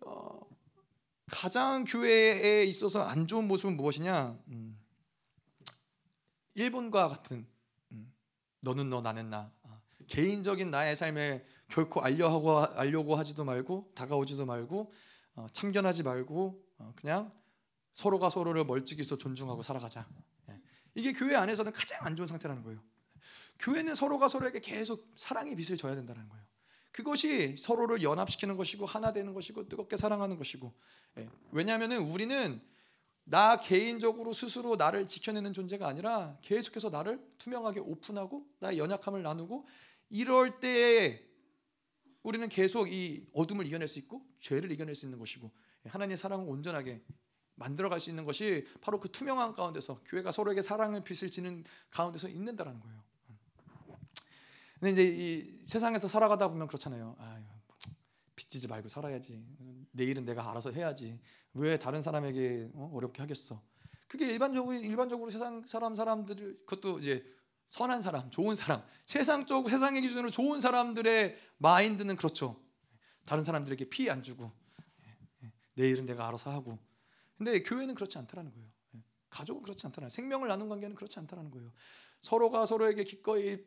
어, 0.00 0.40
가장 1.26 1.84
교회에 1.84 2.64
있어서 2.64 3.02
안 3.02 3.26
좋은 3.26 3.46
모습은 3.48 3.76
무엇이냐? 3.76 4.38
음, 4.48 4.80
일본과 6.54 7.08
같은 7.08 7.46
음, 7.92 8.10
너는 8.60 8.88
너 8.88 9.02
나는 9.02 9.28
나 9.28 9.52
어, 9.62 9.82
개인적인 10.06 10.70
나의 10.70 10.96
삶에 10.96 11.44
결코 11.68 12.00
알려하고 12.00 12.60
알려고 12.60 13.14
하지도 13.14 13.44
말고 13.44 13.92
다가오지도 13.94 14.46
말고 14.46 14.90
어, 15.34 15.46
참견하지 15.52 16.02
말고 16.02 16.64
어, 16.78 16.92
그냥 16.96 17.30
서로가 17.92 18.30
서로를 18.30 18.64
멀찍이서 18.64 19.18
존중하고 19.18 19.62
살아가자. 19.62 20.08
이게 20.94 21.12
교회 21.12 21.34
안에서는 21.34 21.72
가장 21.72 21.98
안 22.02 22.16
좋은 22.16 22.28
상태라는 22.28 22.62
거예요. 22.62 22.80
교회는 23.58 23.94
서로가 23.94 24.28
서로에게 24.28 24.60
계속 24.60 25.08
사랑의 25.16 25.54
빚을 25.56 25.76
져야 25.76 25.94
된다는 25.94 26.28
거예요. 26.28 26.44
그것이 26.92 27.56
서로를 27.56 28.02
연합시키는 28.02 28.56
것이고 28.56 28.86
하나 28.86 29.12
되는 29.12 29.34
것이고 29.34 29.68
뜨겁게 29.68 29.96
사랑하는 29.96 30.36
것이고 30.36 30.72
예. 31.18 31.28
왜냐하면 31.50 31.92
우리는 31.92 32.60
나 33.24 33.58
개인적으로 33.58 34.32
스스로 34.32 34.76
나를 34.76 35.06
지켜내는 35.06 35.54
존재가 35.54 35.88
아니라 35.88 36.38
계속해서 36.42 36.90
나를 36.90 37.20
투명하게 37.38 37.80
오픈하고 37.80 38.46
나의 38.60 38.78
연약함을 38.78 39.22
나누고 39.22 39.66
이럴 40.10 40.60
때에 40.60 41.20
우리는 42.22 42.48
계속 42.48 42.92
이 42.92 43.26
어둠을 43.32 43.66
이겨낼 43.66 43.88
수 43.88 43.98
있고 43.98 44.24
죄를 44.40 44.70
이겨낼 44.70 44.94
수 44.94 45.04
있는 45.06 45.18
것이고 45.18 45.50
예. 45.86 45.88
하나님의 45.88 46.16
사랑을 46.16 46.48
온전하게 46.48 47.02
만들어갈 47.56 48.00
수 48.00 48.10
있는 48.10 48.24
것이 48.24 48.66
바로 48.80 48.98
그 49.00 49.10
투명한 49.10 49.52
가운데서 49.52 50.00
교회가 50.06 50.32
서로에게 50.32 50.62
사랑의 50.62 51.04
빛을 51.04 51.30
지는 51.30 51.64
가운데서 51.90 52.28
있는다라는 52.28 52.80
거예요. 52.80 53.02
근데 54.80 54.92
이제 54.92 55.04
이 55.04 55.66
세상에서 55.66 56.08
살아가다 56.08 56.48
보면 56.48 56.66
그렇잖아요. 56.66 57.16
아유, 57.18 57.42
빚지지 58.34 58.68
말고 58.68 58.88
살아야지. 58.88 59.42
내일은 59.92 60.24
내가 60.24 60.50
알아서 60.50 60.72
해야지. 60.72 61.18
왜 61.54 61.78
다른 61.78 62.02
사람에게 62.02 62.70
어? 62.74 62.98
렵게 63.00 63.22
하겠어? 63.22 63.62
그게 64.08 64.26
일반적으로 64.26 64.74
일반적으로 64.74 65.30
세상 65.30 65.64
사람 65.66 65.96
사람들 65.96 66.66
그것도 66.66 66.98
이제 66.98 67.24
선한 67.68 68.02
사람, 68.02 68.30
좋은 68.30 68.56
사람, 68.56 68.82
세상적 69.06 69.68
세상의 69.68 70.02
기준으로 70.02 70.30
좋은 70.30 70.60
사람들의 70.60 71.36
마인드는 71.58 72.16
그렇죠. 72.16 72.60
다른 73.24 73.42
사람들에게 73.42 73.88
피해 73.88 74.10
안 74.10 74.22
주고 74.22 74.52
내일은 75.74 76.06
내가 76.06 76.28
알아서 76.28 76.52
하고 76.52 76.78
근데 77.36 77.62
교회는 77.62 77.94
그렇지 77.94 78.18
않다라는 78.18 78.52
거예요. 78.52 78.68
예. 78.96 79.02
가족은 79.30 79.62
그렇지 79.62 79.86
않다는 79.86 80.08
생명을 80.08 80.48
나눈 80.48 80.68
관계는 80.68 80.94
그렇지 80.94 81.18
않다라는 81.18 81.50
거예요. 81.50 81.72
서로가 82.20 82.66
서로에게 82.66 83.04
기꺼이 83.04 83.58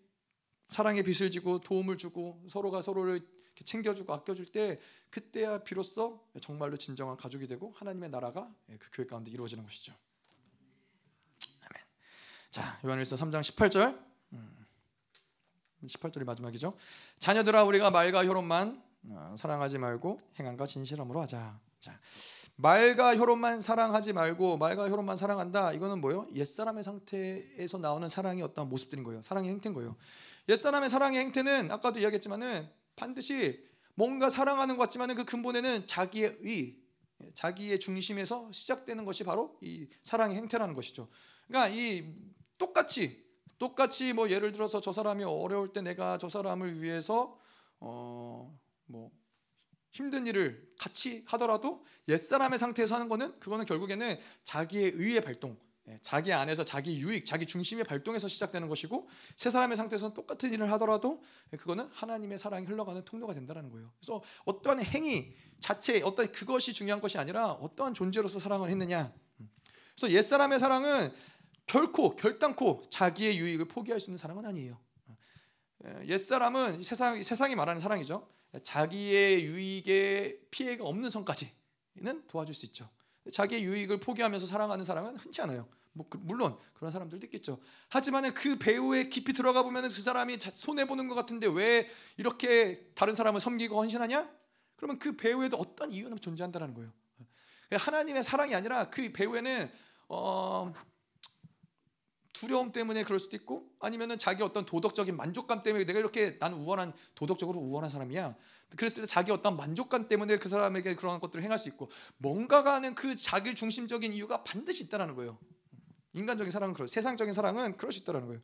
사랑의 0.68 1.04
빚을 1.04 1.32
지고 1.32 1.60
도움을 1.60 1.98
주고 1.98 2.44
서로가 2.50 2.82
서로를 2.82 3.22
챙겨주고 3.64 4.14
아껴줄 4.14 4.46
때 4.46 4.80
그때야 5.10 5.64
비로소 5.64 6.28
정말로 6.42 6.78
진정한 6.78 7.18
가족이 7.18 7.48
되고 7.48 7.74
하나님의 7.78 8.10
나라가 8.10 8.54
예, 8.70 8.78
그 8.78 8.90
교회 8.92 9.06
가운데 9.06 9.32
이루어지는 9.32 9.64
것이죠. 9.64 9.94
아멘. 11.62 11.84
자 12.52 12.80
요한일서 12.86 13.16
3장 13.16 13.42
18절 13.42 14.00
18절이 15.84 16.22
음, 16.22 16.26
마지막이죠. 16.26 16.78
자녀들아 17.20 17.64
우리가 17.64 17.92
말과 17.92 18.26
혈원만 18.26 18.84
어, 19.10 19.36
사랑하지 19.38 19.78
말고 19.78 20.22
행함과 20.40 20.66
진실함으로 20.66 21.22
하자. 21.22 21.60
자, 21.80 22.00
말과 22.58 23.16
혈원만 23.16 23.62
사랑하지 23.62 24.14
말고 24.14 24.58
말과 24.58 24.90
혈원만 24.90 25.18
사랑한다. 25.18 25.74
이거는 25.74 26.02
뭐요? 26.02 26.28
옛사람의 26.34 26.84
상태에서 26.84 27.78
나오는 27.78 28.10
사랑의 28.10 28.44
어떤 28.44 28.68
모습들인 28.68 29.04
거예요. 29.04 29.22
사랑의 29.22 29.52
행태인 29.52 29.76
거예요. 29.76 29.96
옛사람의 30.50 30.90
사랑의 30.90 31.20
행태는 31.20 31.72
아까도 31.72 32.00
이야기했지만은 32.00 32.68
반드시 32.96 33.64
뭔가 33.94 34.32
사랑하는 34.32 34.76
것 34.76 34.84
같지만은 34.84 35.16
그 35.16 35.24
근본에는 35.24 35.86
자기의 35.86 36.38
의, 36.42 36.78
자기의 37.36 37.80
중심에서 37.80 38.52
시작되는 38.52 39.06
것이 39.06 39.24
바로 39.24 39.58
이 39.62 39.88
사랑의 40.02 40.38
행태라는 40.38 40.74
것이죠. 40.74 41.08
그러니까 41.48 41.76
이 41.76 42.12
똑같이 42.58 43.24
똑같이 43.60 44.14
뭐 44.14 44.30
예를 44.30 44.52
들어서 44.52 44.82
저 44.82 44.92
사람이 44.92 45.24
어려울 45.24 45.74
때 45.74 45.82
내가 45.82 46.18
저 46.18 46.28
사람을 46.28 46.82
위해서 46.82 47.40
어뭐 47.80 49.12
힘든 49.98 50.28
일을 50.28 50.72
같이 50.78 51.24
하더라도 51.26 51.84
옛사람의 52.08 52.60
상태에서 52.60 52.96
하는 52.96 53.08
거는 53.08 53.40
그거는 53.40 53.66
결국에는 53.66 54.20
자기의 54.44 54.92
의의 54.94 55.22
발동, 55.22 55.58
예, 55.88 55.98
자기 56.04 56.32
안에서 56.32 56.64
자기 56.64 57.00
유익, 57.00 57.26
자기 57.26 57.48
중심의 57.48 57.84
발동에서 57.84 58.28
시작되는 58.28 58.68
것이고 58.68 59.08
새 59.36 59.50
사람의 59.50 59.76
상태에서는 59.76 60.14
똑같은 60.14 60.54
일을 60.54 60.72
하더라도 60.74 61.24
그거는 61.58 61.90
하나님의 61.92 62.38
사랑이 62.38 62.68
흘러가는 62.68 63.04
통로가 63.06 63.34
된다는 63.34 63.72
거예요. 63.72 63.92
그래서 64.00 64.22
어떠한 64.46 64.84
행위 64.84 65.34
자체, 65.60 66.00
어떤 66.04 66.32
그것이 66.32 66.74
중요한 66.74 67.02
것이 67.02 67.18
아니라 67.18 67.54
어떠한 67.54 67.96
존재로서 67.96 68.40
사랑을 68.40 68.70
했느냐. 68.70 69.12
그래서 69.96 70.16
옛 70.16 70.22
사람의 70.22 70.60
사랑은 70.60 71.12
결코 71.66 72.16
결단코 72.16 72.84
자기의 72.92 73.40
유익을 73.40 73.68
포기할 73.68 74.00
수 74.00 74.12
있는 74.12 74.20
사랑은 74.20 74.46
아니에요. 74.46 74.78
예, 75.86 76.08
옛사람은 76.08 76.84
세상 76.84 77.22
세상이 77.22 77.56
말하는 77.56 77.82
사랑이죠. 77.82 78.37
자기의 78.64 79.44
유익에 79.44 80.48
피해가 80.52 80.84
없는 80.86 81.10
선까지는 81.10 82.28
도와줄 82.28 82.56
수 82.56 82.66
있죠. 82.68 82.90
자기의 83.32 83.64
유익을 83.64 84.00
포기하면서 84.00 84.48
사랑하는 84.48 84.86
사람은 84.86 85.18
흔치 85.18 85.42
않아요. 85.42 85.68
뭐 85.94 86.06
그, 86.10 86.18
물론 86.18 86.56
그런 86.76 86.92
사람들도 86.92 87.26
있겠죠. 87.26 87.60
하지만은 87.90 88.34
그 88.34 88.58
배우에 88.58 89.10
깊이 89.10 89.34
들어가 89.34 89.64
보면은 89.64 89.90
그 89.90 90.02
사람이 90.02 90.38
손해 90.54 90.86
보는 90.86 91.08
것 91.08 91.16
같은데 91.16 91.48
왜 91.48 91.90
이렇게 92.18 92.86
다른 92.94 93.16
사람을 93.16 93.42
섬기고 93.42 93.78
헌신하냐? 93.78 94.30
그러면 94.76 95.00
그 95.00 95.18
배우에도 95.18 95.58
어떤 95.58 95.92
이유는 95.92 96.20
존재한다는 96.20 96.74
거예요. 96.76 96.92
하나님의 97.72 98.24
사랑이 98.24 98.56
아니라 98.56 98.90
그 98.90 99.12
배우에는 99.12 99.70
어, 100.10 100.72
두려움 102.38 102.72
때문에 102.72 103.04
그럴 103.04 103.20
수도 103.20 103.36
있고 103.36 103.68
아니면은 103.80 104.20
자기 104.20 104.44
어떤 104.44 104.64
도덕적인 104.64 105.18
만족감 105.18 105.64
때문에 105.64 105.86
내가 105.86 105.98
이렇게 105.98 106.38
나는 106.40 106.60
우월한 106.60 106.94
도덕적으로 107.16 107.60
우월한 107.60 107.90
사람이야. 107.90 108.36
그랬을 108.76 109.02
때 109.02 109.08
자기 109.08 109.32
어떤 109.32 109.58
만족감 109.58 110.08
때문에 110.08 110.38
그 110.38 110.48
사람에게 110.48 110.94
그런 110.96 111.20
것들을 111.20 111.44
행할 111.44 111.58
수 111.58 111.68
있고 111.70 111.90
뭔가가 112.18 112.76
하는 112.76 112.94
그 112.94 113.16
자기 113.16 113.56
중심적인 113.56 114.14
이유가 114.14 114.44
반드시 114.44 114.84
있다라는 114.84 115.16
거예요. 115.16 115.40
인간적인 116.14 116.52
사랑은 116.52 116.76
그렇 116.76 116.86
세상적인 116.86 117.34
사랑은 117.34 117.76
그럴 117.76 117.92
수 117.92 118.00
있다라는 118.02 118.28
거예요. 118.28 118.42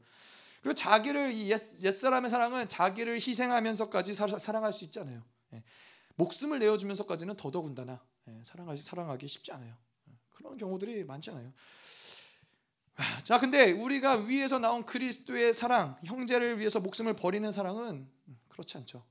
그리고 0.62 0.74
자기를 0.74 1.32
이 1.34 1.52
옛, 1.52 1.60
옛사람의 1.84 2.32
사랑은 2.32 2.70
자기를 2.70 3.16
희생하면서까지 3.16 4.16
사, 4.16 4.52
랑할 4.52 4.74
수 4.74 4.86
있잖아요. 4.86 5.24
예. 5.54 5.64
목숨을 6.16 6.60
내어주면서까지는 6.60 7.36
더더군다나 7.36 8.02
예. 8.30 8.42
사랑하기 8.44 8.82
사랑하기 8.82 9.28
쉽지 9.28 9.52
않아요. 9.52 9.76
예. 10.10 10.14
그런 10.32 10.58
경우들이 10.58 11.04
많잖아요. 11.04 11.52
자, 13.24 13.40
근데 13.40 13.72
우리가 13.72 14.18
위에서 14.18 14.60
나온 14.60 14.86
그리스도의 14.86 15.54
사랑, 15.54 15.98
형제를 16.04 16.60
위해서 16.60 16.80
목숨을 16.80 17.16
버리는 17.16 17.52
사랑은 17.52 18.08
그렇지 18.50 18.78
않죠. 18.78 19.04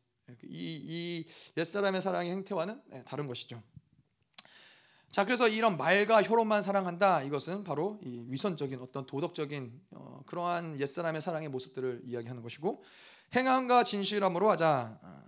이, 0.45 0.81
이 0.85 1.27
옛사람의 1.57 2.01
사랑의 2.01 2.31
행태와는 2.31 2.81
네, 2.87 3.05
다른 3.05 3.27
것이죠. 3.27 3.63
자, 5.11 5.25
그래서 5.25 5.47
이런 5.47 5.77
말과 5.77 6.23
혀로만 6.23 6.63
사랑한다. 6.63 7.23
이것은 7.25 7.65
바로 7.65 8.01
이 8.03 8.25
위선적인 8.29 8.81
어떤 8.81 9.05
도덕적인 9.05 9.81
어, 9.91 10.23
그러한 10.27 10.81
옛사람의 10.81 11.21
사랑의 11.21 11.49
모습들을 11.51 12.03
이야기하는 12.05 12.43
것이고 12.43 12.83
행함과 13.35 13.85
진실함으로 13.85 14.49
하자. 14.51 14.99
아, 15.03 15.23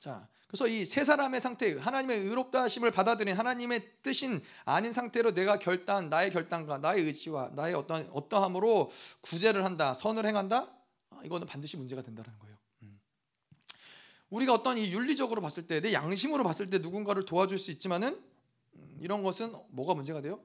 자, 0.00 0.28
그래서 0.54 0.68
이 0.68 0.84
세 0.84 1.02
사람의 1.02 1.40
상태, 1.40 1.76
하나님의 1.76 2.20
의롭다 2.20 2.62
하심을 2.62 2.92
받아들인 2.92 3.34
하나님의 3.36 4.02
뜻인 4.02 4.40
아닌 4.64 4.92
상태로 4.92 5.34
내가 5.34 5.58
결단, 5.58 6.08
나의 6.08 6.30
결단과 6.30 6.78
나의 6.78 7.02
의지와 7.02 7.50
나의 7.54 7.74
어떤 7.74 8.08
어떠함으로 8.12 8.92
구제를 9.20 9.64
한다, 9.64 9.94
선을 9.94 10.24
행한다. 10.24 10.72
아, 11.10 11.20
이거는 11.24 11.48
반드시 11.48 11.76
문제가 11.76 12.02
된다는 12.02 12.30
거예요. 12.38 12.56
음. 12.84 13.00
우리가 14.30 14.54
어떤 14.54 14.78
이 14.78 14.92
윤리적으로 14.92 15.42
봤을 15.42 15.66
때, 15.66 15.80
내 15.80 15.92
양심으로 15.92 16.44
봤을 16.44 16.70
때 16.70 16.78
누군가를 16.78 17.24
도와줄 17.24 17.58
수 17.58 17.72
있지만은 17.72 18.22
음, 18.74 18.98
이런 19.00 19.24
것은 19.24 19.52
뭐가 19.70 19.94
문제가 19.94 20.20
돼요? 20.20 20.38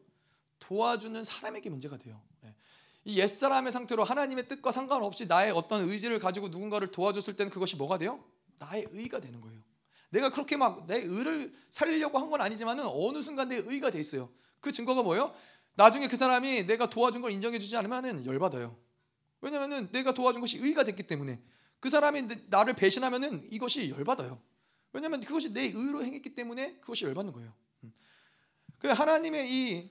도와주는 0.58 1.24
사람에게 1.24 1.70
문제가 1.70 1.98
돼요. 1.98 2.20
예. 2.46 2.56
이 3.06 3.20
옛사람의 3.20 3.72
상태로 3.72 4.06
하나님의 4.06 4.48
뜻과 4.48 4.72
상관없이 4.72 5.28
나의 5.28 5.52
어떤 5.52 5.88
의지를 5.88 6.18
가지고 6.18 6.48
누군가를 6.48 6.88
도와줬을 6.88 7.36
때는 7.36 7.52
그것이 7.52 7.76
뭐가 7.76 8.00
돼요? 8.00 8.24
나의 8.58 8.88
의가 8.90 9.20
되는 9.20 9.40
거예요. 9.40 9.69
내가 10.10 10.30
그렇게 10.30 10.58
막 10.58 10.88
내 10.88 10.98
의를 10.98 11.54
살리려고 11.70 12.18
한 12.18 12.30
건 12.30 12.42
아니지만은 12.42 12.86
어느 12.88 13.22
순간 13.22 13.50
내 13.50 13.58
의가 13.58 13.92
돼 13.92 14.00
있어요. 14.00 14.30
그 14.60 14.72
증거가 14.72 15.04
뭐예요? 15.04 15.34
나중에 15.76 16.08
그 16.08 16.18
사람이 16.18 16.66
내가 16.66 16.90
도와준 16.90 17.22
걸 17.22 17.32
인정해 17.32 17.60
주지 17.60 17.76
않으면은 17.78 18.26
열 18.26 18.40
받아요. 18.40 18.76
왜냐면은 19.42 19.90
내가 19.92 20.14
도와준 20.14 20.42
것이 20.42 20.58
의가 20.58 20.84
됐기 20.84 21.04
때문에 21.04 21.42
그 21.80 21.90
사람이 21.90 22.28
나를 22.48 22.74
배신하면은 22.76 23.48
이것이 23.52 23.90
열 23.90 24.04
받아요. 24.04 24.42
왜냐면 24.92 25.22
그것이 25.22 25.54
내 25.54 25.66
의로 25.66 26.04
행했기 26.04 26.36
때문에 26.36 26.80
그것이 26.82 27.06
열 27.06 27.14
받는 27.14 27.32
거예요. 27.32 27.54
음. 27.84 27.94
그 28.80 28.88
하나님의 28.88 29.50
이 29.50 29.90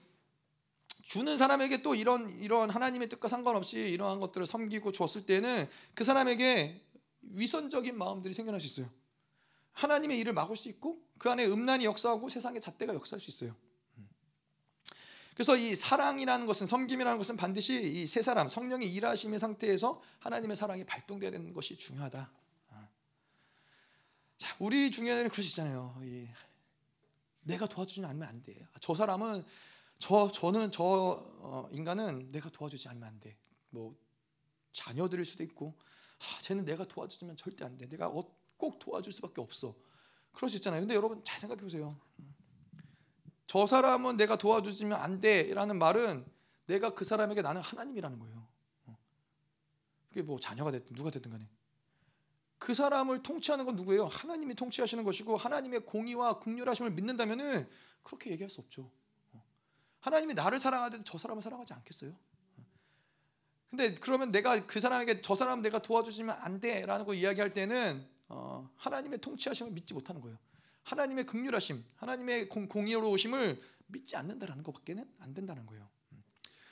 주는 1.05 1.39
사람에게 1.39 1.81
또 1.82 1.95
이런 1.95 2.28
이런 2.28 2.69
하나님의 2.69 3.09
뜻과 3.09 3.28
상관없이 3.28 3.78
이러한 3.78 4.19
것들을 4.19 4.47
섬기고 4.47 4.93
줬을 4.93 5.24
때는 5.24 5.66
그 5.95 6.05
사람에게 6.05 6.82
위선적인 7.23 7.97
마음들이 7.97 8.35
생겨날 8.35 8.61
수 8.61 8.66
있어요. 8.66 8.93
하나님의 9.79 10.19
일을 10.19 10.33
막을 10.33 10.57
수 10.57 10.69
있고 10.69 11.01
그 11.19 11.31
안에 11.31 11.47
음란이 11.47 11.85
역사하고 11.85 12.29
세상의 12.29 12.61
잣대가 12.61 12.95
역사할 12.95 13.21
수 13.21 13.31
있어요. 13.31 13.55
그래서 15.35 15.57
이 15.57 15.77
사랑이라는 15.77 16.47
것은 16.47 16.67
섬김이라는 16.67 17.17
것은 17.17 17.37
반드시 17.37 18.03
이 18.03 18.07
세 18.09 18.23
사람 18.23 18.49
성령의 18.49 18.93
일하심의 18.93 19.39
상태에서 19.39 20.03
하나님의 20.19 20.57
사랑이 20.57 20.85
발동돼야 20.85 21.31
되는 21.31 21.53
것이 21.53 21.77
중요하다. 21.77 22.29
아. 22.71 22.89
자, 24.37 24.57
우리 24.59 24.91
중에는 24.91 25.29
그럴 25.31 25.45
수 25.45 25.51
있잖아요. 25.51 25.97
내가 27.43 27.69
도와주지 27.69 28.05
않으면 28.05 28.27
안 28.29 28.43
돼. 28.43 28.57
아, 28.73 28.79
저 28.81 28.97
사람은 28.97 29.45
저 30.01 30.33
저는 30.33 30.73
저 30.73 30.85
어, 30.85 31.69
인간은 31.71 32.33
내가 32.33 32.51
도와주지 32.51 32.89
않으면 32.89 33.09
안 33.09 33.21
돼. 33.21 33.37
뭐 33.71 33.97
자녀들일 34.73 35.25
수도 35.25 35.45
있고, 35.45 35.79
아, 36.19 36.43
쟤는 36.43 36.65
내가 36.65 36.85
도와주면 36.85 37.37
절대 37.37 37.65
안 37.65 37.77
돼. 37.79 37.87
내가 37.89 38.09
어, 38.09 38.38
꼭 38.59 38.78
도와줄 38.78 39.12
수밖에 39.12 39.40
없어. 39.40 39.74
그럴 40.32 40.51
수 40.51 40.56
있잖아요. 40.56 40.80
근데 40.80 40.94
여러분 40.94 41.24
잘 41.24 41.40
생각해 41.40 41.62
보세요. 41.62 41.98
저 43.47 43.66
사람은 43.66 44.18
내가 44.18 44.36
도와주시면 44.36 44.98
안 44.98 45.18
돼라는 45.20 45.78
말은 45.78 46.26
내가 46.66 46.90
그 46.90 47.05
사람에게 47.06 47.40
나는 47.40 47.62
하나님이라는 47.62 48.18
거예요. 48.18 48.47
그게 50.09 50.22
뭐 50.22 50.39
자녀가 50.39 50.70
됐든 50.70 50.94
누가 50.94 51.10
됐든 51.10 51.30
간에 51.30 51.48
그 52.59 52.74
사람을 52.74 53.22
통치하는 53.22 53.64
건 53.64 53.76
누구예요? 53.76 54.06
하나님이 54.06 54.55
통치하시는 54.55 55.02
것이고 55.05 55.36
하나님의 55.36 55.80
공의와 55.80 56.40
긍휼하심을 56.40 56.90
믿는다면은 56.90 57.68
그렇게 58.02 58.30
얘기할 58.30 58.51
수 58.51 58.60
없죠. 58.60 58.90
하나님이 60.01 60.35
나를 60.35 60.59
사랑하듯 60.59 61.02
저 61.05 61.18
사람을 61.18 61.43
사랑하지 61.43 61.72
않겠어요? 61.74 62.14
근데 63.70 63.94
그러면 63.94 64.32
내가 64.32 64.66
그 64.66 64.80
사람에게 64.80 65.20
저 65.20 65.35
사람 65.35 65.60
내가 65.60 65.78
도와주시면 65.78 66.36
안 66.40 66.60
돼라는 66.60 67.05
거 67.05 67.14
이야기할 67.14 67.52
때는 67.52 68.01
어, 68.01 68.18
하나님의 68.77 69.21
통치하심을 69.21 69.73
믿지 69.73 69.95
못하는 69.95 70.21
거예요. 70.21 70.39
하나님의 70.85 71.27
극률하심, 71.27 71.85
하나님의 71.97 72.49
공, 72.49 72.69
공의로우심을 72.69 73.61
믿지 73.89 74.17
않는다라는 74.17 74.63
것밖에는 74.63 75.05
안 75.21 75.35
된다는 75.35 75.67
거예요. 75.67 75.89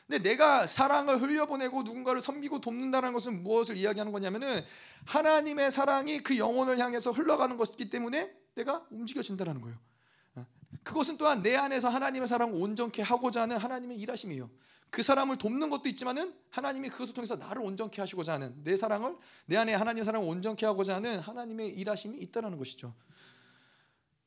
근데 0.06 0.22
내가 0.22 0.68
사랑을 0.68 1.20
흘려보내고 1.20 1.82
누군가를 1.82 2.20
섬기고 2.20 2.60
돕는다는 2.60 3.12
것은 3.12 3.42
무엇을 3.42 3.76
이야기하는 3.76 4.12
거냐면은 4.12 4.64
하나님의 5.04 5.72
사랑이 5.72 6.20
그 6.20 6.38
영혼을 6.38 6.78
향해서 6.78 7.10
흘러가는 7.10 7.56
것이기 7.56 7.90
때문에 7.90 8.32
내가 8.54 8.86
움직여진다는 8.90 9.60
거예요. 9.60 9.76
그것은 10.84 11.16
또한 11.16 11.42
내 11.42 11.56
안에서 11.56 11.88
하나님의 11.88 12.28
사랑을 12.28 12.54
온전케 12.54 13.02
하고자 13.02 13.42
하는 13.42 13.56
하나님의 13.56 13.98
일하심이에요. 13.98 14.48
그 14.90 15.02
사람을 15.02 15.36
돕는 15.38 15.68
것도 15.70 15.88
있지만은 15.90 16.34
하나님이 16.50 16.88
그것을 16.88 17.12
통해서 17.12 17.36
나를 17.36 17.62
온전케 17.62 18.00
하시고자 18.00 18.34
하는 18.34 18.54
내 18.64 18.76
사랑을 18.76 19.16
내 19.46 19.56
안에 19.56 19.74
하나님의 19.74 20.04
사랑을 20.04 20.28
온전케 20.28 20.64
하고자 20.64 20.96
하는 20.96 21.18
하나님의 21.18 21.70
일하심이 21.70 22.18
있다라는 22.18 22.56
것이죠. 22.58 22.94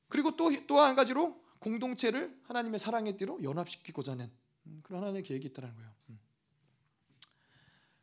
그리고 0.08 0.36
또 0.36 0.50
또 0.68 0.80
한 0.80 0.96
가지로 0.96 1.40
공동체를 1.60 2.38
하나님의 2.44 2.80
사랑의 2.80 3.18
띠로 3.18 3.44
연합시키고자 3.44 4.14
하는 4.14 4.32
음, 4.68 4.80
그런 4.84 5.02
하나님의 5.02 5.24
계획이 5.24 5.48
있다는 5.48 5.74
거예요. 5.76 5.90
음. 6.10 6.20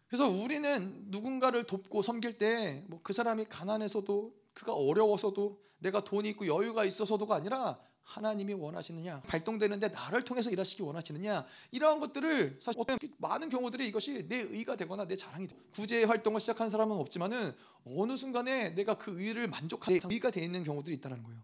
그래서 0.08 0.28
우리는 0.28 1.04
누군가를 1.08 1.64
돕고 1.64 2.02
섬길 2.02 2.38
때 2.38 2.84
뭐 2.88 3.00
그 3.02 3.12
사람이 3.12 3.46
가난해서도 3.46 4.34
그가 4.54 4.72
어려워서도 4.74 5.60
내가 5.78 6.02
돈이 6.04 6.30
있고 6.30 6.46
여유가 6.46 6.84
있어서도가 6.84 7.34
아니라 7.34 7.78
하나님이 8.06 8.54
원하시느냐 8.54 9.20
발동되는데 9.22 9.88
나를 9.88 10.22
통해서 10.22 10.48
일하시기 10.48 10.82
원하시느냐 10.82 11.44
이러한 11.72 11.98
것들을 11.98 12.60
사실 12.62 12.80
어떤 12.80 12.98
많은 13.18 13.48
경우들이 13.48 13.86
이것이 13.88 14.28
내 14.28 14.36
의가 14.36 14.76
되거나 14.76 15.06
내 15.06 15.16
자랑이 15.16 15.48
돼. 15.48 15.56
구제 15.72 16.04
활동을 16.04 16.40
시작한 16.40 16.70
사람은 16.70 16.96
없지만은 16.96 17.52
어느 17.84 18.16
순간에 18.16 18.70
내가 18.70 18.96
그 18.96 19.20
의를 19.20 19.48
만족하는 19.48 20.00
의가 20.04 20.30
돼 20.30 20.42
있는 20.44 20.62
경우들이 20.62 20.94
있다는 20.96 21.24
거예요. 21.24 21.40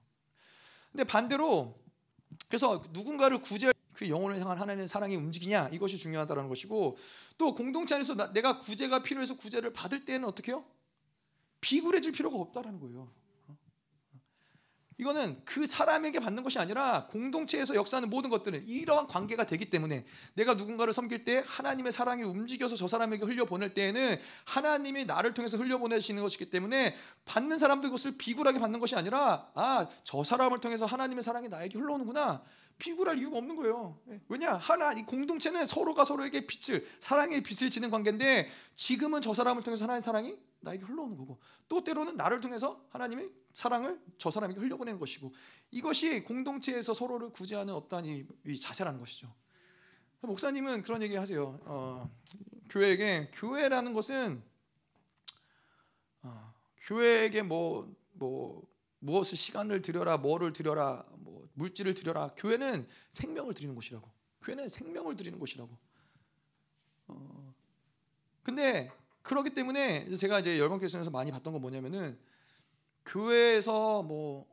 근데 0.93 1.03
반대로 1.03 1.81
그래서 2.49 2.83
누군가를 2.93 3.41
구제 3.41 3.73
그 3.93 4.09
영혼을 4.09 4.39
향한 4.39 4.57
하나님의 4.57 4.87
사랑이 4.87 5.17
움직이냐 5.17 5.69
이것이 5.71 5.99
중요하다는 5.99 6.49
것이고 6.49 6.97
또 7.39 7.55
공동체 7.55 7.97
안에서 7.97 8.33
내가 8.33 8.59
구제가 8.59 9.03
필요해서 9.03 9.37
구제를 9.37 9.73
받을 9.73 10.05
때는 10.05 10.29
어떻게 10.29 10.53
해요? 10.53 10.65
비굴해질 11.61 12.13
필요가 12.13 12.39
없다라는 12.39 12.79
거예요. 12.79 13.13
이거는 14.99 15.41
그 15.45 15.67
사람에게 15.67 16.21
받는 16.21 16.43
것이 16.43 16.59
아니라 16.59 17.07
공동체에서 17.07 17.75
역사하는 17.75 18.11
모든 18.11 18.31
것들은 18.31 18.67
이러한 18.67 19.07
관계가 19.07 19.45
되기 19.45 19.71
때문에 19.71 20.05
내가 20.35 20.55
누군가를 20.55 20.93
섬길 20.93 21.25
때 21.25 21.43
하나님의 21.47 21.93
사랑이 21.93 22.23
움직여서 22.23 22.77
저 22.77 22.87
사람에게 22.87 23.25
흘려보낼 23.25 23.75
때에는 23.75 24.19
하나님이 24.45 25.07
나를 25.07 25.35
통해서 25.35 25.57
흘려보내시는 25.57 26.23
것이기 26.23 26.51
때문에 26.51 26.95
받는 27.25 27.59
사람도 27.59 27.89
이것을 27.89 28.17
비굴하게 28.19 28.59
받는 28.59 28.79
것이 28.81 28.95
아니라 28.97 29.49
아 29.55 29.87
저 30.05 30.25
사람을 30.25 30.61
통해서 30.61 30.87
하나님의 30.87 31.23
사랑이 31.23 31.49
나에게 31.49 31.79
흘러오는구나 31.79 32.43
비굴할 32.83 33.17
이유가 33.19 33.39
없는 33.39 33.55
거예요. 33.55 33.97
예. 34.09 34.21
왜냐 34.29 34.55
하나 34.57 34.93
이 34.93 35.05
공동체는 35.05 35.67
서로가 35.67 36.05
서로에게 36.05 36.49
빛을 36.49 36.85
사랑의 36.99 37.41
빛을 37.45 37.71
지는 37.71 37.91
관계인데 37.91 38.49
지금은 38.75 39.21
저 39.21 39.33
사람을 39.33 39.63
통해서 39.63 39.85
하나님의 39.85 40.03
사랑이 40.03 40.37
나에게 40.59 40.85
흘러오는 40.85 41.17
거고 41.17 41.39
또 41.69 41.85
때로는 41.85 42.17
나를 42.17 42.41
통해서 42.41 42.85
하나님의 42.91 43.31
사랑을 43.53 44.01
저 44.19 44.33
사람에게 44.33 44.59
흘려보내는 44.59 44.99
것이고 44.99 45.33
이것이 45.71 46.25
공동체에서 46.25 46.93
서로를 46.93 47.31
구제하는 47.31 47.73
어떠한 47.73 48.05
이, 48.05 48.27
이 48.47 48.59
자세라는 48.59 48.99
것이죠. 48.99 49.33
목사님은 50.23 50.83
그런 50.83 51.03
얘기 51.03 51.15
하세요. 51.15 51.61
어, 51.63 52.11
교회에게 52.69 53.31
교회라는 53.33 53.93
것은 53.93 54.43
어, 56.23 56.53
교회에게 56.87 57.43
뭐뭐 57.43 58.67
무엇을 58.99 59.37
시간을 59.37 59.83
들여라, 59.83 60.17
뭐를 60.17 60.53
들여라, 60.53 61.05
뭐 61.11 61.12
물질을 61.55 61.95
들여라. 61.95 62.35
교회는 62.37 62.87
생명을 63.11 63.55
드리는 63.55 63.75
곳이라고. 63.75 64.09
교회는 64.43 64.69
생명을 64.69 65.17
드리는 65.17 65.39
곳이라고. 65.39 65.77
어, 67.09 67.55
근데 68.43 68.91
그렇기 69.23 69.51
때문에 69.51 70.15
제가 70.17 70.41
이제 70.41 70.59
열방교회에서 70.59 71.11
많이 71.11 71.31
봤던 71.31 71.53
건 71.53 71.63
뭐냐면은 71.63 72.19
교회에서 73.07 74.03
뭐 74.03 74.47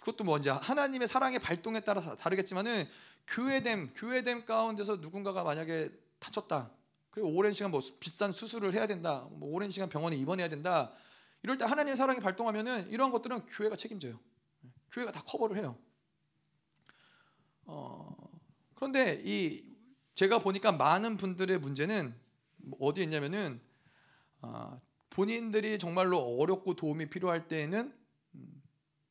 그것도 0.00 0.24
뭐 0.24 0.38
이제 0.38 0.50
하나님의 0.50 1.08
사랑의 1.08 1.38
발동에 1.38 1.80
따라 1.80 2.16
다르겠지만은 2.16 2.88
교회됨 3.26 3.94
교회됨 3.94 4.46
가운데서 4.46 4.96
누군가가 4.96 5.42
만약에 5.42 5.90
다쳤다. 6.18 6.70
그리고 7.10 7.30
오랜 7.30 7.52
시간 7.52 7.70
뭐 7.70 7.80
비싼 7.98 8.32
수술을 8.32 8.74
해야 8.74 8.86
된다. 8.86 9.26
뭐 9.32 9.52
오랜 9.52 9.70
시간 9.70 9.88
병원에 9.88 10.16
입원해야 10.16 10.48
된다. 10.48 10.92
이럴 11.42 11.58
때 11.58 11.64
하나님의 11.64 11.96
사랑이 11.96 12.20
발동하면은 12.20 12.90
이러한 12.90 13.10
것들은 13.12 13.46
교회가 13.46 13.76
책임져요. 13.76 14.18
교회가 14.92 15.12
다 15.12 15.22
커버를 15.26 15.56
해요. 15.56 15.78
어, 17.64 18.14
그런데 18.74 19.20
이 19.24 19.64
제가 20.14 20.38
보니까 20.38 20.72
많은 20.72 21.16
분들의 21.16 21.58
문제는 21.58 22.14
어디에 22.80 23.04
있냐면은 23.04 23.60
어, 24.40 24.80
본인들이 25.10 25.78
정말로 25.78 26.18
어렵고 26.18 26.74
도움이 26.74 27.10
필요할 27.10 27.48
때에는 27.48 27.92
음, 28.34 28.62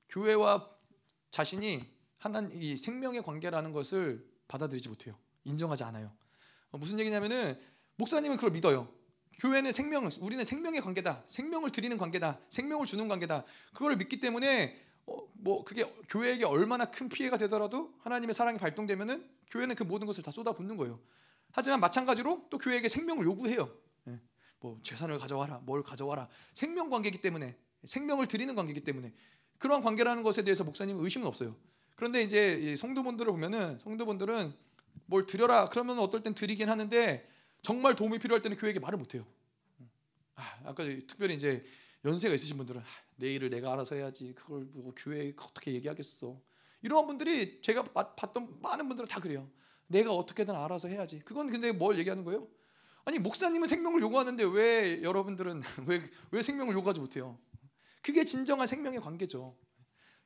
교회와 0.09 0.67
자신이 1.31 1.83
하나님 2.17 2.61
이 2.61 2.77
생명의 2.77 3.21
관계라는 3.23 3.71
것을 3.71 4.27
받아들이지 4.47 4.89
못해요. 4.89 5.17
인정하지 5.43 5.83
않아요. 5.83 6.11
어, 6.71 6.77
무슨 6.77 6.99
얘기냐면은 6.99 7.59
목사님은 7.97 8.37
그걸 8.37 8.51
믿어요. 8.51 8.91
교회는 9.39 9.71
생명, 9.71 10.09
우리는 10.21 10.43
생명의 10.45 10.81
관계다. 10.81 11.23
생명을 11.27 11.71
드리는 11.71 11.97
관계다. 11.97 12.39
생명을 12.49 12.85
주는 12.85 13.07
관계다. 13.07 13.43
그걸 13.73 13.97
믿기 13.97 14.19
때문에 14.19 14.75
어, 14.75 14.84
뭐 15.45 15.63
그게 15.63 15.83
교회에게 16.09 16.45
얼마나 16.45 16.85
큰 16.85 17.07
피해가 17.07 17.37
되더라도 17.37 17.93
하나님의 17.99 18.33
사랑이 18.33 18.57
발동되면은 18.57 19.29
교회는 19.51 19.75
그 19.75 19.83
모든 19.83 20.07
것을 20.07 20.23
다 20.23 20.31
쏟아붓는 20.31 20.75
거예요. 20.77 20.99
하지만 21.51 21.79
마찬가지로 21.79 22.47
또 22.49 22.57
교회에게 22.57 22.89
생명을 22.89 23.25
요구해요. 23.25 23.71
예. 24.07 24.19
뭐 24.59 24.79
재산을 24.81 25.17
가져와라, 25.19 25.59
뭘 25.59 25.83
가져와라. 25.83 26.27
생명 26.53 26.89
관계이기 26.89 27.21
때문에 27.21 27.55
생명을 27.83 28.25
드리는 28.25 28.53
관계이기 28.55 28.81
때문에 28.81 29.13
그러한 29.59 29.83
관계라는 29.83 30.23
것에 30.23 30.43
대해서 30.43 30.63
목사님 30.63 30.99
의심은 30.99 31.27
없어요. 31.27 31.55
그런데 31.95 32.23
이제 32.23 32.75
성도분들을 32.75 33.31
보면은 33.31 33.79
성도분들은 33.79 34.53
뭘 35.05 35.25
드려라 35.27 35.65
그러면 35.65 35.99
어떨 35.99 36.23
땐 36.23 36.33
드리긴 36.33 36.69
하는데 36.69 37.29
정말 37.61 37.95
도움이 37.95 38.19
필요할 38.19 38.41
때는 38.41 38.57
교회에게 38.57 38.79
말을 38.79 38.97
못 38.97 39.13
해요. 39.13 39.25
아, 40.35 40.43
아까 40.65 40.83
특별히 40.83 41.35
이제 41.35 41.63
연세가 42.03 42.33
있으신 42.33 42.57
분들은 42.57 42.81
아, 42.81 42.85
내 43.15 43.33
일을 43.33 43.49
내가 43.49 43.73
알아서 43.73 43.95
해야지 43.95 44.33
그걸 44.35 44.65
뭐 44.73 44.93
교회에 44.95 45.33
어떻게 45.41 45.73
얘기하겠어. 45.73 46.39
이런 46.81 47.07
분들이 47.07 47.61
제가 47.61 47.83
봤던 47.83 48.59
많은 48.61 48.87
분들은 48.87 49.07
다 49.07 49.19
그래요. 49.19 49.49
내가 49.87 50.13
어떻게든 50.13 50.55
알아서 50.55 50.87
해야지. 50.87 51.19
그건 51.19 51.47
근데 51.47 51.71
뭘 51.71 51.97
얘기하는 51.99 52.23
거예요? 52.23 52.47
아니 53.05 53.19
목사님은 53.19 53.67
생명을 53.67 54.01
요구하는데 54.01 54.43
왜 54.43 55.01
여러분들은 55.03 55.61
왜, 55.87 56.01
왜 56.31 56.43
생명을 56.43 56.73
요구하지 56.73 56.99
못해요? 56.99 57.37
그게 58.01 58.25
진정한 58.25 58.67
생명의 58.67 58.99
관계죠. 58.99 59.55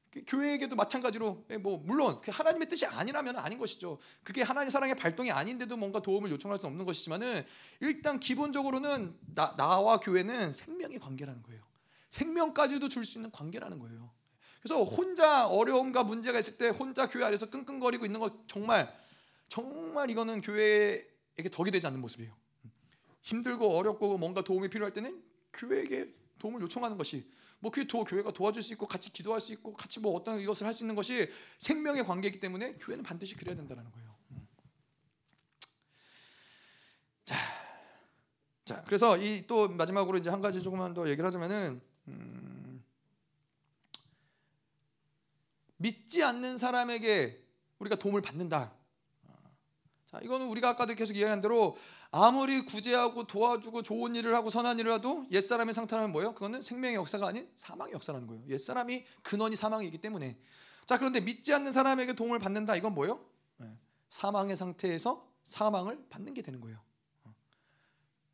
그 0.09 0.23
교회에게도 0.25 0.75
마찬가지로 0.75 1.45
예, 1.51 1.57
뭐 1.57 1.77
물론 1.77 2.19
그 2.21 2.31
하나님의 2.31 2.67
뜻이 2.67 2.85
아니라면 2.85 3.37
아닌 3.37 3.59
것이죠. 3.59 3.99
그게 4.23 4.41
하나님의 4.41 4.71
사랑의 4.71 4.95
발동이 4.95 5.31
아닌데도 5.31 5.77
뭔가 5.77 5.99
도움을 5.99 6.31
요청할 6.31 6.57
수 6.57 6.65
없는 6.65 6.85
것이지만은 6.85 7.45
일단 7.79 8.19
기본적으로는 8.19 9.15
나, 9.35 9.55
나와 9.55 9.99
교회는 9.99 10.51
생명의 10.51 10.99
관계라는 10.99 11.43
거예요. 11.43 11.68
생명까지도 12.09 12.89
줄 12.89 13.05
수 13.05 13.17
있는 13.17 13.31
관계라는 13.31 13.79
거예요. 13.79 14.11
그래서 14.61 14.83
혼자 14.83 15.47
어려움과 15.47 16.03
문제가 16.03 16.37
있을 16.39 16.57
때 16.57 16.69
혼자 16.69 17.07
교회 17.07 17.23
안에서 17.25 17.49
끙끙거리고 17.49 18.05
있는 18.05 18.19
것 18.19 18.47
정말 18.47 18.93
정말 19.47 20.09
이거는 20.09 20.41
교회에게 20.41 21.49
덕이 21.51 21.71
되지 21.71 21.87
않는 21.87 22.01
모습이에요. 22.01 22.35
힘들고 23.21 23.77
어렵고 23.77 24.17
뭔가 24.17 24.41
도움이 24.43 24.69
필요할 24.69 24.93
때는 24.93 25.23
교회에게 25.53 26.13
도움을 26.39 26.61
요청하는 26.61 26.97
것이 26.97 27.29
뭐 27.59 27.71
그게 27.71 27.85
도, 27.87 28.03
교회가 28.05 28.31
도와줄 28.31 28.63
수 28.63 28.73
있고 28.73 28.87
같이 28.87 29.11
기도할 29.11 29.41
수 29.41 29.51
있고 29.53 29.73
같이 29.73 29.99
뭐 29.99 30.13
어떤 30.15 30.39
이것을 30.39 30.65
할 30.65 30.73
수 30.73 30.83
있는 30.83 30.95
것이 30.95 31.29
생명의 31.57 32.05
관계이기 32.05 32.39
때문에 32.39 32.75
교회는 32.75 33.03
반드시 33.03 33.35
그래야 33.35 33.55
된다는 33.55 33.89
거예요. 33.91 34.15
음. 34.31 34.47
자, 37.25 37.35
자 38.65 38.83
그래서 38.85 39.17
이 39.17 39.45
또 39.47 39.67
마지막으로 39.67 40.17
이제 40.17 40.29
한 40.29 40.41
가지 40.41 40.61
조금만 40.61 40.93
더 40.93 41.07
얘기를 41.09 41.25
하자면은 41.25 41.81
음, 42.09 42.83
믿지 45.77 46.23
않는 46.23 46.57
사람에게 46.57 47.43
우리가 47.79 47.95
도움을 47.95 48.21
받는다. 48.21 48.73
자, 50.11 50.19
이거는 50.23 50.47
우리가 50.47 50.69
아까도 50.69 50.95
계속 50.95 51.15
이야기한 51.15 51.39
대로 51.39 51.77
아무리 52.09 52.65
구제하고 52.65 53.27
도와주고 53.27 53.83
좋은 53.83 54.15
일을 54.15 54.33
하고 54.33 54.49
선한 54.49 54.79
일을 54.79 54.93
해도 54.93 55.27
옛사람의 55.31 55.75
상태라면 55.75 56.11
뭐예요? 56.11 56.33
그거는 56.33 56.63
생명의 56.63 56.95
역사가 56.95 57.27
아닌 57.27 57.47
사망의 57.55 57.93
역사라는 57.93 58.25
거예요. 58.25 58.43
옛사람이 58.47 59.05
근원이 59.21 59.55
사망이기 59.55 59.99
때문에. 59.99 60.39
자, 60.87 60.97
그런데 60.97 61.21
믿지 61.21 61.53
않는 61.53 61.71
사람에게 61.71 62.13
도움을 62.13 62.39
받는다. 62.39 62.75
이건 62.75 62.95
뭐예요? 62.95 63.23
네. 63.57 63.67
사망의 64.09 64.57
상태에서 64.57 65.27
사망을 65.43 66.03
받는 66.09 66.33
게 66.33 66.41
되는 66.41 66.59
거예요. 66.59 66.81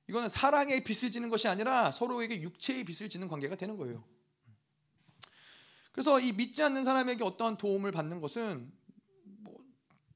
어. 0.06 0.10
이거는 0.10 0.30
사랑의 0.30 0.84
빚을 0.84 1.12
지는 1.12 1.30
것이 1.30 1.48
아니라 1.48 1.92
서로에게 1.92 2.42
육체의 2.42 2.84
빚을 2.84 3.10
지는 3.10 3.28
관계가 3.28 3.56
되는 3.56 3.78
거예요. 3.78 4.04
그래서 5.92 6.20
이 6.20 6.34
믿지 6.34 6.62
않는 6.62 6.84
사람에게 6.84 7.24
어떤 7.24 7.58
도움을 7.58 7.92
받는 7.92 8.20
것은 8.20 8.72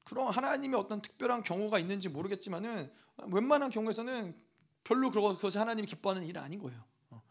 그런 0.04 0.28
하나님의 0.28 0.78
어떤 0.78 1.00
특별한 1.00 1.42
경우가 1.42 1.78
있는지 1.78 2.08
모르겠지만은 2.08 2.92
웬만한 3.28 3.70
경우에서는 3.70 4.36
별로 4.84 5.10
그것이 5.10 5.58
하나님이 5.58 5.86
기뻐하는 5.86 6.26
일은 6.26 6.42
아닌 6.42 6.58
거예요. 6.58 6.84
어. 7.10 7.22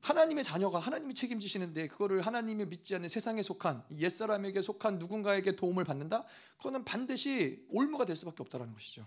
하나님의 0.00 0.44
자녀가 0.44 0.78
하나님이 0.78 1.14
책임지시는데 1.14 1.88
그거를 1.88 2.22
하나님이 2.22 2.66
믿지 2.66 2.94
않는 2.94 3.08
세상에 3.08 3.42
속한 3.42 3.84
옛사람에게 3.90 4.62
속한 4.62 4.98
누군가에게 4.98 5.56
도움을 5.56 5.84
받는다? 5.84 6.24
그거는 6.56 6.84
반드시 6.84 7.64
올무가 7.68 8.04
될 8.04 8.16
수밖에 8.16 8.42
없다라는 8.42 8.72
것이죠. 8.72 9.06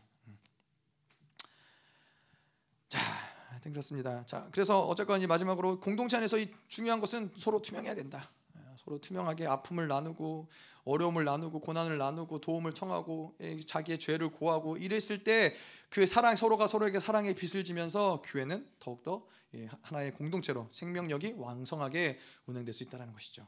음. 2.98 3.60
자, 3.62 3.70
그렇습니다. 3.70 4.26
자, 4.26 4.48
그래서 4.52 4.86
어쨌건 4.86 5.22
이 5.22 5.28
마지막으로 5.28 5.80
공동체 5.80 6.18
안에서 6.18 6.38
이 6.38 6.54
중요한 6.68 7.00
것은 7.00 7.32
서로 7.38 7.62
투명해야 7.62 7.96
된다. 7.96 8.30
서로 8.76 9.00
투명하게 9.00 9.48
아픔을 9.48 9.88
나누고 9.88 10.50
어려움을 10.84 11.24
나누고 11.24 11.62
고난을 11.62 11.98
나누고 11.98 12.42
도움을 12.42 12.74
청하고 12.74 13.38
예, 13.40 13.62
자기의 13.62 14.00
죄를 14.00 14.30
고하고 14.30 14.78
이랬을 14.78 15.24
때 15.24 15.56
그 15.94 16.08
사랑 16.08 16.36
서로가 16.36 16.66
서로에게 16.66 17.00
사랑의 17.00 17.36
빚을 17.36 17.64
지면서 17.64 18.24
교회는 18.26 18.68
더욱더 18.80 19.28
예, 19.54 19.70
하나의 19.84 20.12
공동체로 20.16 20.68
생명력이 20.72 21.36
왕성하게 21.38 22.20
운행될 22.48 22.74
수 22.74 22.82
있다는 22.82 23.14
것이죠. 23.14 23.48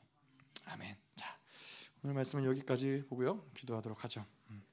아멘. 0.66 0.96
자 1.16 1.36
오늘 2.04 2.14
말씀은 2.14 2.46
여기까지 2.46 3.06
보고요. 3.10 3.44
기도하도록 3.56 4.04
하죠. 4.04 4.24
음. 4.52 4.64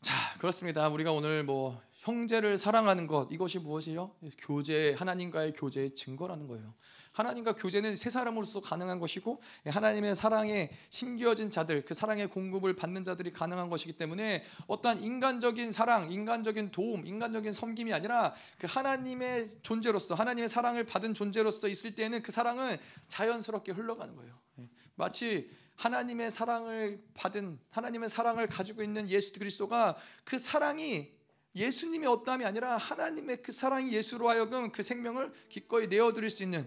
자 0.00 0.14
그렇습니다. 0.38 0.88
우리가 0.88 1.10
오늘 1.10 1.42
뭐 1.42 1.82
형제를 2.08 2.56
사랑하는 2.56 3.06
것 3.06 3.28
이것이 3.30 3.58
무엇이요? 3.58 4.14
교제 4.38 4.94
하나님과의 4.94 5.52
교제의 5.52 5.94
증거라는 5.94 6.48
거예요. 6.48 6.74
하나님과 7.12 7.52
교제는 7.52 7.96
세 7.96 8.08
사람으로서 8.08 8.60
가능한 8.60 8.98
것이고 8.98 9.42
하나님의 9.66 10.16
사랑에 10.16 10.70
심겨진 10.88 11.50
자들 11.50 11.84
그 11.84 11.92
사랑의 11.92 12.28
공급을 12.28 12.74
받는 12.74 13.04
자들이 13.04 13.32
가능한 13.32 13.68
것이기 13.68 13.92
때문에 13.92 14.42
어떠한 14.68 15.02
인간적인 15.02 15.70
사랑, 15.72 16.10
인간적인 16.10 16.70
도움, 16.70 17.06
인간적인 17.06 17.52
섬김이 17.52 17.92
아니라 17.92 18.34
그 18.58 18.66
하나님의 18.66 19.50
존재로서 19.62 20.14
하나님의 20.14 20.48
사랑을 20.48 20.84
받은 20.84 21.12
존재로서 21.12 21.68
있을 21.68 21.94
때는 21.94 22.22
그 22.22 22.32
사랑은 22.32 22.78
자연스럽게 23.08 23.72
흘러가는 23.72 24.16
거예요. 24.16 24.38
예. 24.60 24.68
마치 24.94 25.50
하나님의 25.76 26.30
사랑을 26.30 27.04
받은 27.12 27.58
하나님의 27.68 28.08
사랑을 28.08 28.46
가지고 28.46 28.82
있는 28.82 29.10
예수 29.10 29.38
그리스도가 29.38 29.96
그 30.24 30.38
사랑이 30.38 31.17
예수님의 31.58 32.08
어떠함이 32.08 32.44
아니라 32.44 32.76
하나님의 32.76 33.42
그 33.42 33.52
사랑이 33.52 33.92
예수로 33.92 34.28
하여금 34.28 34.72
그 34.72 34.82
생명을 34.82 35.32
기꺼이 35.48 35.88
내어드릴 35.88 36.30
수 36.30 36.42
있는 36.42 36.66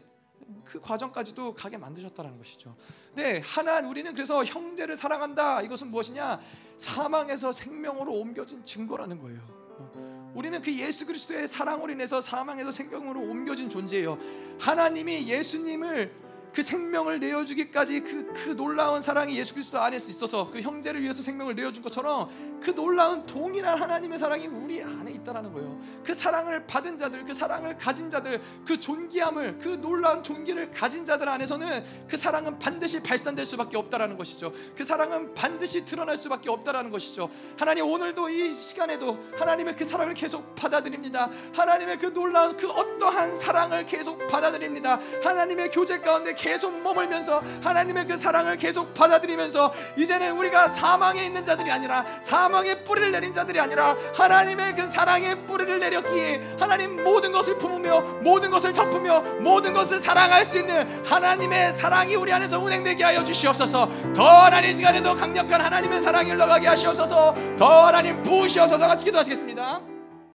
그 0.66 0.80
과정까지도 0.80 1.54
가게 1.54 1.78
만드셨다라는 1.78 2.38
것이죠. 2.38 2.76
네, 3.14 3.42
하나 3.44 3.80
우리는 3.80 4.14
그래서 4.14 4.44
형제를 4.44 4.96
사랑한다. 4.96 5.62
이것은 5.62 5.88
무엇이냐? 5.92 6.40
사망에서 6.78 7.52
생명으로 7.52 8.12
옮겨진 8.14 8.66
증거라는 8.66 9.20
거예요. 9.20 10.32
우리는 10.34 10.62
그 10.62 10.74
예수 10.78 11.06
그리스도의 11.06 11.48
사랑으로 11.48 11.92
인해서 11.92 12.22
사망에서 12.22 12.72
생명으로 12.72 13.20
옮겨진 13.20 13.70
존재예요. 13.70 14.18
하나님이 14.60 15.28
예수님을 15.28 16.31
그 16.54 16.62
생명을 16.62 17.20
내어주기까지 17.20 18.02
그, 18.02 18.34
그 18.34 18.50
놀라운 18.56 19.02
사랑이 19.02 19.38
예수 19.38 19.54
그리스도 19.54 19.80
안에 19.80 19.96
있어서 19.96 20.50
그 20.50 20.62
형제를 20.62 21.02
위해서 21.02 21.22
생명을 21.22 21.56
내어준 21.56 21.82
것처럼 21.82 22.30
그 22.62 22.76
놀라운 22.76 23.26
동일한 23.26 23.80
하나님의 23.80 24.20
사랑이 24.20 24.48
우리 24.48 24.84
안에 24.84 25.12
있다라는 25.12 25.54
거예요. 25.54 25.80
그 26.04 26.14
사랑을 26.14 26.66
받은 26.68 26.98
자들, 26.98 27.24
그 27.24 27.34
사랑을 27.34 27.78
가진 27.78 28.10
자들, 28.10 28.42
그 28.66 28.80
존귀함을, 28.80 29.60
그 29.60 29.80
놀라운 29.82 30.24
존귀를 30.24 30.72
가진 30.72 31.06
자들 31.06 31.30
안에서는 31.30 31.84
그 32.08 32.18
사랑은 32.18 32.60
반드시 32.60 33.02
발산될 33.02 33.46
수밖에 33.46 33.78
없다라는 33.78 34.18
것이죠. 34.18 34.52
그 34.76 34.84
사랑은 34.84 35.34
반드시 35.34 35.86
드러날 35.86 36.18
수밖에 36.18 36.50
없다라는 36.50 36.90
것이죠. 36.90 37.30
하나님 37.58 37.86
오늘도 37.86 38.30
이 38.30 38.52
시간에도 38.52 39.18
하나님의 39.38 39.76
그 39.76 39.86
사랑을 39.86 40.14
계속 40.14 40.54
받아들입니다. 40.56 41.30
하나님의 41.54 41.98
그 41.98 42.14
놀라운 42.14 42.58
그 42.58 42.70
어떠한 42.70 43.36
사랑을 43.36 43.86
계속 43.86 44.28
받아들입니다. 44.28 45.00
하나님의 45.24 45.72
교제 45.72 46.00
가운데 46.00 46.34
계속 46.42 46.82
머물면서 46.82 47.44
하나님의 47.62 48.08
그 48.08 48.18
사랑을 48.18 48.58
계속 48.58 48.96
받아들이면서 48.96 49.72
이제는 49.96 50.36
우리가 50.38 50.68
사망에 50.68 51.24
있는 51.24 51.46
자들이 51.46 51.72
아니라 51.72 52.04
사망의 52.24 52.84
뿌리를 52.84 53.12
내린 53.12 53.32
자들이 53.32 53.60
아니라 53.60 53.96
하나님의 54.16 54.76
그 54.76 54.88
사랑의 54.88 55.46
뿌리를 55.46 55.80
내렸기에 55.80 56.42
하나님 56.60 57.04
모든 57.04 57.32
것을 57.32 57.60
품으며 57.60 58.02
모든 58.24 58.50
것을 58.50 58.74
덮으며 58.74 59.22
모든 59.40 59.74
것을 59.74 60.00
사랑할 60.00 60.44
수 60.44 60.58
있는 60.58 61.06
하나님의 61.06 61.74
사랑이 61.74 62.16
우리 62.16 62.34
안에서 62.34 62.60
운행되게 62.60 63.04
하여 63.04 63.24
주시옵소서. 63.24 64.14
더 64.16 64.24
하나님 64.24 64.76
시간에도 64.76 65.16
강력한 65.16 65.62
하나님의 65.62 66.02
사랑이 66.02 66.32
흘러가게 66.32 66.68
하시옵소서. 66.68 67.36
더 67.58 67.86
하나님 67.86 68.24
부으시옵소서. 68.24 68.88
같이 68.88 69.06
기도하시겠습니다. 69.06 69.82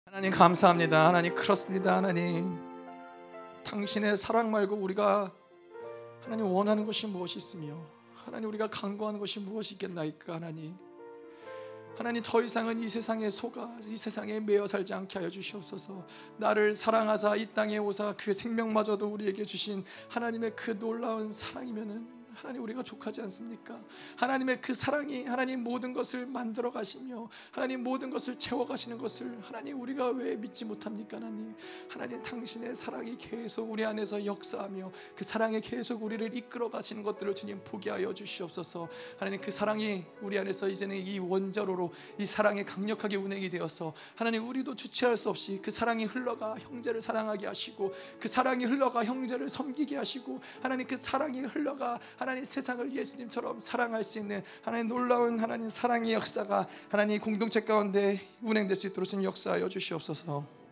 하나님 0.06 0.32
감사합니다. 0.32 1.08
하나님 1.08 1.34
그렇습니다. 1.34 1.96
하나님. 1.96 2.60
당신의 3.64 4.18
사랑 4.18 4.52
말고 4.52 4.76
우리가 4.76 5.32
하나님 6.24 6.46
원하는 6.46 6.86
것이 6.86 7.06
무엇이 7.06 7.38
있으며 7.38 7.78
하나님 8.16 8.48
우리가 8.50 8.68
간구하는 8.68 9.20
것이 9.20 9.40
무엇이 9.40 9.76
있겠나이까 9.76 10.36
하나님. 10.36 10.76
하나님 11.98 12.24
더 12.26 12.42
이상은 12.42 12.80
이 12.80 12.90
세상에 12.90 13.30
속아 13.30 13.78
이 13.88 13.96
세상에 13.96 14.40
매여 14.40 14.66
살지 14.66 14.94
않게 14.94 15.20
하여 15.20 15.30
주시옵소서. 15.30 16.08
나를 16.38 16.74
사랑하사 16.74 17.36
이 17.36 17.46
땅에 17.54 17.78
오사 17.78 18.16
그 18.18 18.34
생명마저도 18.34 19.08
우리에게 19.08 19.46
주신 19.46 19.84
하나님의 20.10 20.56
그 20.56 20.80
놀라운 20.80 21.32
사랑이면은 21.32 22.23
하나님 22.36 22.64
우리가 22.64 22.84
족하지 22.84 23.22
않습니까? 23.22 23.80
하나님의 24.18 24.62
그 24.62 24.74
사랑이 24.74 25.26
하나님 25.26 25.64
모든 25.64 25.94
것을 25.94 26.26
만들어 26.26 26.72
가시며 26.72 27.30
하나님 27.52 27.84
모든 27.84 28.10
것을 28.10 28.38
채워 28.40 28.66
가시는 28.66 28.98
것을 28.98 29.38
하나님 29.42 29.80
우리가 29.80 30.10
왜 30.10 30.36
믿지 30.36 30.66
못합니까? 30.66 31.18
하나님 31.18 31.56
하나님 31.90 32.22
당신의 32.22 32.76
사랑이 32.76 33.18
계속 33.18 33.72
우리 33.72 33.86
안에서 33.86 34.26
역사하며 34.26 34.92
그 35.16 35.24
사랑에 35.24 35.60
계속 35.60 36.04
우리를 36.04 36.36
이끌어 36.36 36.70
가시는 36.70 37.04
것들을 37.04 37.36
주님 37.36 37.62
보게 37.64 37.90
하여 37.90 38.14
주시옵소서. 38.14 38.88
하나님 39.18 39.40
그 39.40 39.52
사랑이 39.52 40.04
우리 40.22 40.38
안에서 40.40 40.68
이제는 40.68 40.98
이 40.98 41.20
원자로로 41.20 41.92
이 42.20 42.26
사랑이 42.26 42.64
강력하게 42.64 43.18
운행이 43.18 43.50
되어서 43.50 43.94
하나님 44.16 44.48
우리도 44.48 44.76
주체할 44.76 45.18
수 45.18 45.30
없이 45.30 45.60
그 45.62 45.72
사랑이 45.72 46.06
흘러가 46.06 46.58
형제를 46.60 47.02
사랑하게 47.02 47.48
하시고 47.48 47.94
그 48.20 48.28
사랑이 48.28 48.66
흘러가 48.66 49.04
형제를 49.06 49.50
섬기게 49.50 49.98
하시고 49.98 50.40
하나님 50.62 50.88
그 50.88 50.98
사랑이 50.98 51.42
흘러가 51.42 52.00
하나님 52.24 52.46
세상을 52.46 52.96
예수님처럼 52.96 53.60
사랑할 53.60 54.02
수 54.02 54.18
있는 54.18 54.42
하나님 54.62 54.88
놀라운 54.88 55.40
하나님 55.40 55.68
사랑의 55.68 56.14
역사가 56.14 56.70
하나님 56.88 57.20
공동체 57.20 57.60
가운데 57.60 58.18
운행될 58.42 58.78
수 58.78 58.88
있도록 58.88 59.10
주님 59.10 59.26
역사하여 59.26 59.68
주시옵소서. 59.68 60.63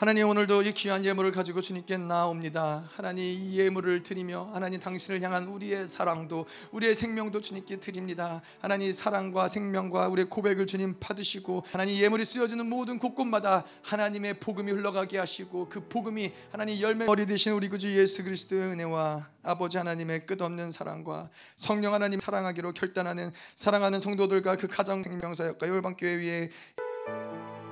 하나님 0.00 0.30
오늘도 0.30 0.62
이 0.62 0.72
귀한 0.72 1.04
예물을 1.04 1.30
가지고 1.30 1.60
주님께 1.60 1.98
나옵니다. 1.98 2.88
하나님 2.96 3.22
이 3.22 3.58
예물을 3.58 4.02
드리며 4.02 4.48
하나님 4.54 4.80
당신을 4.80 5.20
향한 5.20 5.48
우리의 5.48 5.88
사랑도 5.88 6.46
우리의 6.72 6.94
생명도 6.94 7.42
주님께 7.42 7.80
드립니다. 7.80 8.40
하나님 8.62 8.92
사랑과 8.92 9.46
생명과 9.46 10.08
우리의 10.08 10.30
고백을 10.30 10.66
주님 10.66 10.96
받으시고 10.98 11.64
하나님 11.70 11.96
예물이 11.96 12.24
쓰여지는 12.24 12.66
모든 12.66 12.98
곳곳마다 12.98 13.66
하나님의 13.82 14.40
복음이 14.40 14.72
흘러가게 14.72 15.18
하시고 15.18 15.68
그 15.68 15.86
복음이 15.86 16.32
하나님 16.50 16.80
열매 16.80 17.04
머리 17.04 17.26
되신 17.26 17.52
우리 17.52 17.68
구주 17.68 17.94
예수 17.94 18.24
그리스도의 18.24 18.62
은혜와 18.70 19.28
아버지 19.42 19.76
하나님의 19.76 20.24
끝없는 20.24 20.72
사랑과 20.72 21.28
성령 21.58 21.92
하나님 21.92 22.20
사랑하기로 22.20 22.72
결단하는 22.72 23.34
사랑하는 23.54 24.00
성도들과 24.00 24.56
그 24.56 24.66
가정 24.66 25.02
생명사역과 25.02 25.68
열방교회 25.68 26.14
위에 26.14 26.50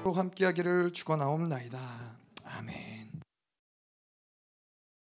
함께하기를 0.04 0.92
축원하옵나이다. 0.92 2.17
아멘. 2.58 2.97